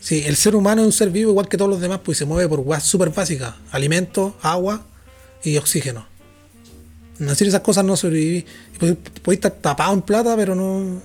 Sí, 0.00 0.24
el 0.26 0.36
ser 0.36 0.56
humano 0.56 0.82
es 0.82 0.86
un 0.86 0.92
ser 0.92 1.10
vivo 1.10 1.30
igual 1.30 1.48
que 1.48 1.56
todos 1.56 1.70
los 1.70 1.80
demás, 1.80 2.00
pues 2.04 2.18
se 2.18 2.24
mueve 2.24 2.48
por 2.48 2.60
weas 2.60 2.82
súper 2.82 3.10
básicas, 3.10 3.54
alimentos, 3.70 4.34
agua 4.42 4.84
y 5.44 5.56
oxígeno. 5.56 6.06
No 7.18 7.30
esas 7.30 7.60
cosas 7.60 7.84
no 7.84 7.96
sobrevivís. 7.96 8.44
Podéis 9.22 9.38
estar 9.38 9.52
tapado 9.52 9.94
en 9.94 10.02
plata, 10.02 10.36
pero 10.36 10.54
no. 10.54 11.00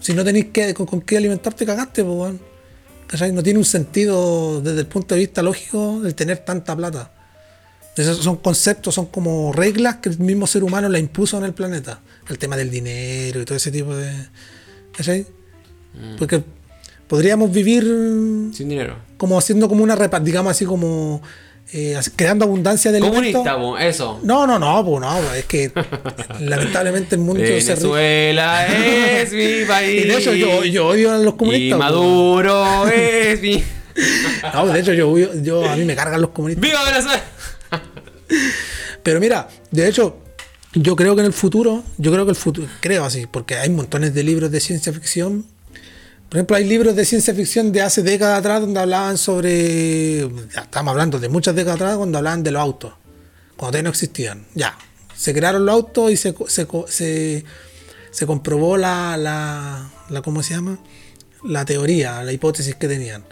Si 0.00 0.12
no 0.12 0.22
tenéis 0.22 0.46
que, 0.52 0.74
con, 0.74 0.86
con 0.86 1.00
qué 1.00 1.16
alimentarte, 1.16 1.64
cagaste, 1.64 2.04
pues. 2.04 2.34
¿Cachai? 3.06 3.32
No 3.32 3.42
tiene 3.42 3.58
un 3.58 3.64
sentido 3.64 4.60
desde 4.60 4.80
el 4.80 4.86
punto 4.86 5.14
de 5.14 5.20
vista 5.20 5.42
lógico 5.42 6.02
el 6.04 6.14
tener 6.14 6.38
tanta 6.38 6.76
plata. 6.76 7.12
Esos 7.96 8.18
son 8.18 8.36
conceptos, 8.36 8.94
son 8.94 9.06
como 9.06 9.52
reglas 9.52 9.96
que 9.96 10.10
el 10.10 10.18
mismo 10.18 10.46
ser 10.46 10.62
humano 10.62 10.88
le 10.90 10.98
impuso 10.98 11.38
en 11.38 11.44
el 11.44 11.54
planeta. 11.54 12.00
El 12.28 12.38
tema 12.38 12.56
del 12.56 12.70
dinero 12.70 13.40
y 13.40 13.44
todo 13.46 13.56
ese 13.56 13.70
tipo 13.70 13.96
de. 13.96 14.12
¿Cachai? 14.94 15.26
Porque 16.18 16.42
podríamos 17.08 17.50
vivir 17.50 17.84
Sin 18.52 18.68
dinero. 18.68 18.96
como 19.16 19.38
haciendo 19.38 19.68
como 19.68 19.82
una 19.82 19.96
digamos 20.20 20.50
así 20.50 20.66
como 20.66 21.22
eh, 21.72 21.98
creando 22.14 22.44
abundancia 22.44 22.92
de 22.92 22.98
alimentos. 22.98 23.42
Comunista, 23.42 23.86
eso. 23.88 24.20
No, 24.22 24.46
no, 24.46 24.58
no, 24.58 24.82
no, 25.00 25.34
es 25.34 25.44
que 25.46 25.72
lamentablemente 26.40 27.14
el 27.16 27.20
mundo 27.22 27.42
se 27.44 27.58
ri- 27.58 27.66
Venezuela 27.66 28.66
es 28.66 29.32
mi 29.32 29.64
país. 29.66 30.04
Y 30.04 30.08
de 30.08 30.16
hecho 30.16 30.32
yo, 30.34 30.64
yo 30.64 30.86
odio 30.88 31.12
a 31.12 31.18
los 31.18 31.34
comunistas. 31.34 31.78
Maduro 31.78 32.86
es 32.94 33.40
mi. 33.42 33.62
No, 34.54 34.66
de 34.66 34.80
hecho 34.80 34.92
yo, 34.92 35.16
yo 35.42 35.68
a 35.68 35.74
mí 35.76 35.84
me 35.84 35.96
cargan 35.96 36.20
los 36.20 36.30
comunistas. 36.30 36.62
¡Viva 36.62 36.84
Venezuela! 36.84 37.22
Pero 39.02 39.20
mira, 39.20 39.48
de 39.70 39.88
hecho, 39.88 40.18
yo 40.74 40.96
creo 40.96 41.14
que 41.14 41.20
en 41.20 41.26
el 41.26 41.32
futuro, 41.32 41.82
yo 41.96 42.12
creo 42.12 42.24
que 42.24 42.30
el 42.30 42.36
futuro, 42.36 42.66
creo 42.80 43.04
así, 43.04 43.26
porque 43.26 43.54
hay 43.56 43.70
montones 43.70 44.14
de 44.14 44.22
libros 44.24 44.50
de 44.50 44.60
ciencia 44.60 44.92
ficción. 44.92 45.46
Por 46.28 46.38
ejemplo, 46.38 46.56
hay 46.56 46.64
libros 46.64 46.96
de 46.96 47.04
ciencia 47.04 47.32
ficción 47.34 47.70
de 47.70 47.82
hace 47.82 48.02
décadas 48.02 48.40
atrás 48.40 48.60
donde 48.60 48.80
hablaban 48.80 49.16
sobre, 49.16 50.28
ya 50.52 50.62
estamos 50.62 50.90
hablando 50.90 51.20
de 51.20 51.28
muchas 51.28 51.54
décadas 51.54 51.76
atrás, 51.76 51.96
cuando 51.96 52.18
hablaban 52.18 52.42
de 52.42 52.50
los 52.50 52.60
autos, 52.60 52.94
cuando 53.56 53.70
todavía 53.70 53.82
no 53.84 53.90
existían. 53.90 54.44
Ya, 54.54 54.76
se 55.16 55.32
crearon 55.32 55.64
los 55.64 55.72
autos 55.72 56.10
y 56.10 56.16
se, 56.16 56.34
se, 56.48 56.66
se, 56.88 57.44
se 58.10 58.26
comprobó 58.26 58.76
la, 58.76 59.16
la, 59.16 59.88
la, 60.08 60.22
¿cómo 60.22 60.42
se 60.42 60.54
llama? 60.54 60.78
La 61.44 61.64
teoría, 61.64 62.22
la 62.24 62.32
hipótesis 62.32 62.74
que 62.74 62.88
tenían. 62.88 63.24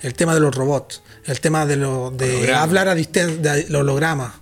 El 0.00 0.14
tema 0.14 0.32
de 0.32 0.40
los 0.40 0.54
robots, 0.54 1.02
el 1.26 1.40
tema 1.40 1.66
de, 1.66 1.76
lo, 1.76 2.10
de 2.10 2.54
hablar 2.54 2.88
a 2.88 2.94
distancia, 2.94 3.36
de 3.36 3.68
los 3.68 3.82
hologramas. 3.82 4.32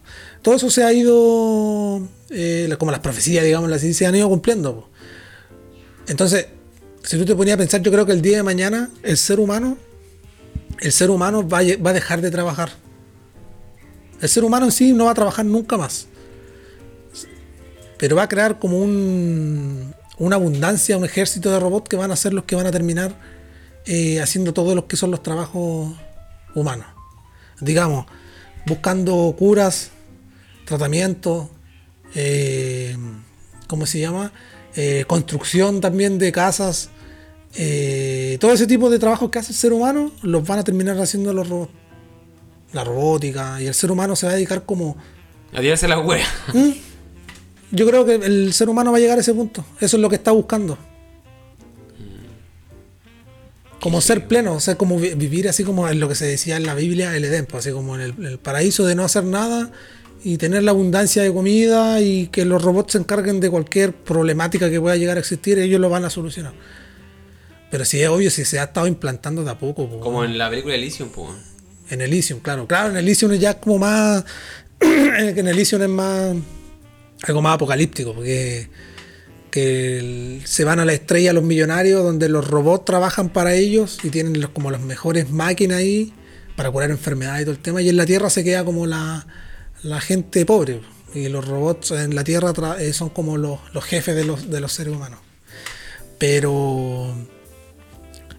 Todo 0.42 0.54
eso 0.54 0.70
se 0.70 0.84
ha 0.84 0.92
ido, 0.92 2.06
eh, 2.30 2.72
como 2.78 2.92
las 2.92 3.00
profecías, 3.00 3.44
digamos, 3.44 3.72
así, 3.72 3.94
se 3.94 4.06
han 4.06 4.14
ido 4.14 4.28
cumpliendo. 4.28 4.88
Entonces, 6.06 6.46
si 7.06 7.16
tú 7.16 7.24
te 7.24 7.36
ponías 7.36 7.54
a 7.54 7.58
pensar, 7.58 7.80
yo 7.82 7.92
creo 7.92 8.04
que 8.04 8.10
el 8.10 8.20
día 8.20 8.38
de 8.38 8.42
mañana 8.42 8.90
el 9.04 9.16
ser 9.16 9.38
humano, 9.38 9.78
el 10.80 10.90
ser 10.90 11.08
humano 11.08 11.46
va 11.48 11.60
va 11.84 11.90
a 11.90 11.92
dejar 11.92 12.20
de 12.20 12.32
trabajar. 12.32 12.70
El 14.20 14.28
ser 14.28 14.42
humano 14.42 14.66
en 14.66 14.72
sí 14.72 14.92
no 14.92 15.04
va 15.04 15.12
a 15.12 15.14
trabajar 15.14 15.44
nunca 15.44 15.76
más. 15.76 16.08
Pero 17.96 18.16
va 18.16 18.24
a 18.24 18.28
crear 18.28 18.58
como 18.58 18.78
un, 18.78 19.94
una 20.18 20.36
abundancia, 20.36 20.98
un 20.98 21.04
ejército 21.04 21.50
de 21.52 21.60
robots 21.60 21.88
que 21.88 21.96
van 21.96 22.10
a 22.10 22.16
ser 22.16 22.34
los 22.34 22.44
que 22.44 22.56
van 22.56 22.66
a 22.66 22.72
terminar 22.72 23.14
eh, 23.86 24.20
haciendo 24.20 24.52
todos 24.52 24.74
los 24.74 24.86
que 24.86 24.96
son 24.96 25.12
los 25.12 25.22
trabajos 25.22 25.94
humanos. 26.56 26.86
Digamos, 27.60 28.06
buscando 28.66 29.34
curas, 29.38 29.90
tratamientos, 30.64 31.48
eh, 32.16 32.96
¿cómo 33.68 33.86
se 33.86 34.00
llama? 34.00 34.32
Eh, 34.74 35.04
construcción 35.06 35.80
también 35.80 36.18
de 36.18 36.32
casas. 36.32 36.90
Eh, 37.58 38.36
todo 38.40 38.52
ese 38.52 38.66
tipo 38.66 38.90
de 38.90 38.98
trabajos 38.98 39.30
que 39.30 39.38
hace 39.38 39.52
el 39.52 39.58
ser 39.58 39.72
humano 39.72 40.12
los 40.22 40.46
van 40.46 40.58
a 40.58 40.64
terminar 40.64 40.98
haciendo 40.98 41.32
los 41.32 41.48
robots. 41.48 41.72
La 42.72 42.84
robótica 42.84 43.60
y 43.62 43.66
el 43.66 43.74
ser 43.74 43.90
humano 43.90 44.16
se 44.16 44.26
va 44.26 44.32
a 44.32 44.34
dedicar 44.34 44.64
como... 44.64 44.96
A 45.54 45.60
tirarse 45.60 45.88
la 45.88 45.98
wea. 45.98 46.26
Yo 47.70 47.86
creo 47.86 48.04
que 48.04 48.14
el 48.16 48.52
ser 48.52 48.68
humano 48.68 48.92
va 48.92 48.98
a 48.98 49.00
llegar 49.00 49.18
a 49.18 49.20
ese 49.20 49.32
punto. 49.32 49.64
Eso 49.80 49.96
es 49.96 50.02
lo 50.02 50.08
que 50.08 50.16
está 50.16 50.32
buscando. 50.32 50.76
Como 53.80 54.00
ser 54.00 54.26
pleno, 54.26 54.54
o 54.54 54.60
sea, 54.60 54.76
como 54.76 54.98
vi- 54.98 55.14
vivir 55.14 55.48
así 55.48 55.62
como 55.62 55.88
en 55.88 56.00
lo 56.00 56.08
que 56.08 56.14
se 56.14 56.26
decía 56.26 56.56
en 56.56 56.66
la 56.66 56.74
Biblia, 56.74 57.16
el 57.16 57.24
Edén, 57.24 57.46
pues, 57.46 57.64
así 57.64 57.72
como 57.72 57.94
en 57.94 58.00
el, 58.00 58.26
el 58.26 58.38
paraíso 58.38 58.84
de 58.84 58.94
no 58.94 59.04
hacer 59.04 59.24
nada 59.24 59.70
y 60.24 60.38
tener 60.38 60.64
la 60.64 60.72
abundancia 60.72 61.22
de 61.22 61.32
comida 61.32 62.00
y 62.00 62.26
que 62.28 62.44
los 62.44 62.62
robots 62.62 62.92
se 62.92 62.98
encarguen 62.98 63.38
de 63.38 63.48
cualquier 63.48 63.94
problemática 63.94 64.68
que 64.70 64.80
pueda 64.80 64.96
llegar 64.96 65.18
a 65.18 65.20
existir, 65.20 65.58
ellos 65.58 65.80
lo 65.80 65.88
van 65.88 66.04
a 66.04 66.10
solucionar. 66.10 66.52
Pero 67.70 67.84
sí 67.84 68.00
es 68.00 68.08
obvio, 68.08 68.30
si 68.30 68.44
se 68.44 68.58
ha 68.60 68.64
estado 68.64 68.86
implantando 68.86 69.42
de 69.44 69.50
a 69.50 69.58
poco. 69.58 70.00
Como 70.00 70.24
en 70.24 70.38
la 70.38 70.48
película 70.50 70.74
Elysium, 70.74 71.08
pues. 71.10 71.30
en 71.90 72.00
Elysium, 72.00 72.40
claro. 72.40 72.66
Claro, 72.66 72.90
en 72.90 72.96
Elysium 72.96 73.32
ya 73.34 73.50
es 73.50 73.56
como 73.56 73.78
más. 73.78 74.24
en 74.80 75.46
Elysium 75.48 75.82
es 75.82 75.88
más. 75.88 76.36
algo 77.24 77.42
más 77.42 77.54
apocalíptico, 77.54 78.14
porque. 78.14 78.68
que 79.50 79.98
el- 79.98 80.42
se 80.44 80.64
van 80.64 80.78
a 80.80 80.84
la 80.84 80.92
estrella 80.92 81.32
los 81.32 81.42
millonarios, 81.44 82.02
donde 82.04 82.28
los 82.28 82.46
robots 82.46 82.84
trabajan 82.84 83.30
para 83.30 83.54
ellos 83.54 83.98
y 84.04 84.10
tienen 84.10 84.40
los- 84.40 84.50
como 84.50 84.70
las 84.70 84.80
mejores 84.80 85.30
máquinas 85.30 85.78
ahí 85.78 86.12
para 86.56 86.70
curar 86.70 86.90
enfermedades 86.90 87.42
y 87.42 87.44
todo 87.46 87.54
el 87.54 87.60
tema. 87.62 87.82
Y 87.82 87.88
en 87.88 87.96
la 87.96 88.06
Tierra 88.06 88.30
se 88.30 88.44
queda 88.44 88.64
como 88.64 88.86
la, 88.86 89.26
la 89.82 90.00
gente 90.00 90.44
pobre. 90.46 90.80
Y 91.14 91.28
los 91.28 91.46
robots 91.46 91.90
en 91.92 92.14
la 92.14 92.22
Tierra 92.24 92.52
eh, 92.78 92.92
son 92.92 93.08
como 93.10 93.38
los, 93.38 93.58
los 93.72 93.84
jefes 93.84 94.14
de 94.14 94.24
los, 94.24 94.50
de 94.50 94.60
los 94.60 94.72
seres 94.72 94.94
humanos. 94.94 95.18
Pero. 96.18 97.14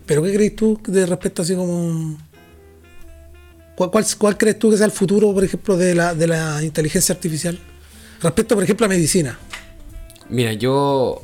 ¿Pero 0.08 0.24
qué 0.24 0.34
crees 0.34 0.55
tú 0.55 0.80
de 0.88 1.05
respecto 1.05 1.41
así 1.43 1.53
como.? 1.55 2.18
¿Cuál, 3.76 3.91
cuál, 4.18 4.38
crees 4.38 4.58
tú 4.58 4.72
que 4.72 4.78
sea 4.78 4.88
el 4.88 4.91
futuro, 4.91 5.32
por 5.34 5.43
ejemplo, 5.43 5.78
de 5.78 5.93
la, 5.93 6.16
de 6.16 6.26
la 6.26 6.64
inteligencia 6.64 7.14
artificial? 7.14 7.60
Respecto, 8.22 8.55
por 8.55 8.64
ejemplo, 8.64 8.88
a 8.88 8.89
medicina. 8.89 9.38
Mira, 10.30 10.53
yo. 10.53 11.24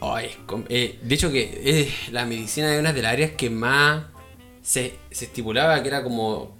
Ay, 0.00 0.30
eh, 0.68 0.98
de 1.02 1.14
hecho, 1.14 1.30
que 1.30 1.60
eh, 1.64 1.92
la 2.10 2.24
medicina 2.24 2.72
es 2.74 2.80
una 2.80 2.92
de 2.92 3.02
las 3.02 3.12
áreas 3.12 3.32
que 3.32 3.50
más 3.50 4.04
se, 4.62 4.94
se 5.10 5.26
estipulaba 5.26 5.80
que 5.82 5.88
era 5.88 6.02
como 6.02 6.56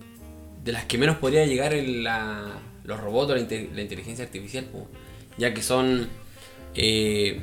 de 0.64 0.72
las 0.72 0.84
que 0.84 0.98
menos 0.98 1.16
podría 1.18 1.46
llegar 1.46 1.72
la- 1.74 2.58
los 2.84 3.00
robots 3.00 3.30
la, 3.34 3.40
inte- 3.40 3.70
la 3.74 3.80
inteligencia 3.82 4.24
artificial, 4.24 4.66
ya 5.36 5.54
que 5.54 5.62
son 5.62 6.08
eh, 6.74 7.42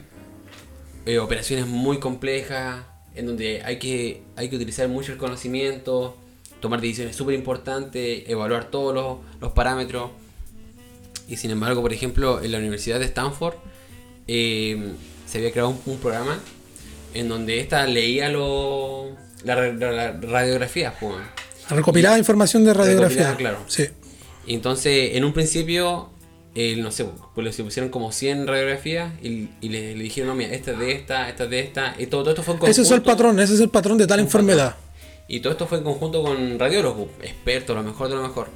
eh, 1.06 1.18
operaciones 1.20 1.66
muy 1.68 2.00
complejas 2.00 2.84
en 3.16 3.26
donde 3.28 3.62
hay 3.64 3.80
que, 3.80 4.22
hay 4.36 4.50
que 4.50 4.56
utilizar 4.56 4.88
mucho 4.88 5.12
el 5.12 5.18
conocimiento, 5.18 6.16
tomar 6.60 6.82
decisiones 6.82 7.16
súper 7.16 7.36
importantes, 7.36 8.24
evaluar 8.28 8.66
todos 8.72 8.94
los, 8.94 9.18
los 9.42 9.52
parámetros. 9.54 10.12
Y 11.28 11.38
sin 11.38 11.52
embargo, 11.52 11.82
por 11.82 11.92
ejemplo, 11.94 12.42
en 12.44 12.52
la 12.52 12.58
Universidad 12.60 13.00
de 13.00 13.06
Stanford 13.06 13.56
eh, 14.28 14.94
se 15.28 15.38
había 15.40 15.52
creado 15.52 15.70
un, 15.70 15.80
un 15.86 15.98
programa 15.98 16.40
en 17.14 17.30
donde 17.30 17.60
esta 17.60 17.86
leía 17.88 18.30
lo, 18.30 19.10
la, 19.44 19.56
ra- 19.56 19.74
la- 19.74 19.92
la 19.92 20.12
radiografía. 20.20 20.94
pues. 21.00 21.16
Recopilada 21.70 22.18
información 22.20 22.64
de 22.64 22.74
radiografía. 22.74 23.36
Claro. 23.38 23.60
Sí. 23.68 23.86
Y 24.46 24.54
entonces, 24.54 25.12
en 25.16 25.24
un 25.24 25.34
principio, 25.34 26.10
eh, 26.56 26.76
no 26.78 26.90
sé, 26.92 27.06
pues 27.36 27.58
le 27.58 27.64
pusieron 27.64 27.90
como 27.92 28.12
100 28.12 28.48
radiografías 28.48 29.12
y, 29.22 29.50
y 29.62 29.70
le, 29.70 29.96
le 29.96 30.04
dijeron, 30.04 30.30
no, 30.30 30.36
mira, 30.36 30.54
esta 30.54 30.72
es 30.72 30.80
de 30.80 30.92
esta, 30.94 31.30
esta 31.30 31.44
es 31.44 31.50
de 31.50 31.60
esta. 31.60 31.96
Y 32.00 32.08
todo, 32.08 32.22
todo 32.24 32.32
esto 32.32 32.44
fue 32.44 32.56
en 32.56 32.62
Ese 32.64 32.82
es 32.82 32.88
el 32.92 33.02
conjunto. 33.02 33.12
patrón, 33.12 33.40
ese 33.40 33.54
es 33.56 33.60
el 33.60 33.70
patrón 33.70 33.98
de 33.98 34.08
tal 34.08 34.20
enfermedad. 34.22 34.76
Y 35.28 35.40
todo 35.42 35.52
esto 35.54 35.68
fue 35.68 35.80
en 35.80 35.84
conjunto 35.84 36.24
con 36.24 36.58
radiólogos, 36.60 37.08
expertos, 37.22 37.76
lo 37.76 37.84
mejor 37.84 38.10
de 38.10 38.16
lo 38.16 38.22
mejor. 38.22 38.48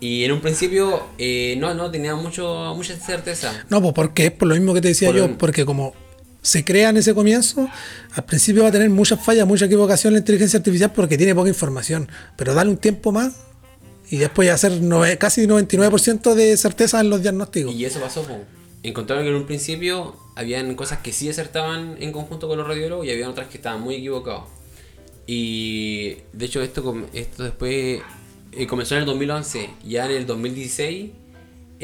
Y 0.00 0.24
en 0.24 0.32
un 0.32 0.40
principio 0.40 1.02
eh, 1.18 1.54
no, 1.58 1.74
no 1.74 1.90
tenía 1.90 2.14
mucho, 2.16 2.72
mucha 2.76 2.96
certeza. 2.96 3.52
No, 3.68 3.80
pues 3.80 3.92
porque 3.94 4.26
es 4.26 4.32
por 4.32 4.48
lo 4.48 4.54
mismo 4.54 4.74
que 4.74 4.80
te 4.80 4.88
decía 4.88 5.08
Por 5.08 5.16
yo, 5.16 5.24
el- 5.26 5.36
porque 5.36 5.64
como 5.64 5.94
se 6.40 6.64
crea 6.64 6.88
en 6.88 6.96
ese 6.96 7.14
comienzo, 7.14 7.68
al 8.14 8.24
principio 8.24 8.62
va 8.64 8.70
a 8.70 8.72
tener 8.72 8.90
muchas 8.90 9.24
fallas, 9.24 9.46
mucha 9.46 9.66
equivocación 9.66 10.12
la 10.14 10.18
inteligencia 10.18 10.56
artificial 10.56 10.90
porque 10.92 11.16
tiene 11.16 11.34
poca 11.36 11.48
información. 11.48 12.08
Pero 12.36 12.52
dale 12.54 12.70
un 12.70 12.78
tiempo 12.78 13.12
más 13.12 13.34
y 14.10 14.18
después 14.18 14.50
hacer 14.50 14.72
nove- 14.82 15.16
casi 15.18 15.46
99% 15.46 16.34
de 16.34 16.56
certeza 16.56 17.00
en 17.00 17.10
los 17.10 17.22
diagnósticos. 17.22 17.74
Y 17.74 17.84
eso 17.84 18.00
pasó, 18.00 18.22
po. 18.22 18.38
encontraron 18.82 19.24
que 19.24 19.30
en 19.30 19.36
un 19.36 19.46
principio 19.46 20.16
habían 20.36 20.74
cosas 20.74 20.98
que 20.98 21.12
sí 21.12 21.28
acertaban 21.28 21.96
en 22.00 22.12
conjunto 22.12 22.48
con 22.48 22.58
los 22.58 22.66
radiólogos 22.66 23.06
y 23.06 23.10
había 23.10 23.28
otras 23.28 23.48
que 23.48 23.56
estaban 23.58 23.80
muy 23.80 23.96
equivocados. 23.96 24.44
Y 25.26 26.16
de 26.32 26.44
hecho 26.46 26.60
esto, 26.62 26.94
esto 27.12 27.44
después 27.44 28.00
eh, 28.52 28.66
comenzó 28.66 28.94
en 28.96 29.00
el 29.02 29.06
2011, 29.06 29.70
ya 29.84 30.06
en 30.06 30.12
el 30.12 30.26
2016 30.26 31.10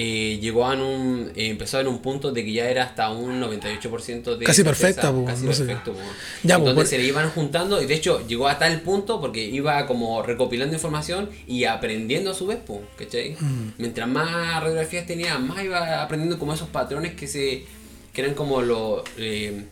eh, 0.01 0.39
llegó 0.41 0.65
a 0.65 0.75
un, 0.75 1.33
eh, 1.35 1.49
empezó 1.49 1.81
en 1.81 1.89
un 1.89 1.99
punto 2.01 2.31
de 2.31 2.45
que 2.45 2.53
ya 2.53 2.71
era 2.71 2.85
hasta 2.85 3.11
un 3.11 3.41
98% 3.41 4.37
de 4.37 4.45
Casi 4.45 4.63
perfecta, 4.63 5.11
po, 5.11 5.25
casi 5.25 5.43
no 5.43 5.49
perfecto. 5.49 5.93
po. 5.93 5.99
Ya, 6.45 6.55
Entonces 6.55 6.89
se 6.91 6.99
le 6.99 7.05
iban 7.05 7.29
juntando 7.31 7.83
y 7.83 7.87
de 7.87 7.95
hecho 7.95 8.25
llegó 8.29 8.47
a 8.47 8.59
tal 8.61 8.81
punto 8.83 9.21
porque 9.21 9.45
iba 9.45 9.85
como 9.87 10.23
recopilando 10.23 10.73
información 10.77 11.29
y 11.49 11.65
aprendiendo 11.65 12.31
a 12.31 12.35
su 12.35 12.47
vez, 12.47 12.59
¿cachai? 12.97 13.37
Mm. 13.41 13.73
Mientras 13.79 14.07
más 14.09 14.63
radiografías 14.63 15.05
tenía, 15.05 15.37
más 15.39 15.65
iba 15.65 16.01
aprendiendo 16.01 16.39
como 16.39 16.55
esos 16.55 16.69
patrones 16.69 17.15
que 17.15 17.27
se 17.27 17.65
que 18.13 18.23
eran 18.23 18.35
como 18.35 18.63
lo, 18.63 19.03
eh, 19.17 19.65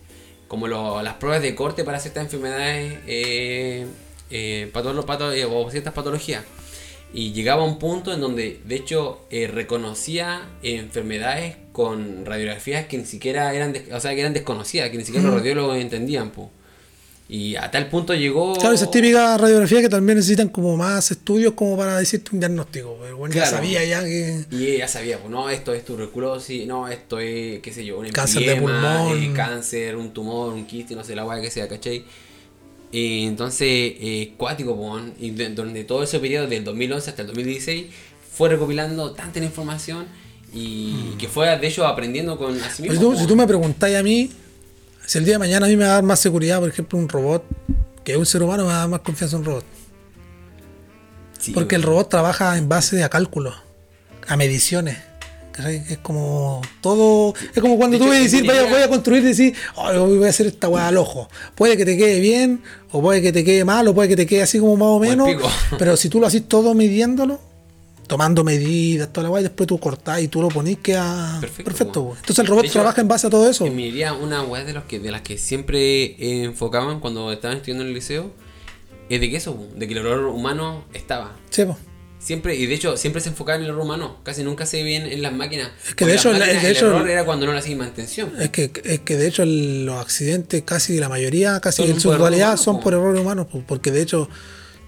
como 0.49 0.67
lo- 0.67 1.03
las 1.03 1.15
pruebas 1.15 1.41
de 1.43 1.55
corte 1.55 1.85
para 1.85 2.01
ciertas 2.01 2.25
enfermedades 2.25 2.99
eh, 3.07 3.87
pato- 5.07 5.33
eh, 5.33 5.45
o 5.45 5.71
ciertas 5.71 5.93
patologías. 5.95 6.43
Y 7.17 7.33
llegaba 7.33 7.63
a 7.63 7.65
un 7.65 7.79
punto 7.79 8.13
en 8.13 8.21
donde, 8.21 8.61
de 8.67 8.75
hecho, 8.77 9.21
eh, 9.31 9.47
reconocía 9.47 10.51
enfermedades 10.63 11.57
con 11.73 12.27
radiografías 12.27 12.87
que 12.89 12.99
ni 12.99 13.07
siquiera 13.07 13.55
eran, 13.55 13.75
o 13.91 14.01
sea, 14.01 14.15
que 14.15 14.21
eran 14.21 14.35
desconocidas, 14.35 14.91
que 14.91 14.99
ni 14.99 15.05
siquiera 15.05 15.27
los 15.27 15.37
radiólogos 15.39 15.79
entendían, 15.79 16.31
po. 16.31 16.51
Y 17.29 17.57
a 17.57 17.71
tal 17.71 17.89
punto 17.89 18.13
llegó. 18.15 18.55
Claro, 18.55 18.75
esas 18.75 18.91
típicas 18.91 19.41
radiografías 19.41 19.81
que 19.81 19.89
también 19.89 20.19
necesitan 20.19 20.49
como 20.49 20.77
más 20.77 21.11
estudios 21.11 21.55
como 21.55 21.75
para 21.77 21.99
decirte 21.99 22.31
un 22.35 22.41
diagnóstico. 22.41 22.99
Pero 23.01 23.17
bueno, 23.17 23.35
ya 23.35 23.47
sabía 23.47 23.83
ya 23.85 24.05
que. 24.05 24.45
Y 24.51 24.67
ella 24.73 24.87
sabía, 24.87 25.19
pues 25.19 25.31
no, 25.31 25.49
esto 25.49 25.73
es 25.73 25.87
tuberculosis, 25.87 26.67
no, 26.67 26.87
esto 26.87 27.19
es, 27.19 27.61
qué 27.61 27.73
sé 27.73 27.85
yo, 27.85 27.99
un 27.99 28.11
Cáncer 28.11 28.45
de 28.45 28.57
pulmón. 28.57 29.23
eh, 29.23 29.33
cáncer, 29.35 29.97
un 29.97 30.13
tumor, 30.13 30.53
un 30.53 30.67
quiste, 30.67 30.95
no 30.95 31.03
sé, 31.03 31.17
la 31.17 31.25
weá 31.25 31.41
que 31.41 31.51
sea, 31.51 31.67
¿cachai? 31.67 32.05
Y 32.93 33.27
entonces, 33.27 33.67
eh, 33.69 34.33
cuático, 34.37 34.77
pues, 34.77 35.05
y 35.19 35.31
de- 35.31 35.51
donde 35.51 35.85
todo 35.85 36.03
ese 36.03 36.19
periodo 36.21 36.47
del 36.47 36.65
2011 36.65 37.11
hasta 37.11 37.23
el 37.23 37.29
2016 37.29 37.87
fue 38.33 38.49
recopilando 38.49 39.13
tanta 39.13 39.39
información 39.41 40.07
y 40.53 41.15
que 41.19 41.29
fue, 41.29 41.47
de 41.59 41.67
hecho, 41.67 41.87
aprendiendo 41.87 42.39
con 42.39 42.55
a 42.63 42.71
sí 42.71 42.83
Pero 42.83 42.93
mismo. 42.95 42.95
si 42.95 43.01
tú, 43.01 43.13
po. 43.15 43.19
si 43.21 43.27
tú 43.27 43.37
me 43.37 43.47
preguntáis 43.47 43.97
a 43.97 44.03
mí, 44.03 44.31
si 45.05 45.19
el 45.19 45.25
día 45.25 45.35
de 45.35 45.39
mañana 45.39 45.67
a 45.67 45.69
mí 45.69 45.77
me 45.77 45.85
va 45.85 45.91
a 45.91 45.95
dar 45.95 46.05
más 46.05 46.21
seguridad, 46.21 46.61
por 46.61 46.69
ejemplo, 46.69 46.99
un 46.99 47.09
robot, 47.09 47.45
que 48.05 48.17
un 48.17 48.25
ser 48.27 48.43
humano 48.43 48.63
me 48.65 48.69
va 48.71 48.77
a 48.77 48.81
dar 48.81 48.89
más 48.89 49.01
confianza 49.01 49.37
en 49.37 49.41
un 49.41 49.47
robot. 49.47 49.65
Sí, 51.39 51.53
Porque 51.53 51.75
el 51.77 51.83
robot 51.83 52.09
trabaja 52.09 52.57
en 52.57 52.69
base 52.69 53.03
a 53.05 53.09
cálculos, 53.09 53.55
a 54.27 54.37
mediciones. 54.37 54.97
¿Cachai? 55.57 55.83
Es 55.89 55.99
como 55.99 56.61
todo. 56.81 57.35
Es 57.55 57.61
como 57.61 57.77
cuando 57.77 57.99
De 57.99 58.05
tú 58.05 58.09
vas 58.09 58.19
a 58.19 58.23
decir, 58.23 58.47
vaya, 58.47 58.65
voy 58.71 58.83
a 58.83 58.89
construir 58.89 59.23
y 59.23 59.27
decir, 59.29 59.55
"Ay, 59.77 59.97
hoy 59.97 60.19
voy 60.19 60.27
a 60.27 60.31
hacer 60.31 60.47
esta 60.47 60.69
weá 60.69 60.89
al 60.89 60.97
ojo. 60.97 61.29
Puede 61.55 61.77
que 61.77 61.85
te 61.85 61.97
quede 61.97 62.21
bien, 62.21 62.63
o 62.93 63.01
puede 63.01 63.23
que 63.23 63.33
te 63.33 63.45
quede 63.45 63.65
mal, 63.65 63.89
o 63.89 63.95
puede 63.95 64.09
que 64.09 64.17
te 64.17 64.27
quede 64.27 64.43
así 64.43 64.59
como 64.59 64.77
más 64.77 64.89
o 64.89 65.01
menos. 65.01 65.29
Pero 65.79 65.97
si 65.97 66.09
tú 66.09 66.21
lo 66.21 66.27
haces 66.27 66.47
todo 66.47 66.75
midiéndolo, 66.75 67.41
tomando 68.07 68.45
medidas, 68.45 69.13
toda 69.13 69.25
la 69.25 69.31
weá, 69.31 69.41
y 69.41 69.45
después 69.45 69.67
tú 69.67 69.79
cortás 69.79 70.21
y 70.21 70.29
tú 70.29 70.41
lo 70.43 70.49
ponís, 70.49 70.79
queda 70.79 71.39
Perfecto, 71.41 71.65
perfecto. 71.65 72.13
Entonces 72.17 72.39
el 72.39 72.47
robot 72.47 72.65
hecho, 72.65 72.73
trabaja 72.75 73.01
en 73.01 73.09
base 73.09 73.27
a 73.27 73.31
todo 73.31 73.49
eso. 73.49 73.67
En 73.67 73.75
minería, 73.75 74.13
una 74.13 74.43
weá 74.43 74.65
de, 74.65 74.73
los 74.73 74.85
que, 74.85 75.01
de 75.01 75.11
las 75.11 75.23
que 75.23 75.39
siempre 75.39 76.05
eh, 76.05 76.45
enfocaban 76.45 77.01
cuando 77.01 77.33
estaban 77.33 77.57
estudiando 77.57 77.83
en 77.83 77.89
el 77.89 77.95
liceo 77.95 78.31
es 79.09 79.21
de 79.21 79.31
que 79.31 79.37
eso, 79.37 79.57
de 79.77 79.87
que 79.87 79.95
el 79.95 80.01
error 80.01 80.27
humano 80.27 80.85
estaba. 80.93 81.37
Sí, 81.51 81.65
po. 81.65 81.77
Siempre, 82.27 82.57
y 82.57 82.67
de 82.67 82.75
hecho, 82.75 82.97
siempre 82.97 83.23
se 83.23 83.29
enfocaba 83.29 83.57
en 83.57 83.63
el 83.63 83.69
error 83.71 83.83
humano. 83.83 84.17
Casi 84.25 84.43
nunca 84.43 84.67
se 84.67 84.79
ve 84.79 84.83
bien 84.83 85.07
en 85.07 85.23
las 85.23 85.33
máquinas. 85.33 85.69
que 85.69 85.91
Porque 85.91 86.07
de 86.07 86.15
hecho, 86.17 86.31
el 86.33 86.43
hecho- 86.43 86.87
error 86.89 87.09
era 87.09 87.25
cuando 87.25 87.47
no 87.47 87.53
le 87.53 87.61
hacían 87.61 87.79
mantención. 87.79 88.33
Es 88.41 88.51
que, 88.51 88.73
es 88.83 88.99
que 89.01 89.17
de 89.17 89.29
hecho 89.29 89.45
el- 89.45 89.87
los 89.87 90.01
accidentes, 90.01 90.63
casi 90.65 90.99
la 90.99 91.09
mayoría, 91.09 91.61
casi 91.61 91.85
en 91.85 92.01
su 92.01 92.11
totalidad, 92.11 92.57
son 92.57 92.79
po. 92.79 92.83
por 92.83 92.95
error 92.95 93.15
humano, 93.15 93.47
po, 93.47 93.63
porque 93.65 93.93
de 93.93 94.03
hecho 94.03 94.29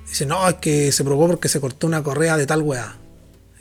dicen, 0.09 0.29
no, 0.29 0.49
es 0.49 0.57
que 0.57 0.91
se 0.91 1.05
provocó 1.05 1.29
porque 1.29 1.49
se 1.49 1.61
cortó 1.61 1.87
una 1.87 2.03
correa 2.03 2.37
de 2.37 2.45
tal 2.47 2.63
weá. 2.63 2.97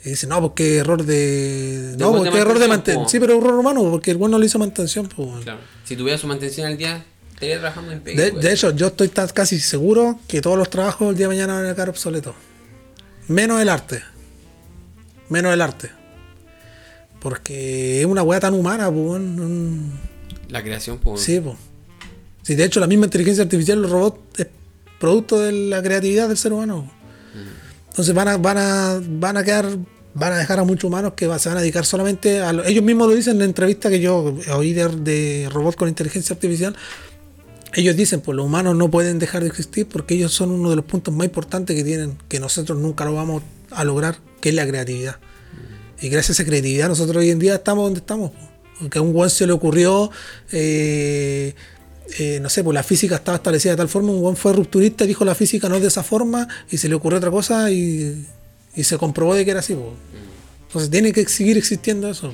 Y 0.04 0.10
dicen, 0.10 0.30
no, 0.30 0.40
porque 0.40 0.78
error 0.78 1.04
de. 1.04 1.94
No, 1.98 2.12
de 2.12 2.18
porque 2.18 2.38
error 2.38 2.58
de 2.58 2.66
mantención. 2.68 3.08
Sí, 3.08 3.20
pero 3.20 3.38
error 3.38 3.54
humano, 3.54 3.82
porque 3.90 4.10
el 4.10 4.16
bueno 4.16 4.32
no 4.32 4.38
le 4.40 4.46
hizo 4.46 4.58
mantención. 4.58 5.06
po. 5.08 5.38
Claro. 5.44 5.60
Si 5.84 5.94
tuviera 5.94 6.18
su 6.18 6.26
mantención 6.26 6.66
al 6.66 6.76
día, 6.76 7.04
estaría 7.32 7.60
trabajando 7.60 7.92
en 7.92 8.02
De, 8.02 8.12
pega. 8.14 8.40
de 8.40 8.52
hecho, 8.52 8.70
yo 8.74 8.88
estoy 8.88 9.06
tan- 9.08 9.28
casi 9.28 9.60
seguro 9.60 10.18
que 10.26 10.40
todos 10.40 10.58
los 10.58 10.68
trabajos 10.68 11.10
el 11.10 11.16
día 11.16 11.28
de 11.28 11.34
mañana 11.34 11.54
van 11.54 11.66
a 11.66 11.74
quedar 11.74 11.88
obsoletos. 11.90 12.34
Menos 13.28 13.60
el 13.60 13.68
arte. 13.68 14.02
Menos 15.28 15.52
el 15.52 15.60
arte. 15.60 15.90
Porque 17.20 18.00
es 18.00 18.06
una 18.06 18.22
weá 18.22 18.40
tan 18.40 18.54
humana, 18.54 18.90
pues. 18.90 19.20
La 20.48 20.62
creación, 20.62 20.98
pues. 20.98 21.20
Sí, 21.20 21.40
pues. 21.40 21.56
Sí, 22.42 22.54
de 22.54 22.64
hecho, 22.64 22.80
la 22.80 22.86
misma 22.86 23.06
inteligencia 23.06 23.42
artificial, 23.44 23.82
los 23.82 23.90
robots, 23.90 24.18
es 24.40 24.46
producto 24.98 25.40
de 25.40 25.52
la 25.52 25.82
creatividad 25.82 26.28
del 26.28 26.36
ser 26.38 26.52
humano. 26.52 26.90
Entonces 27.90 28.14
van 28.14 28.28
a, 28.28 28.36
van 28.36 28.56
a, 28.58 29.00
van 29.02 29.36
a 29.36 29.42
quedar, 29.44 29.66
van 30.14 30.32
a 30.32 30.36
dejar 30.38 30.60
a 30.60 30.64
muchos 30.64 30.84
humanos 30.84 31.14
que 31.14 31.24
se 31.38 31.48
van 31.48 31.58
a 31.58 31.60
dedicar 31.60 31.84
solamente 31.84 32.40
a 32.40 32.52
lo- 32.52 32.64
ellos 32.64 32.84
mismos 32.84 33.08
lo 33.08 33.14
dicen 33.14 33.32
en 33.34 33.38
la 33.40 33.44
entrevista 33.46 33.90
que 33.90 33.98
yo 34.00 34.36
oí 34.54 34.72
de, 34.72 34.88
de 34.88 35.48
robots 35.52 35.76
con 35.76 35.88
inteligencia 35.88 36.34
artificial. 36.34 36.76
Ellos 37.74 37.96
dicen, 37.96 38.20
pues 38.20 38.36
los 38.36 38.46
humanos 38.46 38.76
no 38.76 38.90
pueden 38.90 39.18
dejar 39.18 39.42
de 39.42 39.48
existir 39.48 39.86
porque 39.86 40.14
ellos 40.14 40.32
son 40.32 40.50
uno 40.50 40.70
de 40.70 40.76
los 40.76 40.84
puntos 40.84 41.14
más 41.14 41.26
importantes 41.26 41.76
que 41.76 41.84
tienen, 41.84 42.16
que 42.28 42.40
nosotros 42.40 42.78
nunca 42.78 43.04
lo 43.04 43.14
vamos 43.14 43.42
a 43.70 43.84
lograr, 43.84 44.18
que 44.40 44.48
es 44.48 44.54
la 44.54 44.66
creatividad. 44.66 45.16
Y 46.00 46.08
gracias 46.08 46.38
a 46.38 46.42
esa 46.42 46.48
creatividad 46.48 46.88
nosotros 46.88 47.16
hoy 47.16 47.30
en 47.30 47.38
día 47.38 47.56
estamos 47.56 47.84
donde 47.84 48.00
estamos. 48.00 48.30
po. 48.30 48.48
Porque 48.78 48.98
a 48.98 49.02
un 49.02 49.12
buen 49.12 49.28
se 49.28 49.46
le 49.46 49.52
ocurrió, 49.52 50.10
eh, 50.52 51.54
eh, 52.18 52.38
no 52.40 52.48
sé, 52.48 52.62
pues 52.62 52.74
la 52.74 52.84
física 52.84 53.16
estaba 53.16 53.36
establecida 53.36 53.72
de 53.72 53.76
tal 53.76 53.88
forma, 53.88 54.12
un 54.12 54.20
buen 54.20 54.36
fue 54.36 54.52
rupturista 54.52 55.04
y 55.04 55.08
dijo 55.08 55.24
la 55.24 55.34
física 55.34 55.68
no 55.68 55.76
es 55.76 55.82
de 55.82 55.88
esa 55.88 56.04
forma 56.04 56.46
y 56.70 56.78
se 56.78 56.88
le 56.88 56.94
ocurrió 56.94 57.18
otra 57.18 57.30
cosa 57.30 57.70
y, 57.70 58.26
se 58.80 58.96
comprobó 58.96 59.34
de 59.34 59.44
que 59.44 59.50
era 59.50 59.60
así. 59.60 59.76
Entonces 60.66 60.90
tiene 60.90 61.12
que 61.12 61.26
seguir 61.26 61.58
existiendo 61.58 62.08
eso. 62.08 62.32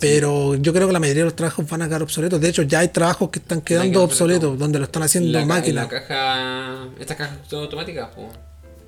Pero 0.00 0.54
yo 0.54 0.72
creo 0.72 0.86
que 0.86 0.92
la 0.92 0.98
mayoría 0.98 1.22
de 1.22 1.26
los 1.26 1.36
trabajos 1.36 1.68
van 1.68 1.82
a 1.82 1.86
quedar 1.86 2.02
obsoletos. 2.02 2.40
De 2.40 2.48
hecho, 2.48 2.62
ya 2.62 2.80
hay 2.80 2.88
trabajos 2.88 3.28
que 3.30 3.38
están 3.38 3.60
quedando 3.60 4.02
obsoletos, 4.02 4.58
donde 4.58 4.78
lo 4.78 4.86
están 4.86 5.02
haciendo 5.02 5.38
la, 5.38 5.44
máquinas. 5.44 5.92
La 5.92 6.00
caja. 6.00 6.88
Estas 6.98 7.16
cajas 7.16 7.38
son 7.48 7.64
automáticas, 7.64 8.08
pues. 8.14 8.28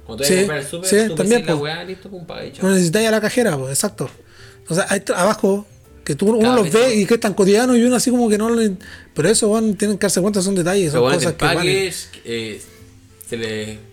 Cuando 0.07 0.25
te 0.25 0.29
Sí, 0.29 0.51
el 0.51 0.65
súper, 0.65 0.89
sí, 0.89 1.09
tú 1.09 1.15
también, 1.15 1.47
la 1.47 1.55
weá, 1.55 1.85
listo, 1.85 2.09
pum, 2.09 2.27
paga. 2.27 2.43
No 2.61 2.71
necesitáis 2.71 3.09
a 3.09 3.11
la 3.11 3.21
cajera, 3.21 3.57
pues, 3.57 3.71
exacto. 3.73 4.11
O 4.69 4.75
sea, 4.75 4.87
hay 4.89 5.01
trabajos 5.01 5.65
que 6.05 6.15
tú 6.17 6.31
uno 6.31 6.41
Cada 6.41 6.57
los 6.57 6.73
ve 6.73 6.97
y 6.97 7.07
que 7.07 7.15
es 7.15 7.21
tan 7.21 7.35
cotidiano 7.35 7.77
y 7.77 7.83
uno 7.83 7.97
así 7.97 8.11
como 8.11 8.29
que 8.29 8.37
no 8.39 8.51
le... 8.51 8.73
Pero 9.15 9.29
eso, 9.29 9.51
van, 9.51 9.75
tienen 9.77 9.99
que 9.99 10.03
darse 10.03 10.21
cuenta, 10.21 10.43
son 10.43 10.55
detalles, 10.55 10.93
son 10.93 11.03
Pero 11.03 11.15
cosas 11.15 11.35
que 11.35 11.45
valen. 11.45 11.59
package, 11.59 12.21
eh, 12.25 12.61
se 13.29 13.37
le. 13.37 13.92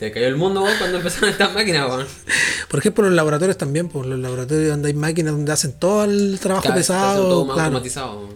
Se 0.00 0.10
cayó 0.10 0.28
el 0.28 0.36
mundo 0.36 0.62
weón, 0.62 0.78
cuando 0.78 0.96
empezaron 0.96 1.28
estas 1.28 1.52
máquinas, 1.52 1.86
weón. 1.86 2.06
Por 2.70 2.80
ejemplo, 2.80 3.04
los 3.04 3.12
laboratorios 3.12 3.58
también, 3.58 3.90
pues 3.90 4.06
los 4.06 4.18
laboratorios 4.18 4.70
donde 4.70 4.88
hay 4.88 4.94
máquinas 4.94 5.34
donde 5.34 5.52
hacen 5.52 5.74
todo 5.74 6.04
el 6.04 6.40
trabajo 6.40 6.72
pesado. 6.72 7.28
todo 7.28 7.44
más 7.44 7.54
claro. 7.54 7.66
automatizado. 7.66 8.28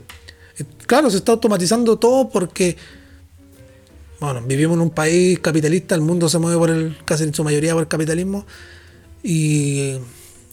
Eh, 0.59 0.65
Claro, 0.87 1.11
se 1.11 1.17
está 1.17 1.33
automatizando 1.33 1.97
todo 1.99 2.29
porque, 2.29 2.77
bueno, 4.21 4.43
vivimos 4.43 4.75
en 4.77 4.83
un 4.83 4.91
país 4.91 5.39
capitalista, 5.39 5.95
el 5.95 6.03
mundo 6.03 6.29
se 6.29 6.39
mueve 6.39 6.59
por 6.59 6.69
el, 6.69 6.99
casi 7.07 7.25
en 7.25 7.33
su 7.33 7.43
mayoría 7.43 7.73
por 7.73 7.81
el 7.81 7.89
capitalismo 7.89 8.45
y 9.23 9.95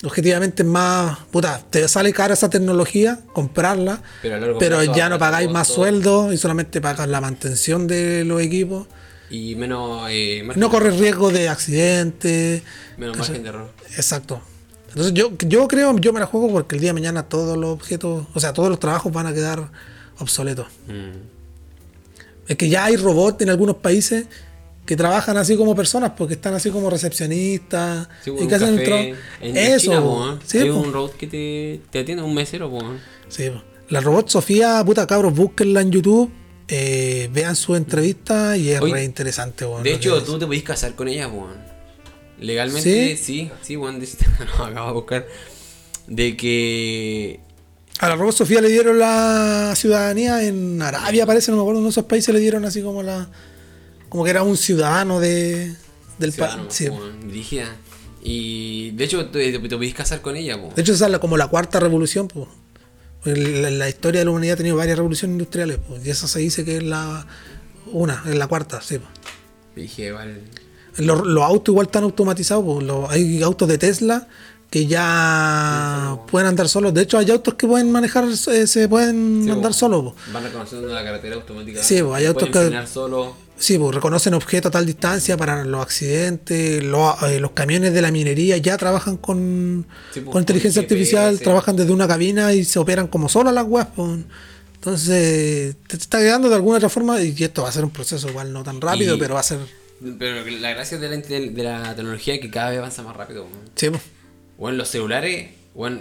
objetivamente 0.05 0.63
es 0.63 0.69
más, 0.69 1.19
puta, 1.29 1.61
te 1.69 1.85
sale 1.89 2.13
cara 2.13 2.35
esa 2.35 2.49
tecnología, 2.49 3.19
comprarla, 3.33 4.01
Pero 4.21 4.81
ya 4.85 5.09
no 5.09 5.19
pagáis 5.19 5.51
más 5.51 5.67
todo. 5.67 5.75
sueldo 5.75 6.31
y 6.31 6.37
solamente 6.37 6.79
pagas 6.79 7.09
la 7.09 7.19
mantención 7.19 7.85
de 7.85 8.23
los 8.23 8.41
equipos. 8.41 8.87
Y 9.31 9.55
menos. 9.55 10.07
Eh, 10.11 10.43
No 10.55 10.69
corres 10.69 10.99
riesgo 10.99 11.31
de 11.31 11.47
accidentes. 11.49 12.61
menos 12.97 13.15
¿cachai? 13.17 13.29
margen 13.37 13.43
de 13.43 13.49
error. 13.49 13.69
Exacto. 13.95 14.41
Entonces 14.89 15.13
yo, 15.13 15.31
yo 15.47 15.67
creo, 15.69 15.97
yo 15.99 16.11
me 16.11 16.19
la 16.19 16.25
juego 16.25 16.51
porque 16.51 16.75
el 16.75 16.81
día 16.81 16.89
de 16.89 16.93
mañana 16.95 17.23
todos 17.23 17.57
los 17.57 17.69
objetos, 17.69 18.25
o 18.33 18.39
sea, 18.41 18.51
todos 18.51 18.69
los 18.69 18.77
trabajos 18.79 19.11
van 19.13 19.25
a 19.25 19.33
quedar 19.33 19.71
obsoletos. 20.19 20.67
Mm. 20.87 21.17
Es 22.47 22.57
que 22.57 22.67
ya 22.67 22.85
hay 22.85 22.97
robots 22.97 23.41
en 23.41 23.49
algunos 23.49 23.77
países 23.77 24.25
que 24.85 24.97
trabajan 24.97 25.37
así 25.37 25.55
como 25.55 25.73
personas, 25.75 26.11
porque 26.17 26.33
están 26.33 26.53
así 26.55 26.69
como 26.71 26.89
recepcionistas 26.89 28.09
Sí, 28.23 28.31
y 28.31 28.33
weón, 28.33 28.47
que 28.49 28.55
hacen 28.55 28.77
café. 28.77 29.15
En 29.39 29.55
Eso, 29.57 29.79
China, 29.91 30.01
po. 30.01 30.19
weón, 30.19 30.39
sí, 30.45 30.59
po. 30.65 30.75
un 30.77 30.91
robot 30.91 31.15
que 31.15 31.27
te, 31.27 31.81
te 31.89 31.99
atiende, 31.99 32.23
un 32.23 32.33
mesero, 32.33 32.69
po, 32.69 32.79
weón. 32.79 32.99
Sí, 33.29 33.49
po. 33.49 33.61
La 33.87 34.01
robot 34.01 34.27
Sofía, 34.29 34.83
puta 34.85 35.07
cabros, 35.07 35.33
búsquenla 35.33 35.79
en 35.81 35.91
YouTube, 35.91 36.29
eh, 36.73 37.29
vean 37.33 37.55
su 37.57 37.75
entrevista 37.75 38.55
y 38.55 38.69
es 38.71 38.79
Oye, 38.81 38.93
re 38.93 39.03
interesante. 39.03 39.65
weón, 39.65 39.83
De 39.83 39.93
hecho, 39.93 40.23
tú 40.23 40.39
te 40.39 40.45
podés 40.45 40.63
casar 40.63 40.95
con 40.95 41.07
ella, 41.09 41.27
weón. 41.27 41.69
Legalmente, 42.39 43.17
sí, 43.17 43.51
sí, 43.61 43.75
weón. 43.77 43.99
de- 43.99 44.07
no, 44.57 44.63
acabo 44.65 44.87
de 44.87 44.93
buscar. 44.93 45.27
De 46.07 46.35
que. 46.37 47.39
A 47.99 48.09
la 48.09 48.15
robot 48.15 48.33
Sofía 48.33 48.61
le 48.61 48.69
dieron 48.69 48.97
la 48.97 49.73
ciudadanía 49.75 50.43
en 50.47 50.81
Arabia, 50.81 51.25
parece, 51.27 51.51
no 51.51 51.57
me 51.57 51.61
acuerdo, 51.63 51.81
en 51.81 51.87
esos 51.87 52.05
países 52.05 52.33
le 52.33 52.39
dieron 52.39 52.65
así 52.65 52.81
como 52.81 53.03
la. 53.03 53.29
como 54.09 54.23
que 54.23 54.29
era 54.31 54.41
un 54.41 54.57
ciudadano 54.57 55.19
de, 55.19 55.75
del 56.17 56.31
país. 56.33 56.55
Sí. 56.69 56.87
Y 58.23 58.91
de 58.91 59.03
hecho, 59.03 59.25
te, 59.29 59.51
te, 59.59 59.67
te 59.67 59.93
casar 59.93 60.21
con 60.21 60.35
ella, 60.35 60.55
weón. 60.55 60.73
De 60.73 60.81
hecho, 60.81 60.93
esa 60.93 61.05
es 61.05 61.11
la- 61.11 61.19
como 61.19 61.37
la 61.37 61.47
cuarta 61.47 61.79
revolución. 61.79 62.27
Pues. 62.27 62.47
La, 63.23 63.69
la 63.69 63.89
historia 63.89 64.21
de 64.21 64.25
la 64.25 64.31
humanidad 64.31 64.53
ha 64.53 64.57
tenido 64.57 64.75
varias 64.77 64.97
revoluciones 64.97 65.33
industriales, 65.35 65.77
pues, 65.87 66.05
y 66.05 66.09
esa 66.09 66.27
se 66.27 66.39
dice 66.39 66.65
que 66.65 66.77
es 66.77 66.83
la 66.83 67.25
una, 67.91 68.23
es 68.27 68.35
la 68.35 68.47
cuarta, 68.47 68.81
sí. 68.81 68.97
pues. 68.97 69.09
Dije. 69.75 70.11
Los, 70.97 71.25
los 71.25 71.43
autos 71.43 71.71
igual 71.71 71.85
están 71.87 72.03
automatizados, 72.03 72.63
pues, 72.65 72.83
los- 72.85 73.09
hay 73.09 73.41
autos 73.43 73.67
de 73.67 73.77
Tesla 73.77 74.27
que 74.69 74.85
ya 74.87 76.17
pueden 76.29 76.47
andar 76.47 76.67
solos. 76.69 76.93
De 76.93 77.01
hecho, 77.01 77.17
hay 77.17 77.29
autos 77.29 77.53
que 77.55 77.67
pueden 77.67 77.91
manejar, 77.91 78.25
eh, 78.25 78.67
se 78.67 78.87
pueden 78.87 79.43
Sí, 79.43 79.51
andar 79.51 79.73
solos. 79.73 80.13
Van 80.33 80.43
reconociendo 80.43 80.87
la 80.87 81.03
carretera 81.03 81.35
automática. 81.35 81.83
Sí, 81.83 82.01
pues, 82.01 82.15
hay 82.15 82.25
autos 82.25 82.49
Pueden 82.49 82.53
que- 82.53 82.67
frenar 82.69 82.87
solo. 82.87 83.35
Sí, 83.61 83.77
pues 83.77 83.93
reconocen 83.93 84.33
objetos 84.33 84.69
a 84.69 84.71
tal 84.71 84.85
distancia 84.87 85.37
para 85.37 85.63
los 85.63 85.81
accidentes. 85.83 86.83
Los, 86.83 87.21
eh, 87.23 87.39
los 87.39 87.51
camiones 87.51 87.93
de 87.93 88.01
la 88.01 88.09
minería 88.11 88.57
ya 88.57 88.75
trabajan 88.75 89.17
con, 89.17 89.85
Sí, 90.13 90.21
pues, 90.21 90.33
con 90.33 90.41
inteligencia 90.41 90.81
con 90.81 90.89
GPS. 90.89 91.15
artificial, 91.17 91.39
trabajan 91.43 91.75
desde 91.75 91.91
una 91.91 92.07
cabina 92.07 92.53
y 92.53 92.65
se 92.65 92.79
operan 92.79 93.07
como 93.07 93.29
solas 93.29 93.53
las 93.53 93.65
webs. 93.67 93.89
pues. 93.95 94.19
Entonces, 94.75 95.75
te 95.87 95.95
está 95.95 96.17
quedando 96.17 96.49
de 96.49 96.55
alguna 96.55 96.77
otra 96.77 96.89
forma 96.89 97.21
y 97.21 97.35
esto 97.43 97.61
va 97.61 97.69
a 97.69 97.71
ser 97.71 97.83
un 97.83 97.91
proceso 97.91 98.27
igual 98.29 98.51
no 98.51 98.63
tan 98.63 98.81
rápido, 98.81 99.15
Y- 99.15 99.19
pero 99.19 99.35
va 99.35 99.39
a 99.41 99.43
ser... 99.43 99.59
Pero 100.17 100.43
la 100.59 100.71
gracia 100.71 100.97
de 100.97 101.07
la, 101.07 101.17
de 101.17 101.63
la 101.63 101.95
tecnología 101.95 102.33
es 102.33 102.41
que 102.41 102.49
cada 102.49 102.71
vez 102.71 102.79
avanza 102.79 103.03
más 103.03 103.15
rápido, 103.15 103.43
weón. 103.43 103.69
Sí, 103.75 103.91
pues. 103.91 104.01
Bueno, 104.57 104.77
los 104.79 104.87
celulares, 104.87 105.51
bueno, 105.75 105.99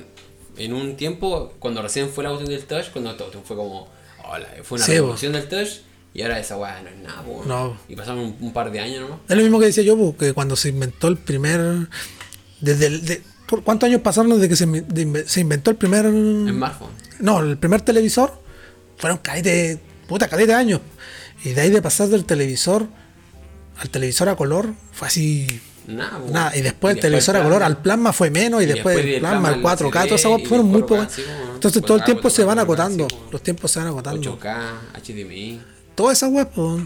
en 0.56 0.72
un 0.72 0.96
tiempo, 0.96 1.52
cuando 1.58 1.82
recién 1.82 2.08
fue 2.08 2.24
la 2.24 2.30
cuestión 2.30 2.50
del 2.58 2.64
touch, 2.66 2.86
cuando 2.92 3.14
todo 3.16 3.30
fue 3.44 3.54
como, 3.56 3.88
hola, 4.24 4.48
fue 4.62 4.76
una 4.76 4.86
Sí, 4.86 4.92
revolución 4.92 5.34
del 5.34 5.46
touch, 5.48 5.68
y 6.12 6.22
ahora 6.22 6.38
esa 6.40 6.56
weá 6.56 6.80
no 6.82 6.88
es 6.88 6.98
nada, 6.98 7.22
po, 7.22 7.44
No. 7.46 7.76
Y 7.88 7.96
pasaron 7.96 8.20
un, 8.20 8.36
un 8.40 8.52
par 8.52 8.70
de 8.72 8.80
años 8.80 9.02
nomás. 9.02 9.18
Es 9.28 9.36
lo 9.36 9.42
mismo 9.42 9.58
que 9.60 9.66
decía 9.66 9.84
yo, 9.84 9.96
pues, 9.96 10.16
que 10.16 10.32
cuando 10.34 10.56
se 10.56 10.68
inventó 10.70 11.08
el 11.08 11.16
primer... 11.16 11.88
Desde 12.60 12.86
el, 12.86 13.04
de- 13.06 13.22
¿por 13.46 13.62
¿Cuántos 13.62 13.86
años 13.88 14.00
pasaron 14.02 14.30
desde 14.32 14.48
que 14.48 14.56
se, 14.56 14.66
de 14.66 15.24
se 15.26 15.40
inventó 15.40 15.70
el 15.70 15.76
primer... 15.76 16.04
Smartphone. 16.06 16.90
No, 17.20 17.40
el 17.40 17.56
primer 17.58 17.80
televisor 17.82 18.40
fueron 18.96 19.18
calete, 19.18 19.78
puta, 20.08 20.28
calete 20.28 20.48
de 20.48 20.54
años. 20.54 20.80
Y 21.44 21.50
de 21.50 21.60
ahí 21.62 21.70
de 21.70 21.80
pasar 21.82 22.08
del 22.08 22.24
televisor 22.24 22.86
al 23.78 23.88
televisor 23.88 24.28
a 24.28 24.36
color 24.36 24.74
fue 24.92 25.08
así. 25.08 25.46
Nada, 25.86 26.18
po. 26.18 26.30
Nada, 26.30 26.54
y 26.56 26.60
después 26.60 26.94
el 26.96 27.00
televisor 27.00 27.36
a 27.36 27.42
color 27.42 27.62
al 27.62 27.78
plasma 27.80 28.12
fue 28.12 28.30
menos, 28.30 28.60
y, 28.60 28.64
Y 28.64 28.66
después, 28.68 28.96
después 28.96 29.14
el 29.14 29.20
plasma 29.20 29.48
al 29.48 29.60
plasma 29.60 29.70
al 29.70 29.78
4K, 29.92 30.04
todas 30.08 30.20
esas 30.24 30.48
fueron 30.48 30.66
muy 30.66 30.82
4K, 30.82 30.86
pocas. 30.86 31.18
Entonces 31.54 31.82
todo 31.82 31.96
el 31.96 32.04
tiempo 32.04 32.28
se 32.30 32.44
van 32.44 32.58
4K, 32.58 32.62
acotando, 32.62 33.08
los 33.32 33.42
tiempos 33.42 33.70
se 33.70 33.78
van 33.78 33.88
acotando. 33.88 34.38
8K, 34.38 34.70
HDMI, 35.02 35.60
Todas 36.00 36.16
esas 36.18 36.30
weas, 36.32 36.48
pues. 36.54 36.82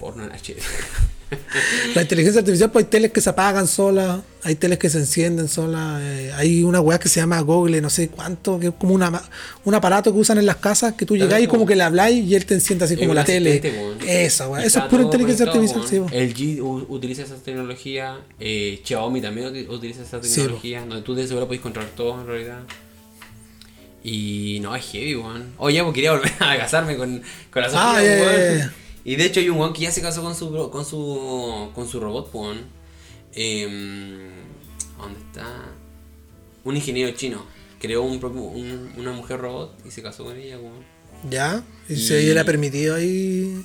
porno 0.00 0.24
en 0.24 0.30
HD. 0.32 0.56
La 1.96 2.02
inteligencia 2.02 2.40
artificial, 2.40 2.70
pues 2.70 2.84
hay 2.84 2.90
teles 2.90 3.10
que 3.12 3.20
se 3.20 3.30
apagan 3.30 3.66
solas, 3.66 4.20
hay 4.44 4.54
teles 4.54 4.78
que 4.78 4.88
se 4.88 4.98
encienden 4.98 5.48
solas, 5.48 6.00
eh, 6.02 6.32
hay 6.34 6.62
una 6.62 6.80
weá 6.80 6.98
que 7.00 7.08
se 7.08 7.18
llama 7.20 7.40
Google, 7.40 7.80
no 7.80 7.90
sé 7.90 8.08
cuánto, 8.08 8.60
que 8.60 8.68
es 8.68 8.72
como 8.78 8.94
una, 8.94 9.22
un 9.64 9.74
aparato 9.74 10.12
que 10.12 10.18
usan 10.20 10.38
en 10.38 10.46
las 10.46 10.56
casas, 10.56 10.94
que 10.94 11.04
tú 11.06 11.14
Tal 11.16 11.22
llegás 11.26 11.42
y 11.42 11.46
como 11.48 11.66
que 11.66 11.74
le 11.74 11.82
habláis 11.82 12.24
y 12.24 12.34
él 12.36 12.46
te 12.46 12.54
enciende 12.54 12.84
así 12.84 12.96
como 12.96 13.12
la 13.14 13.24
tele. 13.24 13.60
Esa 14.06 14.48
weá, 14.48 14.64
eso 14.64 14.78
es 14.80 14.84
pura 14.86 15.02
inteligencia 15.02 15.46
artificial, 15.46 15.82
sí. 15.88 16.00
El 16.12 16.34
G 16.34 16.60
utiliza 16.88 17.22
esa 17.22 17.34
tecnología, 17.36 18.18
eh, 18.38 18.80
Xiaomi 18.84 19.20
también 19.20 19.48
uti- 19.52 19.68
utiliza 19.68 20.02
esa 20.02 20.22
Sí, 20.22 20.34
tecnología, 20.40 20.80
donde 20.80 21.02
tú 21.02 21.14
de 21.14 21.26
seguro 21.26 21.46
podéis 21.46 21.62
controlar 21.62 21.90
todo 21.96 22.20
en 22.20 22.26
realidad. 22.28 22.58
Y 24.08 24.60
no, 24.60 24.76
es 24.76 24.84
heavy, 24.92 25.16
weón. 25.16 25.52
Oye, 25.58 25.82
pues 25.82 25.92
quería 25.94 26.12
volver 26.12 26.32
a 26.40 26.56
casarme 26.56 26.96
con, 26.96 27.20
con 27.50 27.62
la 27.62 27.68
Sofía, 27.68 27.82
Ah, 27.92 28.02
ya. 28.02 28.72
Y 29.04 29.16
de 29.16 29.24
hecho 29.24 29.40
hay 29.40 29.48
un 29.48 29.58
weón 29.58 29.72
que 29.72 29.80
ya 29.82 29.90
se 29.90 30.00
casó 30.00 30.22
con 30.22 30.34
su 30.36 30.48
con 30.70 30.84
su 30.84 31.70
con 31.74 31.88
su 31.88 31.98
robot, 31.98 32.30
weón. 32.32 32.58
Em, 33.34 34.28
¿Dónde 34.96 35.18
está? 35.20 35.46
Un 36.64 36.76
ingeniero 36.76 37.10
chino. 37.16 37.44
Creó 37.80 38.02
un, 38.02 38.22
un- 38.24 38.92
una 38.96 39.12
mujer 39.12 39.40
robot 39.40 39.76
y 39.86 39.90
se 39.90 40.02
casó 40.02 40.24
con 40.24 40.36
ella, 40.36 40.56
weón. 40.58 40.84
Ya, 41.28 41.64
y, 41.88 41.94
Y- 41.94 42.06
se 42.06 42.22
le 42.34 42.38
ha 42.40 42.44
permitido 42.44 42.94
ahí. 42.94 43.60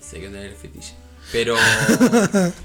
Sé 0.00 0.18
que 0.20 0.26
era 0.26 0.42
el 0.44 0.54
fetiche. 0.54 0.94
Pero, 1.30 1.56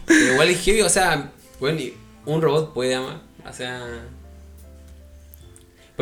pero 0.05 0.31
igual 0.33 0.49
es 0.49 0.61
heavy, 0.61 0.81
o 0.81 0.89
sea, 0.89 1.31
bueno, 1.59 1.81
un 2.25 2.41
robot 2.41 2.73
puede 2.73 2.95
amar. 2.95 3.21
O 3.45 3.51
sea. 3.53 4.05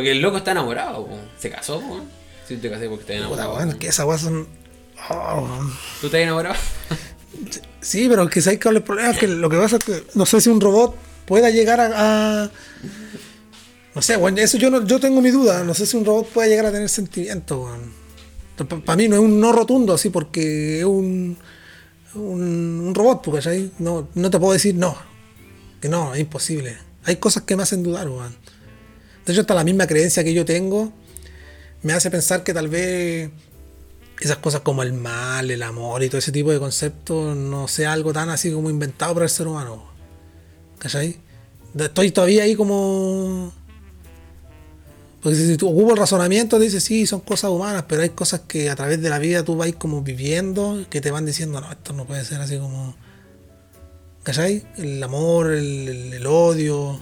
Porque 0.02 0.11
el 0.14 0.19
loco 0.22 0.38
está 0.38 0.52
enamorado, 0.52 1.06
po. 1.06 1.15
se 1.38 1.52
casó, 1.52 1.80
po. 1.80 1.99
Si 2.48 2.57
te 2.57 2.72
casé 2.72 2.90
porque 2.90 3.03
estás 3.14 3.28
Puta, 3.28 3.44
enamorado. 3.44 3.53
weón, 3.56 3.78
que 3.80 3.88
esas 3.88 4.06
weas 4.07 4.22
son. 4.22 4.48
oh, 5.11 5.41
weón. 5.41 5.73
¿Tú 5.99 6.07
estás 6.07 6.22
enamorado? 6.22 6.56
Sí, 7.82 8.07
pero 8.10 8.28
que 8.28 8.41
sabes 8.41 8.57
que 8.60 8.69
el 8.69 8.82
problema 8.82 9.11
es 9.11 9.19
que 9.19 9.28
lo 9.28 9.48
que 9.48 9.57
pasa 9.57 9.78
es 9.78 9.84
que 9.84 10.03
no 10.15 10.26
sé 10.26 10.41
si 10.41 10.49
un 10.49 10.60
robot 10.60 10.95
pueda 11.28 11.52
llegar 11.52 11.80
a. 11.80 12.44
a- 12.45 12.52
no 13.94 14.02
sé, 14.02 14.15
bueno, 14.18 14.40
eso 14.40 14.57
yo 14.57 14.69
no, 14.72 14.86
yo 14.88 14.99
tengo 14.99 15.22
mi 15.22 15.30
duda. 15.30 15.64
No 15.64 15.73
sé 15.76 15.86
si 15.86 15.98
un 15.98 16.06
robot 16.06 16.30
puede 16.30 16.49
llegar 16.49 16.65
a 16.65 16.72
tener 16.72 16.90
sentimientos, 16.90 17.69
Para 18.86 18.95
mí 18.95 19.07
no 19.07 19.15
es 19.18 19.22
un 19.22 19.40
no 19.40 19.52
rotundo 19.52 19.94
así 19.94 20.10
porque 20.10 20.80
es 20.80 20.86
un. 20.86 21.38
un, 22.15 22.41
un 22.88 22.95
robot, 22.95 23.22
porque 23.23 23.38
¿cachai? 23.40 23.72
no, 23.80 24.07
no 24.15 24.30
te 24.32 24.40
puedo 24.40 24.53
decir 24.53 24.73
no. 24.76 24.98
Que 25.80 25.90
no, 25.90 26.14
es 26.15 26.22
imposible. 26.22 26.76
Hay 27.03 27.18
cosas 27.18 27.44
que 27.44 27.56
me 27.56 27.64
hacen 27.64 27.84
dudar, 27.84 28.10
weón. 28.10 28.36
De 29.26 29.31
hecho, 29.34 29.41
hasta 29.41 29.53
la 29.56 29.64
misma 29.64 29.88
creencia 29.88 30.23
que 30.23 30.34
yo 30.34 30.45
tengo 30.45 30.91
me 31.84 31.93
hace 31.93 32.10
pensar 32.11 32.43
que 32.43 32.53
tal 32.53 32.68
vez 32.68 33.30
esas 34.19 34.38
cosas 34.38 34.61
como 34.61 34.84
el 34.84 34.93
mal, 34.93 35.49
el 35.49 35.64
amor 35.64 36.03
y 36.03 36.10
todo 36.10 36.19
ese 36.19 36.31
tipo 36.31 36.52
de 36.52 36.60
conceptos 36.60 37.35
no 37.35 37.68
sea 37.68 37.93
algo 37.93 38.14
tan 38.14 38.30
así 38.30 38.52
como 38.52 38.69
inventado 38.69 39.14
por 39.15 39.23
el 39.23 39.30
ser 39.30 39.48
humano. 39.48 39.84
¿Cachai? 40.80 41.18
Estoy 41.77 42.11
todavía 42.11 42.43
ahí 42.43 42.56
como... 42.56 43.53
Porque 45.22 45.38
si 45.38 45.56
tú 45.56 45.69
ocupas 45.69 45.91
el 45.93 45.98
razonamiento, 45.99 46.57
dices, 46.57 46.84
sí, 46.84 47.06
son 47.06 47.19
cosas 47.19 47.52
humanas, 47.52 47.85
pero 47.88 48.02
hay 48.02 48.10
cosas 48.10 48.41
que 48.48 48.72
a 48.72 48.76
través 48.76 48.99
de 49.02 49.10
la 49.10 49.19
vida 49.19 49.43
tú 49.43 49.56
vas 49.56 49.72
como 49.73 50.02
viviendo, 50.02 50.84
que 50.89 50.99
te 50.99 51.11
van 51.11 51.27
diciendo, 51.27 51.61
no, 51.61 51.72
esto 51.72 51.93
no 51.93 52.06
puede 52.06 52.26
ser 52.26 52.41
así 52.41 52.57
como... 52.57 52.95
¿Cachai? 54.23 54.65
El 54.77 55.02
amor, 55.03 55.52
el- 55.52 56.14
el 56.14 56.27
odio, 56.27 56.99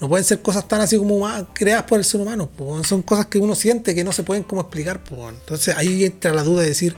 no 0.00 0.08
pueden 0.08 0.24
ser 0.24 0.42
cosas 0.42 0.66
tan 0.66 0.80
así 0.80 0.96
como 0.96 1.26
creadas 1.52 1.84
por 1.84 1.98
el 1.98 2.04
ser 2.04 2.20
humano, 2.20 2.48
po, 2.48 2.82
son 2.84 3.02
cosas 3.02 3.26
que 3.26 3.38
uno 3.38 3.54
siente 3.54 3.94
que 3.94 4.04
no 4.04 4.12
se 4.12 4.22
pueden 4.22 4.42
como 4.42 4.62
explicar. 4.62 5.02
po. 5.04 5.28
Entonces 5.28 5.76
ahí 5.76 6.04
entra 6.04 6.32
la 6.32 6.42
duda 6.42 6.62
de 6.62 6.68
decir, 6.68 6.96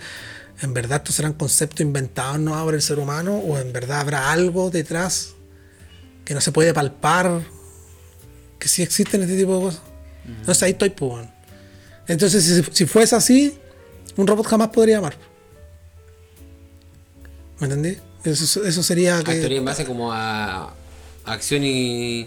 ¿en 0.62 0.74
verdad 0.74 0.98
estos 0.98 1.14
serán 1.14 1.35
conceptos 1.35 1.81
inventados 1.81 2.39
no 2.39 2.62
por 2.64 2.74
el 2.74 2.82
ser 2.82 2.98
humano 2.98 3.36
o 3.36 3.59
en 3.59 3.73
verdad 3.73 4.01
habrá 4.01 4.32
algo 4.32 4.70
detrás 4.70 5.35
que 6.24 6.35
no 6.35 6.40
se 6.40 6.52
puede 6.52 6.74
palpar, 6.74 7.43
que 8.59 8.68
sí 8.68 8.82
existen 8.82 9.23
este 9.23 9.36
tipo 9.36 9.56
de 9.56 9.60
cosas? 9.62 9.82
Entonces 10.27 10.62
ahí 10.62 10.73
estoy, 10.73 10.90
po. 10.90 11.20
Entonces 12.09 12.44
si, 12.44 12.62
si 12.73 12.86
fuese 12.86 13.14
así, 13.14 13.59
un 14.16 14.27
robot 14.27 14.47
jamás 14.47 14.68
podría 14.68 14.98
amar. 14.98 15.16
¿Me 17.59 17.66
entendí? 17.66 17.97
Eso, 18.24 18.64
eso 18.64 18.82
sería 18.82 19.23
que... 19.23 19.32
Actuaría 19.32 19.59
en 19.59 19.64
base 19.64 19.85
como 19.85 20.12
a 20.12 20.74
acción 21.24 21.62
y. 21.64 22.27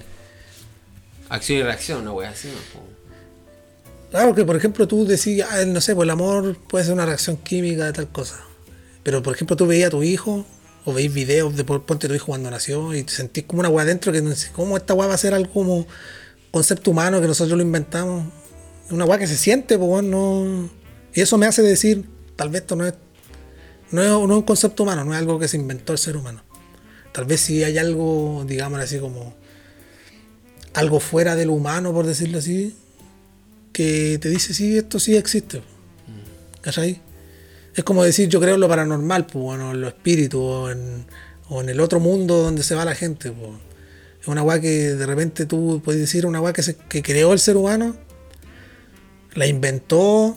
Acción 1.29 1.59
y 1.59 1.63
reacción, 1.63 2.01
una 2.01 2.11
wea 2.11 2.29
así, 2.31 2.47
¿no? 2.47 2.99
Claro 4.09 4.33
que, 4.33 4.43
por 4.43 4.55
ejemplo, 4.55 4.87
tú 4.87 5.05
decís, 5.05 5.43
ah, 5.47 5.65
no 5.65 5.81
sé, 5.81 5.93
pues 5.93 6.05
el 6.07 6.09
amor 6.09 6.57
puede 6.67 6.83
ser 6.83 6.93
una 6.93 7.05
reacción 7.05 7.37
química 7.37 7.85
de 7.85 7.93
tal 7.93 8.09
cosa. 8.09 8.39
Pero, 9.03 9.21
por 9.21 9.35
ejemplo, 9.35 9.55
tú 9.55 9.67
veías 9.67 9.87
a 9.87 9.91
tu 9.91 10.01
hijo, 10.01 10.45
o 10.85 10.93
veis 10.93 11.13
videos 11.13 11.55
de 11.55 11.63
ponte 11.63 12.07
tu 12.07 12.13
hijo 12.15 12.25
cuando 12.27 12.49
nació, 12.49 12.95
y 12.95 13.03
te 13.03 13.13
sentís 13.13 13.43
como 13.43 13.59
una 13.59 13.69
weá 13.69 13.83
adentro 13.83 14.11
que 14.11 14.21
no 14.21 14.35
sé, 14.35 14.49
¿cómo 14.51 14.77
esta 14.77 14.95
weá 14.95 15.07
va 15.07 15.13
a 15.13 15.17
ser 15.17 15.35
algo 15.35 15.51
como 15.53 15.85
concepto 16.49 16.89
humano 16.89 17.21
que 17.21 17.27
nosotros 17.27 17.55
lo 17.55 17.63
inventamos? 17.63 18.25
Una 18.89 19.05
weá 19.05 19.19
que 19.19 19.27
se 19.27 19.37
siente, 19.37 19.77
pues 19.77 20.03
no. 20.03 20.69
Y 21.13 21.21
eso 21.21 21.37
me 21.37 21.45
hace 21.45 21.61
decir, 21.61 22.05
tal 22.35 22.49
vez 22.49 22.61
esto 22.61 22.75
no 22.75 22.87
es, 22.87 22.95
no 23.91 24.01
es, 24.01 24.09
no 24.09 24.37
un 24.37 24.41
concepto 24.41 24.81
humano, 24.81 25.05
no 25.05 25.13
es 25.13 25.19
algo 25.19 25.37
que 25.37 25.47
se 25.47 25.57
inventó 25.57 25.93
el 25.93 25.99
ser 25.99 26.17
humano. 26.17 26.43
Tal 27.11 27.25
vez 27.25 27.41
si 27.41 27.63
hay 27.63 27.77
algo, 27.77 28.43
digamos 28.47 28.79
así, 28.79 28.97
como 28.97 29.35
algo 30.73 30.99
fuera 30.99 31.35
de 31.35 31.45
lo 31.45 31.53
humano, 31.53 31.93
por 31.93 32.05
decirlo 32.05 32.39
así, 32.39 32.75
que 33.73 34.17
te 34.21 34.29
dice, 34.29 34.53
sí, 34.53 34.77
esto 34.77 34.99
sí 34.99 35.15
existe. 35.15 35.61
¿Cachai? 36.61 37.01
Es 37.75 37.83
como 37.83 38.03
decir, 38.03 38.27
yo 38.29 38.39
creo 38.41 38.55
en 38.55 38.61
lo 38.61 38.67
paranormal, 38.67 39.25
pues, 39.25 39.43
bueno, 39.43 39.71
en 39.71 39.81
los 39.81 39.93
espíritus, 39.93 40.41
o 40.41 40.71
en, 40.71 41.05
o 41.49 41.61
en 41.61 41.69
el 41.69 41.79
otro 41.79 41.99
mundo 41.99 42.41
donde 42.43 42.63
se 42.63 42.75
va 42.75 42.83
la 42.85 42.95
gente. 42.95 43.31
Pues. 43.31 43.51
Es 44.21 44.27
una 44.27 44.43
weá 44.43 44.59
que 44.59 44.93
de 44.95 45.05
repente 45.05 45.45
tú 45.45 45.81
puedes 45.83 46.01
decir, 46.01 46.25
una 46.25 46.41
weá 46.41 46.51
que, 46.53 46.63
se- 46.63 46.75
que 46.75 47.01
creó 47.01 47.31
el 47.33 47.39
ser 47.39 47.55
humano, 47.55 47.95
la 49.35 49.47
inventó, 49.47 50.35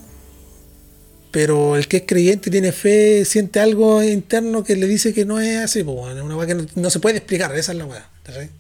pero 1.31 1.77
el 1.77 1.89
que 1.89 1.99
es 1.99 2.03
creyente 2.07 2.51
tiene 2.51 2.73
fe 2.73 3.25
siente 3.25 3.59
algo 3.59 4.03
interno 4.03 4.63
que 4.63 4.77
le 4.77 4.87
dice 4.87 5.13
que 5.15 5.25
no 5.25 5.41
es 5.41 5.59
así, 5.59 5.83
pues, 5.83 5.97
bueno, 5.97 6.17
es 6.19 6.23
una 6.23 6.37
weá 6.37 6.47
que 6.47 6.55
no, 6.55 6.67
no 6.77 6.91
se 6.91 7.01
puede 7.01 7.17
explicar, 7.17 7.55
esa 7.57 7.73
es 7.73 7.79
la 7.79 7.87
weá. 7.87 8.09
¿cachai? 8.23 8.51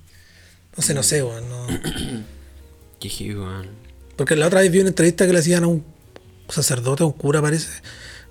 Entonces 0.73 0.97
no 0.97 1.03
sé, 1.03 1.23
weón, 1.23 1.49
no. 1.51 1.67
Qué 3.01 3.35
weón. 3.35 3.69
Porque 4.17 4.37
la 4.37 4.47
otra 4.47 4.63
vez 4.63 4.73
vi 4.73 4.81
una 4.81 4.89
entrevista 4.89 5.27
que 5.27 5.35
le 5.35 5.39
hacían 5.39 5.65
a 5.65 5.67
un 5.67 5.85
sacerdote, 6.49 7.03
a 7.03 7.07
un 7.07 7.13
cura 7.13 7.43
parece, 7.43 7.69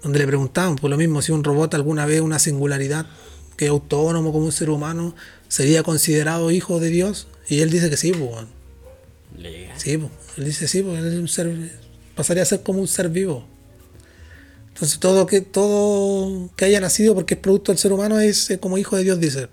donde 0.02 0.18
le 0.18 0.26
preguntaban 0.26 0.76
por 0.76 0.90
lo 0.90 0.98
mismo 0.98 1.22
si 1.22 1.32
un 1.32 1.44
robot 1.44 1.76
alguna 1.76 2.06
vez 2.06 2.22
una 2.22 2.40
singularidad 2.40 3.06
que 3.58 3.66
es 3.66 3.72
autónomo 3.72 4.32
como 4.32 4.46
un 4.46 4.52
ser 4.52 4.72
humano 4.72 5.16
sería 5.48 5.84
considerado 5.84 6.50
hijo 6.50 6.80
de 6.80 6.90
Dios 6.90 7.28
y 7.48 7.62
él 7.62 7.70
dice 7.70 7.92
que 7.92 7.98
sí, 7.98 8.12
pues, 8.12 8.24
weón. 8.24 8.48
Sí, 9.78 9.98
pues. 9.98 10.12
él 10.38 10.46
dice 10.46 10.68
sí, 10.68 10.82
pues 10.82 11.00
él 11.00 11.14
es 11.14 11.20
un 11.20 11.28
ser, 11.28 11.56
pasaría 12.16 12.42
a 12.42 12.46
ser 12.48 12.64
como 12.64 12.80
un 12.80 12.88
ser 12.88 13.10
vivo. 13.10 13.46
Entonces 14.70 15.00
todo 15.00 15.28
que 15.28 15.42
todo 15.42 16.50
que 16.56 16.66
haya 16.66 16.80
nacido 16.80 17.14
porque 17.14 17.36
es 17.36 17.40
producto 17.40 17.72
del 17.72 17.78
ser 17.78 17.94
humano 17.94 18.20
es 18.20 18.50
eh, 18.50 18.60
como 18.60 18.80
hijo 18.80 18.98
de 18.98 19.04
Dios, 19.04 19.20
dice. 19.20 19.50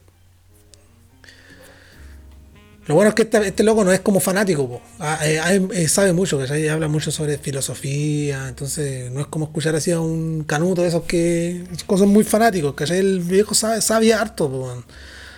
Lo 2.88 2.94
bueno 2.94 3.10
es 3.10 3.14
que 3.14 3.22
este, 3.22 3.46
este 3.46 3.62
loco 3.62 3.84
no 3.84 3.92
es 3.92 4.00
como 4.00 4.18
fanático, 4.18 4.66
po. 4.66 4.82
Ah, 4.98 5.18
eh, 5.22 5.38
eh, 5.74 5.88
sabe 5.88 6.12
mucho, 6.14 6.38
que 6.42 6.70
habla 6.70 6.88
mucho 6.88 7.10
sobre 7.10 7.36
filosofía, 7.38 8.48
entonces 8.48 9.12
no 9.12 9.20
es 9.20 9.26
como 9.26 9.44
escuchar 9.44 9.74
así 9.76 9.90
a 9.92 10.00
un 10.00 10.42
canuto 10.44 10.82
de 10.82 10.88
esos 10.88 11.02
que 11.04 11.64
cosas 11.86 12.08
muy 12.08 12.24
fanáticos, 12.24 12.74
que 12.74 12.84
el 12.84 13.20
viejo 13.20 13.54
sabe, 13.54 13.82
sabe 13.82 14.12
harto, 14.14 14.50
po. 14.50 14.82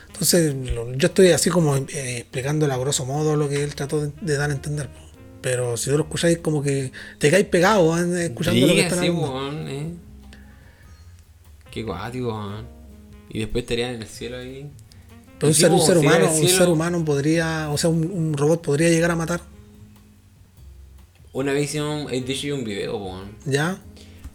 Entonces 0.06 0.55
lo- 0.55 0.93
yo 0.94 1.09
estoy 1.09 1.31
así 1.32 1.51
como 1.51 1.77
eh, 1.77 1.86
explicándole 2.18 2.72
a 2.72 2.77
grosso 2.78 3.05
modo 3.05 3.35
lo 3.36 3.48
que 3.48 3.64
él 3.64 3.74
trató 3.74 4.01
de, 4.06 4.12
de 4.20 4.36
dar 4.36 4.51
a 4.51 4.52
entender, 4.55 4.89
po. 4.89 5.01
pero 5.40 5.77
si 5.77 5.90
tú 5.90 5.97
lo 5.98 6.05
escucháis 6.05 6.39
como 6.39 6.62
que 6.62 6.93
te 7.18 7.31
caes 7.32 7.47
pegado 7.47 7.90
weón, 7.90 8.16
escuchando 8.16 8.64
lo 8.66 8.74
que 8.74 8.81
están 8.82 9.01
sí, 9.01 9.06
hablando. 9.09 9.68
eh. 9.68 9.90
Qué 11.70 11.82
guático. 11.82 12.62
Y 13.28 13.40
después 13.40 13.62
estarían 13.62 13.94
en 13.94 14.02
el 14.02 14.09
cielo 14.09 14.39
ahí. 14.39 14.70
Pero 15.41 15.49
un 15.49 15.55
ser, 15.55 15.71
un 15.73 15.79
po, 15.79 15.87
ser 15.87 15.99
humano, 15.99 16.31
un 16.33 16.49
ser 16.49 16.69
humano 16.69 17.05
podría, 17.05 17.71
o 17.71 17.79
sea, 17.79 17.91
un, 17.91 18.05
un 18.11 18.37
robot 18.37 18.62
podría 18.62 18.89
llegar 18.91 19.11
a 19.11 19.17
matar, 19.17 19.41
Una 21.33 21.53
vez 21.53 21.65
hicieron, 21.65 22.07
eh, 22.12 22.25
hay 22.29 22.51
un 22.53 22.62
video, 22.65 22.97
weón. 22.97 23.33
¿ya? 23.47 23.79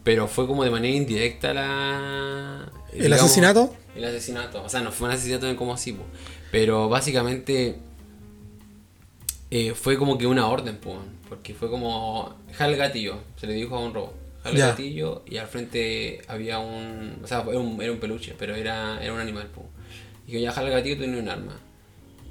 Pero 0.02 0.28
fue 0.28 0.46
como 0.46 0.64
de 0.64 0.70
manera 0.70 0.94
indirecta 0.96 1.52
la. 1.54 2.70
¿El 2.92 3.12
asesinato? 3.12 3.74
El 3.94 4.04
asesinato. 4.04 4.62
O 4.62 4.68
sea, 4.68 4.80
no 4.80 4.92
fue 4.92 5.08
un 5.08 5.14
asesinato 5.14 5.54
como 5.56 5.74
así, 5.74 5.92
po. 5.92 6.04
Pero 6.52 6.88
básicamente. 6.88 7.78
eh, 9.50 9.74
fue 9.74 9.96
como 9.98 10.16
que 10.18 10.26
una 10.26 10.46
orden, 10.48 10.76
po. 10.78 10.96
Porque 11.28 11.54
fue 11.54 11.68
como. 11.70 12.34
Jal 12.54 12.70
el 12.72 12.76
gatillo. 12.78 13.18
Se 13.40 13.46
le 13.46 13.54
dijo 13.54 13.76
a 13.76 13.80
un 13.80 13.92
robot. 13.94 14.14
Jal 14.44 14.52
el 14.52 14.58
Ya. 14.58 14.66
gatillo 14.68 15.22
y 15.26 15.36
al 15.38 15.48
frente 15.48 16.22
había 16.28 16.58
un. 16.60 17.18
O 17.22 17.26
sea, 17.26 17.40
era 17.48 17.58
un, 17.58 17.80
era 17.82 17.92
un 17.92 17.98
peluche, 17.98 18.34
pero 18.38 18.54
era, 18.54 19.02
era 19.02 19.12
un 19.12 19.20
animal, 19.20 19.48
po. 19.48 19.64
Y 20.26 20.32
que 20.32 20.40
ya 20.40 20.52
jala 20.52 20.68
el 20.68 20.74
gatillo 20.74 20.96
tiene 20.98 21.18
un 21.18 21.28
arma. 21.28 21.56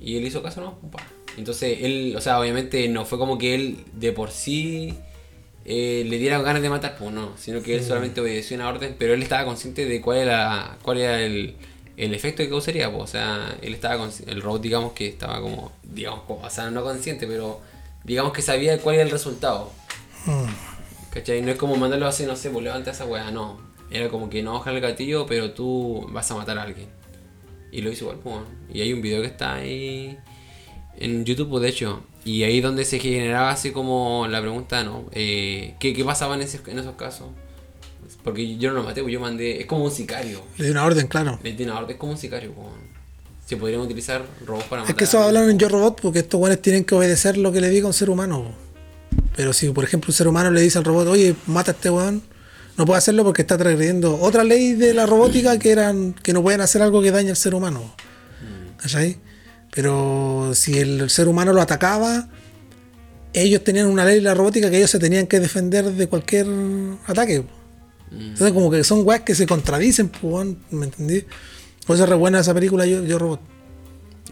Y 0.01 0.17
él 0.17 0.25
hizo 0.25 0.43
caso, 0.43 0.61
¿no? 0.61 0.77
Pa. 0.91 1.01
Entonces 1.37 1.79
él, 1.81 2.13
o 2.17 2.21
sea, 2.21 2.39
obviamente 2.39 2.87
no 2.87 3.05
fue 3.05 3.17
como 3.17 3.37
que 3.37 3.55
él 3.55 3.77
de 3.93 4.11
por 4.13 4.31
sí 4.31 4.93
eh, 5.65 6.05
le 6.07 6.17
diera 6.17 6.41
ganas 6.41 6.61
de 6.61 6.69
matar, 6.69 6.95
pues 6.97 7.11
no, 7.11 7.31
sino 7.37 7.61
que 7.61 7.73
él 7.75 7.83
solamente 7.83 8.21
obedeció 8.21 8.55
una 8.55 8.69
orden, 8.69 8.95
pero 8.97 9.13
él 9.13 9.21
estaba 9.23 9.43
consciente 9.45 9.85
de 9.85 9.99
cuál 10.01 10.19
era, 10.19 10.77
cuál 10.81 10.99
era 10.99 11.21
el, 11.21 11.55
el 11.97 12.13
efecto 12.13 12.43
que 12.43 12.49
causaría, 12.49 12.89
pues, 12.91 13.03
o 13.03 13.07
sea, 13.07 13.57
él 13.61 13.73
estaba 13.73 13.97
consci- 14.05 14.23
el 14.27 14.41
robot 14.41 14.61
digamos 14.61 14.93
que 14.93 15.07
estaba 15.07 15.41
como, 15.41 15.71
digamos, 15.83 16.21
como- 16.21 16.41
o 16.45 16.49
sea, 16.49 16.69
no 16.69 16.83
consciente, 16.83 17.25
pero 17.27 17.59
digamos 18.03 18.31
que 18.31 18.41
sabía 18.41 18.77
cuál 18.79 18.95
era 18.95 19.03
el 19.05 19.11
resultado. 19.11 19.71
¿Cachai? 21.11 21.41
No 21.41 21.51
es 21.51 21.57
como 21.57 21.75
mandarlo 21.77 22.07
así, 22.07 22.25
no 22.25 22.35
sé, 22.35 22.49
pues 22.49 22.63
levanta 22.63 22.91
esa 22.91 23.05
weá, 23.05 23.31
no. 23.31 23.59
Era 23.89 24.09
como 24.09 24.29
que 24.29 24.41
no 24.43 24.53
baja 24.53 24.71
el 24.71 24.81
gatillo, 24.81 25.25
pero 25.25 25.51
tú 25.51 26.07
vas 26.11 26.29
a 26.31 26.35
matar 26.35 26.57
a 26.57 26.63
alguien. 26.63 26.87
Y 27.75 27.81
lo 27.81 27.91
hizo 27.91 28.05
igual, 28.05 28.19
pues. 28.23 28.37
Y 28.73 28.81
hay 28.81 28.93
un 28.93 29.01
video 29.01 29.21
que 29.21 29.27
está 29.27 29.55
ahí 29.55 30.17
en 30.97 31.25
YouTube, 31.25 31.49
pues, 31.49 31.63
de 31.63 31.69
hecho. 31.69 32.03
Y 32.23 32.43
ahí 32.43 32.61
donde 32.61 32.85
se 32.85 32.99
generaba 32.99 33.51
así 33.51 33.71
como 33.71 34.27
la 34.29 34.39
pregunta, 34.41 34.83
¿no? 34.83 35.05
Eh, 35.11 35.75
¿qué, 35.79 35.93
qué 35.93 36.03
pasaba 36.05 36.35
en, 36.35 36.41
ese- 36.41 36.61
en 36.67 36.79
esos 36.79 36.95
casos? 36.95 37.27
Porque 38.23 38.57
yo 38.57 38.69
no 38.69 38.77
lo 38.77 38.83
maté, 38.83 39.01
pues 39.01 39.13
yo 39.13 39.19
mandé. 39.19 39.59
Es 39.59 39.65
como 39.67 39.83
un 39.85 39.91
sicario. 39.91 40.41
Le 40.57 40.65
di 40.65 40.71
una 40.71 40.85
orden, 40.85 41.07
claro. 41.07 41.39
Le 41.43 41.51
di 41.53 41.63
una 41.63 41.77
orden, 41.77 41.91
es 41.91 41.97
como 41.97 42.13
un 42.13 42.17
sicario, 42.17 42.51
pues. 42.53 42.67
Se 43.45 43.57
podrían 43.57 43.81
utilizar 43.81 44.25
robots 44.45 44.65
para 44.67 44.81
Es 44.81 44.87
matar. 44.87 44.95
que 44.97 45.03
eso 45.03 45.19
hablaron 45.21 45.51
en 45.51 45.59
Yo 45.59 45.69
Robot 45.69 46.01
porque 46.01 46.19
estos 46.19 46.39
güeyes 46.39 46.59
tienen 46.61 46.83
que 46.83 46.95
obedecer 46.95 47.37
lo 47.37 47.51
que 47.51 47.61
le 47.61 47.69
diga 47.69 47.85
un 47.85 47.93
ser 47.93 48.09
humano. 48.09 48.43
po. 48.43 48.51
Pero 49.35 49.53
si, 49.53 49.69
por 49.69 49.83
ejemplo, 49.83 50.09
un 50.09 50.13
ser 50.15 50.27
humano 50.27 50.49
le 50.49 50.61
dice 50.61 50.79
al 50.79 50.83
robot, 50.83 51.07
oye, 51.09 51.35
mata 51.45 51.71
a 51.71 51.73
este 51.75 51.91
weón, 51.91 52.23
no 52.77 52.85
puede 52.85 52.97
hacerlo 52.97 53.23
porque 53.23 53.41
está 53.41 53.57
transgrediendo 53.57 54.19
otra 54.19 54.43
ley 54.43 54.73
de 54.73 54.93
la 54.93 55.05
robótica 55.05 55.57
que 55.59 55.71
eran 55.71 56.13
que 56.13 56.33
no 56.33 56.41
pueden 56.43 56.61
hacer 56.61 56.81
algo 56.81 57.01
que 57.01 57.11
dañe 57.11 57.29
al 57.29 57.35
ser 57.37 57.55
humano. 57.55 57.95
¿Cachai? 58.81 59.17
Pero 59.71 60.51
si 60.53 60.77
el 60.77 61.09
ser 61.09 61.27
humano 61.27 61.53
lo 61.53 61.61
atacaba, 61.61 62.27
ellos 63.33 63.63
tenían 63.63 63.87
una 63.87 64.05
ley 64.05 64.15
de 64.15 64.21
la 64.21 64.33
robótica 64.33 64.69
que 64.69 64.77
ellos 64.77 64.91
se 64.91 64.99
tenían 64.99 65.27
que 65.27 65.39
defender 65.39 65.85
de 65.91 66.07
cualquier 66.07 66.47
ataque. 67.07 67.43
Entonces, 68.11 68.53
como 68.53 68.69
que 68.71 68.83
son 68.83 69.01
weas 69.05 69.21
que 69.21 69.35
se 69.35 69.45
contradicen, 69.45 70.07
pues, 70.09 70.47
¿me 70.71 70.85
entendí? 70.85 71.25
Por 71.85 71.95
eso 71.95 72.03
es 72.05 72.09
re 72.09 72.15
buena 72.15 72.39
esa 72.39 72.53
película, 72.53 72.85
Yo, 72.85 73.03
Yo 73.03 73.19
Robot. 73.19 73.41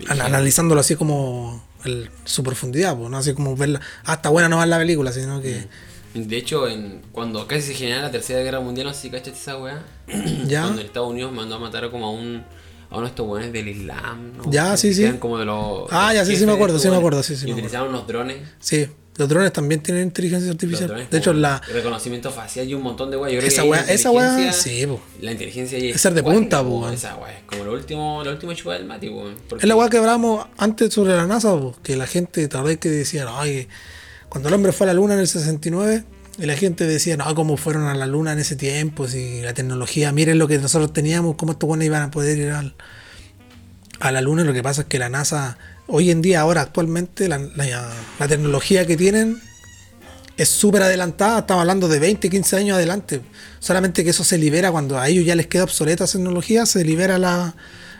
An- 0.08 0.22
analizándolo 0.22 0.80
así 0.82 0.96
como 0.96 1.64
el- 1.84 2.10
su 2.24 2.44
profundidad, 2.44 2.96
pues, 2.98 3.10
no 3.10 3.18
así 3.18 3.34
como 3.34 3.56
verla. 3.58 3.82
Ah, 4.06 4.14
está 4.16 4.30
buena 4.30 4.48
no 4.48 4.60
ver 4.60 4.68
la 4.70 4.78
película, 4.78 5.12
sino 5.12 5.42
que. 5.42 5.68
De 6.14 6.38
hecho, 6.38 6.68
en, 6.68 7.02
cuando 7.12 7.48
casi 7.48 7.62
se 7.62 7.74
genera 7.74 8.02
la 8.04 8.12
tercera 8.12 8.42
guerra 8.42 8.60
mundial, 8.60 8.88
no 8.88 8.94
sé 8.94 9.02
si 9.02 9.10
cachaste 9.10 9.40
esa 9.40 9.58
weá. 9.58 9.84
Ya. 10.48 10.64
Cuando 10.64 10.82
Estados 10.82 11.10
Unidos 11.10 11.32
mandó 11.32 11.56
a 11.56 11.60
matar 11.60 11.90
como 11.90 12.06
a 12.08 12.12
un 12.12 12.44
a 12.90 12.98
uno 12.98 13.06
de 13.06 13.10
estos 13.10 13.28
weones 13.28 13.52
del 13.52 13.68
Islam. 13.70 14.34
¿no? 14.38 14.52
Ya, 14.52 14.78
sí, 14.78 14.90
Que 14.90 14.94
sí. 14.94 15.04
eran 15.04 15.18
como 15.18 15.40
de 15.40 15.46
los. 15.46 15.88
Ah, 15.90 16.14
ya, 16.14 16.24
sí, 16.26 16.36
sí, 16.36 16.46
me 16.46 16.52
acuerdo, 16.52 16.78
sí 16.78 16.90
me 16.90 16.96
acuerdo, 16.98 17.24
sí, 17.24 17.36
sí, 17.36 17.48
me 17.48 17.54
utilizaban 17.54 17.90
unos 17.90 18.06
drones. 18.06 18.38
Sí, 18.60 18.88
los 19.18 19.28
drones 19.30 19.52
también 19.52 19.82
tienen 19.82 20.04
inteligencia 20.04 20.52
artificial. 20.52 21.08
De 21.10 21.18
hecho, 21.18 21.34
la. 21.34 21.60
Reconocimiento 21.72 22.30
facial 22.32 22.68
y 22.68 22.76
un 22.76 22.84
montón 22.84 23.10
de 23.10 23.18
creo 23.18 23.40
Esa 23.40 23.66
la 23.66 23.80
esa 23.82 24.10
inteligencia- 24.12 24.54
sí, 24.54 24.86
po. 24.86 25.02
La 25.22 25.32
inteligencia 25.32 25.78
ahí 25.78 25.90
Es 25.90 26.02
ser 26.02 26.14
de 26.14 26.22
punta, 26.22 26.64
po, 26.64 26.82
po. 26.82 26.90
Esa 26.90 27.16
weá 27.16 27.38
es 27.38 27.44
como 27.46 27.64
lo 27.64 27.74
último, 27.74 28.22
la 28.24 28.32
última 28.32 28.54
chupa 28.54 28.74
del 28.74 28.86
mate. 28.86 29.12
Porque- 29.50 29.64
Es 29.66 29.68
la 29.68 29.76
weá 29.76 29.90
que 29.90 29.98
hablamos 29.98 30.46
antes 30.58 30.94
sobre 30.94 31.16
la 31.16 31.26
NASA, 31.26 31.52
po, 31.52 31.76
que 31.82 31.96
la 31.96 32.06
gente, 32.06 32.48
tal 32.48 32.64
vez 32.64 32.78
que 32.78 32.90
decían, 32.90 33.28
ay, 33.30 33.68
cuando 34.34 34.50
el 34.50 34.56
hombre 34.56 34.72
fue 34.72 34.86
a 34.86 34.88
la 34.88 34.94
luna 34.96 35.14
en 35.14 35.20
el 35.20 35.28
69, 35.28 36.06
y 36.40 36.46
la 36.48 36.56
gente 36.58 36.88
decía, 36.88 37.16
no, 37.18 37.36
cómo 37.36 37.56
fueron 37.56 37.84
a 37.84 37.94
la 37.94 38.08
luna 38.08 38.34
en 38.34 38.40
ese 38.40 38.56
tiempo, 38.56 39.08
si 39.08 39.42
la 39.42 39.54
tecnología, 39.54 40.12
miren 40.12 40.40
lo 40.40 40.48
que 40.48 40.58
nosotros 40.58 40.92
teníamos, 40.92 41.36
cómo 41.36 41.52
estos 41.52 41.68
buenos 41.68 41.86
iban 41.86 42.02
a 42.02 42.10
poder 42.10 42.40
ir 42.40 42.50
al- 42.50 42.74
a 44.00 44.12
la 44.12 44.22
luna. 44.22 44.44
Lo 44.44 44.52
que 44.52 44.64
pasa 44.64 44.82
es 44.82 44.88
que 44.88 44.98
la 44.98 45.10
NASA, 45.10 45.60
hoy 45.86 46.10
en 46.10 46.24
día, 46.24 46.42
ahora 46.42 46.62
actualmente, 46.62 47.28
la, 47.28 47.38
la- 47.38 47.92
la 48.20 48.28
tecnología 48.28 48.88
que 48.88 48.98
tienen 48.98 49.40
es 50.36 50.50
súper 50.50 50.82
adelantada, 50.82 51.42
estamos 51.42 51.62
hablando 51.62 51.88
de 51.88 52.00
20, 52.00 52.28
15 52.32 52.56
años 52.58 52.76
adelante. 52.76 53.22
Solamente 53.60 54.04
que 54.04 54.10
eso 54.10 54.24
se 54.24 54.40
libera 54.40 54.72
cuando 54.72 54.98
a 55.00 55.08
ellos 55.10 55.24
ya 55.28 55.36
les 55.36 55.46
queda 55.46 55.66
obsoleta 55.66 56.06
esa 56.06 56.18
tecnología, 56.18 56.66
se 56.66 56.84
libera 56.84 57.20
la, 57.20 57.54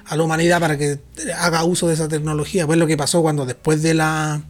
a 0.06 0.16
la 0.18 0.24
humanidad 0.24 0.60
para 0.60 0.76
que 0.80 0.98
haga 1.38 1.64
uso 1.64 1.88
de 1.88 1.94
esa 1.94 2.08
tecnología. 2.08 2.66
Pues 2.66 2.80
lo 2.80 2.88
que 2.88 2.98
pasó 2.98 3.22
cuando 3.22 3.46
después 3.46 3.84
de 3.84 3.94
la 3.94 4.42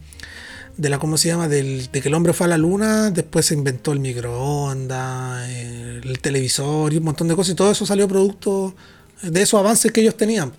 de 0.76 0.88
la 0.88 0.98
cómo 0.98 1.16
se 1.18 1.28
llama 1.28 1.48
Del- 1.48 1.90
de 1.92 2.00
que 2.00 2.08
el 2.08 2.14
hombre 2.14 2.32
fue 2.32 2.46
a 2.46 2.48
la 2.50 2.58
luna 2.58 3.10
después 3.10 3.46
se 3.46 3.54
inventó 3.54 3.92
el 3.92 4.00
microondas 4.00 5.48
el, 5.50 6.02
el 6.08 6.18
televisor 6.18 6.92
y 6.92 6.96
un 6.96 7.04
montón 7.04 7.28
de 7.28 7.36
cosas 7.36 7.52
y 7.52 7.56
todo 7.56 7.70
eso 7.70 7.86
salió 7.86 8.08
producto 8.08 8.74
de 9.22 9.42
esos 9.42 9.58
avances 9.60 9.92
que 9.92 10.00
ellos 10.00 10.16
tenían 10.16 10.52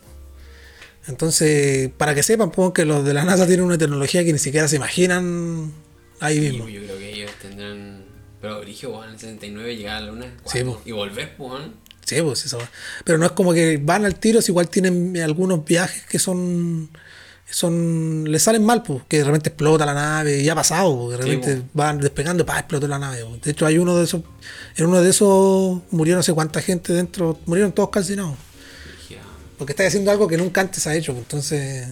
entonces 1.08 1.90
para 1.98 2.16
que 2.16 2.24
sepan 2.24 2.52
pues, 2.52 2.72
que 2.74 2.86
los 2.86 3.06
de 3.06 3.14
la 3.14 3.24
NASA 3.26 3.46
tienen 3.46 3.66
una 3.66 3.78
tecnología 3.78 4.24
que 4.24 4.34
ni 4.34 4.40
siquiera 4.40 4.68
se 4.68 4.78
imaginan 4.78 5.72
ahí 6.20 6.36
Sí, 6.40 6.50
mismo 6.52 6.68
yo 6.70 6.82
creo 6.84 6.98
que 6.98 7.14
ellos 7.14 7.32
tendrán. 7.42 8.06
Pero 8.42 8.60
origen, 8.60 8.92
en 9.04 9.10
el 9.12 9.20
79 9.20 9.76
llegar 9.76 9.98
a 9.98 10.00
la 10.02 10.08
luna. 10.12 10.34
Po. 10.44 10.82
Y 10.86 10.92
volver, 10.92 11.36
pues. 11.36 11.62
Sí, 12.06 12.22
pues 12.22 12.46
eso. 12.46 12.60
Pero 13.04 13.18
no 13.18 13.26
es 13.26 13.32
como 13.32 13.54
que 13.54 13.78
van 13.78 14.06
al 14.06 14.16
tiro, 14.16 14.42
si 14.42 14.52
igual 14.52 14.70
tienen 14.70 15.18
algunos 15.18 15.66
viajes 15.66 16.04
que 16.06 16.20
son. 16.20 16.90
Son 17.50 18.26
les 18.32 18.42
salen 18.44 18.66
mal, 18.66 18.82
pues, 18.84 19.04
que 19.08 19.20
de 19.20 19.24
repente 19.24 19.50
explota 19.50 19.86
la 19.86 19.94
nave, 19.94 20.42
y 20.42 20.50
ha 20.50 20.56
pasado, 20.56 20.98
porque 20.98 21.18
de 21.18 21.24
Sí, 21.24 21.30
repente 21.30 21.62
van 21.74 22.00
despegando, 22.00 22.46
pa, 22.46 22.60
explotó 22.60 22.88
la 22.88 23.00
nave. 23.00 23.24
pues. 23.28 23.42
De 23.42 23.52
hecho, 23.52 23.66
hay 23.66 23.78
uno 23.78 23.96
de 23.98 24.04
esos, 24.06 24.22
en 24.76 24.86
uno 24.88 25.02
de 25.02 25.10
esos 25.10 25.82
murió 25.92 26.16
no 26.16 26.24
sé 26.24 26.34
cuánta 26.34 26.62
gente 26.62 26.92
dentro, 26.94 27.40
murieron 27.46 27.72
todos 27.72 27.90
calcinados. 27.90 28.36
Porque 29.58 29.72
está 29.72 29.88
haciendo 29.88 30.12
algo 30.12 30.28
que 30.28 30.36
nunca 30.38 30.60
antes 30.60 30.86
ha 30.86 30.94
hecho, 30.96 31.14
pues, 31.14 31.24
entonces. 31.24 31.88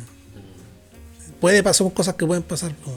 Puede 1.39 1.61
pasar 1.63 1.91
cosas 1.93 2.15
que 2.15 2.25
pueden 2.25 2.43
pasar. 2.43 2.73
pues. 2.84 2.95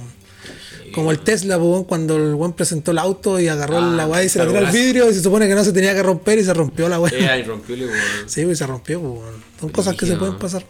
Como 0.92 1.10
el 1.10 1.18
Tesla, 1.20 1.58
pues, 1.58 1.84
cuando 1.86 2.16
el 2.16 2.34
buen 2.34 2.52
presentó 2.52 2.90
el 2.92 2.98
auto 2.98 3.38
y 3.38 3.48
agarró 3.48 3.78
Ah, 3.78 3.92
la 3.94 4.06
weá 4.06 4.24
y 4.24 4.28
se 4.28 4.38
la 4.38 4.46
tiró 4.46 4.58
al 4.58 4.72
vidrio 4.72 5.10
y 5.10 5.14
se 5.14 5.20
supone 5.22 5.46
que 5.46 5.54
no 5.54 5.62
se 5.62 5.72
tenía 5.72 5.94
que 5.94 6.02
romper 6.02 6.38
y 6.38 6.44
se 6.44 6.54
rompió 6.54 6.88
la 6.88 6.98
weá. 6.98 7.36
Irrompible, 7.38 7.86
weón. 7.86 7.98
Sí, 8.26 8.44
pues 8.44 8.58
se 8.58 8.66
rompió, 8.66 9.00
pues. 9.00 9.20
Son 9.60 9.68
cosas 9.70 9.94
que 9.96 10.06
se 10.06 10.16
pueden 10.16 10.36
pasar. 10.38 10.64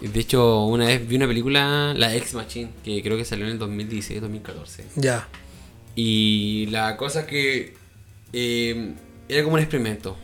De 0.00 0.20
hecho, 0.20 0.64
una 0.66 0.86
vez 0.86 1.06
vi 1.06 1.16
una 1.16 1.26
película, 1.26 1.94
La 1.96 2.14
Ex 2.14 2.34
Machine, 2.34 2.70
que 2.84 3.02
creo 3.02 3.16
que 3.16 3.24
salió 3.24 3.46
en 3.46 3.52
el 3.52 3.58
2016-2014. 3.58 4.84
Ya. 4.96 5.28
Y 5.94 6.66
la 6.66 6.96
cosa 6.96 7.26
que 7.26 7.74
eh, 8.32 8.94
era 9.28 9.42
como 9.44 9.54
un 9.54 9.60
experimento. 9.60 10.16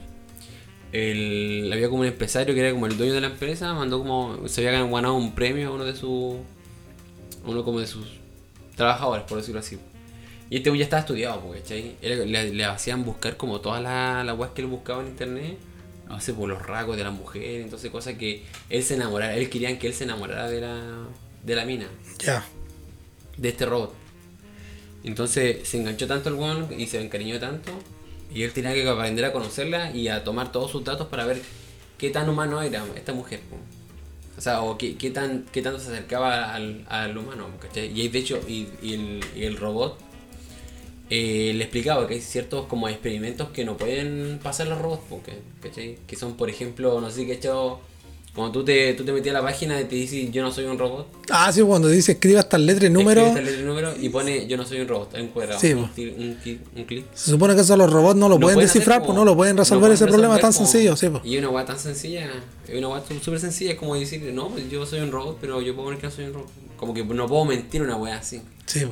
El, 0.93 1.71
había 1.73 1.89
como 1.89 2.01
un 2.01 2.09
empresario 2.09 2.53
que 2.53 2.61
era 2.61 2.73
como 2.73 2.87
el 2.87 2.97
dueño 2.97 3.15
de 3.15 3.21
la 3.21 3.29
empresa, 3.29 3.73
mandó 3.75 3.99
como. 3.99 4.49
se 4.49 4.67
había 4.67 4.83
ganado 4.83 5.15
un 5.15 5.35
premio 5.35 5.69
a 5.69 5.73
uno 5.73 5.85
de 5.85 5.95
sus. 5.95 6.37
uno 7.47 7.65
como 7.65 7.81
de 7.81 7.87
sus 7.87 8.07
trabajadores, 8.75 9.25
por 9.25 9.39
decirlo 9.39 9.61
así. 9.61 9.79
Y 10.51 10.57
este 10.57 10.77
ya 10.77 10.83
estaba 10.83 11.01
estudiado, 11.01 11.41
porque 11.41 11.95
le, 12.03 12.53
le 12.53 12.65
hacían 12.65 13.05
buscar 13.05 13.37
como 13.37 13.61
todas 13.61 13.81
las 13.81 14.27
las 14.27 14.37
weas 14.37 14.51
que 14.53 14.63
él 14.63 14.67
buscaba 14.67 15.03
en 15.03 15.09
internet. 15.09 15.59
No 16.11 16.21
sé, 16.21 16.35
por 16.35 16.49
los 16.49 16.61
rasgos 16.61 16.97
de 16.97 17.05
la 17.05 17.11
mujer, 17.13 17.61
entonces 17.63 17.91
cosas 17.91 18.15
que 18.15 18.45
él 18.69 18.83
se 18.83 18.95
enamorara, 18.95 19.37
él 19.37 19.49
querían 19.49 19.79
que 19.79 19.87
él 19.87 19.95
se 19.95 20.05
enamorara 20.05 20.49
de 20.51 20.61
la, 20.61 20.83
de 21.45 21.55
la 21.55 21.65
mina 21.65 21.87
Ya. 22.19 22.45
de 23.37 23.49
este 23.49 23.65
robot. 23.65 23.95
Entonces 25.05 25.67
se 25.69 25.79
enganchó 25.79 26.07
tanto 26.07 26.29
el 26.29 26.35
weón 26.35 26.69
y 26.79 26.87
se 26.87 27.01
encariñó 27.01 27.39
tanto. 27.39 27.73
Y 28.35 28.43
él 28.43 28.53
tenía 28.53 28.75
que 28.75 28.87
aprender 28.89 29.25
a 29.25 29.33
conocerla 29.33 29.91
y 29.93 30.09
a 30.09 30.23
tomar 30.25 30.53
todos 30.53 30.71
sus 30.71 30.85
datos 30.85 31.07
para 31.09 31.25
ver 31.27 31.41
qué 31.97 32.11
tan 32.11 32.29
humano 32.29 32.61
era 32.63 32.85
esta 32.97 33.13
mujer. 33.13 33.41
po. 33.49 33.57
O 34.37 34.41
sea, 34.41 34.63
o 34.63 34.77
qué, 34.79 34.97
qué 34.97 35.11
tan, 35.11 35.45
qué 35.53 35.63
tanto 35.63 35.79
se 35.81 35.93
acercaba 35.93 36.55
al, 36.55 36.85
al 36.89 37.17
humano. 37.17 37.47
¿cachai? 37.61 37.99
Y 37.99 38.09
de 38.09 38.19
hecho, 38.19 38.41
y, 38.49 38.69
y 38.83 38.95
el, 38.95 39.21
y 39.37 39.45
el 39.45 39.57
robot 39.57 39.99
eh, 41.11 41.53
le 41.55 41.65
explicaba 41.65 42.07
que 42.07 42.15
hay 42.15 42.21
ciertos 42.21 42.67
como 42.67 42.89
experimentos 42.89 43.49
que 43.51 43.65
no 43.65 43.77
pueden 43.77 44.39
pasar 44.43 44.69
los 44.69 44.79
robots. 44.81 45.03
Porque, 45.11 45.33
¿cachai? 45.63 45.99
Que 46.07 46.17
son, 46.17 46.37
por 46.37 46.49
ejemplo, 46.49 47.01
no 47.01 47.11
sé 47.11 47.27
qué 47.27 47.35
hecho. 47.35 47.81
Cuando 48.33 48.53
tú 48.61 48.65
te, 48.65 48.95
tú 48.95 49.05
te 49.05 49.11
metías 49.13 49.35
a 49.35 49.41
la 49.41 49.45
página 49.45 49.81
y 49.81 49.85
te 49.87 49.97
dice 49.97 50.31
yo 50.31 50.41
no 50.43 50.53
soy 50.53 50.65
un 50.67 50.79
robot. 50.79 51.09
Ah, 51.31 51.51
sí, 51.53 51.63
cuando 51.63 51.89
dice 51.89 52.13
escriba 52.13 52.39
estas 52.39 52.61
letras 52.61 52.89
y 52.89 52.93
números. 52.93 53.25
Escribe 53.27 53.41
esta 53.41 53.51
letra 53.51 53.61
y 53.61 53.67
número 53.67 53.93
y 54.01 54.09
pone 54.09 54.47
yo 54.47 54.57
no 54.57 54.65
soy 54.65 54.79
un 54.81 54.87
robot, 54.87 55.15
un 55.15 55.27
cuadrado, 55.29 55.59
Sí, 55.59 55.73
un, 55.73 55.81
un, 55.81 56.39
clic- 56.41 56.61
un 56.77 56.85
clic. 56.85 57.07
Se 57.13 57.33
supone 57.33 57.57
que 57.57 57.63
eso 57.63 57.77
los 57.77 57.91
robots 57.93 58.15
no 58.15 58.29
lo 58.29 58.37
No 58.37 58.43
pueden 58.43 58.61
descifrar, 58.61 59.03
pues 59.05 59.17
no 59.19 59.25
lo 59.25 59.35
pueden 59.37 59.57
resolver 59.57 59.91
ese 59.91 60.07
problema 60.07 60.39
tan 60.39 60.53
como- 60.53 60.65
sencillo, 60.65 60.97
sí. 60.97 61.09
Y 61.25 61.39
una 61.39 61.49
weá 61.49 61.65
tan 61.65 61.77
sencilla, 61.81 62.31
una 62.73 62.89
weá 62.89 63.03
súper 63.21 63.41
sencilla, 63.41 63.73
es 63.73 63.79
como 63.79 63.97
decir, 63.97 64.23
no, 64.33 64.49
pues 64.49 64.71
yo 64.71 64.87
soy 64.87 65.01
un 65.01 65.11
robot, 65.11 65.39
pero 65.41 65.61
yo 65.61 65.75
puedo 65.75 65.87
poner 65.87 66.01
que 66.01 66.07
no 66.07 66.13
soy 66.13 66.27
un 66.27 66.35
robot. 66.35 66.49
Como 66.77 66.95
que 66.95 67.03
no 67.05 67.27
puedo 67.27 67.45
mentir 67.45 67.83
una 67.83 67.97
weá 67.97 68.17
así. 68.19 68.43
Sí. 68.67 68.87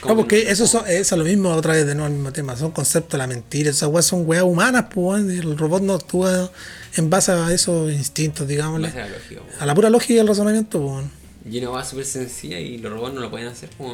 Como 0.00 0.14
No, 0.14 0.20
porque 0.20 0.44
que- 0.44 0.50
eso 0.50 0.66
son- 0.66 0.84
es 0.86 1.10
lo 1.12 1.24
mismo 1.24 1.50
otra 1.50 1.72
vez 1.74 1.86
de 1.86 1.94
nuevo 1.94 2.08
el 2.08 2.14
mismo 2.14 2.32
tema, 2.32 2.56
son 2.56 2.70
conceptos 2.72 3.12
de 3.12 3.18
la 3.18 3.26
mentira, 3.26 3.70
esas 3.70 3.88
weas 3.88 4.04
son 4.06 4.24
weas 4.26 4.44
humanas, 4.44 4.86
pues 4.92 5.22
el 5.24 5.56
robot 5.56 5.82
no 5.82 5.94
actúa 5.94 6.50
en 6.96 7.10
base 7.10 7.32
a 7.32 7.52
esos 7.52 7.90
instintos. 7.92 8.46
Base 8.46 9.00
a. 9.00 9.08
A 9.60 9.66
la 9.66 9.74
pura 9.74 9.88
lógica 9.90 10.14
y 10.14 10.18
el 10.18 10.28
razonamiento, 10.28 10.80
pues. 10.80 11.06
Y 11.50 11.58
una 11.58 11.70
weá 11.70 11.84
súper 11.84 12.04
sencilla 12.04 12.58
y 12.58 12.78
los 12.78 12.92
robots 12.92 13.14
no 13.14 13.20
lo 13.20 13.30
pueden 13.30 13.46
hacer, 13.48 13.68
pues. 13.78 13.92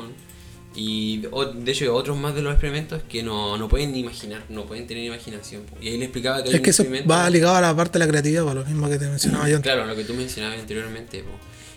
Y 0.74 1.18
de 1.18 1.72
hecho, 1.72 1.94
otros 1.94 2.16
más 2.16 2.34
de 2.34 2.40
los 2.40 2.52
experimentos 2.54 3.02
que 3.06 3.22
no, 3.22 3.58
no 3.58 3.68
pueden 3.68 3.92
ni 3.92 4.00
imaginar, 4.00 4.42
no 4.48 4.64
pueden 4.64 4.86
tener 4.86 5.04
imaginación. 5.04 5.62
po. 5.64 5.76
Y 5.82 5.88
ahí 5.88 5.98
le 5.98 6.06
explicaba 6.06 6.38
que 6.42 6.48
hay 6.48 6.54
Es 6.54 6.60
un 6.60 6.64
que 6.64 6.70
eso 6.70 6.82
experimento- 6.82 7.10
va 7.12 7.28
ligado 7.28 7.56
a 7.56 7.60
la 7.60 7.76
parte 7.76 7.98
de 7.98 8.04
la 8.06 8.08
creatividad, 8.10 8.42
lo 8.54 8.64
mismo 8.64 8.88
que 8.88 8.98
te 8.98 9.06
mencionaba 9.06 9.48
yo. 9.50 9.60
Claro, 9.60 9.84
lo 9.84 9.94
que 9.94 10.04
tú 10.04 10.14
mencionabas 10.14 10.58
anteriormente. 10.58 11.22
po. 11.22 11.30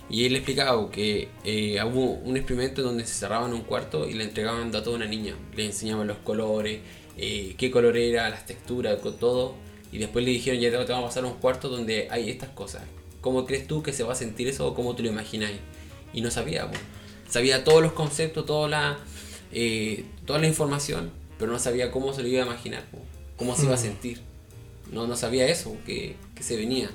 Y 0.09 0.25
él 0.25 0.35
explicaba 0.35 0.89
que 0.91 1.29
eh, 1.43 1.79
hubo 1.83 2.11
un 2.11 2.37
experimento 2.37 2.83
donde 2.83 3.05
se 3.05 3.13
cerraban 3.13 3.53
un 3.53 3.61
cuarto 3.61 4.07
y 4.07 4.13
le 4.13 4.23
entregaban 4.23 4.71
datos 4.71 4.93
a 4.93 4.97
una 4.97 5.07
niña. 5.07 5.35
Le 5.55 5.65
enseñaban 5.65 6.07
los 6.07 6.17
colores, 6.17 6.81
eh, 7.17 7.55
qué 7.57 7.71
color 7.71 7.97
era, 7.97 8.29
las 8.29 8.45
texturas, 8.45 8.99
todo. 9.19 9.55
Y 9.91 9.97
después 9.97 10.23
le 10.25 10.31
dijeron, 10.31 10.59
ya 10.59 10.69
te 10.69 10.77
te 10.77 10.91
vamos 10.91 11.05
a 11.05 11.09
pasar 11.09 11.23
a 11.23 11.27
un 11.27 11.35
cuarto 11.35 11.69
donde 11.69 12.07
hay 12.11 12.29
estas 12.29 12.49
cosas. 12.49 12.83
¿Cómo 13.21 13.45
crees 13.45 13.65
tú 13.65 13.81
que 13.81 13.93
se 13.93 14.03
va 14.03 14.13
a 14.13 14.15
sentir 14.15 14.47
eso 14.47 14.67
o 14.67 14.75
cómo 14.75 14.95
te 14.95 15.01
lo 15.01 15.09
imaginas? 15.09 15.51
Y 16.13 16.21
no 16.21 16.29
sabía, 16.29 16.69
sabía 17.27 17.63
todos 17.63 17.81
los 17.81 17.93
conceptos, 17.93 18.45
toda 18.45 18.69
la, 18.69 18.99
eh, 19.51 20.05
toda 20.25 20.39
la 20.39 20.47
información, 20.47 21.11
pero 21.39 21.51
no 21.51 21.59
sabía 21.59 21.91
cómo 21.91 22.13
se 22.13 22.21
lo 22.21 22.27
iba 22.27 22.43
a 22.43 22.45
imaginar, 22.45 22.83
cómo 23.37 23.55
se 23.55 23.65
iba 23.65 23.73
a 23.73 23.77
sentir. 23.77 24.21
No, 24.91 25.07
no 25.07 25.15
sabía 25.15 25.47
eso, 25.47 25.75
que, 25.85 26.15
que 26.35 26.43
se 26.43 26.55
venía. 26.55 26.91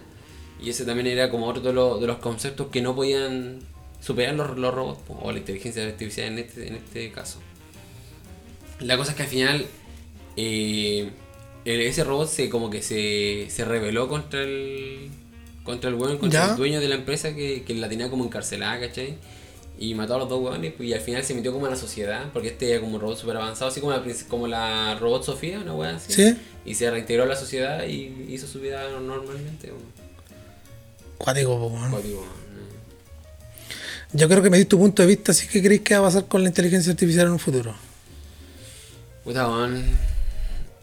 Y 0.62 0.70
ese 0.70 0.85
también 0.85 1.07
era 1.07 1.31
como 1.31 1.47
otro 1.47 1.62
de, 1.62 1.73
los- 1.73 2.01
de 2.01 2.07
los 2.07 2.19
conceptos 2.19 2.66
que 2.69 2.82
no 2.82 2.95
podían 2.95 3.61
superar 4.01 4.35
los, 4.35 4.59
los 4.59 4.74
robots, 4.74 5.01
o 5.09 5.31
la 5.32 5.39
inteligencia 5.39 5.85
artificial 5.85 6.28
en 6.28 6.39
este, 6.39 6.69
en 6.69 6.74
este 6.77 7.11
caso. 7.12 7.39
La 8.81 8.97
cosa 8.97 9.11
es 9.12 9.16
que 9.16 9.23
al 9.24 9.28
final 9.28 9.66
eh, 10.37 11.11
ese 11.65 12.05
robot 12.05 12.28
se 12.28 12.49
como 12.49 12.70
que 12.70 12.82
se, 12.82 13.47
se 13.51 13.65
rebeló 13.65 14.09
contra 14.09 14.43
el 14.43 15.09
contra 15.65 15.91
el 15.91 15.97
weón, 15.97 16.16
contra 16.19 16.47
Ya. 16.47 16.51
el 16.53 16.57
dueño 16.57 16.81
de 16.81 16.89
la 16.89 16.95
empresa 16.95 17.35
que, 17.35 17.62
que 17.62 17.74
la 17.74 17.89
tenía 17.89 18.09
como 18.11 18.24
encarcelada, 18.24 18.81
¿cachai? 18.81 19.16
Y 19.78 19.95
mató 19.95 20.15
a 20.15 20.19
los 20.19 20.28
dos 20.28 20.43
weones 20.43 20.73
pues, 20.77 20.89
y 20.89 20.95
al 20.95 21.01
final 21.01 21.23
se 21.23 21.35
metió 21.35 21.53
como 21.53 21.66
a 21.66 21.70
la 21.70 21.77
sociedad, 21.77 22.31
porque 22.32 22.49
este 22.49 22.70
era 22.70 22.81
como 22.81 22.95
un 22.97 23.01
robot 23.01 23.19
super 23.19 23.37
avanzado, 23.37 23.70
así 23.70 23.81
como 23.81 23.93
la, 23.93 24.03
como 24.28 24.47
la 24.49 24.99
robot 24.99 25.24
Sofía, 25.24 25.59
una 25.61 25.74
weá 25.74 25.97
así. 25.97 26.12
Sí. 26.12 26.35
Y 26.65 26.74
se 26.74 26.91
reintegró 26.91 27.23
a 27.24 27.27
la 27.27 27.37
sociedad 27.37 27.87
y 27.87 28.27
hizo 28.31 28.47
su 28.47 28.61
vida 28.61 28.82
normalmente. 29.01 29.70
Cuático, 31.20 31.55
weón. 31.55 31.90
Cuático. 31.90 32.24
Yo 34.12 34.26
creo 34.26 34.42
que 34.42 34.51
me 34.51 34.56
di 34.56 34.64
tu 34.64 34.78
punto 34.78 35.02
de 35.02 35.09
vista, 35.09 35.32
así 35.32 35.47
que 35.47 35.62
creéis 35.62 35.82
que 35.82 35.94
va 35.94 36.01
a 36.01 36.05
pasar 36.05 36.24
con 36.26 36.42
la 36.42 36.48
inteligencia 36.48 36.90
artificial 36.92 37.26
en 37.26 37.32
un 37.32 37.38
futuro. 37.38 37.74
Puta, 39.22 39.47
weón. 39.47 39.84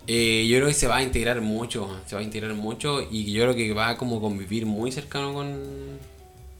Eh, 0.05 0.47
yo 0.47 0.57
creo 0.57 0.67
que 0.67 0.73
se 0.75 0.87
va 0.87 0.97
a 0.97 1.03
integrar 1.03 1.41
mucho, 1.41 1.99
se 2.05 2.15
va 2.15 2.21
a 2.21 2.23
integrar 2.23 2.53
mucho 2.53 3.01
y 3.01 3.29
yo 3.33 3.43
creo 3.43 3.55
que 3.55 3.73
va 3.73 3.89
a 3.89 3.97
como 3.97 4.21
convivir 4.21 4.65
muy 4.65 4.91
cercano 4.91 5.33
con, 5.33 5.99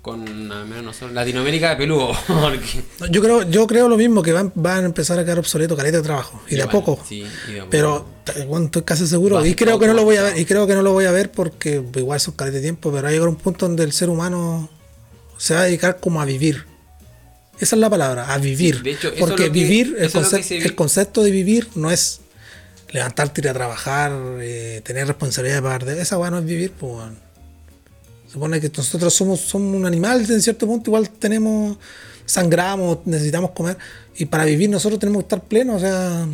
con 0.02 0.52
al 0.52 0.66
menos 0.68 0.84
nosotros, 0.84 1.12
Latinoamérica 1.12 1.72
de 1.72 1.76
peludo, 1.76 2.12
porque... 2.28 2.84
Yo 3.12 3.22
creo, 3.22 3.44
yo 3.50 3.68
creo 3.68 3.90
lo 3.90 3.98
mismo, 3.98 4.24
que 4.24 4.32
van, 4.32 4.52
van 4.56 4.84
a 4.84 4.86
empezar 4.86 5.20
a 5.20 5.26
quedar 5.26 5.40
obsoletos 5.40 5.78
caleta 5.78 5.98
de 5.98 6.04
trabajo. 6.04 6.42
Y 6.50 6.56
de 6.56 6.62
a 6.62 6.70
poco. 6.70 7.00
sí, 7.08 7.26
y 7.50 7.52
de 7.52 7.60
a 7.60 7.64
poco. 7.64 7.70
Pero 7.72 8.06
bueno, 8.48 8.66
estoy 8.68 8.84
casi 8.84 9.06
seguro. 9.08 9.36
Va 9.36 9.48
Y 9.48 9.54
creo 9.56 9.80
que 9.80 9.88
no 9.88 9.94
lo 9.94 10.04
voy 10.04 10.18
a 10.18 10.24
ver. 10.24 10.38
Y 10.38 10.46
creo 10.46 10.66
que 10.68 10.76
no 10.76 10.82
lo 10.82 10.94
voy 10.94 11.06
a 11.06 11.12
ver 11.12 11.32
porque 11.32 11.84
igual 11.96 12.20
son 12.20 12.36
caleta 12.36 12.56
de 12.56 12.62
tiempo. 12.62 12.92
Pero 12.92 13.04
va 13.04 13.10
a 13.10 13.12
llegar 13.12 13.28
un 13.28 13.36
punto 13.36 13.68
donde 13.68 13.84
el 13.84 13.92
ser 13.92 14.10
humano 14.10 14.70
se 15.38 15.54
va 15.54 15.62
a 15.62 15.64
dedicar 15.66 16.00
como 16.00 16.22
a 16.22 16.26
vivir. 16.26 16.66
Esa 17.60 17.76
es 17.76 17.80
la 17.80 17.90
palabra, 17.90 18.34
a 18.34 18.38
vivir. 18.38 18.78
Sí, 18.78 18.84
de 18.84 18.92
hecho, 18.92 19.08
eso 19.08 19.16
es 19.16 19.20
porque 19.20 19.44
que- 19.46 19.50
vivir, 19.50 19.96
el, 19.98 20.12
concepto, 20.12 20.48
se 20.48 20.58
el 20.58 20.76
concepto 20.76 21.24
de 21.24 21.32
vivir 21.32 21.68
no 21.76 21.90
es 21.90 22.22
levantarte, 22.90 23.42
ir 23.42 23.50
a 23.50 23.54
trabajar, 23.54 24.12
eh, 24.40 24.82
tener 24.84 25.08
responsabilidad 25.08 25.58
de 25.58 25.62
pagar. 25.64 25.90
Esa 25.90 26.18
weá 26.18 26.30
no 26.30 26.38
es 26.38 26.46
vivir, 26.46 26.72
pues. 26.72 27.10
Supone 28.28 28.60
que 28.60 28.70
nosotros 28.76 29.14
somos, 29.14 29.40
somos 29.40 29.76
un 29.76 29.86
animal 29.86 30.30
en 30.30 30.42
cierto 30.42 30.68
punto, 30.68 30.90
igual 30.90 31.10
tenemos, 31.10 31.78
sangramos, 32.26 33.00
necesitamos 33.06 33.52
comer. 33.52 33.78
Y 34.18 34.26
para 34.26 34.46
vivir 34.46 34.70
nosotros 34.70 35.00
tenemos 35.00 35.24
que 35.24 35.26
estar 35.26 35.44
plenos, 35.44 35.78
o 35.78 35.80
sea, 35.80 36.28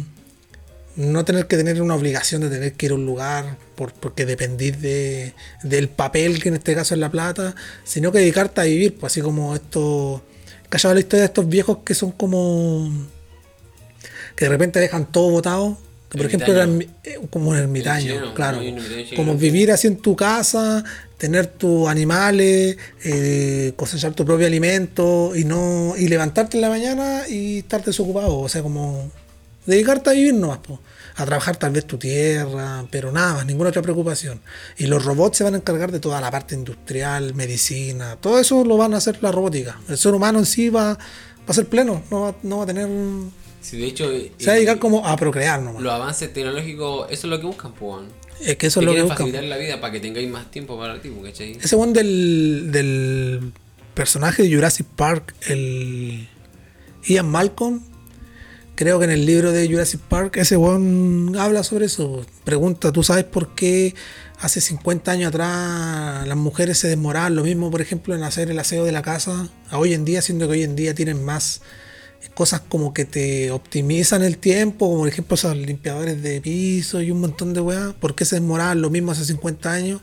no 0.95 1.25
tener 1.25 1.47
que 1.47 1.57
tener 1.57 1.81
una 1.81 1.95
obligación 1.95 2.41
de 2.41 2.49
tener 2.49 2.73
que 2.73 2.85
ir 2.87 2.91
a 2.91 2.95
un 2.95 3.05
lugar 3.05 3.57
por, 3.75 3.93
porque 3.93 4.25
dependís 4.25 4.81
de, 4.81 5.33
del 5.63 5.89
papel, 5.89 6.41
que 6.41 6.49
en 6.49 6.55
este 6.55 6.75
caso 6.75 6.93
es 6.93 6.99
la 6.99 7.11
plata, 7.11 7.55
sino 7.83 8.11
que 8.11 8.19
dedicarte 8.19 8.61
a 8.61 8.65
vivir, 8.65 8.97
pues 8.97 9.13
así 9.13 9.21
como 9.21 9.55
esto, 9.55 10.23
callado 10.69 10.93
la 10.95 10.99
historia 10.99 11.21
de 11.21 11.27
estos 11.27 11.47
viejos 11.47 11.79
que 11.85 11.93
son 11.93 12.11
como, 12.11 12.91
que 14.35 14.45
de 14.45 14.49
repente 14.49 14.79
dejan 14.79 15.11
todo 15.11 15.29
botado. 15.29 15.77
Por 16.13 16.27
ejemplo 16.27 16.53
Ermitaño. 16.53 16.95
eh, 17.03 17.19
como 17.31 17.49
un 17.49 17.57
ermitaño, 17.57 18.01
chileno, 18.01 18.33
claro. 18.35 18.59
un 18.59 18.77
ermitaño 18.77 19.15
Como 19.15 19.35
vivir 19.35 19.71
así 19.71 19.87
en 19.87 19.97
tu 19.97 20.15
casa, 20.15 20.83
tener 21.17 21.47
tus 21.47 21.87
animales, 21.87 22.77
eh, 23.03 23.73
cosechar 23.75 24.13
tu 24.13 24.23
propio 24.23 24.45
alimento 24.45 25.35
y 25.35 25.43
no 25.43 25.95
y 25.97 26.07
levantarte 26.07 26.57
en 26.57 26.61
la 26.61 26.69
mañana 26.69 27.27
y 27.27 27.59
estar 27.59 27.83
desocupado. 27.83 28.37
O 28.39 28.47
sea, 28.47 28.61
como 28.61 29.11
dedicarte 29.65 30.11
a 30.11 30.13
vivir 30.13 30.35
nomás, 30.35 30.59
po. 30.59 30.79
a 31.15 31.25
trabajar 31.25 31.57
tal 31.57 31.71
vez 31.71 31.85
tu 31.85 31.97
tierra, 31.97 32.85
pero 32.91 33.11
nada 33.11 33.33
más, 33.35 33.45
ninguna 33.47 33.69
otra 33.69 33.81
preocupación. 33.81 34.39
Y 34.77 34.85
los 34.85 35.03
robots 35.03 35.37
se 35.37 35.43
van 35.43 35.55
a 35.55 35.57
encargar 35.57 35.91
de 35.91 35.99
toda 35.99 36.21
la 36.21 36.29
parte 36.29 36.53
industrial, 36.53 37.33
medicina, 37.33 38.17
todo 38.21 38.39
eso 38.39 38.63
lo 38.63 38.77
van 38.77 38.93
a 38.93 38.97
hacer 38.97 39.17
la 39.21 39.31
robótica. 39.31 39.79
El 39.89 39.97
ser 39.97 40.13
humano 40.13 40.39
en 40.39 40.45
sí 40.45 40.69
va, 40.69 40.93
va 40.93 40.99
a 41.47 41.53
ser 41.53 41.67
pleno, 41.67 42.03
no 42.11 42.21
va, 42.21 42.35
no 42.43 42.57
va 42.57 42.63
a 42.63 42.67
tener... 42.67 42.87
Sí, 43.63 43.77
de 43.77 43.87
hecho, 43.87 44.11
Se 44.37 44.45
va 44.45 44.51
a 44.51 44.55
dedicar 44.55 44.77
como 44.77 45.07
a 45.07 45.15
procrear 45.15 45.61
nomás. 45.61 45.81
los 45.81 45.91
avances 45.91 46.31
tecnológicos, 46.33 47.07
eso 47.09 47.27
es 47.27 47.31
lo 47.31 47.39
que 47.39 47.45
buscan, 47.47 47.71
pues, 47.71 47.91
weón. 47.93 48.07
Es 48.41 48.57
que 48.57 48.67
eso 48.67 48.81
es 48.81 48.85
lo 48.85 48.93
que 48.93 49.01
buscan. 49.01 49.17
facilitar 49.17 49.43
la 49.45 49.57
vida 49.57 49.79
para 49.79 49.93
que 49.93 49.99
tengáis 50.01 50.29
más 50.29 50.51
tiempo 50.51 50.77
para 50.77 51.01
ti, 51.01 51.11
¿cachai? 51.23 51.57
Ese 51.61 51.75
one 51.75 51.93
del, 51.93 52.71
del 52.71 53.53
personaje 53.93 54.43
de 54.43 54.53
Jurassic 54.53 54.85
Park, 54.85 55.33
el 55.47 56.27
Ian 57.05 57.29
Malcolm, 57.29 57.81
creo 58.75 58.99
que 58.99 59.05
en 59.05 59.11
el 59.11 59.25
libro 59.25 59.51
de 59.53 59.67
Jurassic 59.69 60.01
Park, 60.01 60.37
ese 60.37 60.57
one 60.57 61.39
habla 61.39 61.63
sobre 61.63 61.85
eso. 61.85 62.25
Pregunta, 62.43 62.91
¿tú 62.91 63.01
sabes 63.01 63.23
por 63.23 63.55
qué 63.55 63.95
hace 64.39 64.59
50 64.59 65.09
años 65.11 65.29
atrás 65.29 66.27
las 66.27 66.37
mujeres 66.37 66.77
se 66.79 66.89
demoraban 66.89 67.35
lo 67.35 67.43
mismo, 67.43 67.71
por 67.71 67.79
ejemplo, 67.81 68.13
en 68.13 68.23
hacer 68.23 68.49
el 68.51 68.59
aseo 68.59 68.83
de 68.83 68.91
la 68.91 69.03
casa? 69.03 69.47
A 69.69 69.77
hoy 69.77 69.93
en 69.93 70.03
día, 70.03 70.21
siendo 70.21 70.47
que 70.47 70.53
hoy 70.53 70.63
en 70.63 70.75
día 70.75 70.93
tienen 70.93 71.23
más 71.23 71.61
cosas 72.29 72.61
como 72.61 72.93
que 72.93 73.05
te 73.05 73.51
optimizan 73.51 74.23
el 74.23 74.37
tiempo, 74.37 74.87
como 74.87 74.99
por 74.99 75.09
ejemplo 75.09 75.35
esos 75.35 75.55
limpiadores 75.55 76.21
de 76.21 76.41
piso 76.41 77.01
y 77.01 77.11
un 77.11 77.21
montón 77.21 77.53
de 77.53 77.61
weas. 77.61 77.93
¿Por 77.93 78.15
qué 78.15 78.25
se 78.25 78.35
demoraban 78.35 78.81
lo 78.81 78.89
mismo 78.89 79.11
hace 79.11 79.25
50 79.25 79.71
años? 79.71 80.01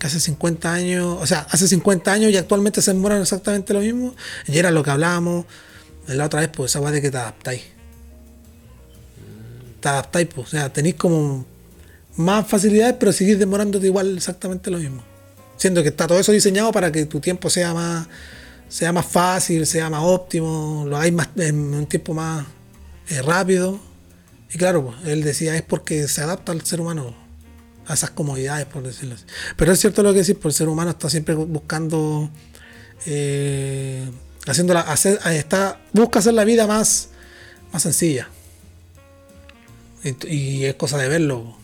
que 0.00 0.06
hace 0.06 0.18
50 0.18 0.72
años, 0.72 1.18
o 1.20 1.26
sea, 1.26 1.46
hace 1.50 1.68
50 1.68 2.10
años 2.10 2.32
y 2.32 2.36
actualmente 2.38 2.80
se 2.80 2.92
demoran 2.94 3.20
exactamente 3.20 3.74
lo 3.74 3.80
mismo. 3.80 4.14
Y 4.46 4.56
era 4.56 4.70
lo 4.70 4.82
que 4.82 4.90
hablábamos 4.90 5.44
la 6.06 6.24
otra 6.24 6.40
vez, 6.40 6.48
pues 6.48 6.72
esa 6.72 6.80
weá 6.80 6.90
de 6.90 7.02
que 7.02 7.10
te 7.10 7.18
adaptáis. 7.18 7.62
Te 9.80 9.88
adaptáis, 9.88 10.26
pues, 10.34 10.48
o 10.48 10.50
sea, 10.50 10.72
tenéis 10.72 10.94
como 10.94 11.44
más 12.16 12.46
facilidades, 12.46 12.96
pero 12.98 13.12
seguís 13.12 13.38
demorándote 13.38 13.86
igual 13.86 14.16
exactamente 14.16 14.70
lo 14.70 14.78
mismo. 14.78 15.02
Siendo 15.58 15.82
que 15.82 15.90
está 15.90 16.06
todo 16.06 16.18
eso 16.18 16.32
diseñado 16.32 16.72
para 16.72 16.90
que 16.90 17.04
tu 17.04 17.20
tiempo 17.20 17.50
sea 17.50 17.74
más, 17.74 18.08
sea 18.70 18.92
más 18.92 19.04
fácil, 19.04 19.66
sea 19.66 19.90
más 19.90 20.02
óptimo, 20.02 20.84
lo 20.86 20.96
hagáis 20.96 21.12
más, 21.12 21.28
en 21.36 21.74
un 21.74 21.86
tiempo 21.86 22.14
más 22.14 22.46
eh, 23.08 23.20
rápido. 23.20 23.80
Y 24.52 24.58
claro, 24.58 24.86
pues, 24.86 25.12
él 25.12 25.22
decía, 25.22 25.56
es 25.56 25.62
porque 25.62 26.06
se 26.08 26.22
adapta 26.22 26.52
al 26.52 26.64
ser 26.64 26.80
humano 26.80 27.14
a 27.86 27.94
esas 27.94 28.10
comodidades, 28.10 28.66
por 28.66 28.84
decirlo 28.84 29.16
así. 29.16 29.24
Pero 29.56 29.72
es 29.72 29.80
cierto 29.80 30.02
lo 30.04 30.12
que 30.12 30.20
decís, 30.20 30.36
porque 30.36 30.48
el 30.48 30.54
ser 30.54 30.68
humano 30.68 30.92
está 30.92 31.10
siempre 31.10 31.34
buscando, 31.34 32.30
eh, 33.06 34.08
haciéndola, 34.46 34.80
hacer, 34.82 35.18
eh, 35.26 35.36
está, 35.36 35.80
busca 35.92 36.20
hacer 36.20 36.34
la 36.34 36.44
vida 36.44 36.68
más, 36.68 37.08
más 37.72 37.82
sencilla. 37.82 38.28
Y 40.04 40.64
es 40.64 40.74
cosa 40.76 40.96
de 40.96 41.08
verlo. 41.08 41.59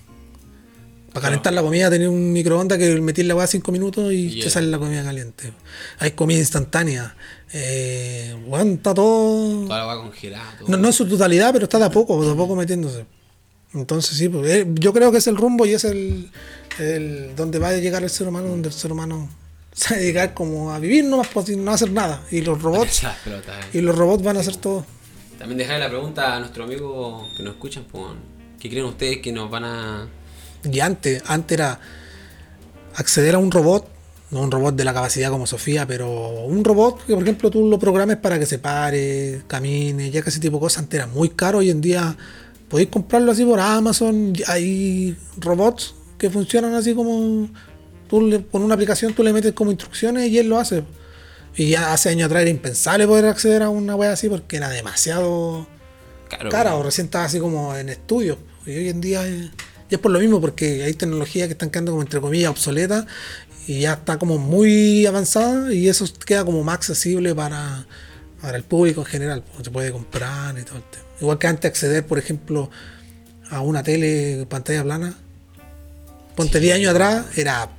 Para 1.17 1.29
calentar 1.29 1.55
la 1.55 1.63
comida 1.63 1.89
tenés 1.89 2.09
un 2.09 2.31
microondas 2.31 2.77
que 2.77 3.01
metís 3.01 3.25
la 3.25 3.33
agua 3.33 3.47
5 3.47 3.73
minutos 3.73 4.13
y 4.13 4.39
te 4.39 4.51
sale 4.51 4.67
la 4.67 4.79
comida 4.79 5.03
caliente. 5.03 5.51
Hay 5.99 6.11
comida 6.11 6.39
instantánea. 6.39 7.17
Eh, 7.55 8.37
bueno, 8.47 8.75
está 8.75 8.93
todo... 8.93 9.65
Toda 9.65 9.79
la 9.79 9.85
va 9.87 9.97
congelada. 9.97 10.59
todo. 10.59 10.69
No, 10.69 10.77
no 10.77 10.89
en 10.89 10.93
su 10.93 11.09
totalidad, 11.09 11.55
pero 11.55 11.65
está 11.65 11.79
de 11.79 11.87
a 11.87 11.91
poco, 11.91 12.23
de 12.23 12.33
a 12.33 12.37
poco 12.37 12.55
metiéndose. 12.55 13.07
Entonces 13.73 14.15
sí, 14.15 14.29
pues, 14.29 14.51
eh, 14.51 14.67
yo 14.75 14.93
creo 14.93 15.11
que 15.11 15.17
es 15.17 15.27
el 15.27 15.39
rumbo 15.39 15.65
y 15.65 15.73
es 15.73 15.85
el, 15.85 16.31
el 16.79 17.35
donde 17.35 17.59
va 17.61 17.71
a 17.71 17.77
llegar 17.79 18.03
el 18.03 18.11
ser 18.11 18.29
humano, 18.29 18.49
donde 18.49 18.69
el 18.69 18.75
ser 18.75 18.93
humano 18.93 19.31
se 19.73 19.95
va 19.95 19.97
a 19.97 20.01
dedicar 20.01 20.35
como 20.35 20.71
a 20.71 20.79
vivir 20.79 21.07
nomás, 21.07 21.29
pues, 21.29 21.49
no 21.57 21.71
hacer 21.71 21.93
nada. 21.93 22.25
Y 22.31 22.43
los 22.43 22.61
robots, 22.61 23.05
y 23.73 23.81
los 23.81 23.97
robots 23.97 24.23
van 24.23 24.37
a 24.37 24.41
hacer 24.41 24.57
todo. 24.57 24.85
También 25.39 25.57
dejarle 25.57 25.81
la 25.81 25.89
pregunta 25.89 26.37
a 26.37 26.41
nuestro 26.41 26.65
amigo 26.65 27.27
que 27.35 27.43
nos 27.43 27.55
escuchan, 27.55 27.87
pues, 27.91 28.05
¿qué 28.61 28.69
creen 28.69 28.85
ustedes 28.85 29.23
que 29.23 29.33
nos 29.33 29.51
van 29.51 29.65
a... 29.65 30.09
Y 30.73 30.81
antes, 30.81 31.23
antes 31.27 31.59
era 31.59 31.79
acceder 32.95 33.35
a 33.35 33.39
un 33.39 33.51
robot, 33.51 33.89
no 34.31 34.41
un 34.41 34.51
robot 34.51 34.75
de 34.75 34.85
la 34.85 34.93
capacidad 34.93 35.31
como 35.31 35.47
Sofía, 35.47 35.87
pero 35.87 36.45
un 36.47 36.65
robot 36.65 37.05
que 37.07 37.15
por 37.15 37.23
ejemplo 37.23 37.51
tú 37.51 37.69
lo 37.69 37.79
programes 37.79 38.17
para 38.17 38.39
que 38.39 38.47
se 38.47 38.59
pare, 38.59 39.43
camine, 39.47 40.11
ya 40.11 40.23
que 40.23 40.31
ese 40.31 40.41
tipo 40.41 40.57
de 40.57 40.61
cosas 40.61 40.85
antes 40.85 40.99
era 40.99 41.07
muy 41.07 41.31
caro, 41.31 41.59
hoy 41.59 41.71
en 41.71 41.81
día 41.81 42.17
podéis 42.69 42.89
comprarlo 42.89 43.33
así 43.33 43.45
por 43.45 43.61
Amazon, 43.61 44.33
hay 44.49 45.17
robots 45.39 45.95
que 46.19 46.31
funcionan 46.31 46.75
así 46.75 46.95
como 46.95 47.49
tú 48.09 48.23
le, 48.23 48.45
con 48.47 48.63
una 48.63 48.75
aplicación 48.75 49.13
tú 49.15 49.23
le 49.23 49.33
metes 49.33 49.53
como 49.53 49.71
instrucciones 49.71 50.31
y 50.31 50.39
él 50.39 50.49
lo 50.49 50.59
hace. 50.59 50.83
Y 51.55 51.71
ya 51.71 51.93
hace 51.93 52.11
años 52.11 52.27
atrás 52.27 52.43
era 52.43 52.51
impensable 52.51 53.07
poder 53.07 53.27
acceder 53.27 53.63
a 53.63 53.71
una 53.71 53.97
web 53.97 54.11
así 54.11 54.29
porque 54.29 54.57
era 54.59 54.69
demasiado 54.69 55.67
Claro, 56.29 56.51
cara 56.51 56.77
o 56.77 56.83
recién 56.83 57.07
estaba 57.07 57.25
así 57.25 57.39
como 57.39 57.75
en 57.75 57.89
estudio. 57.89 58.37
Y 58.67 58.71
hoy 58.71 58.89
en 58.89 59.01
día 59.01 59.27
es, 59.27 59.51
ya 59.91 59.97
es 59.97 59.99
por 59.99 60.11
lo 60.11 60.19
mismo, 60.19 60.41
porque 60.41 60.85
hay 60.85 60.95
tecnologías 60.95 61.47
que 61.47 61.53
están 61.53 61.71
quedando 61.71 61.93
como 61.93 62.03
entre 62.03 62.21
comillas 62.21 62.51
obsoletas 62.51 63.07
y 63.67 63.81
ya 63.81 63.95
está 63.95 64.19
como 64.19 64.39
muy 64.39 65.07
avanzada 65.07 65.73
y 65.73 65.89
eso 65.89 66.07
queda 66.25 66.45
como 66.45 66.63
más 66.63 66.77
accesible 66.77 67.35
para, 67.35 67.87
para 68.41 68.57
el 68.57 68.65
público 68.65 69.01
en 69.03 69.07
general. 69.07 69.45
Se 69.63 69.71
puede 69.71 69.93
comprar 69.93 70.59
y 70.59 70.63
todo 70.63 70.77
el 70.77 70.85
tema. 70.85 71.05
Igual 71.21 71.39
que 71.39 71.47
antes 71.47 71.69
acceder, 71.71 72.07
por 72.07 72.19
ejemplo, 72.19 72.71
a 73.51 73.61
una 73.61 73.83
tele 73.83 74.47
pantalla 74.49 74.83
plana 74.83 75.17
Ponte 76.37 76.61
10 76.61 76.75
años 76.75 76.91
atrás, 76.91 77.27
era 77.39 77.71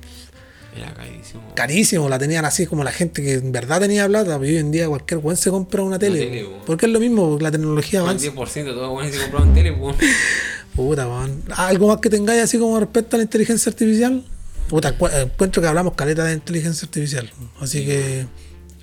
Era 0.76 0.92
carísimo. 0.92 1.54
carísimo, 1.54 2.08
la 2.08 2.18
tenían 2.18 2.44
así 2.44 2.66
como 2.66 2.82
la 2.82 2.90
gente 2.90 3.22
que 3.22 3.34
en 3.34 3.52
verdad 3.52 3.80
tenía 3.80 4.06
plata, 4.08 4.36
pero 4.36 4.50
hoy 4.50 4.56
en 4.56 4.72
día 4.72 4.88
cualquier 4.88 5.20
buen 5.20 5.36
se 5.36 5.50
compra 5.50 5.84
una 5.84 5.96
tele. 5.96 6.26
tele, 6.26 6.44
po. 6.44 6.58
po. 6.58 6.64
porque 6.66 6.86
es 6.86 6.92
lo 6.92 6.98
mismo, 6.98 7.38
la 7.40 7.52
tecnología 7.52 8.00
el 8.00 8.06
avanza. 8.06 8.26
10% 8.26 8.64
de 8.64 8.72
todo 8.72 8.90
bueno 8.90 9.12
se 9.12 9.20
compraron 9.20 9.54
tele, 9.54 9.72
pues. 9.72 9.96
Puta, 10.78 11.08
weón. 11.08 11.42
¿Algo 11.56 11.88
más 11.88 11.96
que 11.96 12.08
tengáis 12.08 12.40
así 12.40 12.56
como 12.56 12.78
respecto 12.78 13.16
a 13.16 13.18
la 13.18 13.24
inteligencia 13.24 13.68
artificial? 13.70 14.24
Puta, 14.68 14.96
encu- 14.96 15.10
encuentro 15.12 15.60
que 15.60 15.66
hablamos 15.66 15.94
caleta 15.94 16.22
de 16.22 16.34
inteligencia 16.34 16.86
artificial. 16.86 17.28
Así 17.60 17.84
que. 17.84 18.26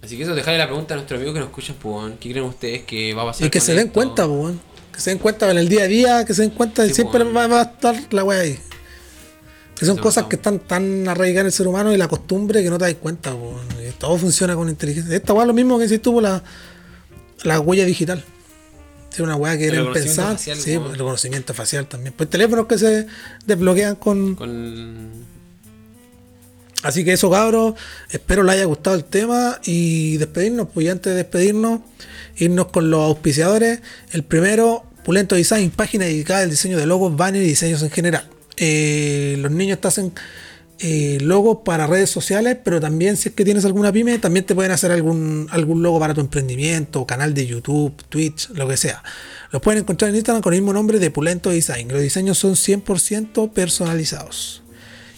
Así 0.03 0.17
que 0.17 0.23
eso, 0.23 0.35
dejarle 0.35 0.57
la 0.59 0.67
pregunta 0.67 0.93
a 0.93 0.97
nuestros 0.97 1.17
amigos 1.17 1.33
que 1.35 1.39
nos 1.39 1.47
escuchan, 1.47 1.77
pues. 1.81 2.13
¿qué 2.19 2.31
creen 2.31 2.45
ustedes 2.47 2.83
que 2.83 3.13
va 3.13 3.21
a 3.21 3.25
pasar? 3.27 3.47
Y 3.47 3.49
que 3.49 3.61
se 3.61 3.73
den 3.75 3.87
cuenta, 3.87 4.27
weón. 4.27 4.59
Que 4.91 4.99
se 4.99 5.11
den 5.11 5.19
cuenta 5.19 5.49
en 5.49 5.57
el 5.57 5.69
día 5.69 5.83
a 5.83 5.87
día, 5.87 6.25
que 6.25 6.33
se 6.33 6.41
den 6.41 6.51
cuenta 6.51 6.81
de 6.83 6.89
Sí, 6.89 6.95
siempre 6.95 7.23
po, 7.23 7.31
va, 7.31 7.47
va 7.47 7.61
a 7.61 7.63
estar 7.63 7.95
la 8.11 8.25
weá 8.25 8.41
ahí. 8.41 8.59
Que 9.79 9.85
son 9.85 9.97
cosas 9.97 10.25
que 10.25 10.35
están 10.35 10.59
tan 10.59 11.07
arraigadas 11.07 11.43
en 11.43 11.45
el 11.47 11.51
ser 11.53 11.67
humano 11.67 11.93
y 11.93 11.97
la 11.97 12.09
costumbre 12.09 12.61
que 12.61 12.69
no 12.69 12.77
te 12.77 12.83
das 12.85 12.93
cuenta, 12.95 13.31
po. 13.31 13.57
Y 13.87 13.91
todo 13.93 14.17
funciona 14.17 14.53
con 14.55 14.67
inteligencia. 14.67 15.15
Esta 15.15 15.31
weá 15.31 15.43
es 15.43 15.47
lo 15.47 15.53
mismo 15.53 15.77
que 15.77 15.85
decís 15.87 16.01
tú 16.01 16.11
por 16.13 16.23
la, 16.23 16.43
la 17.43 17.59
huella 17.61 17.85
digital. 17.85 18.21
Una 19.23 19.35
weá 19.35 19.57
que 19.57 19.67
era 19.67 19.83
facial, 19.85 20.57
Sí, 20.57 20.73
el 20.73 20.91
reconocimiento 20.91 21.53
facial 21.53 21.87
también. 21.87 22.13
Pues 22.15 22.29
teléfonos 22.29 22.67
que 22.67 22.77
se 22.77 23.07
desbloquean 23.45 23.95
con, 23.95 24.35
Con. 24.35 25.25
Así 26.85 27.03
que 27.03 27.13
eso, 27.13 27.31
cabros. 27.31 27.73
Espero 28.11 28.43
les 28.43 28.55
haya 28.55 28.65
gustado 28.65 28.95
el 28.95 29.05
tema 29.05 29.59
y 29.63 30.17
despedirnos. 30.17 30.67
Pues 30.73 30.85
y 30.85 30.89
antes 30.89 31.13
de 31.13 31.17
despedirnos, 31.17 31.81
irnos 32.37 32.67
con 32.67 32.91
los 32.91 33.01
auspiciadores. 33.01 33.79
El 34.11 34.23
primero, 34.23 34.83
Pulento 35.03 35.35
Design, 35.35 35.71
página 35.71 36.05
dedicada 36.05 36.41
al 36.41 36.51
diseño 36.51 36.77
de 36.77 36.85
logos, 36.85 37.15
banners 37.15 37.43
y 37.43 37.49
diseños 37.49 37.81
en 37.81 37.89
general. 37.89 38.29
Eh, 38.57 39.35
los 39.39 39.51
niños 39.51 39.81
te 39.81 39.87
hacen 39.87 40.13
eh, 40.79 41.19
logos 41.21 41.59
para 41.63 41.87
redes 41.87 42.09
sociales, 42.09 42.57
pero 42.63 42.81
también 42.81 43.15
si 43.15 43.29
es 43.29 43.35
que 43.35 43.45
tienes 43.45 43.63
alguna 43.63 43.93
pyme, 43.93 44.19
también 44.19 44.45
te 44.45 44.53
pueden 44.53 44.71
hacer 44.71 44.91
algún, 44.91 45.47
algún 45.51 45.81
logo 45.81 45.99
para 45.99 46.13
tu 46.13 46.19
emprendimiento, 46.21 47.05
canal 47.05 47.33
de 47.33 47.47
YouTube, 47.47 47.93
Twitch, 48.09 48.49
lo 48.49 48.67
que 48.67 48.75
sea. 48.75 49.01
Los 49.51 49.61
pueden 49.61 49.81
encontrar 49.81 50.09
en 50.09 50.15
Instagram 50.15 50.41
con 50.41 50.53
el 50.53 50.59
mismo 50.59 50.73
nombre 50.73 50.99
de 50.99 51.11
Pulento 51.11 51.49
Design. 51.49 51.87
Los 51.87 52.01
diseños 52.01 52.37
son 52.37 52.55
100% 52.55 53.53
personalizados. 53.53 54.63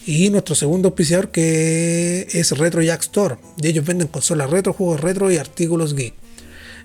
Y 0.06 0.30
nuestro 0.30 0.54
segundo 0.54 0.88
auspiciador 0.88 1.30
que 1.30 2.28
es 2.30 2.56
Retro 2.56 2.80
Jack 2.80 3.02
Store. 3.02 3.36
Y 3.60 3.66
ellos 3.66 3.84
venden 3.84 4.08
consolas 4.08 4.48
retro, 4.48 4.72
juegos 4.72 5.00
retro 5.00 5.30
y 5.30 5.38
artículos 5.38 5.94
geek. 5.94 6.14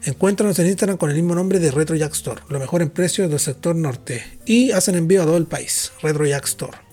Encuéntranos 0.04 0.60
en 0.60 0.68
Instagram 0.68 0.98
con 0.98 1.10
el 1.12 1.16
mismo 1.16 1.36
nombre 1.36 1.60
de 1.60 1.72
Retro 1.72 1.96
Jack 1.96 2.14
Store. 2.14 2.42
Lo 2.50 2.60
mejor 2.60 2.82
en 2.82 2.90
precios 2.90 3.30
del 3.30 3.40
sector 3.40 3.76
norte. 3.76 4.24
Y 4.46 4.72
hacen 4.72 4.96
envío 4.96 5.22
a 5.22 5.26
todo 5.26 5.38
el 5.38 5.46
país. 5.46 5.94
Retro 6.02 6.26
Jack 6.26 6.46
Store. 6.46 6.93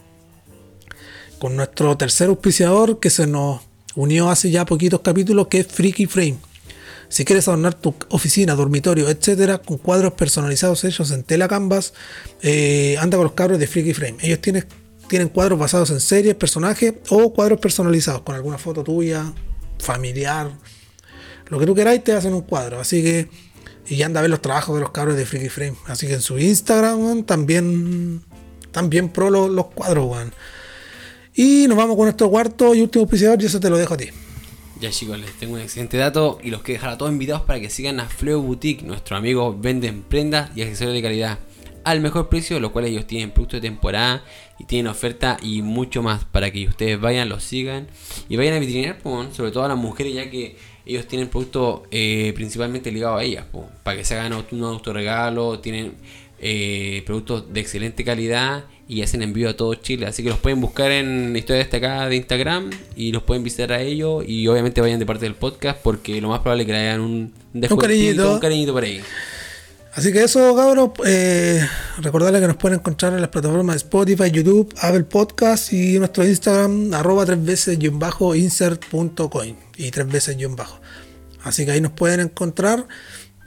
Con 1.40 1.56
nuestro 1.56 1.96
tercer 1.96 2.28
auspiciador 2.28 3.00
que 3.00 3.08
se 3.08 3.26
nos 3.26 3.62
unió 3.94 4.28
hace 4.28 4.50
ya 4.50 4.66
poquitos 4.66 5.00
capítulos 5.00 5.48
que 5.48 5.60
es 5.60 5.66
Freaky 5.66 6.04
Frame. 6.04 6.36
Si 7.08 7.24
quieres 7.24 7.48
adornar 7.48 7.74
tu 7.74 7.94
oficina, 8.10 8.54
dormitorio, 8.54 9.08
etcétera, 9.08 9.58
con 9.58 9.78
cuadros 9.78 10.12
personalizados 10.12 10.84
hechos 10.84 11.10
en 11.10 11.24
tela 11.24 11.48
canvas, 11.48 11.94
eh, 12.42 12.96
anda 13.00 13.16
con 13.16 13.24
los 13.24 13.32
cabros 13.32 13.58
de 13.58 13.66
Freaky 13.66 13.94
Frame. 13.94 14.18
Ellos 14.20 14.40
tienen, 14.40 14.66
tienen 15.08 15.30
cuadros 15.30 15.58
basados 15.58 15.90
en 15.90 16.00
series, 16.00 16.34
personajes 16.34 16.94
o 17.08 17.32
cuadros 17.32 17.58
personalizados 17.58 18.20
con 18.20 18.34
alguna 18.34 18.58
foto 18.58 18.84
tuya, 18.84 19.32
familiar, 19.78 20.52
lo 21.48 21.58
que 21.58 21.66
tú 21.66 21.74
queráis, 21.74 22.04
te 22.04 22.12
hacen 22.12 22.34
un 22.34 22.42
cuadro. 22.42 22.80
Así 22.80 23.02
que, 23.02 23.28
y 23.88 24.02
anda 24.02 24.20
a 24.20 24.22
ver 24.22 24.30
los 24.30 24.42
trabajos 24.42 24.76
de 24.76 24.82
los 24.82 24.90
cabros 24.90 25.16
de 25.16 25.24
Freaky 25.24 25.48
Frame. 25.48 25.76
Así 25.86 26.06
que 26.06 26.12
en 26.14 26.20
su 26.20 26.38
Instagram 26.38 27.24
también, 27.24 28.22
también 28.72 29.08
pro 29.08 29.30
los, 29.30 29.50
los 29.50 29.66
cuadros, 29.68 30.06
weón. 30.06 30.32
Y 31.42 31.66
nos 31.68 31.78
vamos 31.78 31.96
con 31.96 32.04
nuestro 32.04 32.28
cuarto 32.28 32.74
y 32.74 32.82
último 32.82 33.04
auspiciador, 33.04 33.42
y 33.42 33.46
eso 33.46 33.58
te 33.58 33.70
lo 33.70 33.78
dejo 33.78 33.94
a 33.94 33.96
ti. 33.96 34.08
Ya 34.78 34.90
chicos, 34.90 35.18
les 35.18 35.32
tengo 35.38 35.54
un 35.54 35.60
excelente 35.60 35.96
dato 35.96 36.38
y 36.42 36.50
los 36.50 36.60
quiero 36.60 36.76
dejar 36.76 36.90
a 36.90 36.98
todos 36.98 37.10
invitados 37.10 37.44
para 37.46 37.58
que 37.58 37.70
sigan 37.70 37.98
a 37.98 38.04
Fleo 38.10 38.42
Boutique. 38.42 38.84
Nuestros 38.84 39.16
amigos 39.16 39.58
venden 39.58 40.02
prendas 40.02 40.50
y 40.54 40.60
accesorios 40.60 40.96
de 40.96 41.00
calidad 41.00 41.38
al 41.82 42.02
mejor 42.02 42.28
precio, 42.28 42.60
los 42.60 42.72
cuales 42.72 42.90
ellos 42.90 43.06
tienen 43.06 43.30
productos 43.30 43.62
de 43.62 43.70
temporada 43.70 44.22
y 44.58 44.64
tienen 44.64 44.88
oferta 44.88 45.38
y 45.40 45.62
mucho 45.62 46.02
más 46.02 46.26
para 46.26 46.50
que 46.50 46.68
ustedes 46.68 47.00
vayan, 47.00 47.30
los 47.30 47.42
sigan 47.42 47.86
y 48.28 48.36
vayan 48.36 48.56
a 48.56 48.58
vitrinear, 48.58 48.98
pues, 48.98 49.34
sobre 49.34 49.50
todo 49.50 49.64
a 49.64 49.68
las 49.68 49.78
mujeres, 49.78 50.12
ya 50.12 50.28
que 50.28 50.58
ellos 50.84 51.06
tienen 51.06 51.28
productos 51.28 51.88
eh, 51.90 52.34
principalmente 52.34 52.92
ligados 52.92 53.18
a 53.18 53.24
ellas, 53.24 53.46
para 53.82 53.96
que 53.96 54.04
se 54.04 54.14
hagan 54.14 54.44
un 54.50 54.62
autorregalo, 54.62 55.58
tienen 55.60 55.94
eh, 56.38 57.02
productos 57.06 57.50
de 57.50 57.60
excelente 57.60 58.04
calidad 58.04 58.64
y 58.90 59.02
hacen 59.02 59.22
envío 59.22 59.48
a 59.48 59.54
todo 59.54 59.72
Chile. 59.76 60.06
Así 60.06 60.24
que 60.24 60.30
los 60.30 60.40
pueden 60.40 60.60
buscar 60.60 60.90
en 60.90 61.36
Historia 61.36 61.62
Destacada 61.62 62.08
de 62.08 62.16
Instagram 62.16 62.70
y 62.96 63.12
los 63.12 63.22
pueden 63.22 63.44
visitar 63.44 63.72
a 63.72 63.80
ellos. 63.80 64.24
Y 64.26 64.48
obviamente 64.48 64.80
vayan 64.80 64.98
de 64.98 65.06
parte 65.06 65.26
del 65.26 65.36
podcast 65.36 65.78
porque 65.80 66.20
lo 66.20 66.28
más 66.28 66.40
probable 66.40 66.64
es 66.64 66.66
que 66.66 66.72
le 66.72 66.88
hagan 66.88 67.00
un, 67.00 67.32
descuentito, 67.52 67.80
cariñito. 67.80 68.34
un 68.34 68.40
cariñito 68.40 68.72
por 68.72 68.82
ahí. 68.82 69.00
Así 69.94 70.12
que 70.12 70.24
eso, 70.24 70.56
cabros, 70.56 70.90
eh, 71.06 71.64
recordarles 71.98 72.40
que 72.40 72.48
nos 72.48 72.56
pueden 72.56 72.80
encontrar 72.80 73.12
en 73.12 73.20
las 73.20 73.30
plataformas 73.30 73.74
de 73.74 73.78
Spotify, 73.78 74.28
YouTube, 74.32 74.74
Apple 74.80 75.04
Podcast 75.04 75.72
y 75.72 76.00
nuestro 76.00 76.26
Instagram, 76.26 76.92
arroba 76.92 77.24
tres 77.24 77.44
veces 77.44 77.78
guion 77.78 78.00
bajo 78.00 78.34
insert.coin 78.34 79.56
y 79.76 79.90
tres 79.92 80.08
veces 80.08 80.36
guion 80.36 80.56
bajo. 80.56 80.80
Así 81.44 81.64
que 81.64 81.70
ahí 81.70 81.80
nos 81.80 81.92
pueden 81.92 82.18
encontrar 82.18 82.88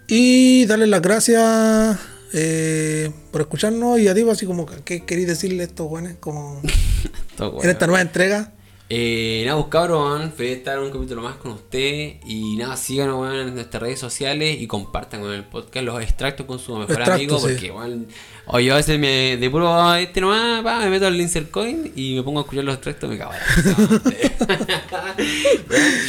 y 0.07 0.65
darles 0.67 0.87
las 0.87 1.01
gracias 1.01 1.99
eh, 2.33 3.11
por 3.31 3.41
escucharnos 3.41 3.99
y 3.99 4.07
a 4.07 4.15
ti, 4.15 4.27
así 4.29 4.45
como, 4.45 4.65
¿qué 4.65 5.05
queréis 5.05 5.27
decirle 5.27 5.63
a 5.63 5.65
estos 5.67 5.87
jóvenes 5.87 6.17
como 6.19 6.61
en 7.39 7.51
bueno. 7.51 7.69
esta 7.71 7.87
nueva 7.87 8.01
entrega? 8.01 8.51
Eh, 8.89 9.43
nada, 9.45 9.57
pues 9.59 9.71
cabrón, 9.71 10.31
feliz 10.35 10.57
estar 10.57 10.79
un 10.79 10.91
capítulo 10.91 11.21
más 11.21 11.37
con 11.37 11.53
usted. 11.53 12.17
Y 12.25 12.55
nada, 12.57 12.77
síganos 12.77 13.33
en 13.33 13.55
nuestras 13.55 13.81
redes 13.81 13.99
sociales 13.99 14.57
y 14.59 14.67
compartan 14.67 15.21
con 15.21 15.31
el 15.31 15.43
podcast 15.45 15.85
los 15.85 16.01
extractos 16.01 16.45
con 16.45 16.59
su 16.59 16.75
mejor 16.75 17.01
amigo. 17.01 17.39
sí. 17.39 17.47
Porque, 17.47 17.71
weón, 17.71 18.07
o 18.45 18.59
yo 18.59 18.73
a 18.73 18.77
veces 18.77 18.99
me, 18.99 19.37
de 19.37 19.49
puro 19.49 19.95
este 19.95 20.19
nomás, 20.19 20.61
pa, 20.63 20.79
me 20.79 20.89
meto 20.89 21.07
al 21.07 21.19
insert 21.19 21.49
coin 21.49 21.93
y 21.95 22.15
me 22.15 22.23
pongo 22.23 22.39
a 22.39 22.43
escuchar 22.43 22.65
los 22.65 22.75
extractos, 22.75 23.09
me 23.09 23.17
cago 23.17 23.31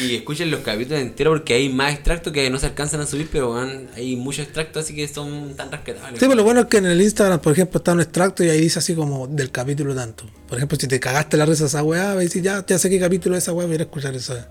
Y 0.03 0.17
escuchen 0.17 0.51
los 0.51 0.61
capítulos 0.61 1.01
enteros 1.01 1.39
porque 1.39 1.55
hay 1.55 1.69
más 1.69 1.95
extractos 1.95 2.33
que 2.33 2.51
no 2.51 2.59
se 2.59 2.67
alcanzan 2.67 3.01
a 3.01 3.07
subir, 3.07 3.29
pero 3.31 3.53
weón, 3.53 3.89
hay 3.95 4.17
muchos 4.17 4.47
extractos 4.47 4.85
así 4.85 4.97
que 4.97 5.07
son 5.07 5.55
tan 5.55 5.71
rescatables. 5.71 6.19
Sí, 6.19 6.27
pero 6.27 6.35
lo 6.35 6.43
bueno 6.43 6.63
es 6.63 6.67
que 6.67 6.79
en 6.79 6.87
el 6.87 7.01
Instagram, 7.01 7.41
por 7.41 7.53
ejemplo, 7.53 7.79
está 7.79 7.93
un 7.93 8.01
extracto 8.01 8.43
y 8.43 8.51
ahí 8.51 8.61
dice 8.61 8.81
así 8.81 8.95
como 8.95 9.29
del 9.29 9.53
capítulo 9.53 9.95
tanto. 9.95 10.25
Por 10.49 10.59
ejemplo, 10.59 10.77
si 10.79 10.89
te 10.89 10.99
cagaste 10.99 11.37
la 11.37 11.47
risa 11.47 11.65
a 11.65 11.67
esa 11.69 11.85
weá, 11.85 12.17
decir, 12.17 12.43
ya, 12.43 12.67
ya 12.67 12.79
sé 12.79 12.91
qué 12.91 12.99
capítulo 12.99 13.37
es 13.37 13.45
esa 13.45 13.53
weá, 13.53 13.67
voy 13.67 13.77
a 13.77 13.79
a 13.79 13.83
escuchar 13.83 14.15
esa. 14.15 14.49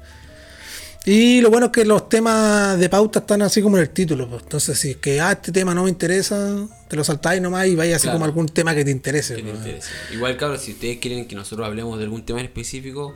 Y 1.05 1.41
lo 1.41 1.49
bueno 1.49 1.65
es 1.65 1.71
que 1.73 1.83
los 1.83 2.07
temas 2.07 2.79
de 2.79 2.87
pauta 2.87 3.19
están 3.19 3.41
así 3.41 3.61
como 3.61 3.75
en 3.77 3.83
el 3.83 3.89
título. 3.89 4.29
pues. 4.29 4.43
Entonces, 4.43 4.79
si 4.79 4.91
es 4.91 4.97
que 4.97 5.19
ah, 5.19 5.33
este 5.33 5.51
tema 5.51 5.75
no 5.75 5.83
me 5.83 5.89
interesa, 5.89 6.65
te 6.93 6.97
lo 6.97 7.03
saltáis 7.03 7.41
nomás 7.41 7.65
y 7.67 7.75
vais 7.75 7.91
así 7.95 8.03
Claro. 8.03 8.15
como 8.19 8.25
algún 8.25 8.45
tema 8.47 8.75
que 8.75 8.85
te 8.85 8.91
interese. 8.91 9.35
que 9.37 9.41
te 9.41 9.49
interese. 9.49 9.89
Igual, 10.13 10.37
cabros, 10.37 10.61
si 10.61 10.73
ustedes 10.73 10.99
quieren 10.99 11.27
que 11.27 11.35
nosotros 11.35 11.65
hablemos 11.67 11.97
de 11.97 12.03
algún 12.03 12.23
tema 12.23 12.39
en 12.39 12.45
específico, 12.45 13.15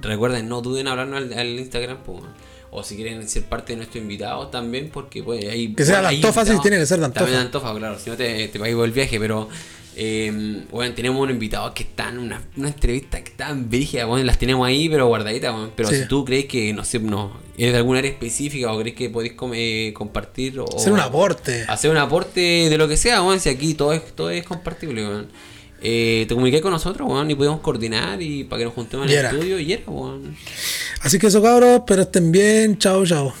recuerden, 0.00 0.48
no 0.48 0.62
duden 0.62 0.82
en 0.82 0.88
hablarnos 0.92 1.16
al, 1.22 1.32
al 1.36 1.48
Instagram, 1.58 1.98
pues, 2.04 2.22
o 2.70 2.82
si 2.84 2.94
quieren 2.94 3.28
ser 3.28 3.44
parte 3.44 3.72
de 3.72 3.78
nuestros 3.78 4.00
invitados 4.02 4.50
también, 4.52 4.90
porque 4.92 5.22
pues 5.24 5.44
hay. 5.44 5.74
Que 5.74 5.84
sea 5.84 6.02
de 6.02 6.06
hay 6.06 6.16
Antofa, 6.16 6.42
sí, 6.44 6.50
invitados- 6.52 6.62
tiene 6.62 6.78
que 6.78 6.86
ser 6.86 6.98
de 7.00 7.04
Antofa. 7.06 7.20
También 7.24 7.40
de 7.40 7.46
Antofa, 7.46 7.74
claro, 7.76 7.98
si 7.98 8.10
no 8.10 8.16
te, 8.16 8.48
te 8.48 8.58
pago 8.60 8.84
el 8.84 8.92
viaje, 8.92 9.18
pero. 9.18 9.48
Eh, 9.98 10.64
bueno, 10.70 10.94
tenemos 10.94 11.18
unos 11.22 11.32
invitados 11.32 11.72
que 11.72 11.84
están, 11.84 12.18
una, 12.18 12.42
una 12.56 12.68
entrevista 12.68 13.22
que 13.24 13.30
están 13.30 13.70
brígidas, 13.70 14.06
bueno, 14.06 14.24
las 14.26 14.38
tenemos 14.38 14.66
ahí, 14.68 14.90
pero 14.90 15.06
guardaditas, 15.06 15.52
bueno. 15.52 15.70
pero 15.74 15.88
Sí. 15.88 16.00
si 16.02 16.06
tú 16.08 16.22
crees 16.24 16.44
que, 16.44 16.74
no 16.74 16.84
sé, 16.84 16.98
no, 16.98 17.32
es 17.56 17.72
de 17.72 17.78
alguna 17.78 18.00
área 18.00 18.10
específica 18.10 18.70
o 18.72 18.78
crees 18.78 18.94
que 18.94 19.08
podéis 19.08 19.32
com- 19.32 19.52
eh, 19.54 19.92
compartir 19.94 20.60
o 20.60 20.66
Hacer 20.76 20.92
un 20.92 21.00
aporte. 21.00 21.64
hacer 21.66 21.90
un 21.90 21.96
aporte 21.96 22.40
de 22.68 22.76
lo 22.76 22.88
que 22.88 22.98
sea, 22.98 23.22
weón, 23.22 23.40
si 23.40 23.48
aquí 23.48 23.72
todo 23.72 23.94
es, 23.94 24.02
todo 24.14 24.28
es 24.28 24.44
compartible. 24.44 25.02
Eh, 25.80 26.26
te 26.28 26.34
comuniqué 26.34 26.60
con 26.60 26.72
nosotros, 26.72 27.08
weón, 27.08 27.30
y 27.30 27.34
podemos 27.34 27.60
coordinar 27.60 28.20
y 28.20 28.44
para 28.44 28.58
que 28.60 28.64
nos 28.66 28.74
juntemos 28.74 29.10
en 29.10 29.18
el 29.18 29.24
estudio 29.24 29.58
y 29.60 29.72
era, 29.72 29.82
weón. 29.86 30.36
Así 31.00 31.18
que 31.18 31.28
eso, 31.28 31.40
cabros, 31.42 31.82
pero 31.86 32.02
estén 32.02 32.30
bien. 32.32 32.76
Chao, 32.78 33.06
chao. 33.06 33.32